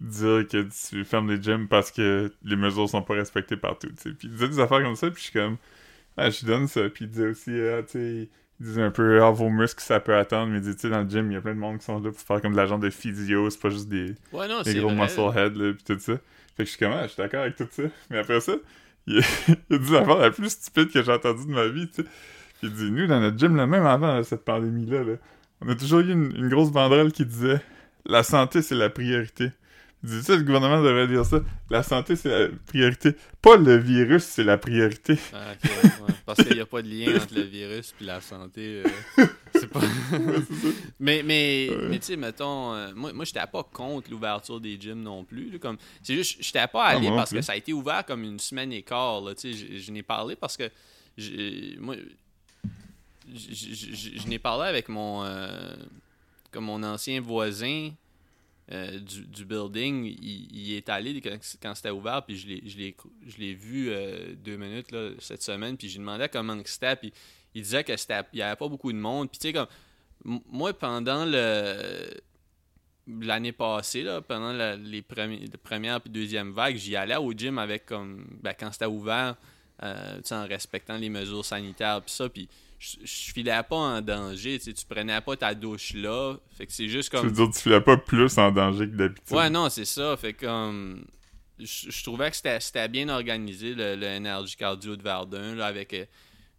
dire 0.01 0.47
que 0.47 0.67
tu 0.89 1.03
fermes 1.05 1.29
les 1.29 1.41
gyms 1.41 1.67
parce 1.67 1.91
que 1.91 2.33
les 2.43 2.55
mesures 2.55 2.89
sont 2.89 3.01
pas 3.01 3.15
respectées 3.15 3.57
partout. 3.57 3.89
Puis 4.01 4.15
il 4.23 4.31
disait 4.31 4.47
des 4.49 4.59
affaires 4.59 4.81
comme 4.81 4.95
ça, 4.95 5.09
puis 5.11 5.19
je 5.19 5.23
suis 5.29 5.33
comme, 5.33 5.57
ah, 6.17 6.29
je 6.29 6.45
donne 6.45 6.67
ça. 6.67 6.89
Puis 6.89 7.05
il 7.05 7.11
disait 7.11 7.27
aussi, 7.27 7.51
ah, 7.61 7.83
tu 7.83 7.91
sais, 7.91 8.29
il 8.59 8.65
disait 8.67 8.81
un 8.83 8.91
peu, 8.91 9.23
ah, 9.23 9.31
vos 9.31 9.49
muscles, 9.49 9.81
ça 9.83 9.99
peut 9.99 10.15
attendre. 10.15 10.51
Mais 10.51 10.57
il 10.59 10.63
dit, 10.63 10.75
tu 10.75 10.81
sais, 10.81 10.89
dans 10.89 11.01
le 11.03 11.09
gym, 11.09 11.31
il 11.31 11.35
y 11.35 11.37
a 11.37 11.41
plein 11.41 11.53
de 11.53 11.59
monde 11.59 11.77
qui 11.79 11.85
sont 11.85 11.99
là 11.99 12.11
pour 12.11 12.19
faire 12.19 12.41
comme 12.41 12.51
de 12.51 12.57
l'agent 12.57 12.77
de 12.79 12.89
physio, 12.89 13.49
c'est 13.49 13.59
pas 13.59 13.69
juste 13.69 13.87
des, 13.89 14.15
Ouais, 14.33 14.47
non, 14.47 14.61
des 14.61 14.75
gros 14.75 14.89
vrai. 14.89 14.95
muscle 14.95 15.21
head, 15.37 15.55
là, 15.55 15.73
pis 15.73 15.83
tout 15.83 15.99
ça. 15.99 16.13
Fait 16.57 16.63
que 16.63 16.65
je 16.65 16.69
suis 16.71 16.79
comme, 16.79 16.91
ah, 16.93 17.03
je 17.03 17.09
suis 17.13 17.17
d'accord 17.21 17.41
avec 17.41 17.55
tout 17.55 17.67
ça. 17.71 17.83
Mais 18.09 18.17
après 18.19 18.39
ça, 18.41 18.53
il, 19.07 19.21
il 19.69 19.75
a 19.75 19.77
dit 19.79 19.91
l'affaire 19.91 20.17
la 20.19 20.31
plus 20.31 20.49
stupide 20.49 20.91
que 20.91 21.01
j'ai 21.01 21.11
entendue 21.11 21.45
de 21.45 21.51
ma 21.51 21.67
vie, 21.67 21.87
tu 21.87 22.01
sais. 22.03 22.07
Il 22.61 22.73
dit, 22.73 22.91
nous, 22.91 23.07
dans 23.07 23.21
notre 23.21 23.37
gym, 23.37 23.55
là, 23.55 23.65
même 23.65 23.85
avant 23.85 24.15
là, 24.15 24.23
cette 24.23 24.43
pandémie-là, 24.43 25.03
là, 25.03 25.13
on 25.61 25.69
a 25.69 25.75
toujours 25.75 25.99
eu 26.01 26.11
une, 26.11 26.35
une 26.35 26.49
grosse 26.49 26.71
banderole 26.71 27.11
qui 27.13 27.25
disait, 27.25 27.61
la 28.05 28.23
santé, 28.23 28.61
c'est 28.61 28.75
la 28.75 28.89
priorité. 28.89 29.51
Dit 30.01 30.23
ça, 30.23 30.35
le 30.37 30.43
gouvernement 30.43 30.81
devrait 30.81 31.07
dire 31.07 31.25
ça. 31.25 31.41
La 31.69 31.83
santé, 31.83 32.15
c'est 32.15 32.29
la 32.29 32.47
priorité. 32.67 33.15
Pas 33.41 33.57
le 33.57 33.75
virus, 33.75 34.23
c'est 34.23 34.45
la 34.45 34.57
priorité. 34.57 35.17
Ah, 35.33 35.51
ouais. 35.61 36.13
Parce 36.25 36.41
qu'il 36.41 36.53
n'y 36.55 36.61
a 36.61 36.65
pas 36.65 36.81
de 36.81 36.87
lien 36.87 37.17
entre 37.21 37.33
le 37.35 37.41
virus 37.41 37.93
et 37.99 38.03
la 38.05 38.21
santé. 38.21 38.83
euh, 39.17 39.25
c'est 39.55 39.67
pas. 39.67 39.81
mais, 40.99 41.21
mais, 41.23 41.69
Ouais. 41.69 41.87
mais 41.89 41.99
tu 41.99 42.05
sais, 42.05 42.15
mettons, 42.15 42.73
euh, 42.75 42.91
moi, 42.95 43.11
moi 43.11 43.25
j'étais 43.25 43.45
pas 43.51 43.63
contre 43.63 44.09
l'ouverture 44.09 44.61
des 44.61 44.79
gyms 44.79 45.01
non 45.01 45.25
plus. 45.25 45.49
là, 45.51 45.57
comme, 45.59 45.77
c'est 46.01 46.15
juste, 46.15 46.37
j'étais 46.39 46.65
pas 46.67 46.85
allé 46.85 46.99
Ah, 46.99 47.01
moi 47.01 47.09
non 47.11 47.17
parce 47.17 47.31
que 47.31 47.41
ça 47.41 47.51
a 47.51 47.55
été 47.57 47.73
ouvert 47.73 48.05
comme 48.05 48.23
une 48.23 48.39
semaine 48.39 48.71
et 48.71 48.83
quart. 48.83 49.19
Là, 49.21 49.33
je, 49.43 49.49
je 49.79 49.91
n'ai 49.91 50.03
parlé 50.03 50.35
parce 50.37 50.55
que. 50.55 50.69
Moi, 51.79 51.95
je, 53.27 53.53
je- 53.53 53.93
je- 53.95 54.19
je 54.21 54.27
n'ai 54.27 54.39
parlé 54.39 54.67
avec 54.69 54.87
mon. 54.89 55.23
euh, 55.25 55.75
comme 56.51 56.65
mon 56.65 56.81
ancien 56.83 57.19
voisin. 57.21 57.89
Euh, 58.71 58.99
du, 58.99 59.25
du 59.25 59.45
building, 59.45 60.05
il, 60.05 60.47
il 60.51 60.73
est 60.73 60.89
allé 60.89 61.19
quand, 61.21 61.37
quand 61.61 61.73
c'était 61.75 61.89
ouvert, 61.89 62.23
puis 62.23 62.37
je 62.37 63.37
l'ai, 63.39 63.53
vu 63.53 63.89
euh, 63.89 64.35
deux 64.35 64.57
minutes 64.57 64.91
là, 64.91 65.11
cette 65.19 65.41
semaine, 65.41 65.75
puis 65.75 65.89
j'ai 65.89 65.97
demandé 65.97 66.27
comment 66.31 66.55
c'était, 66.65 66.95
puis 66.95 67.11
il 67.55 67.63
disait 67.63 67.83
que 67.83 67.97
c'était, 67.97 68.21
il 68.33 68.39
y 68.39 68.41
avait 68.43 68.55
pas 68.55 68.67
beaucoup 68.67 68.91
de 68.91 68.97
monde, 68.97 69.29
puis 69.31 69.39
tu 69.39 69.47
sais 69.47 69.53
comme 69.53 69.67
moi 70.51 70.73
pendant 70.73 71.25
le 71.25 72.09
l'année 73.07 73.53
passée 73.53 74.03
là, 74.03 74.21
pendant 74.21 74.53
la, 74.53 74.75
les 74.75 75.01
premiers, 75.01 75.39
la 75.39 75.57
première 75.57 75.99
puis 76.01 76.11
deuxième 76.11 76.51
vague, 76.51 76.75
j'y 76.75 76.95
allais 76.95 77.15
au 77.15 77.31
gym 77.31 77.57
avec 77.57 77.87
comme 77.87 78.27
ben, 78.41 78.53
quand 78.53 78.71
c'était 78.71 78.85
ouvert, 78.85 79.35
euh, 79.81 80.21
en 80.31 80.45
respectant 80.45 80.97
les 80.97 81.09
mesures 81.09 81.43
sanitaires 81.43 82.01
puis 82.03 82.13
ça, 82.13 82.29
puis 82.29 82.47
je, 82.79 82.97
je 83.03 83.33
filais 83.33 83.61
pas 83.63 83.75
en 83.75 84.01
danger, 84.01 84.57
tu 84.57 84.65
sais, 84.65 84.73
tu 84.73 84.85
prenais 84.85 85.19
pas 85.21 85.35
ta 85.35 85.53
douche 85.53 85.93
là, 85.93 86.35
fait 86.57 86.65
que 86.65 86.71
c'est 86.73 86.87
juste 86.87 87.09
Tu 87.11 87.17
veux 87.17 87.21
comme 87.23 87.31
dire, 87.33 87.49
tu 87.53 87.59
filais 87.61 87.81
pas 87.81 87.97
plus 87.97 88.37
en 88.37 88.51
danger 88.51 88.89
que 88.89 88.95
d'habitude. 88.95 89.35
Ouais, 89.35 89.49
non, 89.49 89.69
c'est 89.69 89.85
ça. 89.85 90.15
Fait 90.17 90.33
comme. 90.33 91.05
Je, 91.59 91.91
je 91.91 92.03
trouvais 92.03 92.31
que 92.31 92.37
c'était 92.37 92.87
bien 92.87 93.09
organisé, 93.09 93.73
le, 93.73 93.95
le 93.97 94.07
Energy 94.07 94.55
Cardio 94.55 94.95
de 94.95 95.03
Verdun, 95.03 95.55
là, 95.55 95.65
avec. 95.65 95.93
euh, 95.93 96.05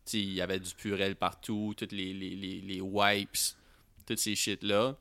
tu 0.05 0.13
sais, 0.13 0.19
il 0.19 0.35
y 0.35 0.41
avait 0.43 0.61
du 0.61 0.75
purel 0.75 1.17
partout, 1.17 1.73
toutes 1.77 1.93
les, 1.93 2.13
les, 2.13 2.31
les, 2.37 2.61
les 2.61 2.81
wipes, 2.83 3.37
toutes 4.07 4.19
ces 4.19 4.35
shit-là. 4.35 4.97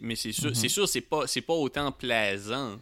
Mais 0.00 0.14
c'est 0.16 0.32
sûr, 0.32 0.54
c'est 0.56 0.68
sûr, 0.68 0.88
c'est 0.88 1.00
pas, 1.00 1.26
c'est 1.26 1.40
pas 1.40 1.54
autant 1.54 1.90
plaisant. 1.92 2.80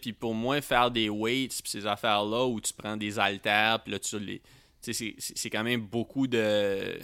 Puis 0.00 0.12
pour 0.12 0.34
moi, 0.34 0.60
faire 0.60 0.90
des 0.90 1.08
weights, 1.08 1.60
puis 1.62 1.70
ces 1.70 1.86
affaires-là 1.86 2.46
où 2.46 2.60
tu 2.60 2.72
prends 2.72 2.96
des 2.96 3.18
haltères, 3.18 3.80
puis 3.82 3.92
là, 3.92 3.98
tu 3.98 4.18
les. 4.18 4.42
C'est- 4.92 5.50
quand 5.50 5.64
même 5.64 5.86
beaucoup 5.86 6.26
de 6.26 6.98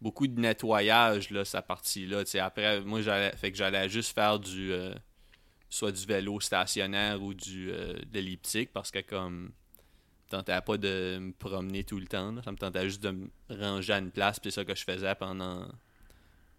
beaucoup 0.00 0.26
de 0.26 0.38
nettoyage 0.38 1.30
là 1.30 1.44
sa 1.44 1.62
partie 1.62 2.06
là 2.06 2.22
après 2.42 2.80
moi 2.82 3.00
j'allais 3.00 3.34
fait 3.36 3.50
que 3.50 3.56
j'allais 3.56 3.88
juste 3.88 4.14
faire 4.14 4.38
du 4.38 4.70
euh, 4.72 4.94
soit 5.70 5.90
du 5.90 6.04
vélo 6.04 6.38
stationnaire 6.38 7.22
ou 7.22 7.32
du 7.32 7.70
euh, 7.72 7.94
de 7.94 8.08
l'elliptique 8.12 8.72
parce 8.74 8.90
que 8.90 8.98
comme 9.00 9.52
tentait 10.28 10.60
pas 10.60 10.76
de 10.76 11.16
me 11.18 11.32
promener 11.32 11.82
tout 11.82 11.98
le 11.98 12.06
temps 12.06 12.30
là. 12.32 12.42
ça 12.42 12.52
me 12.52 12.58
tentait 12.58 12.84
juste 12.84 13.02
de 13.02 13.10
me 13.10 13.28
ranger 13.48 13.94
à 13.94 13.98
une 13.98 14.10
place 14.10 14.38
puis 14.38 14.52
c'est 14.52 14.60
ça 14.60 14.64
que 14.66 14.74
je 14.74 14.84
faisais 14.84 15.14
pendant 15.14 15.66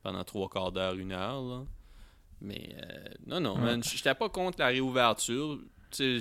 pendant 0.02 0.24
trois 0.24 0.50
quarts 0.50 0.72
d'heure 0.72 0.96
une 0.96 1.12
heure 1.12 1.42
là. 1.44 1.64
mais 2.42 2.76
euh, 2.82 3.08
non 3.28 3.40
non 3.40 3.62
Ouais. 3.64 3.80
j'étais 3.84 4.16
pas 4.16 4.30
contre 4.30 4.60
la 4.60 4.68
réouverture 4.68 5.60
c'est 5.92 6.20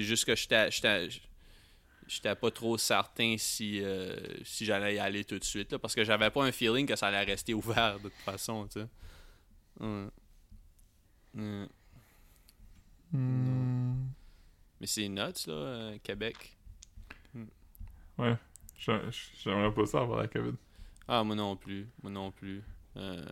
juste 0.00 0.24
que 0.26 0.36
j'étais 0.36 0.68
j'étais 2.06 2.34
pas 2.34 2.50
trop 2.50 2.76
certain 2.78 3.36
si, 3.38 3.80
euh, 3.82 4.16
si 4.44 4.64
j'allais 4.64 4.96
y 4.96 4.98
aller 4.98 5.24
tout 5.24 5.38
de 5.38 5.44
suite. 5.44 5.72
là, 5.72 5.78
parce 5.78 5.94
que 5.94 6.04
j'avais 6.04 6.30
pas 6.30 6.44
un 6.44 6.52
feeling 6.52 6.86
que 6.86 6.96
ça 6.96 7.08
allait 7.08 7.22
rester 7.24 7.54
ouvert 7.54 7.98
de 7.98 8.08
toute 8.08 8.18
façon, 8.24 8.66
tu 8.68 8.80
sais. 8.80 8.86
Ouais. 9.80 10.08
Ouais. 11.34 11.66
Hmm. 13.12 14.06
Mais 14.80 14.86
c'est 14.86 15.08
nuts, 15.08 15.16
là, 15.46 15.52
euh, 15.52 15.98
Québec. 16.02 16.56
J'a- 18.78 19.00
J'aimerais 19.42 19.72
pas 19.72 19.86
ça 19.86 20.00
avoir 20.00 20.18
la 20.20 20.28
COVID. 20.28 20.54
Ah, 21.06 21.22
moi 21.22 21.36
non 21.36 21.56
plus. 21.56 21.88
Moi 22.02 22.10
non 22.10 22.32
plus. 22.32 22.62
Euh, 22.96 23.24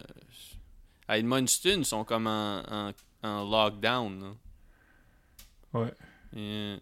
à 1.08 1.18
Edmundston, 1.18 1.78
ils 1.78 1.84
sont 1.84 2.04
comme 2.04 2.26
en, 2.28 2.62
en, 2.68 2.92
en 3.22 3.50
lockdown. 3.50 4.20
Là. 4.20 5.80
Ouais. 5.80 5.92
Yeah. 6.32 6.78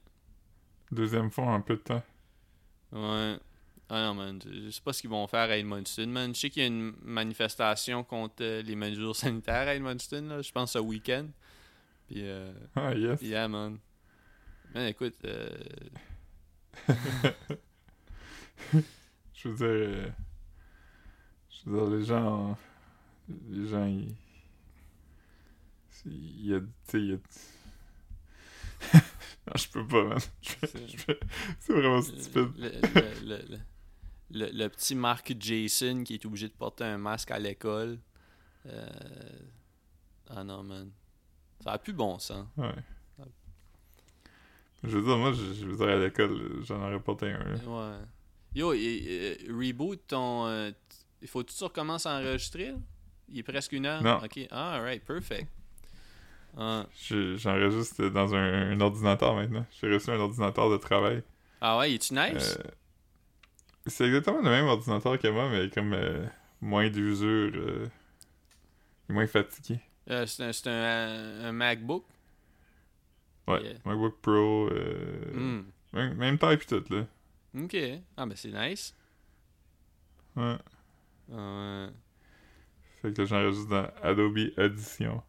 Deuxième 0.91 1.31
fois 1.31 1.45
en 1.45 1.55
un 1.55 1.61
peu 1.61 1.77
de 1.77 1.83
temps. 1.83 2.03
Ouais. 2.93 3.37
Ah 3.91 4.03
non, 4.07 4.15
man. 4.15 4.41
Je 4.45 4.71
sais 4.71 4.81
pas 4.83 4.93
ce 4.93 5.01
qu'ils 5.01 5.11
vont 5.11 5.27
faire 5.27 5.51
à 5.51 5.57
Edmundston, 5.57 6.07
man. 6.09 6.35
Je 6.35 6.41
sais 6.41 6.51
qu'il 6.51 6.63
y 6.63 6.65
a 6.65 6.69
une 6.69 6.95
manifestation 7.03 8.05
contre 8.05 8.37
euh, 8.43 8.63
les 8.63 8.77
mesures 8.77 9.17
sanitaires 9.17 9.69
à 9.69 9.75
Edmundston, 9.75 10.23
là. 10.29 10.43
Je 10.43 10.53
pense 10.53 10.73
ce 10.73 10.79
week-end. 10.79 11.27
Puis, 12.07 12.23
euh, 12.23 12.53
Ah, 12.75 12.95
yes. 12.95 13.21
yeah, 13.23 13.49
man. 13.49 13.79
Man, 14.75 14.87
écoute, 14.87 15.15
euh, 15.25 15.49
Je 19.35 19.49
veux 19.49 19.55
dire, 19.55 19.67
euh, 19.67 20.09
je 21.51 21.71
veux 21.71 21.79
dire, 21.81 21.97
les 21.99 22.05
gens, 22.05 22.59
les 23.51 23.69
gens, 23.69 23.87
ils, 23.87 24.15
il 26.07 26.47
y 26.47 26.55
a, 26.55 26.61
tu 26.61 26.67
sais, 26.87 26.99
il 27.01 27.11
y 27.11 27.15
a, 27.15 27.19
je 29.57 29.69
peux 29.69 29.87
pas, 29.87 30.05
man. 30.05 30.19
C'est- 30.43 31.73
vraiment 31.73 32.03
stupide. 32.03 32.49
le, 32.57 32.71
le, 33.25 33.59
le, 34.31 34.51
le- 34.53 34.69
petit 34.69 34.95
Mark 34.95 35.33
Jason 35.39 36.03
qui 36.05 36.15
est 36.15 36.27
obligé 36.27 36.49
de 36.49 36.53
porter 36.55 36.85
un 36.85 36.99
masque 36.99 37.31
à 37.31 37.39
l'école. 37.39 37.99
Euh, 38.67 38.89
Ah 40.31 40.45
non, 40.45 40.63
man. 40.63 40.91
Ça 41.63 41.73
a 41.73 41.79
plus 41.79 41.93
bon 41.93 42.19
sens. 42.19 42.47
Ouais. 42.57 42.75
Je 44.85 44.97
veux 44.97 45.03
dire, 45.03 45.17
moi, 45.19 45.33
je, 45.33 45.55
je 45.55 45.67
veux 45.67 45.77
dire, 45.77 45.89
à 45.89 45.97
l'école, 45.97 46.63
j'en 46.65 46.81
aurais 46.87 47.01
porté 47.01 47.31
un, 47.33 47.39
là. 47.43 47.57
Ouais. 47.67 47.99
Yo, 48.55 48.73
et- 48.75 49.39
reboot 49.49 50.01
ton. 50.07 50.47
euh, 50.47 50.71
il 51.21 51.27
faut 51.29 51.43
que 51.43 51.51
tu 51.51 51.65
recommences 51.65 52.07
à 52.07 52.19
enregistrer? 52.21 52.75
Il 53.29 53.39
est 53.39 53.43
presque 53.43 53.73
une 53.73 53.87
heure? 53.87 54.03
Non. 54.03 54.21
Ok. 54.25 54.39
Ah, 54.51 54.75
alright, 54.77 55.05
perfect. 55.05 55.49
Je- 57.01 57.37
J'enregistre 57.37 58.09
dans 58.09 58.35
un, 58.35 58.73
un 58.73 58.81
ordinateur 58.81 59.35
maintenant. 59.35 59.65
J'ai 59.81 59.93
reçu 59.93 60.11
un 60.11 60.19
ordinateur 60.19 60.71
de 60.71 60.77
travail. 60.77 61.23
Ah 61.61 61.79
ouais, 61.79 61.93
es-tu 61.95 62.15
nice? 62.15 62.59
Euh, 62.59 62.71
c'est 63.87 64.05
exactement 64.07 64.39
le 64.43 64.51
même 64.51 64.67
ordinateur 64.67 65.19
que 65.19 65.29
moi, 65.29 65.49
mais 65.51 65.71
comme 65.71 65.93
euh, 65.93 66.27
moins 66.61 66.89
d'usure, 66.91 67.53
euh, 67.55 67.87
et 69.09 69.13
moins 69.13 69.27
fatigué. 69.27 69.81
Euh, 70.11 70.27
c'est 70.27 70.67
un, 70.67 70.73
un, 70.73 71.45
un 71.47 71.53
MacBook? 71.53 72.05
Ouais, 73.47 73.63
Yeah. 73.63 73.75
MacBook 73.85 74.21
Pro, 74.21 74.69
Hmm. 74.71 75.63
même, 75.93 76.15
même 76.17 76.39
taille 76.39 76.59
pis 76.59 76.67
tout, 76.67 76.85
là. 76.91 77.07
Ok. 77.59 77.77
Ah, 78.17 78.27
ben 78.27 78.37
c'est 78.37 78.51
nice. 78.53 78.95
Ouais. 80.37 80.57
Ah. 81.35 81.89
Fait 83.01 83.13
que 83.15 83.25
j'enregistre 83.25 83.69
dans 83.71 83.89
Adobe 84.03 84.39
Audition. 84.59 85.23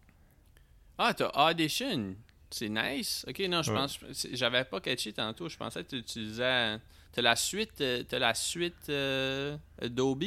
Ah, 1.02 1.14
t'as 1.14 1.32
Audition. 1.50 2.16
C'est 2.52 2.68
nice. 2.70 3.24
Ok, 3.28 3.40
non, 3.48 3.62
je 3.64 3.72
Ouais. 3.72 3.78
pense. 3.78 4.00
J'avais 4.34 4.66
pas 4.66 4.82
catché 4.82 5.14
tantôt. 5.14 5.48
Je 5.48 5.56
pensais 5.58 5.84
que 5.84 5.90
tu 5.90 5.98
utilisais. 5.98 6.78
T'as 7.12 7.22
la 7.22 7.36
suite. 7.36 7.80
euh, 7.82 8.04
T'as 8.04 8.20
la 8.20 8.34
suite 8.34 8.90
euh, 8.90 9.58
Adobe? 9.82 10.24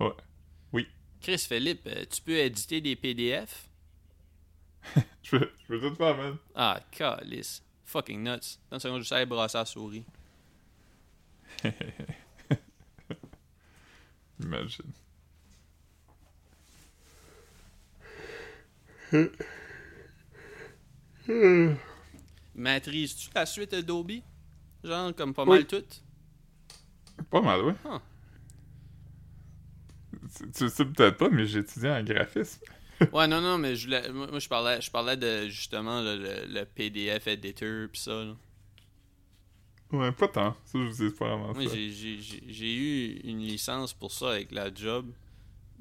Ouais. 0.00 0.10
Oui. 0.72 0.86
Chris 1.20 1.38
Philippe, 1.38 1.86
euh, 1.86 2.04
tu 2.10 2.20
peux 2.20 2.36
éditer 2.36 2.80
des 2.80 2.94
PDF? 2.96 3.68
Je 5.22 5.30
peux, 5.38 5.50
je 5.62 5.66
peux 5.68 5.80
tout 5.80 5.94
faire, 5.94 6.16
man. 6.16 6.36
Ah, 6.54 6.80
calice. 6.90 7.62
Fucking 7.84 8.22
nuts. 8.22 8.58
Dans 8.70 8.76
une 8.76 8.80
seconde, 8.80 9.02
je 9.02 9.08
sais 9.08 9.14
aller 9.14 9.26
brasser 9.26 9.56
la 9.58 9.64
souris. 9.64 10.04
Imagine. 14.40 14.92
Maîtrises-tu 22.54 23.30
la 23.34 23.46
suite 23.46 23.72
Adobe? 23.74 24.12
Genre, 24.84 25.14
comme 25.14 25.32
pas 25.34 25.44
Oui. 25.44 25.58
mal 25.58 25.66
toutes? 25.66 26.02
Pas 27.30 27.40
mal, 27.40 27.60
oui. 27.62 27.72
Ah. 27.84 28.00
Tu, 30.36 30.50
tu 30.50 30.64
le 30.64 30.70
sais 30.70 30.84
peut-être 30.84 31.16
pas, 31.18 31.28
mais 31.30 31.46
j'ai 31.46 31.60
étudié 31.60 31.90
en 31.90 32.02
graphisme. 32.02 32.60
Ouais, 33.12 33.26
non, 33.26 33.40
non, 33.40 33.58
mais 33.58 33.74
je 33.74 33.86
voulais, 33.86 34.08
moi, 34.12 34.38
je 34.38 34.48
parlais, 34.48 34.80
je 34.80 34.88
parlais 34.88 35.16
de 35.16 35.48
justement 35.48 36.00
le, 36.02 36.44
le 36.46 36.64
PDF 36.64 37.26
editor 37.26 37.88
pis 37.90 37.98
ça. 38.00 38.12
là. 38.12 38.36
Ouais, 39.90 40.12
pas 40.12 40.28
tant. 40.28 40.52
Ça, 40.64 40.78
je 40.78 40.84
vous 40.84 41.08
dis 41.08 41.16
pas 41.16 41.26
vraiment 41.36 41.52
Moi, 41.52 41.64
j'ai 41.66 42.74
eu 42.76 43.20
une 43.24 43.40
licence 43.40 43.92
pour 43.92 44.12
ça 44.12 44.30
avec 44.30 44.52
la 44.52 44.72
job, 44.72 45.10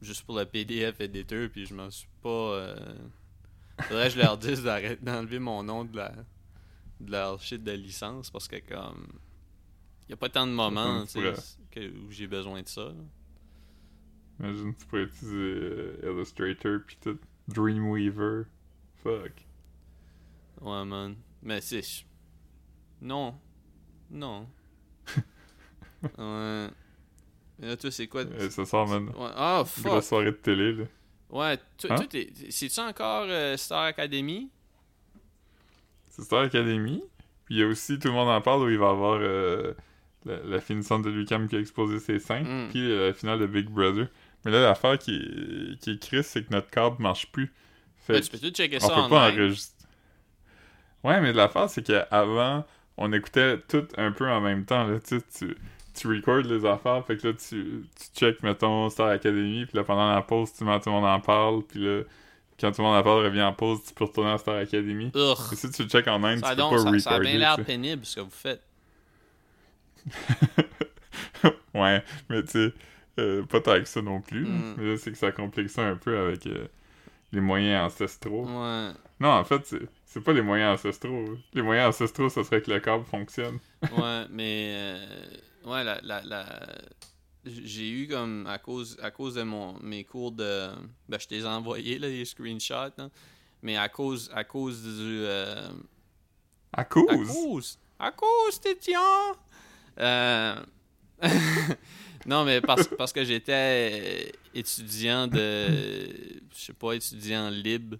juste 0.01 0.23
pour 0.23 0.35
le 0.35 0.45
PDF 0.45 0.99
editor, 0.99 1.47
puis 1.51 1.67
je 1.67 1.75
m'en 1.75 1.91
suis 1.91 2.07
pas. 2.23 2.29
Euh... 2.29 2.75
Faudrait 3.87 4.07
que 4.09 4.15
je 4.15 4.19
leur 4.19 4.37
dise 4.37 4.63
d'arrêter 4.63 5.03
d'enlever 5.03 5.39
mon 5.39 5.63
nom 5.63 5.85
de 5.85 5.95
la 5.97 6.13
de 6.99 7.11
leur 7.11 7.41
shit 7.41 7.63
de 7.63 7.71
licence 7.71 8.29
parce 8.29 8.47
que 8.47 8.57
comme 8.67 9.07
y 10.09 10.13
a 10.13 10.17
pas 10.17 10.29
tant 10.29 10.45
de 10.45 10.51
moments 10.51 11.01
tu 11.01 11.07
tu 11.07 11.11
sais, 11.13 11.19
pourrais- 11.31 11.43
que- 11.71 11.97
où 12.05 12.11
j'ai 12.11 12.27
besoin 12.27 12.61
de 12.61 12.67
ça. 12.67 12.85
là. 12.85 12.93
Imagine, 14.39 14.73
tu 14.75 14.85
pourrais 14.87 15.03
utiliser 15.03 15.35
euh, 15.37 15.99
Illustrator 16.13 16.79
pis 16.85 16.97
tout. 17.01 17.19
Dreamweaver. 17.47 18.43
Fuck. 19.03 19.45
Ouais, 20.61 20.85
man. 20.85 21.15
Mais 21.43 21.61
c'est. 21.61 21.81
Non. 23.01 23.35
Non. 24.09 24.47
ouais. 26.17 26.67
Et 27.61 27.67
là, 27.67 27.77
toi, 27.77 27.91
c'est 27.91 28.07
quoi? 28.07 28.21
Euh, 28.21 28.49
ce 28.49 28.65
soir, 28.65 28.87
man. 28.87 29.09
Ouais. 29.09 29.31
Ah, 29.35 29.63
Grosse 29.63 29.71
fuck. 29.83 30.03
soirée 30.03 30.25
de 30.25 30.31
télé, 30.31 30.73
là. 30.73 30.85
Ouais, 31.31 31.57
toi, 31.77 31.95
Hein? 31.95 32.07
c'est-tu 32.49 32.79
encore 32.81 33.25
euh, 33.29 33.55
Star 33.57 33.83
Academy? 33.83 34.49
C'est 36.09 36.23
Star 36.23 36.41
Academy. 36.43 37.01
Puis 37.45 37.55
il 37.55 37.57
y 37.59 37.63
a 37.63 37.67
aussi 37.67 37.97
Tout 37.99 38.09
le 38.09 38.13
monde 38.13 38.29
en 38.29 38.41
parle 38.41 38.63
où 38.63 38.69
il 38.69 38.77
va 38.77 38.87
y 38.87 38.89
avoir 38.89 39.19
euh, 39.21 39.73
la, 40.25 40.37
la 40.43 40.59
finissante 40.61 41.03
de 41.03 41.09
Lucam 41.09 41.47
qui 41.47 41.55
a 41.55 41.59
exposé 41.59 41.99
ses 41.99 42.19
seins. 42.19 42.43
Mm. 42.43 42.69
Puis 42.69 42.97
la 42.97 43.13
finale 43.13 43.39
de 43.39 43.45
Big 43.47 43.67
Brother. 43.69 44.07
Mais 44.43 44.51
là, 44.51 44.61
l'affaire 44.61 44.97
qui 44.97 45.15
est, 45.15 45.79
qui 45.79 45.91
est 45.91 46.01
triste, 46.01 46.31
c'est 46.31 46.43
que 46.43 46.51
notre 46.51 46.69
câble 46.69 46.97
marche 46.99 47.31
plus. 47.31 47.53
Fait 47.97 48.13
Ouais, 48.13 48.21
tu 48.21 48.31
peux 48.31 48.39
tout 48.39 48.49
checker 48.49 48.77
on 48.81 48.87
ça 48.87 48.93
peut 48.95 49.01
en 49.01 49.09
pas 49.09 49.29
enregistrer. 49.31 49.75
Ouais, 51.03 51.21
mais 51.21 51.31
l'affaire, 51.33 51.69
c'est 51.69 51.83
qu'avant, 51.85 52.65
on 52.97 53.11
écoutait 53.13 53.59
tout 53.67 53.87
un 53.97 54.11
peu 54.11 54.29
en 54.29 54.41
même 54.41 54.65
temps. 54.65 54.83
Là. 54.85 54.99
Tu, 54.99 55.19
tu, 55.35 55.55
tu 55.93 56.07
recordes 56.07 56.45
les 56.45 56.65
affaires, 56.65 57.05
fait 57.05 57.17
que 57.17 57.27
là, 57.27 57.33
tu, 57.33 57.83
tu 57.95 58.19
check, 58.19 58.41
mettons, 58.43 58.89
Star 58.89 59.07
Academy, 59.09 59.65
puis 59.65 59.77
là, 59.77 59.83
pendant 59.83 60.11
la 60.13 60.21
pause, 60.21 60.51
tu 60.57 60.63
mets 60.63 60.79
tout 60.79 60.89
le 60.89 60.95
monde 60.95 61.05
en 61.05 61.19
parle, 61.19 61.63
puis 61.63 61.79
là, 61.83 62.03
quand 62.59 62.71
tout 62.71 62.81
le 62.81 62.87
monde 62.87 62.97
en 62.97 63.03
parle 63.03 63.25
revient 63.25 63.41
en 63.41 63.53
pause, 63.53 63.79
tu 63.87 63.93
peux 63.93 64.05
retourner 64.05 64.31
à 64.31 64.37
Star 64.37 64.55
Academy. 64.55 65.11
Urgh. 65.15 65.55
Si 65.55 65.69
tu 65.71 65.83
le 65.83 65.89
check 65.89 66.07
en 66.07 66.19
même, 66.19 66.39
Ça 66.39 66.49
tu 66.51 66.55
peux 66.57 66.61
pas 66.61 66.69
ça, 66.69 66.75
recorder. 66.77 66.99
ça 66.99 67.11
a 67.15 67.19
bien 67.19 67.37
l'air 67.37 67.57
pénible 67.65 68.05
ce 68.05 68.15
que 68.17 68.21
vous 68.21 68.29
faites. 68.29 68.61
ouais, 71.73 72.03
mais 72.29 72.43
tu 72.43 72.49
sais, 72.51 72.73
euh, 73.19 73.43
pas 73.45 73.61
tant 73.61 73.79
que 73.79 73.85
ça 73.85 74.01
non 74.01 74.21
plus. 74.21 74.45
Mm. 74.45 74.75
Mais 74.77 74.91
là, 74.91 74.97
c'est 74.97 75.11
que 75.11 75.17
ça 75.17 75.31
complique 75.31 75.69
ça 75.69 75.83
un 75.83 75.95
peu 75.95 76.17
avec 76.17 76.45
euh, 76.47 76.67
les 77.31 77.41
moyens 77.41 77.85
ancestraux. 77.91 78.45
Ouais. 78.45 78.91
Non, 79.19 79.29
en 79.29 79.43
fait, 79.43 79.61
c'est, 79.65 79.81
c'est 80.05 80.21
pas 80.23 80.33
les 80.33 80.41
moyens 80.41 80.79
ancestraux. 80.79 81.25
Les 81.53 81.61
moyens 81.61 81.89
ancestraux, 81.89 82.29
ça 82.29 82.43
serait 82.43 82.61
que 82.61 82.71
le 82.71 82.79
câble 82.79 83.05
fonctionne. 83.05 83.59
Ouais, 83.91 84.25
mais. 84.29 84.71
euh, 84.75 85.05
ouais, 85.65 85.83
la. 85.83 85.99
la, 86.01 86.21
la- 86.21 86.81
J'ai 87.45 87.89
eu 87.89 88.07
comme. 88.07 88.45
À 88.47 88.57
cause, 88.59 88.97
à 89.01 89.11
cause 89.11 89.35
de 89.35 89.43
mon, 89.43 89.77
mes 89.81 90.03
cours 90.03 90.31
de. 90.31 90.69
Ben, 91.09 91.19
je 91.19 91.27
t'ai 91.27 91.45
envoyés, 91.45 91.97
là, 91.99 92.07
les 92.07 92.25
screenshots. 92.25 92.93
là. 92.97 93.09
Mais 93.63 93.77
à 93.77 93.89
cause, 93.89 94.29
à 94.33 94.43
cause 94.43 94.81
du. 94.83 95.21
euh, 95.25 95.69
À 96.73 96.81
À 96.81 96.85
cause! 96.85 97.27
cause. 97.27 97.79
À 97.99 98.11
cause, 98.11 98.59
Tétian! 98.59 98.99
Euh... 99.99 100.55
non, 102.25 102.43
mais 102.45 102.61
parce, 102.61 102.87
parce 102.97 103.11
que 103.13 103.23
j'étais 103.23 104.31
étudiant 104.53 105.27
de. 105.27 105.67
Je 106.53 106.57
sais 106.65 106.73
pas, 106.73 106.93
étudiant 106.93 107.49
libre 107.49 107.97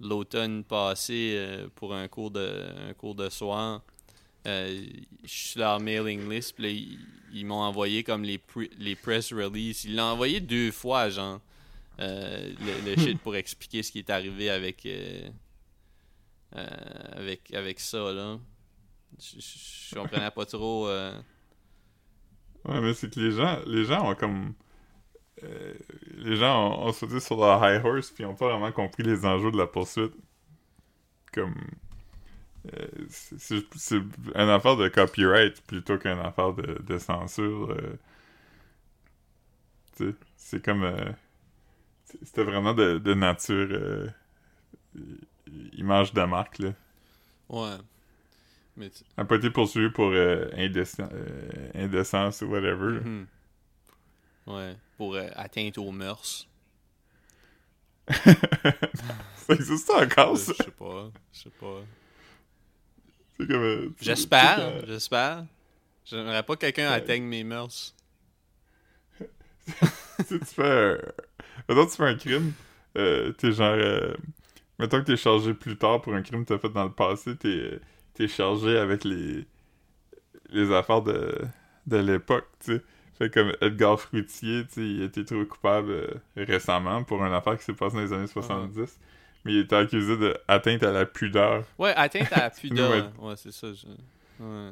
l'automne 0.00 0.64
passé 0.64 1.34
euh, 1.36 1.68
pour 1.74 1.94
un 1.94 2.08
cours 2.08 2.30
de, 2.30 2.66
un 2.90 2.94
cours 2.94 3.14
de 3.14 3.28
soir. 3.30 3.82
Euh, 4.46 4.84
je 5.22 5.28
suis 5.28 5.48
sur 5.50 5.60
leur 5.60 5.80
mailing 5.80 6.28
list, 6.28 6.54
puis 6.54 6.64
là, 6.64 6.70
ils, 6.70 6.98
ils 7.32 7.46
m'ont 7.46 7.62
envoyé 7.62 8.04
comme 8.04 8.22
les, 8.24 8.38
pre- 8.38 8.70
les 8.78 8.94
press 8.94 9.32
releases. 9.32 9.84
Ils 9.84 9.96
l'ont 9.96 10.02
envoyé 10.12 10.40
deux 10.40 10.70
fois, 10.70 11.08
genre. 11.08 11.40
euh, 12.00 12.52
le, 12.60 12.90
le 12.90 12.96
shit 13.00 13.18
pour 13.20 13.34
expliquer 13.36 13.82
ce 13.82 13.90
qui 13.92 14.00
est 14.00 14.10
arrivé 14.10 14.50
avec. 14.50 14.84
euh, 14.86 15.28
avec, 17.12 17.52
avec 17.54 17.80
ça, 17.80 18.12
là. 18.12 18.38
Je, 19.18 19.40
je, 19.40 19.88
je 19.90 19.94
comprenais 19.94 20.30
pas 20.30 20.44
trop. 20.46 20.88
Ouais, 20.88 22.80
mais 22.80 22.94
c'est 22.94 23.12
que 23.12 23.20
les 23.20 23.30
gens, 23.32 23.60
les 23.66 23.84
gens 23.84 24.10
ont 24.10 24.14
comme. 24.14 24.54
les 26.16 26.36
gens 26.36 26.70
ont, 26.70 26.86
ont 26.88 26.92
sauté 26.92 27.20
sur 27.20 27.36
leur 27.36 27.58
high 27.64 27.84
horse 27.84 28.10
puis 28.10 28.24
ont 28.24 28.34
pas 28.34 28.48
vraiment 28.50 28.72
compris 28.72 29.02
les 29.02 29.24
enjeux 29.24 29.50
de 29.52 29.56
la 29.58 29.66
poursuite. 29.66 30.12
Comme. 31.32 31.54
Euh, 32.72 32.86
c'est- 33.08 33.96
une 34.34 34.48
affaire 34.48 34.76
de 34.76 34.88
copyright 34.88 35.60
plutôt 35.62 35.98
qu'une 35.98 36.18
affaire 36.18 36.52
de, 36.54 36.80
de 36.82 36.98
censure. 36.98 37.70
euh. 37.72 37.98
Tu 39.96 40.10
sais, 40.10 40.14
c'est 40.36 40.64
comme. 40.64 40.82
euh, 40.84 41.12
C'était 42.22 42.44
vraiment 42.44 42.74
de, 42.74 42.98
de 42.98 43.14
nature. 43.14 43.68
euh, 43.70 44.08
image 45.76 46.12
de 46.12 46.22
marque, 46.22 46.58
là. 46.58 46.72
Ouais. 47.48 47.76
Mais 48.76 48.90
tu- 48.90 49.04
Elle 49.16 49.24
n'a 49.24 49.28
pas 49.28 49.36
été 49.36 49.50
poursuivie 49.50 49.90
pour 49.90 50.10
indécen- 50.10 51.08
indécence 51.74 52.42
ou 52.42 52.46
whatever. 52.46 53.00
Mhm. 53.00 53.26
Ouais. 54.46 54.76
Pour 54.96 55.16
atteinte 55.16 55.76
aux 55.78 55.90
mœurs. 55.92 56.48
ça 58.24 59.54
existe 59.54 59.90
encore, 59.90 60.36
ça? 60.36 60.52
Je 60.58 60.64
sais 60.64 60.70
pas. 60.70 61.10
Je 61.32 61.38
sais 61.40 61.50
pas. 61.50 61.80
C'est 61.82 62.04
comme. 62.52 63.02
euh, 63.06 63.12
tu- 63.12 63.23
J'espère. 64.00 64.60
euh, 64.60 64.82
J'espère. 64.86 65.44
J'aimerais 66.04 66.42
pas 66.44 66.54
que 66.56 66.60
quelqu'un 66.62 66.90
atteigne 66.90 67.24
mes 67.24 67.44
mœurs. 67.44 67.94
si 70.26 70.38
tu 70.38 70.44
fais. 70.46 70.98
Mettons, 71.68 71.86
tu 71.86 71.96
fais 71.96 72.04
un 72.04 72.16
crime, 72.16 72.52
euh, 72.98 73.32
t'es 73.32 73.52
genre. 73.52 73.74
euh, 73.76 74.14
Mettons 74.78 75.00
que 75.00 75.06
t'es 75.06 75.16
chargé 75.16 75.54
plus 75.54 75.76
tard 75.78 76.02
pour 76.02 76.14
un 76.14 76.22
crime 76.22 76.44
que 76.44 76.54
t'as 76.54 76.58
fait 76.60 76.70
dans 76.70 76.84
le 76.84 76.92
passé, 76.92 77.36
t'es 77.36 77.80
t'es 78.14 78.28
chargé 78.28 78.78
avec 78.78 79.04
les. 79.04 79.46
les 80.50 80.72
affaires 80.72 81.02
de, 81.02 81.40
de 81.86 81.96
l'époque, 81.98 82.46
tu 82.64 82.76
sais. 82.76 82.82
Fait 83.18 83.30
comme 83.32 83.52
Edgar 83.60 84.00
Fruitier, 84.00 84.64
tu 84.66 84.74
sais, 84.74 84.80
il 84.80 85.02
a 85.02 85.04
été 85.04 85.24
trouvé 85.24 85.46
coupable 85.46 85.90
euh, 85.92 86.08
récemment 86.36 87.04
pour 87.04 87.24
une 87.24 87.32
affaire 87.32 87.56
qui 87.56 87.64
s'est 87.64 87.72
passée 87.72 87.94
dans 87.96 88.02
les 88.02 88.12
années 88.12 88.26
70. 88.26 88.98
Mais 89.44 89.52
il 89.52 89.58
était 89.60 89.76
accusé 89.76 90.16
d'atteinte 90.16 90.82
à 90.82 90.90
la 90.92 91.04
pudeur. 91.06 91.64
Ouais, 91.78 91.92
atteinte 91.94 92.32
à 92.32 92.40
la 92.44 92.50
pudeur. 92.50 92.90
Ouais. 93.18 93.28
Ouais, 93.28 93.34
c'est 93.36 93.52
ça. 93.52 93.68
je- 93.72 93.86
Ouais. 94.42 94.70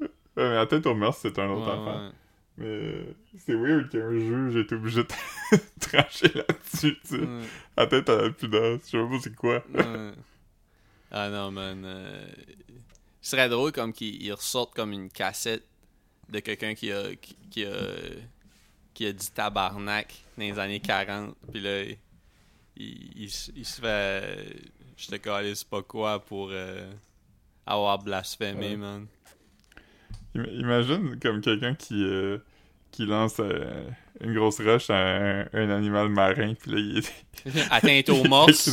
Ouais, 0.00 0.08
mais 0.50 0.56
atteinte 0.56 0.84
au 0.86 0.94
mœurs, 0.94 1.16
c'est 1.16 1.38
un 1.38 1.48
autre 1.48 1.66
Ouais, 1.66 1.90
affaire. 1.90 2.12
Mais 2.56 2.66
euh, 2.66 3.04
c'est 3.38 3.54
weird 3.54 3.88
qu'un 3.88 4.10
juge 4.12 4.56
été 4.56 4.74
obligé 4.74 5.02
de 5.02 5.08
trancher 5.80 6.28
là-dessus, 6.34 6.98
tu 7.02 7.16
sais. 7.18 7.28
Atteinte 7.76 8.08
à 8.08 8.22
la 8.22 8.30
pudeur, 8.30 8.78
je 8.84 8.90
sais 8.90 8.98
pas 8.98 9.18
c'est 9.22 9.34
quoi. 9.34 9.64
Ah 11.10 11.28
non, 11.30 11.50
man. 11.52 11.82
euh, 11.84 12.26
Ce 13.20 13.30
serait 13.30 13.48
drôle 13.48 13.72
comme 13.72 13.92
qu'ils 13.92 14.22
ils 14.22 14.32
ressortent 14.32 14.74
comme 14.74 14.92
une 14.92 15.08
cassette 15.10 15.64
de 16.28 16.40
quelqu'un 16.40 16.74
qui 16.74 16.90
a, 16.92 17.14
qui, 17.16 17.36
qui 17.50 17.64
a 17.64 17.76
qui 18.92 19.06
a 19.06 19.12
dit 19.12 19.30
tabarnak 19.32 20.14
dans 20.38 20.44
les 20.44 20.58
années 20.58 20.80
40. 20.80 21.36
Puis 21.52 21.60
là, 21.60 21.82
il, 22.76 23.22
il, 23.24 23.30
se- 23.30 23.50
il 23.56 23.64
se 23.64 23.80
fait. 23.80 24.56
Je 24.96 25.06
te 25.08 25.16
calisse 25.16 25.64
pas 25.64 25.82
quoi 25.82 26.24
pour 26.24 26.50
euh, 26.52 26.90
avoir 27.66 27.98
blasphémé, 27.98 28.70
Ouais. 28.70 28.76
man. 28.76 29.06
Im- 30.36 30.44
Imagine 30.52 31.18
comme 31.20 31.40
quelqu'un 31.40 31.74
qui, 31.74 32.02
euh, 32.04 32.38
qui 32.90 33.06
lance 33.06 33.36
euh, 33.40 33.88
une 34.20 34.34
grosse 34.34 34.60
roche 34.60 34.90
à 34.90 34.96
un, 34.96 35.40
un 35.52 35.70
animal 35.70 36.08
marin, 36.08 36.54
puis 36.54 36.70
là, 36.72 36.78
il 36.78 36.98
est... 36.98 37.70
Atteinte 37.70 38.08
aux 38.10 38.24
morses. 38.24 38.68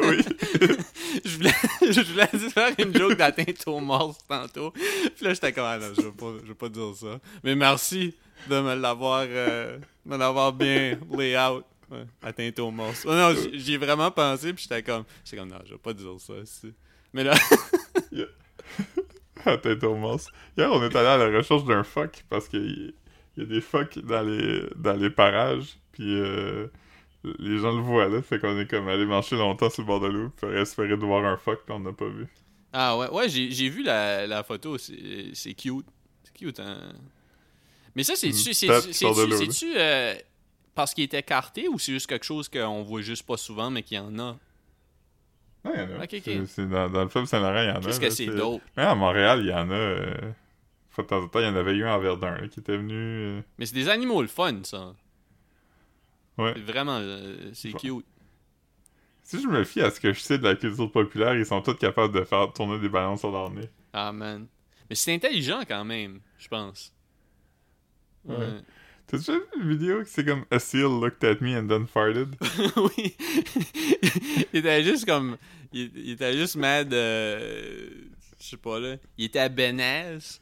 oui. 0.00 0.16
je, 1.24 1.36
voulais, 1.36 1.52
je 1.92 2.00
voulais 2.00 2.28
dire 2.32 2.50
faire 2.50 2.72
une 2.78 2.96
joke 2.96 3.16
d'atteinte 3.16 3.62
aux 3.66 3.80
morses 3.80 4.18
tantôt. 4.28 4.70
Puis 4.72 5.24
là, 5.24 5.34
j'étais 5.34 5.52
comme, 5.52 5.64
ah 5.66 5.78
non, 5.78 5.86
je 5.96 6.02
veux 6.02 6.12
pas, 6.12 6.32
je 6.42 6.48
veux 6.48 6.54
pas 6.54 6.68
dire 6.68 6.94
ça. 6.96 7.20
Mais 7.44 7.54
merci 7.54 8.14
de 8.48 8.60
me 8.60 8.74
l'avoir, 8.74 9.24
euh, 9.28 9.78
me 10.04 10.16
l'avoir 10.16 10.52
bien 10.52 10.98
lay 11.16 11.38
out. 11.38 11.64
Ouais, 11.90 12.04
atteinte 12.22 12.58
aux 12.58 12.70
morses. 12.70 13.04
Oh 13.06 13.12
non, 13.12 13.34
j'y 13.52 13.74
ai 13.74 13.78
vraiment 13.78 14.10
pensé, 14.10 14.52
puis 14.52 14.66
j'étais 14.68 14.82
comme, 14.82 15.04
j'étais 15.24 15.36
comme, 15.36 15.50
non, 15.50 15.60
je 15.64 15.72
veux 15.72 15.78
pas 15.78 15.92
dire 15.92 16.18
ça. 16.18 16.34
si. 16.44 16.72
Mais 17.12 17.22
là, 17.24 17.34
Atteinte 19.44 19.84
au 19.84 19.94
monstre. 19.94 20.32
Hier, 20.56 20.70
on 20.72 20.82
est 20.82 20.96
allé 20.96 21.08
à 21.08 21.16
la 21.16 21.36
recherche 21.36 21.64
d'un 21.64 21.84
phoque, 21.84 22.24
parce 22.28 22.48
qu'il 22.48 22.94
y 23.36 23.42
a 23.42 23.44
des 23.44 23.60
phoques 23.60 23.98
dans 24.00 24.22
les, 24.22 24.64
dans 24.76 24.94
les 24.94 25.10
parages, 25.10 25.78
puis 25.92 26.18
euh, 26.18 26.66
les 27.38 27.58
gens 27.58 27.72
le 27.72 27.82
voient 27.82 28.08
là, 28.08 28.22
fait 28.22 28.38
qu'on 28.38 28.58
est 28.58 28.68
comme 28.68 28.88
allé 28.88 29.06
marcher 29.06 29.36
longtemps 29.36 29.70
sur 29.70 29.82
le 29.82 29.86
bord 29.86 30.00
de 30.00 30.08
l'eau, 30.08 30.30
pour 30.36 30.52
espérer 30.52 30.96
de 30.96 31.04
voir 31.04 31.24
un 31.24 31.36
phoque, 31.36 31.62
puis 31.64 31.74
on 31.74 31.80
n'a 31.80 31.92
pas 31.92 32.08
vu. 32.08 32.26
ah 32.72 32.96
ouais, 32.98 33.08
ouais, 33.10 33.28
j'ai, 33.28 33.50
j'ai 33.50 33.68
vu 33.68 33.82
la, 33.82 34.26
la 34.26 34.42
photo, 34.42 34.78
c'est, 34.78 35.30
c'est 35.34 35.54
cute. 35.54 35.86
C'est 36.24 36.34
cute, 36.34 36.60
hein. 36.60 36.92
Mais 37.94 38.04
ça, 38.04 38.14
c'est-tu, 38.14 38.50
de 38.50 38.52
c'est-tu, 38.52 39.74
parce 40.76 40.94
qu'il 40.94 41.02
était 41.02 41.22
carté 41.24 41.66
ou 41.68 41.78
c'est 41.80 41.92
juste 41.92 42.06
quelque 42.06 42.24
chose 42.24 42.48
qu'on 42.48 42.82
voit 42.84 43.00
juste 43.02 43.26
pas 43.26 43.36
souvent, 43.36 43.70
mais 43.70 43.82
qu'il 43.82 43.96
y 43.96 44.00
en 44.00 44.16
a? 44.20 44.36
Non, 45.64 45.72
il 45.74 45.80
y 45.80 45.82
en 45.82 46.00
a. 46.00 46.46
C'est- 46.46 46.66
dans, 46.66 46.88
dans 46.88 47.02
le 47.02 47.08
fleuve 47.08 47.24
Saint-Laurent, 47.24 47.62
il 47.62 47.68
y 47.68 47.72
en 47.72 47.76
a. 47.76 47.80
Qu'est-ce 47.80 47.98
que 48.00 48.10
c'est 48.10 48.26
dope? 48.26 48.62
Même 48.76 48.86
à 48.86 48.94
Montréal, 48.94 49.40
il 49.40 49.48
y 49.48 49.52
en 49.54 49.68
a. 49.70 49.74
Euh... 49.74 50.14
De 50.98 51.02
temps 51.02 51.22
en 51.22 51.28
temps, 51.28 51.40
il 51.40 51.44
y 51.44 51.48
en 51.48 51.56
avait 51.56 51.74
eu 51.74 51.84
un 51.84 51.94
en 51.94 51.98
Verdun 51.98 52.38
là, 52.40 52.48
qui 52.48 52.60
était 52.60 52.76
venu. 52.78 52.94
euh, 52.94 53.40
Mais 53.58 53.66
c'est 53.66 53.74
des 53.74 53.90
animaux 53.90 54.22
le 54.22 54.28
fun, 54.28 54.60
ça. 54.62 54.94
Ouais. 56.38 56.58
Vraiment, 56.60 56.98
euh, 57.00 57.50
c'est 57.52 57.72
cute. 57.72 58.06
Si 59.22 59.42
je 59.42 59.46
me 59.46 59.62
fie 59.64 59.82
à 59.82 59.90
ce 59.90 60.00
que 60.00 60.12
je 60.14 60.20
sais 60.20 60.38
de 60.38 60.44
la 60.44 60.54
culture 60.54 60.90
populaire, 60.90 61.34
ils 61.34 61.44
sont 61.44 61.60
tous 61.60 61.74
capables 61.74 62.14
de 62.14 62.24
faire 62.24 62.50
tourner 62.54 62.78
des 62.78 62.88
ballons 62.88 63.16
sur 63.18 63.30
leur 63.30 63.50
nez. 63.50 63.68
Ah, 63.92 64.10
man. 64.12 64.46
Mais 64.88 64.96
c'est 64.96 65.12
intelligent 65.14 65.60
quand 65.68 65.84
même, 65.84 66.20
je 66.38 66.48
pense. 66.48 66.94
Ouais. 68.24 68.36
Ouais. 68.36 68.60
T'as 69.06 69.18
déjà 69.18 69.32
vu 69.34 69.40
une 69.56 69.68
vidéo 69.70 70.02
qui 70.02 70.10
c'est 70.10 70.24
comme 70.24 70.44
A 70.50 70.58
seal 70.58 70.82
looked 71.00 71.22
at 71.22 71.36
me 71.40 71.56
and 71.56 71.68
then 71.68 71.86
farted? 71.86 72.34
oui. 72.76 73.14
il 74.52 74.58
était 74.58 74.82
juste 74.82 75.06
comme. 75.06 75.36
Il, 75.72 75.90
il 75.94 76.10
était 76.12 76.36
juste 76.36 76.56
mad. 76.56 76.92
euh, 76.92 77.88
je 78.40 78.44
sais 78.46 78.56
pas 78.56 78.80
là. 78.80 78.96
Il 79.16 79.26
était 79.26 79.38
à 79.38 79.48
Benaz. 79.48 80.40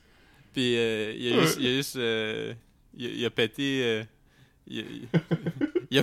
Puis 0.55 0.77
euh, 0.77 1.13
il 1.17 1.33
a 1.35 1.41
juste. 1.43 1.57
Il 1.61 1.67
a, 1.67 1.71
juste 1.71 1.97
euh, 1.97 2.55
il, 2.97 3.17
il 3.19 3.25
a 3.27 3.31
pété. 3.31 4.05
il, 4.67 5.07
il- 5.91 5.99
a, 5.99 6.03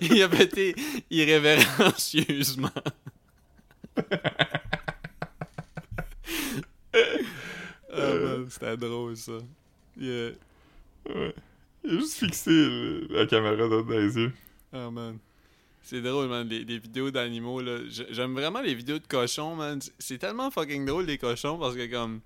il 0.00 0.22
a 0.22 0.28
pété 0.28 0.74
irrévérencieusement. 1.10 2.70
Ah, 7.92 8.36
C'était 8.48 8.76
drôle 8.76 9.16
ça. 9.16 9.32
Yeah. 9.98 10.30
Ouais. 11.08 11.34
Il 11.84 11.96
a 11.96 12.00
juste 12.00 12.14
fixé 12.18 12.50
la 13.10 13.26
caméra 13.26 13.56
dans 13.68 13.84
les 13.88 14.14
yeux. 14.16 14.32
Oh 14.72 14.90
man. 14.90 15.18
C'est 15.82 16.00
drôle, 16.00 16.28
man, 16.28 16.48
les, 16.48 16.64
les 16.64 16.78
vidéos 16.78 17.10
d'animaux, 17.10 17.60
là. 17.60 17.78
J'aime 18.10 18.34
vraiment 18.34 18.60
les 18.60 18.74
vidéos 18.74 18.98
de 19.00 19.06
cochons, 19.06 19.56
man. 19.56 19.80
C'est- 19.98 20.18
tellement 20.18 20.50
fucking 20.50 20.86
drôle, 20.86 21.06
les 21.06 21.18
cochons, 21.18 21.58
parce 21.58 21.74
que, 21.74 21.86
comme, 21.90 22.20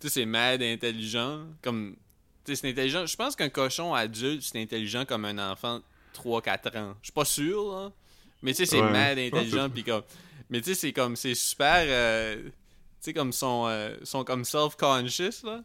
tu 0.00 0.06
sais, 0.08 0.14
c'est 0.20 0.26
mad 0.26 0.62
intelligent. 0.62 1.44
Comme, 1.60 1.96
tu 2.44 2.54
sais, 2.54 2.60
c'est 2.62 2.70
intelligent. 2.70 3.06
Je 3.06 3.16
pense 3.16 3.34
qu'un 3.34 3.48
cochon 3.48 3.94
adulte, 3.94 4.42
c'est 4.42 4.62
intelligent 4.62 5.04
comme 5.04 5.24
un 5.24 5.50
enfant 5.50 5.78
de 5.80 5.84
3-4 6.14 6.78
ans. 6.78 6.94
Je 7.02 7.06
suis 7.06 7.12
pas 7.12 7.24
sûr, 7.24 7.72
là. 7.72 7.92
Mais, 8.42 8.52
tu 8.52 8.58
sais, 8.58 8.66
c'est 8.66 8.80
Ouais, 8.80 8.90
mad 8.92 9.18
intelligent, 9.18 9.68
pis 9.68 9.82
comme... 9.82 10.02
Mais, 10.48 10.60
tu 10.60 10.70
sais, 10.70 10.74
c'est 10.76 10.92
comme, 10.92 11.16
c'est 11.16 11.34
super... 11.34 11.82
euh, 11.88 12.36
tu 12.44 12.50
sais, 13.00 13.12
comme, 13.12 13.32
sont, 13.32 13.64
euh, 13.68 13.96
sont 14.04 14.22
comme 14.24 14.44
self-conscious, 14.44 15.42
là. 15.44 15.64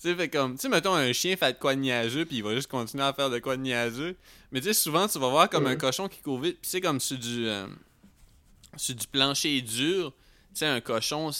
Tu 0.00 0.08
sais, 0.08 0.14
fait 0.14 0.28
comme, 0.28 0.54
tu 0.54 0.60
sais, 0.62 0.68
mettons, 0.68 0.94
un 0.94 1.12
chien 1.12 1.36
fait 1.36 1.54
de 1.54 1.58
quoi 1.58 1.74
de 1.74 1.80
niaiseux, 1.80 2.24
puis 2.24 2.36
il 2.36 2.42
va 2.44 2.54
juste 2.54 2.70
continuer 2.70 3.02
à 3.04 3.12
faire 3.12 3.30
de 3.30 3.38
quoi 3.40 3.56
de 3.56 3.62
niaiseux. 3.62 4.14
Mais 4.52 4.60
tu 4.60 4.68
sais, 4.68 4.72
souvent, 4.74 5.08
tu 5.08 5.18
vas 5.18 5.28
voir 5.28 5.50
comme 5.50 5.64
Ouais. 5.64 5.72
un 5.72 5.76
cochon 5.76 6.06
qui 6.08 6.20
court 6.20 6.40
vite, 6.40 6.58
puis 6.60 6.70
c'est 6.70 6.80
comme 6.80 7.00
sur 7.00 7.18
du, 7.18 7.48
euh, 7.48 7.66
sur 8.76 8.94
du 8.94 9.06
plancher 9.08 9.60
dur. 9.60 10.12
Tu 10.54 10.60
sais, 10.60 10.66
un 10.66 10.80
cochon, 10.80 11.30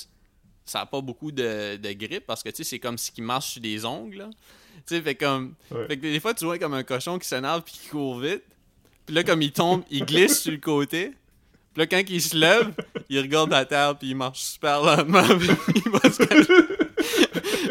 ça 0.65 0.81
a 0.81 0.87
pas 0.87 1.01
beaucoup 1.01 1.31
de, 1.31 1.77
de 1.77 1.93
grippe, 1.93 2.27
parce 2.27 2.43
que, 2.43 2.49
tu 2.49 2.57
sais, 2.57 2.65
c'est 2.65 2.79
comme 2.81 2.99
si 2.99 3.13
il 3.17 3.23
marche 3.23 3.53
sur 3.53 3.61
des 3.63 3.85
ongles, 3.85 4.17
là. 4.19 4.31
Tu 4.87 4.97
sais, 4.97 5.03
fait 5.03 5.15
comme... 5.15 5.55
Ouais. 5.71 5.87
Fait 5.87 5.97
que 5.97 6.03
des 6.03 6.19
fois, 6.19 6.35
tu 6.35 6.45
vois 6.45 6.59
comme 6.59 6.75
un 6.75 6.83
cochon 6.83 7.19
qui 7.19 7.29
s'énerve 7.29 7.63
puis 7.63 7.75
qui 7.75 7.89
court 7.89 8.19
vite. 8.19 8.43
Puis 9.07 9.15
là, 9.15 9.23
comme 9.23 9.41
il 9.43 9.53
tombe, 9.53 9.83
il 9.91 10.05
glisse 10.05 10.41
sur 10.43 10.51
le 10.53 10.59
côté. 10.59 11.11
Puis 11.75 11.83
là, 11.83 11.87
quand 11.87 12.03
il 12.09 12.23
se 12.23 12.37
lève, 12.37 12.73
il 13.09 13.21
regarde 13.21 13.51
la 13.51 13.65
terre 13.65 13.97
puis 13.99 14.09
il 14.11 14.17
marche 14.17 14.41
super 14.41 14.83
lentement. 14.83 15.23
puis 15.39 15.83
il 15.85 15.91
va 15.91 16.11
se. 16.11 16.23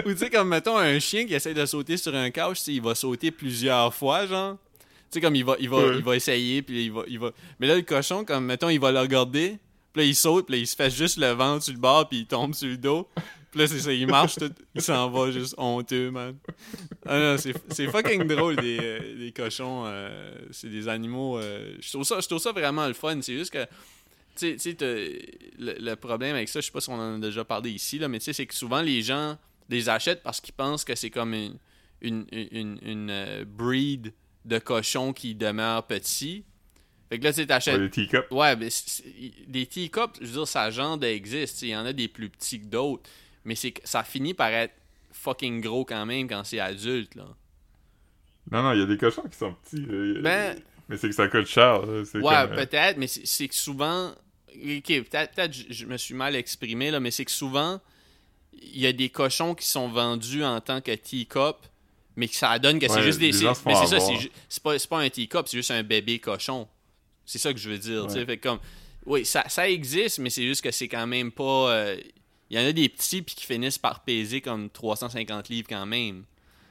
Ou 0.08 0.12
tu 0.14 0.18
sais, 0.20 0.30
comme 0.30 0.47
mettons 0.49 0.78
un 0.78 0.99
chien 0.99 1.26
qui 1.26 1.34
essaie 1.34 1.53
de 1.53 1.66
sauter 1.66 1.97
sur 1.97 2.16
un 2.16 2.32
couch, 2.32 2.60
il 2.68 2.82
va 2.82 2.95
sauter 2.95 3.32
plusieurs 3.32 3.93
fois, 3.93 4.26
genre. 4.26 4.58
Tu 5.12 5.16
sais, 5.16 5.22
comme 5.22 5.36
il 5.36 5.43
va, 5.45 5.55
il 5.60 5.70
va, 5.70 5.78
Ouais. 5.78 5.95
il 5.97 6.03
va 6.03 6.16
essayer, 6.16 6.62
puis 6.62 6.86
il 6.86 6.91
va, 6.91 7.03
il 7.08 7.20
va. 7.20 7.32
Mais 7.60 7.68
là, 7.68 7.76
le 7.76 7.82
cochon, 7.82 8.26
comme 8.26 8.45
mettons, 8.45 8.70
il 8.70 8.80
va 8.80 8.91
le 8.91 8.99
regarder. 8.99 9.58
Puis 9.93 10.01
là, 10.01 10.08
il 10.08 10.16
saute, 10.16 10.45
puis 10.47 10.55
là, 10.55 10.62
il 10.62 10.68
se 10.68 10.76
fait 10.76 10.89
juste 10.89 11.18
le 11.18 11.32
ventre 11.32 11.64
sur 11.64 11.74
le 11.74 11.80
bord, 11.80 12.08
puis 12.08 12.20
il 12.20 12.26
tombe 12.26 12.53
sur 12.53 12.68
le 12.68 12.78
dos. 12.78 13.08
Puis 13.51 13.62
là, 13.62 13.68
c'est 13.68 13.80
ça, 13.80 13.93
il 13.93 14.05
marche 14.08 14.36
tout. 14.36 14.51
Il 14.76 14.82
s'en 14.82 15.10
va 15.10 15.32
juste 15.32 15.55
honteux, 15.58 16.12
man. 16.12 16.36
Ah 17.05 17.18
non, 17.20 17.38
c'est 17.38 17.88
fucking 17.88 18.28
drôle, 18.28 18.58
des, 18.58 18.78
euh, 18.82 19.18
des 19.18 19.32
cochons. 19.32 19.84
euh, 19.88 20.32
c'est 20.51 20.70
des 20.70 20.88
animaux. 20.89 21.38
euh, 21.39 21.74
je, 21.80 21.89
trouve 21.89 22.03
ça, 22.03 22.20
je 22.20 22.28
trouve 22.28 22.39
ça 22.39 22.51
vraiment 22.51 22.86
le 22.88 22.93
fun. 22.93 23.20
C'est 23.22 23.36
juste 23.38 23.51
que. 23.51 23.66
Tu 24.36 24.60
sais- 24.60 24.78
le, 24.80 25.76
le 25.80 25.95
problème 25.95 26.36
avec 26.36 26.47
ça, 26.49 26.60
je 26.60 26.66
sais 26.68 26.72
pas 26.72 26.82
si 26.82 26.89
on 26.89 26.93
en 26.99 27.16
a 27.16 27.20
déjà 27.20 27.43
parlé 27.43 27.72
ici, 27.72 27.97
là, 27.97 28.08
mais 28.08 28.20
tu 28.20 28.26
sais, 28.26 28.34
c'est 28.34 28.45
que 28.45 28.53
souvent 28.53 28.82
les 28.82 29.01
gens 29.01 29.36
les 29.70 29.89
achètent 29.89 30.24
parce 30.24 30.41
qu'ils 30.41 30.53
pensent 30.53 30.84
que 30.86 30.95
c'est 30.95 31.09
comme 31.09 31.34
une, 31.34 31.57
une, 32.01 32.26
une, 32.32 32.80
une, 32.82 33.09
euh, 33.09 33.45
breed 33.45 34.13
de 34.45 34.59
cochons 34.59 35.13
qui 35.13 35.36
demeure 35.36 35.86
petit. 35.88 36.45
Fait 37.09 37.20
que 37.20 37.24
là, 37.24 37.32
tu 37.32 37.38
sais, 37.38 37.41
Ouais, 37.41 37.47
t'achètes. 37.47 37.80
les 37.80 37.89
teacups. 37.89 38.32
Ouais, 38.32 38.55
mais 38.55 38.70
des 39.47 39.65
teacups, 39.65 40.20
je 40.22 40.26
veux 40.26 40.32
dire, 40.34 40.47
ça 40.47 40.70
genre 40.72 41.01
existe. 41.03 41.61
Il 41.61 41.70
y 41.70 41.76
en 41.76 41.86
a 41.86 41.93
des 41.93 42.07
plus 42.07 42.30
petits 42.30 42.59
que 42.61 42.65
d'autres. 42.68 43.09
Mais 43.45 43.55
c'est 43.55 43.72
que 43.72 43.82
ça 43.88 44.03
finit 44.03 44.34
par 44.34 44.49
être 44.49 44.74
fucking 45.11 45.61
gros 45.61 45.86
quand 45.86 46.05
même 46.05 46.28
quand 46.28 46.43
c'est 46.43 46.59
adulte, 46.59 47.15
là. 47.15 47.26
Non, 48.51 48.63
non, 48.63 48.72
il 48.74 48.80
y 48.80 48.82
a 48.82 48.86
des 48.86 48.97
cochons 48.97 49.24
qui 49.24 49.38
sont 49.38 49.53
petits. 49.53 49.86
Ben, 50.22 50.57
Mais 50.88 50.97
c'est 50.97 51.09
que 51.09 51.15
ça 51.15 51.28
coûte 51.28 51.47
cher. 51.47 51.84
ouais, 51.88 52.03
comme, 52.13 52.24
euh, 52.26 52.47
peut-être, 52.65 52.97
mais 52.97 53.07
c'est 53.07 53.47
que 53.47 53.55
souvent. 53.55 54.11
Ok, 54.55 54.86
peut-être 54.88 55.36
peut 55.36 55.49
je, 55.51 55.65
je 55.70 55.86
me 55.86 55.97
suis 55.97 56.13
mal 56.13 56.36
exprimé, 56.36 56.89
là, 56.91 56.99
mais 56.99 57.11
c'est 57.11 57.26
que 57.26 57.32
souvent, 57.32 57.80
il 58.62 58.80
y 58.80 58.88
a 58.88 58.93
des 58.93 59.10
cochons 59.10 59.55
qui 59.55 59.66
sont 59.68 59.88
vendus 59.89 60.43
en 60.43 60.60
tant 60.62 60.82
que 60.82 60.91
teacup, 60.93 61.58
mais 62.16 62.28
que 62.28 62.36
ça 62.36 62.58
donne 62.60 62.80
que 62.80 62.88
c'est 62.88 63.03
juste 63.03 63.20
des. 63.20 63.32
c'est- 63.32 63.45
Mais 63.66 63.76
c'est 63.76 63.88
ça, 63.88 63.95
avoir. 63.97 64.20
c'est 64.49 64.64
pas, 64.64 64.80
c'est 64.80 64.89
pas 64.89 64.99
un 64.99 65.10
teacup, 65.10 65.43
c'est 65.47 65.58
juste 65.58 65.72
un 65.72 65.84
bébé 65.84 66.20
cochon. 66.20 66.68
C'est 67.26 67.38
ça 67.39 67.53
que 67.53 67.60
je 67.60 67.70
veux 67.70 67.78
dire. 67.78 68.05
Ouais. 68.05 68.26
Fait 68.26 68.38
comme. 68.38 68.60
Oui, 69.05 69.26
ça, 69.26 69.43
ça 69.47 69.70
existe, 69.70 70.20
mais 70.20 70.30
c'est 70.30 70.43
juste 70.45 70.62
que 70.62 70.72
c'est 70.72 70.88
quand 70.88 71.08
même 71.08 71.32
pas. 71.32 71.72
euh, 71.72 71.97
Il 72.49 72.58
y 72.58 72.62
en 72.62 72.66
a 72.68 72.72
des 72.72 72.88
petits 72.89 73.22
puis 73.22 73.36
qui 73.36 73.45
finissent 73.45 73.78
par 73.78 74.03
peser 74.03 74.39
comme 74.41 74.70
350 74.70 75.49
livres 75.49 75.68
quand 75.70 75.86
même. 75.86 76.24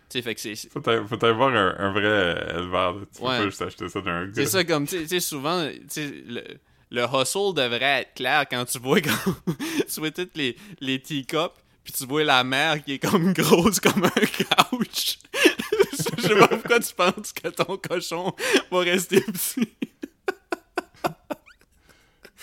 Tu 0.09 0.19
sais, 0.19 0.23
fait 0.23 0.35
que 0.35 0.41
c'est. 0.41 0.55
Faut 0.71 0.87
aller 0.89 1.03
faut 1.07 1.23
aller 1.25 1.35
voir 1.35 1.55
un, 1.55 1.75
un 1.79 1.93
vrai 1.93 2.55
éleveur. 2.57 2.97
Tu 3.15 3.21
peux 3.21 3.27
Ouais. 3.29 3.39
pas 3.39 3.45
juste 3.45 3.63
acheter 3.63 3.89
ça 3.89 4.01
d'un 4.01 4.27
gars. 4.27 4.33
C'est 4.35 4.47
ça, 4.47 4.65
comme, 4.65 4.87
tu 4.87 5.07
sais- 5.07 5.21
souvent, 5.21 5.69
le, 5.97 6.43
le 6.91 7.03
hustle 7.03 7.55
devrait 7.55 8.03
être 8.03 8.15
clair 8.15 8.45
quand 8.51 8.65
tu 8.65 8.79
vois, 8.79 9.01
comme, 9.03 9.35
tu 9.47 10.01
vois 10.01 10.11
toutes 10.11 10.37
les, 10.37 10.57
les 10.81 11.01
teacups, 11.01 11.53
puis 11.87 11.93
tu 11.93 12.05
vois 12.05 12.25
la 12.25 12.43
mère 12.43 12.83
qui 12.83 12.95
est 12.95 12.99
comme 12.99 13.33
grosse 13.33 13.79
comme 13.79 14.05
un 14.05 14.65
couch. 14.71 15.19
Je 16.19 16.23
sais 16.23 16.35
pas 16.37 16.49
pourquoi 16.49 16.81
tu 16.81 16.93
penses 16.95 17.33
que 17.33 17.49
ton 17.49 17.77
cochon 17.79 18.35
va 18.73 18.79
rester 18.81 19.21
petit. 19.21 19.69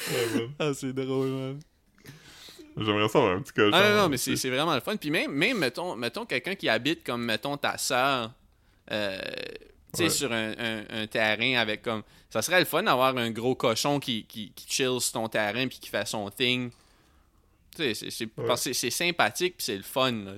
Ouais. 0.10 0.50
Ah, 0.60 0.72
c'est 0.74 0.94
drôle, 0.94 1.28
man. 1.30 1.60
J'aimerais 2.78 3.08
ça 3.10 3.20
avoir 3.20 3.36
un 3.38 3.42
petit 3.42 3.54
cochon. 3.54 3.72
Ah 3.74 3.96
non, 3.98 4.10
mais 4.10 4.18
c'est 4.18 4.36
c'est 4.36 4.50
vraiment 4.50 4.74
le 4.74 4.82
fun. 4.82 4.96
Puis 4.98 5.12
même, 5.12 5.32
même 5.32 5.58
mettons, 5.58 5.96
mettons 5.96 6.26
quelqu'un 6.26 6.56
qui 6.56 6.68
habite 6.70 7.04
comme, 7.04 7.24
mettons, 7.24 7.56
ta 7.58 7.78
sœur, 7.78 8.32
euh, 8.92 9.18
tu 9.94 9.98
sais, 9.98 10.04
Ouais. 10.06 10.10
sur 10.10 10.32
un, 10.32 10.54
un- 10.58 10.86
un 10.90 11.08
terrain 11.08 11.56
avec 11.60 11.84
comme... 11.84 12.02
Ça 12.30 12.42
serait 12.42 12.60
le 12.60 12.66
fun 12.66 12.82
d'avoir 12.84 13.16
un 13.18 13.30
gros 13.30 13.54
cochon 13.56 14.00
qui, 14.00 14.26
qui, 14.26 14.52
qui 14.54 14.66
chill 14.68 15.00
sur 15.00 15.12
ton 15.12 15.28
terrain 15.30 15.68
puis 15.68 15.78
qui 15.80 15.90
fait 15.90 16.08
son 16.08 16.30
thing. 16.32 16.72
C'est- 17.76 18.10
c'est 18.12 18.30
Ouais. 18.38 18.90
sympathique 18.92 19.56
puis 19.58 19.66
c'est 19.66 19.78
le 19.78 19.84
fun, 19.84 20.12
là. 20.12 20.34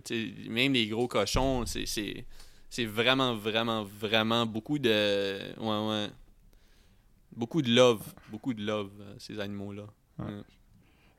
Même 0.50 0.74
les 0.74 0.88
gros 0.88 1.08
cochons, 1.08 1.66
c'est- 1.66 1.86
c'est 1.86 2.26
c'est 2.70 2.86
vraiment, 2.86 3.36
vraiment, 3.36 3.84
vraiment 3.86 4.46
beaucoup 4.46 4.80
de... 4.80 5.38
Ouais, 5.60 5.90
ouais. 5.90 6.08
Beaucoup 7.36 7.62
de 7.62 7.74
love. 7.74 8.02
Beaucoup 8.30 8.54
de 8.54 8.66
love, 8.66 8.92
euh, 9.00 9.14
ces 9.18 9.40
animaux-là. 9.40 9.84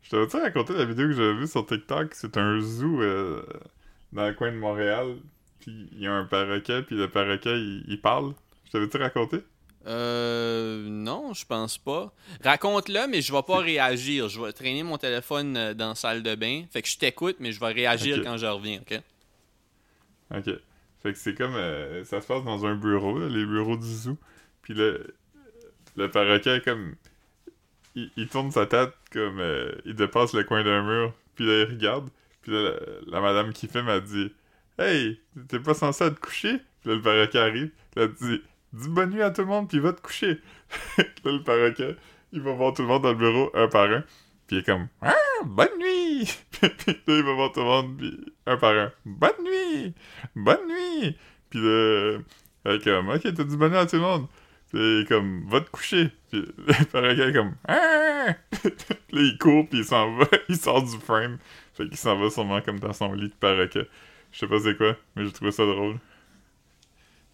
Je 0.02 0.10
t'avais-tu 0.10 0.36
raconté 0.36 0.74
la 0.74 0.84
vidéo 0.84 1.06
que 1.08 1.12
j'avais 1.14 1.34
vue 1.34 1.46
sur 1.46 1.64
TikTok? 1.66 2.14
C'est 2.14 2.36
un 2.36 2.60
zoo 2.60 3.00
euh, 3.02 3.42
dans 4.12 4.26
le 4.28 4.34
coin 4.34 4.52
de 4.52 4.56
Montréal. 4.56 5.16
Puis 5.60 5.88
il 5.92 6.00
y 6.00 6.06
a 6.06 6.12
un 6.12 6.24
perroquet, 6.26 6.82
puis 6.82 6.96
le 6.96 7.08
perroquet, 7.10 7.58
il, 7.58 7.84
il 7.88 8.00
parle. 8.00 8.34
Je 8.66 8.70
t'avais-tu 8.72 8.96
raconté? 8.98 9.38
Euh, 9.86 10.84
non, 10.88 11.32
je 11.32 11.46
pense 11.46 11.78
pas. 11.78 12.12
Raconte-le, 12.42 13.06
mais 13.08 13.22
je 13.22 13.32
vais 13.32 13.42
pas 13.42 13.58
réagir. 13.58 14.28
Je 14.28 14.40
vais 14.40 14.52
traîner 14.52 14.82
mon 14.82 14.98
téléphone 14.98 15.56
euh, 15.56 15.74
dans 15.74 15.90
la 15.90 15.94
salle 15.94 16.24
de 16.24 16.34
bain. 16.34 16.64
Fait 16.72 16.82
que 16.82 16.88
je 16.88 16.98
t'écoute, 16.98 17.36
mais 17.38 17.52
je 17.52 17.60
vais 17.60 17.72
réagir 17.72 18.20
quand 18.24 18.36
je 18.36 18.46
reviens, 18.46 18.80
ok? 18.80 19.00
Ok. 20.36 20.50
Fait 21.02 21.12
que 21.12 21.18
c'est 21.18 21.34
comme... 21.36 21.54
euh, 21.54 22.04
ça 22.04 22.20
se 22.20 22.26
passe 22.26 22.42
dans 22.42 22.66
un 22.66 22.74
bureau, 22.74 23.16
là, 23.16 23.28
les 23.28 23.46
bureaux 23.46 23.76
du 23.76 23.86
zoo. 23.86 24.18
Puis 24.62 24.74
le, 24.74 25.14
le 25.94 26.10
perroquet, 26.10 26.60
comme... 26.64 26.96
Il, 27.94 28.10
il 28.16 28.26
tourne 28.26 28.50
sa 28.50 28.66
tête 28.66 28.92
comme... 29.12 29.38
euh, 29.38 29.72
il 29.84 29.94
dépasse 29.94 30.32
le 30.32 30.42
coin 30.42 30.64
d'un 30.64 30.82
mur. 30.82 31.14
Puis 31.36 31.46
là, 31.46 31.62
il 31.62 31.70
regarde. 31.70 32.08
Puis 32.42 32.50
là, 32.50 32.70
la, 32.70 32.76
la 33.06 33.20
madame 33.20 33.52
qui 33.52 33.68
filme, 33.68 33.88
a 33.88 34.00
dit... 34.00 34.32
Hey, 34.80 35.20
t'es 35.46 35.60
pas 35.60 35.74
censé 35.74 36.04
être 36.04 36.18
couché? 36.18 36.58
Puis 36.80 36.90
là, 36.90 36.96
le 36.96 37.02
perroquet 37.02 37.38
arrive. 37.38 37.70
Puis 37.94 38.04
elle 38.04 38.12
dit... 38.14 38.42
Dis 38.72 38.88
bonne 38.88 39.10
nuit 39.10 39.22
à 39.22 39.30
tout 39.30 39.42
le 39.42 39.46
monde, 39.46 39.68
puis 39.68 39.78
va 39.78 39.92
te 39.92 40.00
coucher. 40.00 40.40
là, 40.98 41.04
le 41.24 41.42
perroquet, 41.42 41.96
il 42.32 42.40
va 42.40 42.52
voir 42.52 42.74
tout 42.74 42.82
le 42.82 42.88
monde 42.88 43.02
dans 43.02 43.10
le 43.10 43.14
bureau, 43.14 43.50
un 43.54 43.68
par 43.68 43.84
un. 43.84 44.02
Puis 44.46 44.56
il 44.56 44.58
est 44.58 44.62
comme... 44.62 44.88
Ah, 45.02 45.14
bonne 45.44 45.78
nuit! 45.78 46.28
puis 46.50 46.68
là, 46.86 47.02
il 47.08 47.22
va 47.22 47.32
voir 47.34 47.52
tout 47.52 47.60
le 47.60 47.66
monde, 47.66 47.96
puis 47.96 48.34
un 48.46 48.56
par 48.56 48.72
un. 48.72 48.92
Bonne 49.04 49.44
nuit! 49.44 49.94
Bonne 50.34 50.68
nuit! 50.68 51.16
Puis 51.50 51.60
là, 51.60 52.18
elle 52.64 52.74
est 52.74 52.84
comme, 52.84 53.08
ok, 53.08 53.22
t'as 53.22 53.44
dit 53.44 53.56
bonne 53.56 53.72
nuit 53.72 53.78
à 53.78 53.86
tout 53.86 53.96
le 53.96 54.02
monde. 54.02 54.26
Puis 54.68 54.78
il 54.78 55.02
est 55.02 55.08
comme, 55.08 55.46
va 55.48 55.60
te 55.60 55.70
coucher. 55.70 56.10
Puis 56.30 56.44
le 56.58 56.84
perroquet 56.92 57.30
est 57.30 57.32
comme, 57.32 57.54
ah! 57.68 58.26
Là, 58.26 59.22
il 59.22 59.38
court, 59.38 59.68
puis 59.68 59.80
il 59.80 59.84
s'en 59.84 60.16
va, 60.16 60.26
il 60.48 60.56
sort 60.56 60.82
du 60.82 60.98
frame. 60.98 61.38
Fait 61.74 61.86
qu'il 61.86 61.96
s'en 61.96 62.18
va 62.18 62.30
sûrement 62.30 62.60
comme 62.60 62.80
dans 62.80 62.92
son 62.92 63.12
lit 63.12 63.28
de 63.28 63.34
perroquet. 63.34 63.88
Je 64.32 64.38
sais 64.38 64.46
pas 64.48 64.58
c'est 64.58 64.76
quoi, 64.76 64.96
mais 65.14 65.24
j'ai 65.24 65.32
trouvé 65.32 65.52
ça 65.52 65.64
drôle. 65.64 65.98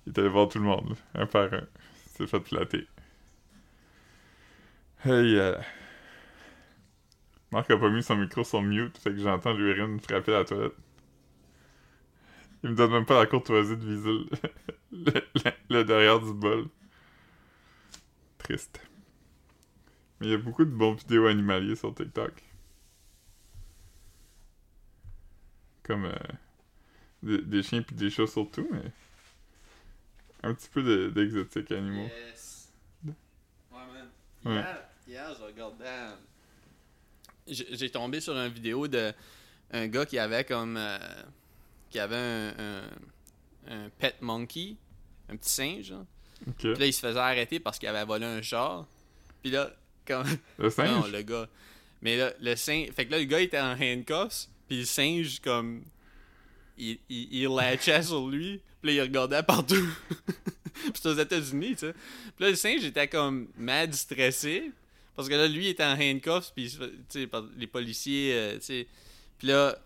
Il 0.06 0.12
est 0.12 0.18
allé 0.18 0.28
voir 0.28 0.48
tout 0.48 0.58
le 0.58 0.64
monde, 0.64 0.96
un 1.14 1.26
par 1.26 1.52
un. 1.52 1.66
Il 2.06 2.12
s'est 2.12 2.26
fait 2.26 2.40
flatter. 2.40 2.86
Hey, 5.04 5.36
euh... 5.36 5.60
Marc 7.52 7.70
a 7.70 7.76
pas 7.76 7.90
mis 7.90 8.02
son 8.02 8.16
micro 8.16 8.44
sur 8.44 8.62
mute, 8.62 8.96
fait 8.98 9.10
que 9.10 9.18
j'entends 9.18 9.52
l'urine 9.52 10.00
frapper 10.00 10.32
la 10.32 10.44
toilette. 10.44 10.74
il 12.62 12.70
me 12.70 12.74
donne 12.76 12.92
même 12.92 13.04
pas 13.04 13.18
la 13.18 13.26
courtoisie 13.26 13.76
de 13.76 13.84
viser 13.84 14.30
le 15.70 15.82
derrière 15.84 16.20
du 16.20 16.32
bol. 16.32 16.68
Triste. 18.38 18.80
Mais 20.20 20.28
il 20.28 20.30
y 20.30 20.34
a 20.34 20.38
beaucoup 20.38 20.64
de 20.64 20.70
bons 20.70 20.94
vidéos 20.94 21.26
animaliers 21.26 21.76
sur 21.76 21.94
TikTok. 21.94 22.32
Comme 25.82 26.06
euh, 26.06 26.14
des, 27.22 27.42
des 27.42 27.62
chiens 27.62 27.82
puis 27.82 27.96
des 27.96 28.08
chats 28.08 28.26
surtout, 28.26 28.66
mais 28.70 28.92
un 30.42 30.54
petit 30.54 30.68
peu 30.68 30.82
de- 30.82 31.10
d'exotiques 31.10 31.70
animaux. 31.72 32.08
Yes. 32.28 32.72
Ouais, 33.04 33.12
man. 33.72 34.08
Ouais. 34.44 34.52
Hier, 34.52 34.82
hier, 35.08 35.34
je 35.38 35.42
regardais. 35.44 35.84
euh, 35.86 36.12
J'ai 37.46 37.90
tombé 37.90 38.20
sur 38.20 38.34
une 38.36 38.52
vidéo 38.52 38.86
de 38.88 39.12
un 39.72 39.86
gars 39.88 40.06
qui 40.06 40.18
avait 40.18 40.44
comme. 40.44 40.76
euh, 40.76 40.98
qui 41.90 41.98
avait 41.98 42.16
un, 42.16 42.54
un, 42.58 42.82
un 43.68 43.88
pet 43.98 44.16
monkey, 44.20 44.76
un 45.28 45.36
petit 45.36 45.50
singe. 45.50 45.92
hein. 45.92 46.06
Puis 46.58 46.74
là, 46.74 46.86
il 46.86 46.92
se 46.92 47.00
faisait 47.00 47.18
arrêter 47.20 47.60
parce 47.60 47.78
qu'il 47.78 47.88
avait 47.88 48.04
volé 48.04 48.24
un 48.26 48.42
char. 48.42 48.86
Puis 49.42 49.50
là, 49.50 49.70
comme. 50.06 50.26
Le 50.58 50.70
singe? 50.70 50.88
Non, 50.90 51.06
le 51.06 51.22
gars. 51.22 51.48
Mais 52.00 52.16
là, 52.16 52.32
le 52.40 52.56
singe. 52.56 52.90
Fait 52.92 53.06
que 53.06 53.12
là, 53.12 53.18
le 53.18 53.24
gars 53.24 53.40
était 53.40 53.60
en 53.60 53.76
handcuffs. 53.80 54.48
Puis 54.68 54.80
le 54.80 54.84
singe, 54.84 55.40
comme. 55.40 55.84
Il, 56.82 56.98
il, 57.08 57.42
il 57.42 57.48
latchait 57.48 58.02
sur 58.12 58.28
lui. 58.28 58.60
Puis 58.80 58.90
là, 58.90 58.92
il 58.92 59.00
regardait 59.02 59.42
partout. 59.42 59.88
puis 60.74 60.92
c'était 60.94 61.08
aux 61.08 61.18
États-Unis, 61.18 61.72
tu 61.72 61.78
sais. 61.78 61.92
Puis 62.36 62.44
là, 62.44 62.50
le 62.50 62.56
singe 62.56 62.84
était 62.84 63.08
comme 63.08 63.48
mad 63.56 63.94
stressé. 63.94 64.72
Parce 65.14 65.28
que 65.28 65.34
là, 65.34 65.46
lui, 65.46 65.66
il 65.66 65.68
était 65.68 65.84
en 65.84 65.98
handcuffs. 65.98 66.52
Puis, 66.54 66.76
les 67.56 67.66
policiers, 67.66 68.32
euh, 68.34 68.54
tu 68.56 68.62
sais. 68.62 68.86
Puis 69.38 69.48
là. 69.48 69.76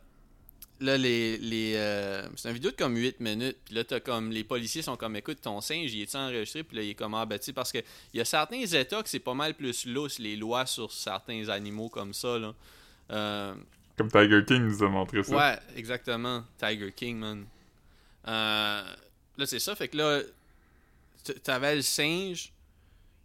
Là, 0.79 0.99
les. 0.99 1.39
les 1.39 1.73
euh, 1.77 2.29
c'est 2.37 2.49
une 2.49 2.55
vidéo 2.55 2.71
de 2.71 2.77
comme 2.77 2.97
8 2.97 3.21
minutes. 3.21 3.57
Puis 3.65 3.75
là, 3.75 3.83
t'as 3.83 4.01
comme. 4.01 4.31
Les 4.31 4.45
policiers 4.45 4.83
sont 4.83 4.97
comme, 4.97 5.17
écoute, 5.17 5.39
ton 5.41 5.63
singe, 5.63 5.95
il 5.95 6.03
est-tu 6.03 6.17
enregistré? 6.17 6.65
Puis 6.65 6.77
là, 6.77 6.83
il 6.83 6.91
est 6.91 6.95
comme, 6.95 7.15
ah, 7.15 7.25
ben, 7.25 7.39
tu 7.39 7.55
parce 7.55 7.73
que 7.73 7.79
il 8.13 8.19
y 8.19 8.21
a 8.21 8.27
certains 8.27 8.61
États 8.61 9.03
que 9.03 9.09
c'est 9.09 9.19
pas 9.19 9.33
mal 9.33 9.55
plus 9.55 9.87
lousse, 9.87 10.19
les 10.19 10.37
lois 10.37 10.67
sur 10.67 10.93
certains 10.93 11.49
animaux 11.49 11.89
comme 11.89 12.13
ça, 12.13 12.39
là. 12.39 12.55
Euh, 13.11 13.55
Comme 13.97 14.11
Tiger 14.11 14.45
King 14.47 14.63
nous 14.63 14.83
a 14.83 14.89
montré 14.89 15.23
ça. 15.23 15.37
ouais, 15.37 15.59
exactement. 15.77 16.45
Tiger 16.59 16.93
King, 16.93 17.17
man. 17.19 17.47
Euh, 18.29 18.83
là, 19.39 19.47
c'est 19.47 19.59
ça. 19.59 19.75
Fait 19.75 19.89
que 19.89 19.97
là, 19.97 20.21
t'avais 21.43 21.77
le 21.77 21.83
singe. 21.83 22.53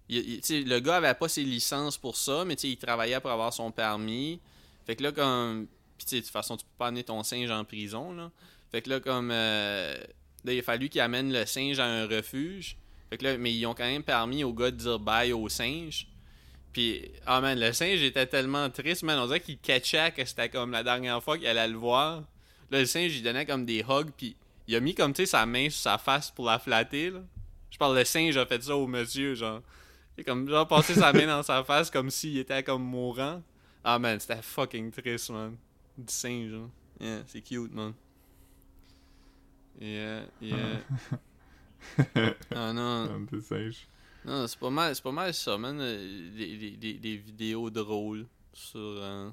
Il- 0.09 0.41
il- 0.49 0.67
le 0.69 0.79
gars 0.79 0.97
avait 0.97 1.13
pas 1.13 1.27
ses 1.29 1.43
licences 1.43 1.97
pour 1.97 2.17
ça, 2.17 2.43
mais 2.45 2.55
il 2.55 2.77
travaillait 2.77 3.19
pour 3.19 3.31
avoir 3.31 3.53
son 3.53 3.71
permis. 3.71 4.39
Fait 4.85 4.95
que 4.95 5.03
là, 5.03 5.11
comme. 5.11 5.67
Puis, 5.97 6.17
de 6.17 6.21
toute 6.21 6.31
façon, 6.31 6.57
tu 6.57 6.65
peux 6.65 6.71
pas 6.79 6.87
amener 6.87 7.03
ton 7.03 7.21
singe 7.23 7.51
en 7.51 7.63
prison, 7.63 8.13
là. 8.13 8.31
Fait 8.71 8.81
que 8.81 8.89
là, 8.89 8.99
comme. 8.99 9.29
euh, 9.31 9.95
Là, 10.43 10.53
il 10.53 10.59
a 10.59 10.63
fallu 10.63 10.89
qu'il 10.89 11.01
amène 11.01 11.31
le 11.31 11.45
singe 11.45 11.77
à 11.77 11.85
un 11.85 12.07
refuge. 12.07 12.75
Fait 13.11 13.17
que 13.19 13.23
là, 13.25 13.37
mais 13.37 13.53
ils 13.53 13.63
ont 13.67 13.75
quand 13.75 13.83
même 13.85 14.01
permis 14.01 14.43
au 14.43 14.51
gars 14.53 14.71
de 14.71 14.75
dire 14.77 14.97
bye 14.97 15.31
au 15.33 15.47
singe. 15.49 16.07
Puis, 16.73 17.11
ah 17.25 17.41
man, 17.41 17.59
le 17.59 17.73
singe 17.73 18.01
était 18.01 18.25
tellement 18.25 18.69
triste, 18.69 19.03
man. 19.03 19.19
On 19.19 19.27
dirait 19.27 19.41
qu'il 19.41 19.57
catchait 19.57 20.11
que 20.11 20.23
c'était 20.23 20.49
comme 20.49 20.71
la 20.71 20.83
dernière 20.83 21.21
fois 21.21 21.37
qu'il 21.37 21.47
allait 21.47 21.67
le 21.67 21.77
voir. 21.77 22.23
Là, 22.69 22.79
le 22.79 22.85
singe, 22.85 23.15
il 23.15 23.23
donnait 23.23 23.45
comme 23.45 23.65
des 23.65 23.83
hugs, 23.87 24.11
puis 24.15 24.35
il 24.67 24.75
a 24.75 24.79
mis 24.79 24.95
comme, 24.95 25.13
tu 25.13 25.23
sais, 25.23 25.25
sa 25.25 25.45
main 25.45 25.69
sur 25.69 25.81
sa 25.81 25.97
face 25.97 26.31
pour 26.31 26.45
la 26.45 26.59
flatter, 26.59 27.09
là. 27.09 27.19
Je 27.69 27.77
parle, 27.77 27.97
le 27.97 28.05
singe 28.05 28.37
a 28.37 28.45
fait 28.45 28.61
ça 28.63 28.75
au 28.75 28.87
monsieur, 28.87 29.35
genre. 29.35 29.61
Il 30.17 30.21
a 30.21 30.23
comme, 30.23 30.47
genre, 30.47 30.67
passé 30.67 30.93
sa 30.93 31.11
main 31.13 31.25
dans 31.25 31.43
sa 31.43 31.63
face 31.63 31.89
comme 31.89 32.09
s'il 32.09 32.37
était 32.37 32.63
comme 32.63 32.83
mourant. 32.83 33.41
Ah 33.83 33.97
man, 33.97 34.19
c'était 34.19 34.41
fucking 34.41 34.91
triste, 34.91 35.29
man. 35.29 35.55
Du 35.97 36.13
singe, 36.13 36.51
là. 36.51 36.69
Yeah, 36.99 37.23
c'est 37.25 37.41
cute, 37.41 37.73
man. 37.73 37.93
Yeah, 39.79 40.25
yeah. 40.41 40.79
Ah 42.55 42.71
non. 42.73 43.21
Des 43.31 43.41
singes. 43.41 43.87
Non, 44.25 44.45
c'est 44.47 44.59
pas 44.59 44.69
mal, 44.69 44.95
c'est 44.95 45.01
pas 45.03 45.11
mal 45.11 45.33
ça, 45.33 45.57
man. 45.57 45.79
euh, 45.81 46.31
Des, 46.35 46.77
des, 46.77 46.93
des, 46.93 47.17
vidéos 47.17 47.69
drôles 47.71 48.27
sur 48.53 48.79
euh, 48.79 49.29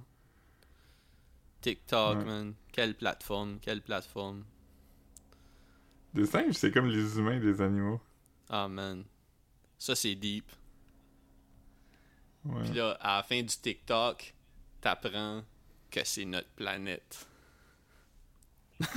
TikTok, 1.61 2.19
Ouais. 2.19 2.25
man. 2.25 2.55
Quelle 2.73 2.95
plateforme, 2.95 3.59
quelle 3.61 3.83
plateforme. 3.83 4.45
Des 6.15 6.25
singes, 6.27 6.55
c'est 6.55 6.71
comme 6.71 6.89
les 6.89 7.19
humains 7.19 7.39
des 7.39 7.61
animaux. 7.61 8.01
Ah, 8.49 8.67
man. 8.67 9.05
Ça, 9.79 9.95
c'est 9.95 10.15
deep. 10.15 10.51
Puis 12.65 12.73
là, 12.73 12.93
à 13.01 13.19
la 13.19 13.23
fin 13.23 13.43
du 13.43 13.49
TikTok, 13.49 14.33
t'apprends 14.81 15.43
que 15.91 16.01
c'est 16.05 16.25
notre 16.25 16.49
planète. 16.51 17.27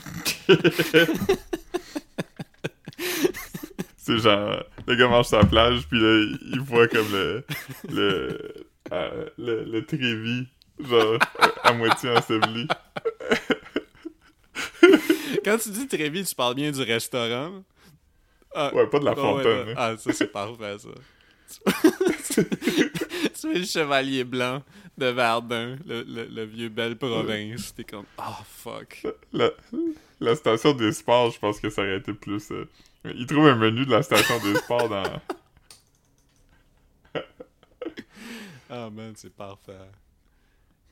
C'est 4.17 4.23
genre, 4.29 4.63
le 4.87 4.95
gars 4.95 5.07
mange 5.07 5.25
sa 5.27 5.43
plage, 5.43 5.87
puis 5.87 5.99
là, 5.99 6.25
il 6.53 6.59
voit 6.61 6.87
comme 6.87 7.11
le. 7.11 7.43
le. 7.89 8.53
euh, 8.91 9.25
le, 9.37 9.63
le 9.65 9.85
trévis, 9.85 10.47
genre, 10.79 11.17
à, 11.63 11.73
moitié 11.73 12.09
enseveli. 12.09 12.67
Quand 15.45 15.57
tu 15.57 15.69
dis 15.69 15.87
très 15.87 16.09
vite, 16.09 16.27
tu 16.27 16.35
parles 16.35 16.55
bien 16.55 16.71
du 16.71 16.81
restaurant. 16.81 17.63
Ah, 18.53 18.71
Ouais, 18.73 18.87
pas 18.87 18.99
de 18.99 19.05
la 19.05 19.11
ah 19.11 19.15
ouais, 19.15 19.21
fontaine. 19.21 19.67
là. 19.67 19.73
Ah, 19.77 19.97
ça, 19.97 20.11
c'est 20.13 20.31
parfait, 20.31 20.77
ça. 20.79 20.89
tu 23.41 23.51
es 23.55 23.59
le 23.59 23.65
chevalier 23.65 24.23
blanc 24.23 24.63
de 24.97 25.05
Verdun, 25.07 25.77
le, 25.85 26.03
le, 26.03 26.25
le 26.25 26.43
vieux 26.45 26.69
belle 26.69 26.97
province. 26.97 27.73
T'es 27.75 27.83
comme, 27.83 28.05
oh 28.19 28.43
fuck. 28.45 29.03
La, 29.33 29.49
la 30.19 30.35
station 30.35 30.73
des 30.73 30.91
sports, 30.93 31.31
je 31.31 31.39
pense 31.39 31.59
que 31.59 31.69
ça 31.69 31.81
aurait 31.81 31.97
été 31.97 32.13
plus. 32.13 32.51
euh, 32.51 32.69
il 33.05 33.25
trouve 33.25 33.47
un 33.47 33.55
menu 33.55 33.85
de 33.85 33.91
la 33.91 34.03
station 34.03 34.37
des 34.43 34.55
sports 34.55 34.89
dans. 34.89 35.03
Ah 38.69 38.89
man, 38.89 39.13
c'est 39.15 39.33
parfait. 39.35 39.73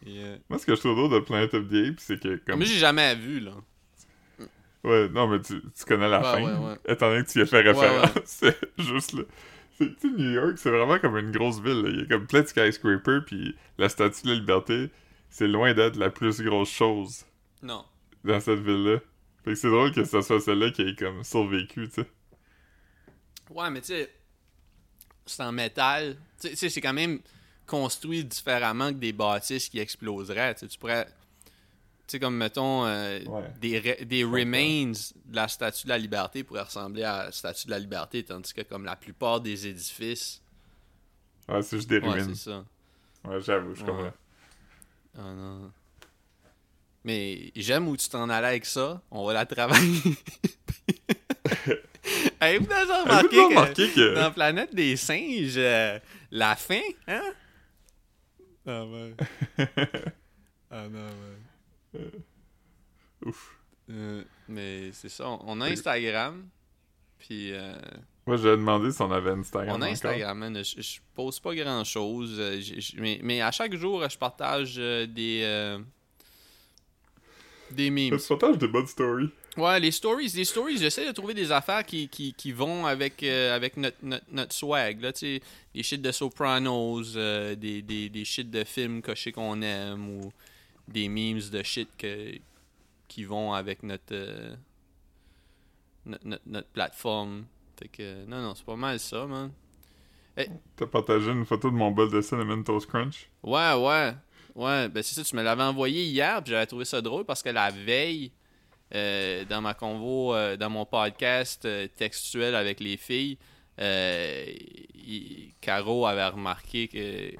Yeah. 0.06 0.38
Moi, 0.49 0.60
ce 0.60 0.65
que 0.65 0.76
je 0.76 0.80
trouve 0.80 0.95
drôle 0.95 1.11
de 1.11 1.19
Planet 1.19 1.53
of 1.53 1.68
the 1.69 1.73
Apes, 1.90 1.99
c'est 1.99 2.19
que 2.22 2.36
comme. 2.45 2.57
Moi, 2.57 2.65
j'ai 2.65 2.77
jamais 2.80 3.15
vu, 3.15 3.40
là. 3.40 3.52
Ouais, 4.84 5.10
non, 5.10 5.27
mais 5.27 5.41
tu, 5.41 5.61
tu 5.77 5.86
connais 5.86 6.07
la 6.07 6.19
Ouais, 6.19 6.23
fin. 6.23 6.44
ouais, 6.61 6.68
ouais. 6.69 6.77
Étant 6.88 7.10
donné 7.10 7.23
que 7.23 7.30
tu 7.30 7.40
y 7.40 7.41
as 7.41 7.45
fait 7.45 7.61
référence, 7.61 8.15
ouais. 8.15 8.22
c'est 8.26 8.57
juste 8.77 9.14
là. 9.14 9.23
C'est- 9.77 9.94
Tu 9.95 10.10
sais, 10.10 10.15
New 10.15 10.31
York, 10.31 10.53
c'est 10.57 10.69
vraiment 10.72 10.99
comme 10.99 11.18
une 11.18 11.31
grosse 11.31 11.61
ville. 11.61 11.81
là. 11.84 11.90
Il 11.90 11.99
y 11.99 12.03
a 12.03 12.06
comme 12.06 12.27
plein 12.27 12.41
de 12.41 12.48
skyscrapers, 12.48 13.23
puis 13.26 13.56
la 13.77 13.90
statue 13.90 14.23
de 14.23 14.30
la 14.30 14.36
liberté, 14.36 14.90
c'est 15.30 15.48
loin 15.48 15.73
d'être 15.73 15.98
la 15.98 16.10
plus 16.10 16.41
grosse 16.41 16.69
chose 16.72 17.26
Non. 17.61 17.84
dans 18.23 18.40
cette 18.40 18.60
ville-là. 18.60 18.99
Fait 19.44 19.52
que 19.52 19.56
c'est 19.56 19.70
drôle 19.70 19.91
que 19.94 20.03
ce 20.03 20.22
soit 20.22 20.40
celle-là 20.41 20.72
qui 20.72 20.82
ait 20.84 20.95
comme 20.95 21.24
survécu, 21.24 21.88
tu 21.90 22.02
sais. 22.02 22.10
Ouais, 23.49 23.70
mais 23.70 23.82
tu 23.82 23.88
sais, 23.88 24.11
c'est 25.26 25.44
en 25.44 25.52
métal. 25.52 26.18
Tu 26.40 26.56
sais- 26.56 26.70
c'est 26.70 26.82
quand 26.82 26.94
même 26.94 27.20
construit 27.66 28.24
différemment 28.26 28.90
que 28.90 28.98
des 28.98 29.14
bâtisses 29.14 29.70
qui 29.70 29.80
exploseraient. 29.80 30.56
Tu 30.56 30.68
pourrais. 30.78 31.06
Tu 31.06 32.14
sais, 32.14 32.20
comme 32.20 32.36
mettons, 32.38 32.86
euh, 32.88 33.20
Ouais. 33.26 33.44
des, 33.61 33.80
re- 33.80 34.03
des 34.03 34.24
remains 34.24 34.91
de 35.26 35.36
la 35.36 35.48
statue 35.48 35.84
de 35.84 35.90
la 35.90 35.98
liberté 35.99 36.44
pourraient 36.44 36.64
ressembler 36.64 37.03
à 37.03 37.26
la 37.26 37.32
statue 37.32 37.66
de 37.68 37.72
la 37.72 37.78
liberté, 37.80 38.24
tandis 38.24 38.52
que 38.53 38.61
comme 38.61 38.84
la 38.84 38.95
plupart 38.95 39.40
des 39.41 39.68
édifices. 39.68 40.41
Ouais, 41.48 41.61
c'est 41.61 41.78
juste 41.78 41.90
des 41.90 41.99
Ouais, 41.99 42.10
ruines. 42.10 42.36
c'est 42.36 42.49
ça. 42.49 42.66
Ouais, 43.26 43.40
j'avoue, 43.41 43.76
je 43.76 43.82
Ouais. 43.82 43.88
comprends. 43.88 44.14
Ah 45.18 45.34
non. 45.34 45.72
Mais 47.04 47.52
j'aime 47.56 47.88
où 47.88 47.96
tu 47.98 48.08
t'en 48.10 48.30
allais 48.30 48.48
avec 48.48 48.66
ça. 48.66 49.02
On 49.10 49.26
va 49.26 49.34
la 49.34 49.46
travailler. 49.46 50.02
Avez-vous 52.40 52.66
déjà 52.66 53.04
remarqué 53.04 53.30
que 53.30 53.48
remarqué 53.50 53.90
que. 53.92 54.16
dans 54.16 54.32
Planète 54.32 54.74
des 54.74 54.96
singes, 54.98 55.58
euh, 55.58 56.00
la 56.32 56.56
fin, 56.56 56.82
hein? 57.08 57.22
Ah 58.66 58.86
ouais. 58.86 59.14
ah 60.72 60.88
non, 60.90 61.08
ouais. 61.94 62.02
Ouf. 63.26 63.56
Euh, 63.90 64.24
mais 64.48 64.92
c'est 64.94 65.10
ça, 65.10 65.30
on- 65.30 65.62
a 65.62 65.66
Instagram. 65.66 66.48
Puis 67.18 67.52
euh, 67.52 67.74
Moi, 68.26 68.38
j'ai 68.38 68.44
demandé 68.52 68.92
si 68.92 69.02
on 69.02 69.12
avait 69.12 69.32
Instagram. 69.32 69.70
on 69.76 69.82
a 69.82 69.86
encore. 69.86 69.90
Instagram, 69.92 70.38
man. 70.38 70.64
Je, 70.64 70.82
je 70.82 71.00
pose 71.16 71.40
pas 71.40 71.54
grand 71.56 71.84
chose. 71.84 72.42
mais, 72.98 73.20
mais 73.24 73.42
à 73.42 73.52
chaque 73.52 73.76
jour, 73.76 74.08
je 74.10 74.18
partage 74.18 74.76
euh, 74.78 75.06
des. 75.06 75.42
Des 77.74 77.90
memes. 77.90 78.18
Tu 78.18 78.28
partages 78.28 78.58
des 78.58 78.68
bonnes 78.68 78.88
stories. 78.88 79.30
Ouais, 79.58 79.80
les 79.80 79.91
stories, 79.91 80.32
les 80.36 80.46
stories, 80.46 80.78
j'essaie 80.78 81.06
de 81.06 81.12
trouver 81.12 81.34
des 81.34 81.52
affaires 81.52 81.86
qui, 81.86 82.08
qui, 82.08 82.34
qui 82.34 82.52
vont 82.52 82.86
avec, 82.86 83.22
euh, 83.24 83.56
avec 83.56 83.76
notre, 83.78 83.98
notre, 84.04 84.26
notre 84.32 84.54
swag, 84.54 85.02
là, 85.02 85.12
des 85.12 85.84
shit 85.84 86.02
de 86.02 86.12
Sopranos, 86.12 87.16
euh, 87.16 87.56
des, 87.56 87.82
des, 87.82 88.10
des 88.10 88.26
shit 88.26 88.50
de 88.50 88.64
films 88.64 89.02
sais 89.16 89.32
qu'on 89.32 89.62
aime, 89.62 90.08
ou 90.08 90.32
des 90.88 91.10
memes 91.10 91.41
de 91.52 91.64
shit 91.64 91.90
que, 91.98 92.32
qui 93.08 93.24
vont 93.26 93.54
avec 93.54 93.84
notre, 93.84 94.14
euh, 94.14 94.56
notre, 96.06 96.26
notre, 96.26 96.44
notre 96.46 96.68
plateforme. 96.70 97.46
Fait 97.78 97.88
que, 97.88 98.26
non, 98.26 98.41
non, 98.41 98.56
c'est 98.56 98.66
pas 98.66 98.76
mal 98.76 99.00
ça, 99.00 99.26
man. 99.26 99.52
T'as 100.78 100.86
partagé 100.86 101.32
une 101.32 101.46
photo 101.46 101.70
de 101.70 101.76
mon 101.76 101.91
bol 101.91 102.10
de 102.10 102.22
Cinnamon 102.22 102.64
Toast 102.64 102.88
Crunch? 102.88 103.30
Ouais, 103.44 103.74
ouais. 103.74 104.14
Ouais, 104.60 104.90
ben 104.90 105.02
c'est 105.02 105.15
ça, 105.15 105.23
tu 105.23 105.36
me 105.36 105.41
l'avais 105.41 105.64
envoyé 105.64 106.03
hier, 106.03 106.44
puis 106.44 106.52
j'avais 106.52 106.65
trouvé 106.65 106.84
ça 106.86 107.02
drôle 107.02 107.23
parce 107.23 107.41
que 107.41 107.49
la 107.49 107.69
veille, 107.72 108.31
euh, 108.94 109.45
dans 109.45 109.61
ma 109.61 109.73
convo, 109.73 110.34
euh, 110.36 110.57
dans 110.57 110.69
mon 110.69 110.86
podcast 110.86 111.64
euh, 111.65 111.88
textuel 111.95 112.56
avec 112.56 112.80
les 112.81 112.98
filles, 112.98 113.38
il- 113.80 115.53
Caro 115.61 116.06
avait 116.06 116.27
remarqué 116.27 116.88
que 116.88 117.31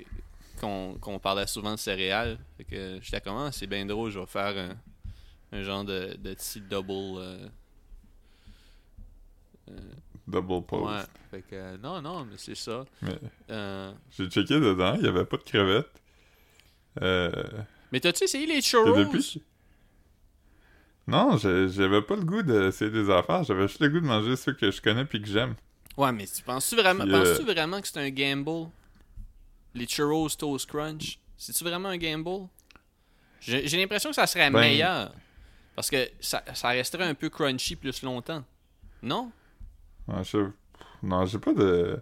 qu'on 0.62 0.98
qu'on 1.00 1.20
parlait 1.20 1.48
souvent 1.48 1.72
de 1.74 1.80
céréales. 1.80 2.38
Fait 2.58 2.64
que 2.66 3.00
j'étais 3.02 3.22
comme, 3.22 3.38
Ah, 3.38 3.52
c'est 3.52 3.68
bien 3.68 3.86
drôle, 3.86 4.12
je 4.12 4.20
vais 4.20 4.26
faire 4.26 4.58
un, 4.58 5.58
un 5.58 5.64
genre 5.64 5.84
de, 5.84 6.16
de 6.18 6.34
petit 6.34 6.62
double. 6.62 7.50
Double 10.28 10.64
pose. 10.66 10.88
ouais. 10.88 11.04
Fait 11.32 11.42
que, 11.42 11.78
non, 11.78 12.02
non, 12.02 12.26
mais 12.26 12.36
c'est 12.38 12.56
ça. 12.56 12.86
Mais 13.02 13.18
j'ai 14.18 14.28
checké 14.30 14.60
dedans, 14.60 14.96
il 14.96 15.06
y 15.06 15.08
avait 15.08 15.26
pas 15.26 15.38
de 15.38 15.44
crevettes. 15.44 15.90
Euh. 17.02 17.32
mais 17.92 18.00
t'as-tu 18.00 18.24
essayé 18.26 18.46
les 18.46 18.62
churros? 18.62 18.94
depuis. 18.96 19.42
Non, 21.08 21.38
j'avais 21.38 22.02
pas 22.04 22.16
le 22.16 22.24
goût 22.24 22.44
d'essayer 22.44 22.92
des 22.92 23.10
affaires, 23.10 23.44
j'avais 23.44 23.68
juste 23.68 23.80
le 23.82 23.90
goût 23.90 24.00
de 24.00 24.06
manger 24.06 24.36
ceux 24.36 24.54
que 24.54 24.70
je 24.70 24.80
connais 24.82 25.06
puis 25.06 25.22
que 25.22 25.28
j'aime. 25.28 25.56
Ouais, 25.98 26.12
mais 26.12 26.26
tu 26.28 26.44
penses-tu 26.44 26.76
vraiment, 26.76 27.04
euh, 27.04 27.34
vraiment 27.44 27.82
que 27.82 27.88
c'est 27.88 28.00
un 28.00 28.10
gamble? 28.10 28.70
Les 29.74 29.88
churros 29.88 30.30
Toast 30.30 30.68
Crunch, 30.70 31.20
c'est-tu 31.38 31.64
vraiment 31.64 31.90
un 31.90 31.98
gamble? 31.98 32.48
J'ai 33.42 33.68
j'ai 33.68 33.78
l'impression 33.78 34.10
que 34.10 34.16
ça 34.16 34.28
serait 34.28 34.52
Ben- 34.52 34.60
meilleur. 34.60 35.12
Parce 35.76 35.90
que 35.90 36.10
ça, 36.20 36.44
ça 36.54 36.70
resterait 36.70 37.06
un 37.06 37.14
peu 37.16 37.30
crunchy 37.30 37.76
plus 37.78 38.04
longtemps. 38.04 38.44
Non? 39.02 39.32
Ouais, 40.08 40.24
je- 40.26 40.50
Non, 41.02 41.26
j'ai 41.26 41.40
pas 41.40 41.54
de. 41.54 42.02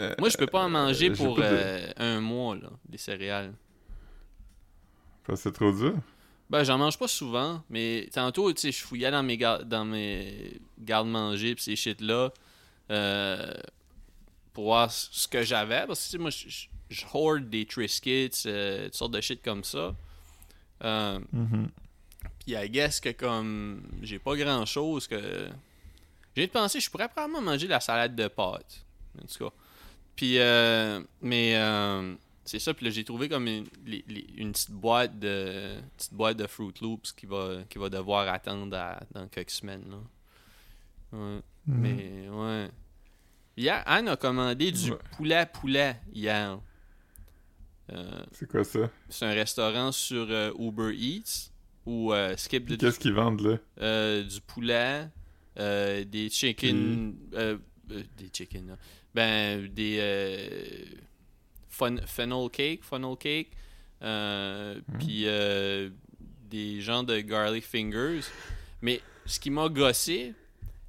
Euh, 0.00 0.14
Moi, 0.18 0.28
je 0.28 0.36
peux 0.36 0.46
pas 0.46 0.64
en 0.64 0.68
manger 0.68 1.08
j'ai 1.08 1.12
pour 1.12 1.38
euh, 1.40 1.90
un 1.96 2.20
mois, 2.20 2.54
là, 2.56 2.70
des 2.88 2.98
céréales. 2.98 3.54
Parce 5.24 5.40
que 5.40 5.48
c'est 5.48 5.54
trop 5.54 5.72
dur. 5.72 5.94
Ben, 6.50 6.62
j'en 6.62 6.78
mange 6.78 6.98
pas 6.98 7.08
souvent, 7.08 7.62
mais 7.70 8.08
tantôt, 8.12 8.52
tu 8.52 8.60
sais, 8.60 8.72
je 8.72 8.82
fouillais 8.84 9.10
dans 9.10 9.22
mes, 9.22 9.36
gar- 9.36 9.64
dans 9.64 9.84
mes 9.84 10.60
garde-manger 10.78 11.54
pis 11.56 11.62
ces 11.62 11.76
shit-là 11.76 12.30
euh, 12.90 13.52
pour 14.52 14.64
voir 14.64 14.90
ce 14.92 15.26
que 15.26 15.42
j'avais. 15.42 15.86
Parce 15.86 16.00
que, 16.00 16.04
tu 16.04 16.10
sais, 16.10 16.18
moi, 16.18 16.30
je- 16.30 17.04
hoard 17.12 17.48
des 17.48 17.66
Triscuits, 17.66 18.30
euh, 18.46 18.84
toutes 18.84 18.94
sortes 18.94 19.12
de 19.12 19.20
shit 19.20 19.42
comme 19.42 19.64
ça. 19.64 19.94
Euh, 20.84 21.18
Puis, 22.44 22.54
I 22.54 22.68
guess 22.70 23.00
que 23.00 23.08
comme 23.10 23.82
j'ai 24.02 24.18
pas 24.20 24.36
grand-chose 24.36 25.08
que... 25.08 25.48
J'ai 26.36 26.46
de 26.46 26.52
penser, 26.52 26.78
je 26.80 26.88
pourrais 26.90 27.08
probablement 27.08 27.40
manger 27.40 27.64
de 27.66 27.70
la 27.72 27.80
salade 27.80 28.14
de 28.14 28.28
pâtes. 28.28 28.84
En 29.20 29.26
tout 29.26 29.48
cas. 29.48 29.54
Puis, 30.16 30.38
euh, 30.38 31.00
mais... 31.20 31.52
euh, 31.56 32.14
c'est 32.48 32.60
ça, 32.60 32.72
puis 32.74 32.84
là 32.86 32.92
j'ai 32.92 33.02
trouvé 33.02 33.28
comme 33.28 33.48
une, 33.48 33.66
les- 33.84 34.04
les- 34.06 34.26
une 34.36 34.52
petite 34.52 34.70
boîte 34.70 35.18
de 35.18 35.74
petite 35.96 36.14
boîte 36.14 36.36
de 36.36 36.46
Fruit 36.46 36.72
Loops 36.80 37.12
qui 37.12 37.26
va 37.26 37.64
qui 37.68 37.76
va 37.78 37.88
devoir 37.88 38.28
attendre 38.28 38.76
à- 38.76 39.00
dans 39.12 39.26
quelques 39.26 39.50
semaines 39.50 39.82
là. 39.90 41.18
Ouais. 41.18 41.40
Mais 41.66 42.28
ouais. 42.30 42.70
Hier, 43.56 43.82
Anne 43.84 44.06
a 44.08 44.16
commandé 44.16 44.70
du 44.70 44.92
Ouais. 44.92 44.98
poulet 45.16 45.44
poulet 45.52 45.96
hier. 46.14 46.60
Euh, 47.92 48.22
C'est 48.30 48.48
quoi 48.48 48.62
ça? 48.62 48.90
c'est 49.08 49.26
un 49.26 49.32
restaurant 49.34 49.90
sur 49.90 50.26
euh, 50.30 50.52
Uber 50.56 50.92
Eats 50.96 51.50
ou 51.84 52.12
euh, 52.12 52.36
Skip 52.36 52.68
the 52.68 52.78
Qu'est-ce 52.78 53.00
qu'ils 53.00 53.12
vendent 53.12 53.40
là? 53.40 54.22
du 54.22 54.40
poulet, 54.42 55.08
des 55.56 56.28
chicken, 56.30 57.16
des 57.88 58.30
chicken, 58.32 58.68
là. 58.68 58.76
Ben 59.16 59.66
des 59.68 59.96
euh, 59.98 60.84
fun, 61.70 61.96
funnel 62.04 62.50
cake, 62.50 62.84
funnel 62.84 63.16
cake, 63.16 63.48
euh, 64.02 64.78
puis 64.98 65.22
euh, 65.24 65.88
des 66.50 66.82
genres 66.82 67.02
de 67.02 67.18
garlic 67.20 67.64
fingers. 67.64 68.20
Mais 68.82 69.00
ce 69.24 69.40
qui 69.40 69.48
m'a 69.48 69.70
gossé, 69.70 70.34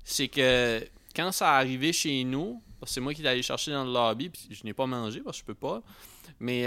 c'est 0.04 0.28
que 0.28 0.86
quand 1.16 1.32
ça 1.32 1.54
arrivé 1.54 1.94
chez 1.94 2.26
nous, 2.26 2.62
c'est 2.86 2.99
moi 2.99 3.14
qui 3.14 3.22
l'ai 3.22 3.30
allé 3.30 3.41
chercher 3.41 3.72
dans 3.72 3.86
le 3.86 3.94
lobby, 3.94 4.30
puis 4.30 4.49
je 4.52 4.66
n'ai 4.66 4.74
pas 4.74 4.86
mangé 4.86 5.22
parce 5.22 5.38
que 5.38 5.44
je 5.44 5.45
peux 5.45 5.54
pas, 5.54 5.82
mais 6.41 6.64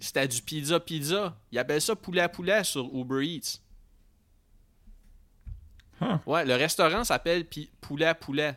c'était 0.00 0.26
du 0.26 0.40
pizza 0.40 0.80
pizza. 0.80 1.36
Ils 1.52 1.58
appellent 1.58 1.82
ça 1.82 1.94
poulet 1.94 2.22
à 2.22 2.30
poulet 2.30 2.64
sur 2.64 2.88
Uber 2.94 3.22
Eats. 3.22 3.60
Huh. 6.00 6.16
Ouais, 6.24 6.46
le 6.46 6.54
restaurant 6.54 7.04
s'appelle 7.04 7.46
Poulet 7.80 8.06
à 8.06 8.14
Poulet. 8.14 8.56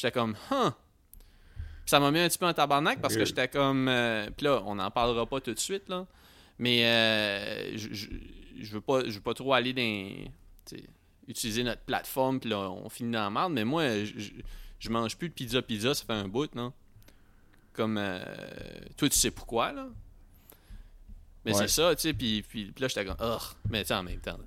J'étais 0.00 0.12
comme, 0.12 0.36
huh. 0.50 0.70
Puis 0.70 1.90
ça 1.90 1.98
m'a 2.00 2.10
mis 2.10 2.18
un 2.20 2.28
petit 2.28 2.38
peu 2.38 2.46
en 2.46 2.52
tabarnak 2.52 3.00
parce 3.00 3.16
que 3.16 3.24
j'étais 3.24 3.48
comme. 3.48 3.88
euh, 3.88 4.28
Puis 4.36 4.44
là, 4.44 4.62
on 4.66 4.74
n'en 4.76 4.90
parlera 4.90 5.26
pas 5.26 5.40
tout 5.40 5.52
de 5.54 5.58
suite, 5.58 5.88
là. 5.88 6.06
Mais 6.58 6.84
euh, 6.84 7.76
je, 7.76 7.88
je, 7.94 8.08
je 8.60 8.72
veux 8.72 8.80
pas, 8.80 9.04
je 9.04 9.10
veux 9.12 9.20
pas 9.20 9.34
trop 9.34 9.52
aller 9.54 9.72
dans. 9.72 10.30
Utiliser 11.26 11.62
notre 11.62 11.82
plateforme, 11.82 12.40
puis 12.40 12.48
là, 12.50 12.58
on 12.70 12.88
finit 12.88 13.12
dans 13.12 13.22
la 13.24 13.30
merde. 13.30 13.52
Mais 13.52 13.64
moi, 13.64 14.04
je, 14.04 14.18
je, 14.18 14.30
je 14.78 14.88
mange 14.90 15.16
plus 15.16 15.28
de 15.28 15.34
pizza 15.34 15.60
pizza, 15.60 15.92
ça 15.94 16.04
fait 16.04 16.12
un 16.14 16.28
bout, 16.28 16.54
non? 16.54 16.72
Comme. 17.72 17.96
euh, 17.98 18.18
toi, 18.96 19.08
tu 19.08 19.16
sais 19.18 19.30
pourquoi, 19.30 19.72
là? 19.72 19.88
Mais 21.44 21.52
Ouais. 21.54 21.58
c'est 21.58 21.68
ça, 21.68 21.94
tu 21.96 22.02
sais. 22.02 22.12
Puis, 22.14 22.42
puis, 22.48 22.66
puis 22.72 22.82
là, 22.82 22.88
j'étais 22.88 23.04
comme, 23.04 23.16
oh, 23.20 23.38
mais 23.70 23.84
tu 23.84 23.92
en 23.92 24.02
même 24.02 24.20
temps, 24.20 24.38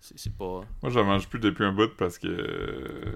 c'est 0.00 0.18
c'est 0.18 0.36
pas. 0.36 0.62
Moi, 0.82 0.90
j'en 0.90 1.04
mange 1.04 1.28
plus 1.28 1.38
depuis 1.40 1.64
un 1.64 1.72
bout 1.72 1.94
parce 1.96 2.18
que 2.18 3.14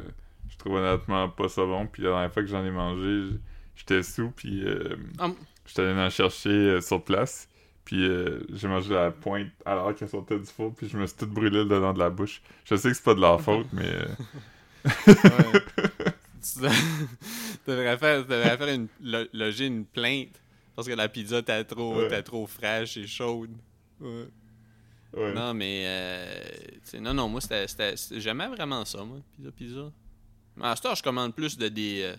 je 0.49 0.57
trouve 0.57 0.75
honnêtement 0.75 1.29
pas 1.29 1.49
ça 1.49 1.65
bon. 1.65 1.87
Puis 1.87 2.03
la 2.03 2.11
dernière 2.11 2.33
fois 2.33 2.43
que 2.43 2.49
j'en 2.49 2.65
ai 2.65 2.71
mangé, 2.71 3.31
j'étais 3.77 4.03
sous, 4.03 4.31
puis 4.31 4.65
euh, 4.65 4.97
Ah, 5.19 5.31
j'étais 5.67 5.83
allé 5.83 5.99
en 6.01 6.11
chercher 6.11 6.49
euh, 6.51 6.81
sur 6.81 7.03
place. 7.05 7.49
Puis 7.85 8.03
euh, 8.07 8.41
j'ai 8.53 8.69
mangé 8.69 8.93
la 8.93 9.11
pointe 9.11 9.49
alors 9.65 9.95
qu'elle 9.95 10.09
sortait 10.11 10.39
du 10.39 10.45
four, 10.47 10.75
puis 10.75 10.89
je 10.89 10.97
me 10.99 11.07
suis 11.07 11.17
tout 11.17 11.27
brûlé 11.27 11.59
le 11.59 11.65
dedans 11.65 11.93
de 11.95 11.99
la 11.99 12.11
bouche. 12.11 12.43
Je 12.67 12.77
sais 12.77 12.91
que 12.91 12.95
c'est 12.95 13.03
pas 13.05 13.15
de 13.15 13.21
leur 13.21 13.41
faute, 13.41 13.67
mais 13.73 13.91
tu 16.43 16.61
devrais 17.67 17.97
faire, 17.99 18.23
tu 18.23 18.29
devrais 18.31 18.57
faire 18.59 18.69
une, 18.75 18.89
lo- 19.03 19.27
loger 19.33 19.67
une 19.67 19.85
plainte 19.85 20.41
parce 20.77 20.87
que 20.87 20.93
la 20.95 21.09
pizza 21.09 21.43
t'es 21.43 21.65
trop, 21.65 21.97
Ouais. 21.99 22.09
t'es 22.09 22.23
trop 22.23 22.47
fraîche 22.47 22.97
et 22.97 23.07
chaude. 23.07 23.51
Ouais. 24.01 24.27
ouais. 25.15 25.33
Non, 25.35 25.55
mais 25.55 25.85
euh, 25.87 26.45
non, 27.01 27.15
non, 27.15 27.29
moi 27.29 27.41
c'était, 27.41 27.67
c'était- 27.67 27.97
c'était- 27.97 28.21
j'aimais 28.21 28.49
vraiment 28.49 28.85
ça, 28.85 29.03
moi, 29.05 29.19
pizza, 29.37 29.51
pizza. 29.51 29.93
À 30.63 30.77
ce 30.77 30.83
temps, 30.83 30.95
je 30.95 31.03
commande 31.03 31.35
plus 31.35 31.57
de 31.57 31.69
des, 31.69 32.03
euh, 32.03 32.17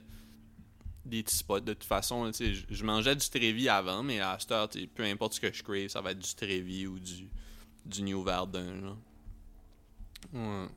des 1.05 1.23
petits 1.23 1.35
spots. 1.37 1.59
De 1.61 1.73
toute 1.73 1.83
façon, 1.83 2.31
je, 2.31 2.61
je 2.69 2.83
mangeais 2.85 3.15
du 3.15 3.27
Trevi 3.29 3.67
avant, 3.69 4.03
mais 4.03 4.19
à 4.19 4.37
cette 4.39 4.51
heure, 4.51 4.69
peu 4.95 5.03
importe 5.03 5.33
ce 5.33 5.39
que 5.41 5.51
je 5.53 5.63
crave, 5.63 5.87
ça 5.87 6.01
va 6.01 6.11
être 6.11 6.19
du 6.19 6.35
Trevi 6.35 6.87
ou 6.87 6.99
du, 6.99 7.27
du 7.85 8.01
New 8.03 8.23
Verdun, 8.23 8.81
là. 8.81 8.95
Ouais. 10.33 10.67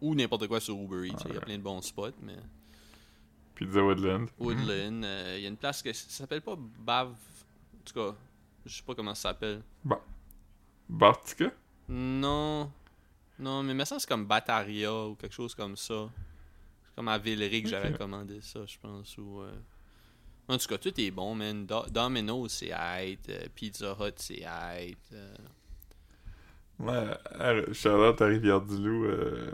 Ou 0.00 0.14
n'importe 0.14 0.48
quoi 0.48 0.60
sur 0.60 0.76
Uber 0.76 1.06
Eats. 1.08 1.22
Il 1.28 1.34
y 1.34 1.36
a 1.36 1.40
plein 1.40 1.56
de 1.56 1.62
bons 1.62 1.80
spots, 1.82 2.10
mais. 2.22 2.36
Pizza 3.54 3.82
Woodland. 3.82 4.26
Woodland. 4.38 5.04
euh, 5.04 5.34
Il 5.38 5.42
y 5.42 5.46
a 5.46 5.48
une 5.48 5.56
place 5.56 5.82
ça 5.84 5.92
s'appelle 5.94 6.40
pas 6.40 6.56
Bav. 6.56 7.08
En 7.10 7.84
tout 7.84 7.94
cas, 7.94 8.16
je 8.66 8.74
sais 8.76 8.82
pas 8.82 8.94
comment 8.94 9.14
ça 9.14 9.30
s'appelle. 9.30 9.62
Bartica? 10.88 11.52
Non. 11.88 12.70
Non, 13.38 13.62
mais 13.62 13.74
maintenant 13.74 13.98
c'est 13.98 14.08
comme 14.08 14.26
Bataria 14.26 14.92
ou 15.06 15.14
quelque 15.14 15.34
chose 15.34 15.54
comme 15.54 15.76
ça. 15.76 16.08
Comme 16.96 17.08
à 17.08 17.18
Villeray 17.18 17.62
que 17.62 17.68
j'avais 17.68 17.92
commandé 17.92 18.40
ça, 18.42 18.60
je 18.66 18.76
pense. 18.80 19.16
Ou, 19.18 19.40
euh, 19.40 19.52
En 20.48 20.58
tout 20.58 20.66
cas, 20.68 20.78
tout 20.78 21.00
est 21.00 21.10
bon, 21.10 21.34
man. 21.34 21.64
Do- 21.66 21.86
Domino's, 21.90 22.52
c'est 22.52 22.72
hype. 22.74 23.28
euh, 23.30 23.46
Pizza 23.54 23.96
Hut, 23.98 24.12
c'est 24.16 24.44
hype. 24.46 24.98
euh. 25.12 25.34
Ouais, 26.78 27.16
à- 27.38 27.72
Charlotte 27.72 28.20
à 28.20 28.26
Rivière-du-Loup, 28.26 29.04
euh, 29.04 29.50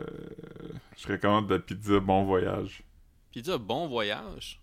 je 0.97 1.09
recommande 1.09 1.51
la 1.51 1.59
pizza 1.59 2.01
Bon 2.01 2.25
Voyage. 2.25 2.83
Pizza 3.31 3.59
Bon 3.59 3.87
Voyage? 3.87 4.61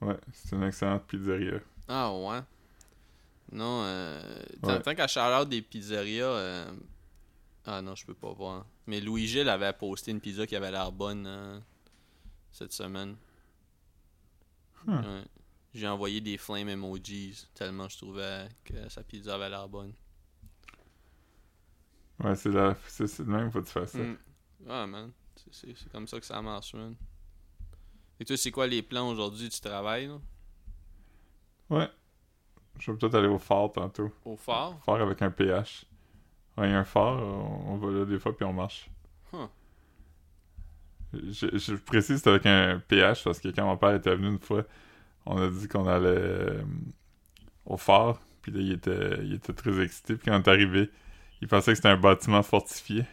Ouais, 0.00 0.16
c'est 0.32 0.54
une 0.56 0.62
excellente 0.62 1.04
pizzeria. 1.06 1.58
Ah 1.88 2.12
ouais. 2.12 2.40
Non, 3.50 3.82
euh, 3.84 4.20
tant, 4.62 4.68
Ouais. 4.68 4.82
tant 4.82 4.94
qu'à 4.94 5.06
Charlotte 5.08 5.48
des 5.48 5.62
pizzerias, 5.62 6.24
euh, 6.24 6.72
ah 7.66 7.80
non, 7.82 7.94
je 7.94 8.04
peux 8.04 8.14
pas 8.14 8.32
voir. 8.32 8.66
Mais 8.86 9.00
Louis 9.00 9.26
Gilles 9.26 9.48
avait 9.48 9.72
posté 9.72 10.10
une 10.10 10.20
pizza 10.20 10.46
qui 10.46 10.56
avait 10.56 10.70
l'air 10.70 10.90
bonne 10.92 11.26
euh, 11.26 11.60
cette 12.50 12.72
semaine. 12.72 13.16
Hmm. 14.86 14.96
Ouais. 14.96 15.24
J'ai 15.74 15.88
envoyé 15.88 16.20
des 16.20 16.36
flame 16.36 16.68
emojis 16.68 17.46
tellement 17.54 17.88
je 17.88 17.96
trouvais 17.96 18.48
que 18.64 18.88
sa 18.90 19.02
pizza 19.02 19.34
avait 19.34 19.48
l'air 19.48 19.68
bonne. 19.68 19.92
Ouais, 22.22 22.36
c'est 22.36 22.50
la... 22.50 22.76
c'est 22.86 23.18
même, 23.20 23.50
faut 23.50 23.60
que 23.60 23.66
tu 23.66 23.72
fasses 23.72 23.92
ça. 23.92 23.98
Mm. 23.98 24.18
Ah 24.68 24.86
man, 24.86 25.12
c'est- 25.50 25.88
comme 25.90 26.06
ça 26.06 26.20
que 26.20 26.26
ça 26.26 26.40
marche, 26.42 26.74
man. 26.74 26.94
Et 28.20 28.24
toi, 28.24 28.36
c'est 28.36 28.50
quoi 28.52 28.66
les 28.66 28.82
plans 28.82 29.08
aujourd'hui? 29.08 29.48
Tu 29.48 29.60
travailles 29.60 30.06
là? 30.06 30.20
Ouais. 31.70 31.90
Je 32.78 32.90
vais 32.92 32.98
peut-être 32.98 33.14
aller 33.16 33.28
au 33.28 33.38
phare 33.38 33.72
tantôt. 33.72 34.12
au 34.24 34.36
phare? 34.36 34.78
Phare 34.84 35.00
avec 35.02 35.22
un 35.22 35.30
PH. 35.30 35.86
Il 36.58 36.70
y 36.70 36.72
a 36.72 36.78
un 36.78 36.84
phare, 36.84 37.22
on, 37.22 37.72
on 37.72 37.76
va 37.76 37.90
là 37.90 38.04
des 38.04 38.18
fois 38.18 38.36
puis 38.36 38.44
on 38.44 38.52
marche. 38.52 38.90
Huh. 39.32 39.48
Je, 41.12 41.58
je 41.58 41.74
précise 41.74 42.22
c'est 42.22 42.30
avec 42.30 42.46
un 42.46 42.82
PH 42.88 43.24
parce 43.24 43.40
que 43.40 43.48
quand 43.48 43.66
mon 43.66 43.76
père 43.76 43.94
était 43.94 44.14
venu 44.14 44.28
une 44.28 44.38
fois, 44.38 44.64
on 45.26 45.40
a 45.40 45.48
dit 45.48 45.68
qu'on 45.68 45.86
allait 45.86 46.08
euh, 46.08 46.62
au 47.66 47.76
phare, 47.76 48.20
Puis 48.42 48.52
là, 48.52 48.60
il 48.60 48.72
était, 48.72 49.18
il 49.22 49.34
était 49.34 49.52
très 49.52 49.82
excité. 49.82 50.16
Puis 50.16 50.26
quand 50.26 50.36
on 50.36 50.42
est 50.42 50.48
arrivé, 50.48 50.90
il 51.40 51.48
pensait 51.48 51.72
que 51.72 51.76
c'était 51.76 51.88
un 51.88 51.96
bâtiment 51.96 52.42
fortifié. 52.42 53.04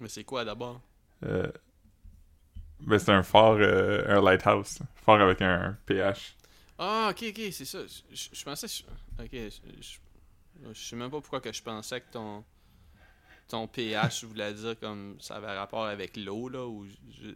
Mais 0.00 0.08
c'est 0.08 0.24
quoi 0.24 0.44
d'abord? 0.44 0.80
Euh, 1.24 1.50
ben, 2.80 2.98
c'est 2.98 3.12
un 3.12 3.22
phare, 3.22 3.58
euh, 3.60 4.04
un 4.08 4.22
lighthouse. 4.22 4.80
Phare 4.94 5.20
avec 5.20 5.42
un 5.42 5.76
pH. 5.86 6.36
Ah, 6.78 7.08
ok, 7.10 7.24
ok, 7.28 7.40
c'est 7.52 7.64
ça. 7.64 7.78
Je, 8.12 8.44
pensais. 8.44 8.66
ok, 9.18 9.30
je 9.32 10.80
sais 10.80 10.96
même 10.96 11.10
pas 11.10 11.20
pourquoi 11.20 11.40
que 11.40 11.52
je 11.52 11.62
pensais 11.62 12.00
que 12.00 12.10
ton. 12.12 12.44
Ton 13.52 13.68
pH 13.68 14.24
voulait 14.24 14.54
dire 14.54 14.80
comme 14.80 15.16
ça 15.20 15.36
avait 15.36 15.54
rapport 15.54 15.84
avec 15.84 16.16
l'eau, 16.16 16.48
là. 16.48 16.66
Ou 16.66 16.86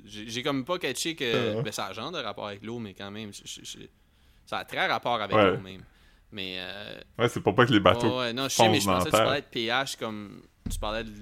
j'ai 0.07 0.43
comme 0.43 0.65
pas 0.65 0.79
catché 0.79 1.15
que. 1.15 1.59
Ah. 1.59 1.63
Ben, 1.63 1.71
ça 1.71 1.87
a 1.89 1.93
genre 1.93 2.11
de 2.11 2.17
rapport 2.17 2.47
avec 2.47 2.65
l'eau, 2.65 2.79
mais 2.79 2.95
quand 2.95 3.11
même. 3.11 3.35
je- 3.35 3.43
je- 3.45 3.63
je- 3.65 3.87
ça 4.47 4.57
a 4.61 4.65
très 4.65 4.87
rapport 4.87 5.21
avec 5.21 5.37
Ouais. 5.37 5.51
l'eau, 5.51 5.59
même. 5.61 5.83
Mais. 6.33 6.57
Euh, 6.59 7.01
Ouais, 7.19 7.29
c'est 7.29 7.41
pour 7.43 7.55
pas 7.55 7.67
que 7.67 7.73
les 7.73 7.81
bateaux. 7.81 8.09
Ouais, 8.13 8.17
ouais, 8.19 8.33
non, 8.33 8.45
je 8.45 8.55
sais, 8.55 8.67
mais 8.71 8.81
je 8.81 8.87
pensais 8.87 9.05
que 9.11 9.11
tu 9.11 9.17
la 9.19 9.25
parlais 9.25 9.41
de 9.43 9.47
pH 9.47 9.97
comme. 9.97 10.41
Tu 10.71 10.79
parlais 10.79 11.05
de 11.05 11.13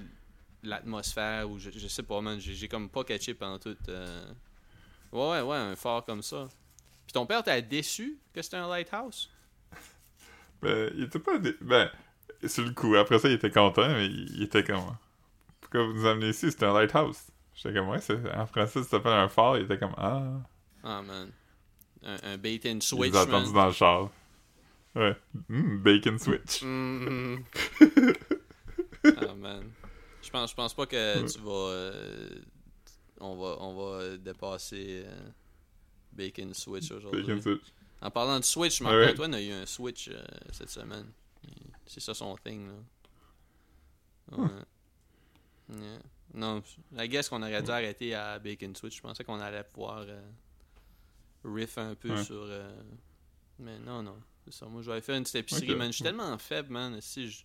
l'atmosphère 0.63 1.51
ou 1.51 1.59
je, 1.59 1.71
je 1.73 1.89
sais 1.89 2.05
pas, 2.05 2.21
man. 2.21 2.39
J'ai 2.39 2.69
comme 2.69 2.89
pas 2.89 3.03
catché 3.03 3.35
pendant 3.35 3.59
tout. 3.59 3.77
euh. 3.89 4.33
Ouais, 5.11 5.29
ouais, 5.29 5.41
ouais, 5.43 5.57
un 5.57 5.75
phare 5.75 6.05
comme 6.05 6.23
ça. 6.23 6.49
Puis 7.05 7.13
ton 7.13 7.27
père 7.27 7.43
t'a 7.43 7.61
déçu 7.61 8.17
que 8.33 8.41
c'était 8.43 8.59
un 8.59 8.69
lighthouse? 8.69 9.29
Ben, 10.63 10.93
il 10.97 11.03
était 11.03 11.19
pas. 11.19 11.37
dé- 11.39 11.57
Ben, 11.61 11.91
sur 12.49 12.65
le 12.65 12.71
coup. 12.73 12.95
Après 12.97 13.19
ça, 13.19 13.29
il 13.29 13.35
était 13.35 13.51
content, 13.51 13.89
mais 13.89 14.07
il, 14.07 14.37
il 14.37 14.43
était 14.45 14.65
comme. 14.65 14.81
Pourquoi 15.61 15.85
vous 15.85 15.93
nous 15.95 16.07
amenez 16.07 16.29
ici? 16.31 16.51
C'était 16.51 16.67
un 16.67 16.75
lighthouse. 16.75 17.19
J'étais 17.55 17.75
comme, 17.75 17.89
ouais, 17.89 17.99
en 18.37 18.47
français, 18.47 18.83
ça 18.83 18.89
s'appelle 18.89 19.13
un 19.13 19.29
phare. 19.29 19.59
Il 19.59 19.65
était 19.65 19.79
comme, 19.79 19.95
ah. 19.97 20.23
Ah, 20.83 21.03
man. 21.03 21.31
Un, 22.05 22.17
un 22.33 22.37
bait 22.37 22.61
and 22.67 22.75
Il 22.77 22.83
switch, 22.83 23.15
a 23.15 23.21
attendu 23.23 23.53
dans 23.53 23.67
le 23.67 23.73
char. 23.73 24.11
Ouais. 24.95 25.17
Hmm, 25.49 25.79
bacon 25.79 26.19
switch. 26.19 26.63
Mhm. 26.63 27.45
ah, 29.05 29.35
man. 29.37 29.71
Je 30.23 30.31
pense, 30.31 30.51
je 30.51 30.55
pense 30.57 30.75
pas 30.75 30.87
que 30.87 31.21
Ouais. 31.21 31.27
tu 31.29 31.39
vas. 31.41 31.51
euh, 31.53 32.31
on 33.21 33.37
va, 33.37 33.57
on 33.61 33.75
va 33.75 34.17
dépasser 34.17 35.05
euh, 35.07 35.29
Bacon 36.13 36.53
Switch 36.55 36.91
aujourd'hui. 36.91 37.23
Bacon 37.23 37.41
switch. 37.43 37.63
En 38.03 38.11
parlant 38.11 38.39
de 38.39 38.45
Switch, 38.45 38.81
Ouais. 38.81 38.91
Marc-Antoine 38.91 39.35
a 39.35 39.41
eu 39.43 39.53
un 39.53 39.67
Switch 39.67 40.09
euh, 40.09 40.23
cette 40.53 40.71
semaine. 40.71 41.07
Il- 41.45 41.51
C'est 41.87 42.01
ça 42.01 42.15
son 42.15 42.37
thing, 42.37 42.69
là. 42.69 44.39
Ouais. 44.39 44.49
Yeah. 45.71 45.99
Non, 46.35 46.63
I 46.97 47.09
guess 47.09 47.29
qu'on 47.29 47.43
aurait 47.43 47.63
dû 47.63 47.71
arrêter 47.71 48.15
à 48.15 48.39
Bacon 48.39 48.75
Switch. 48.75 48.97
Je 48.97 49.03
pensais 49.03 49.25
qu'on 49.25 49.41
allait 49.41 49.65
pouvoir 49.65 50.05
euh, 50.09 50.31
riff 51.45 51.79
un 51.79 51.95
peu 51.95 52.11
Ouais. 52.11 52.25
sur... 52.25 52.43
euh, 52.43 52.83
Mais 53.59 53.79
non, 53.79 54.03
non. 54.03 54.19
C'est 54.45 54.53
ça. 54.55 54.67
Moi, 54.67 54.83
je 54.83 54.91
vais 54.91 55.01
faire 55.01 55.17
une 55.17 55.23
petite 55.23 55.37
épicerie, 55.37 55.75
man. 55.77 55.89
Je 55.89 55.93
suis 55.97 56.05
tellement 56.05 56.37
faible, 56.39 56.73
man. 56.73 57.01
Si 57.01 57.31
je... 57.31 57.45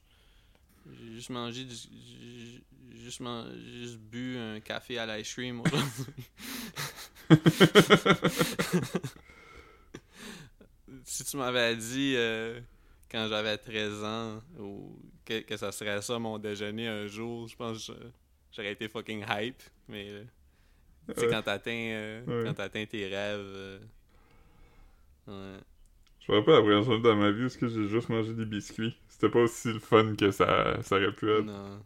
J'ai 0.92 1.14
juste 1.14 1.30
mangé 1.30 1.66
du... 1.66 1.76
J'ai 1.76 2.64
juste, 2.98 3.20
man- 3.20 3.54
juste 3.58 3.98
bu 3.98 4.38
un 4.38 4.60
café 4.60 4.98
à 4.98 5.06
l'ice 5.18 5.32
cream 5.34 5.62
aujourd'hui. 5.62 6.26
si 11.06 11.24
tu 11.24 11.38
m'avais 11.38 11.76
dit 11.76 12.16
euh, 12.18 12.60
quand 13.12 13.28
j'avais 13.28 13.58
13 13.58 14.04
ans 14.04 14.42
ou 14.60 15.00
que, 15.26 15.40
que 15.42 15.58
ça 15.58 15.72
serait 15.72 16.02
ça 16.02 16.20
mon 16.20 16.38
déjeuner 16.38 16.88
un 16.88 17.08
jour, 17.08 17.48
je 17.48 17.56
pense 17.56 17.88
que 17.88 17.94
j'aurais 18.52 18.72
été 18.74 18.88
fucking 18.88 19.24
hype. 19.30 19.62
Mais 19.88 20.10
euh, 20.10 20.24
tu 21.08 21.14
sais, 21.16 21.26
Ouais. 21.26 21.32
quand 21.32 21.42
t'atteins 21.42 21.72
euh, 21.94 22.26
Ouais. 22.26 22.48
quand 22.48 22.54
t'atteins 22.56 22.86
tes 22.86 23.08
rêves. 23.08 23.40
euh, 23.40 23.80
ouais. 25.28 25.60
Je 26.22 26.32
me 26.32 26.38
rappelle 26.38 26.54
la 26.56 26.62
première 26.62 26.86
fois 26.86 27.00
dans 27.00 27.16
ma 27.16 27.32
vie 27.32 27.44
où 27.44 27.46
est-ce 27.48 27.58
que 27.58 27.68
j'ai 27.68 27.88
juste 27.88 28.10
mangé 28.10 28.34
des 28.34 28.46
biscuits. 28.46 28.96
C'était 29.08 29.30
pas 29.30 29.40
aussi 29.40 29.74
le 29.74 29.80
fun 29.80 30.16
que 30.16 30.30
ça, 30.32 30.82
ça 30.84 30.96
aurait 30.98 31.12
pu 31.14 31.32
être. 31.32 31.46
Non. 31.46 31.84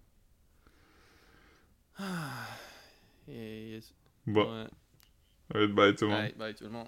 Ah. 1.98 2.48
Et- 3.28 3.80
Bon, 4.26 4.68
alright, 5.54 5.72
bye 5.76 5.96
tout 5.96 6.06
le 6.06 6.12
monde. 6.12 6.32
Bye 6.38 6.56
tout 6.56 6.64
le 6.66 6.70
monde. 6.70 6.88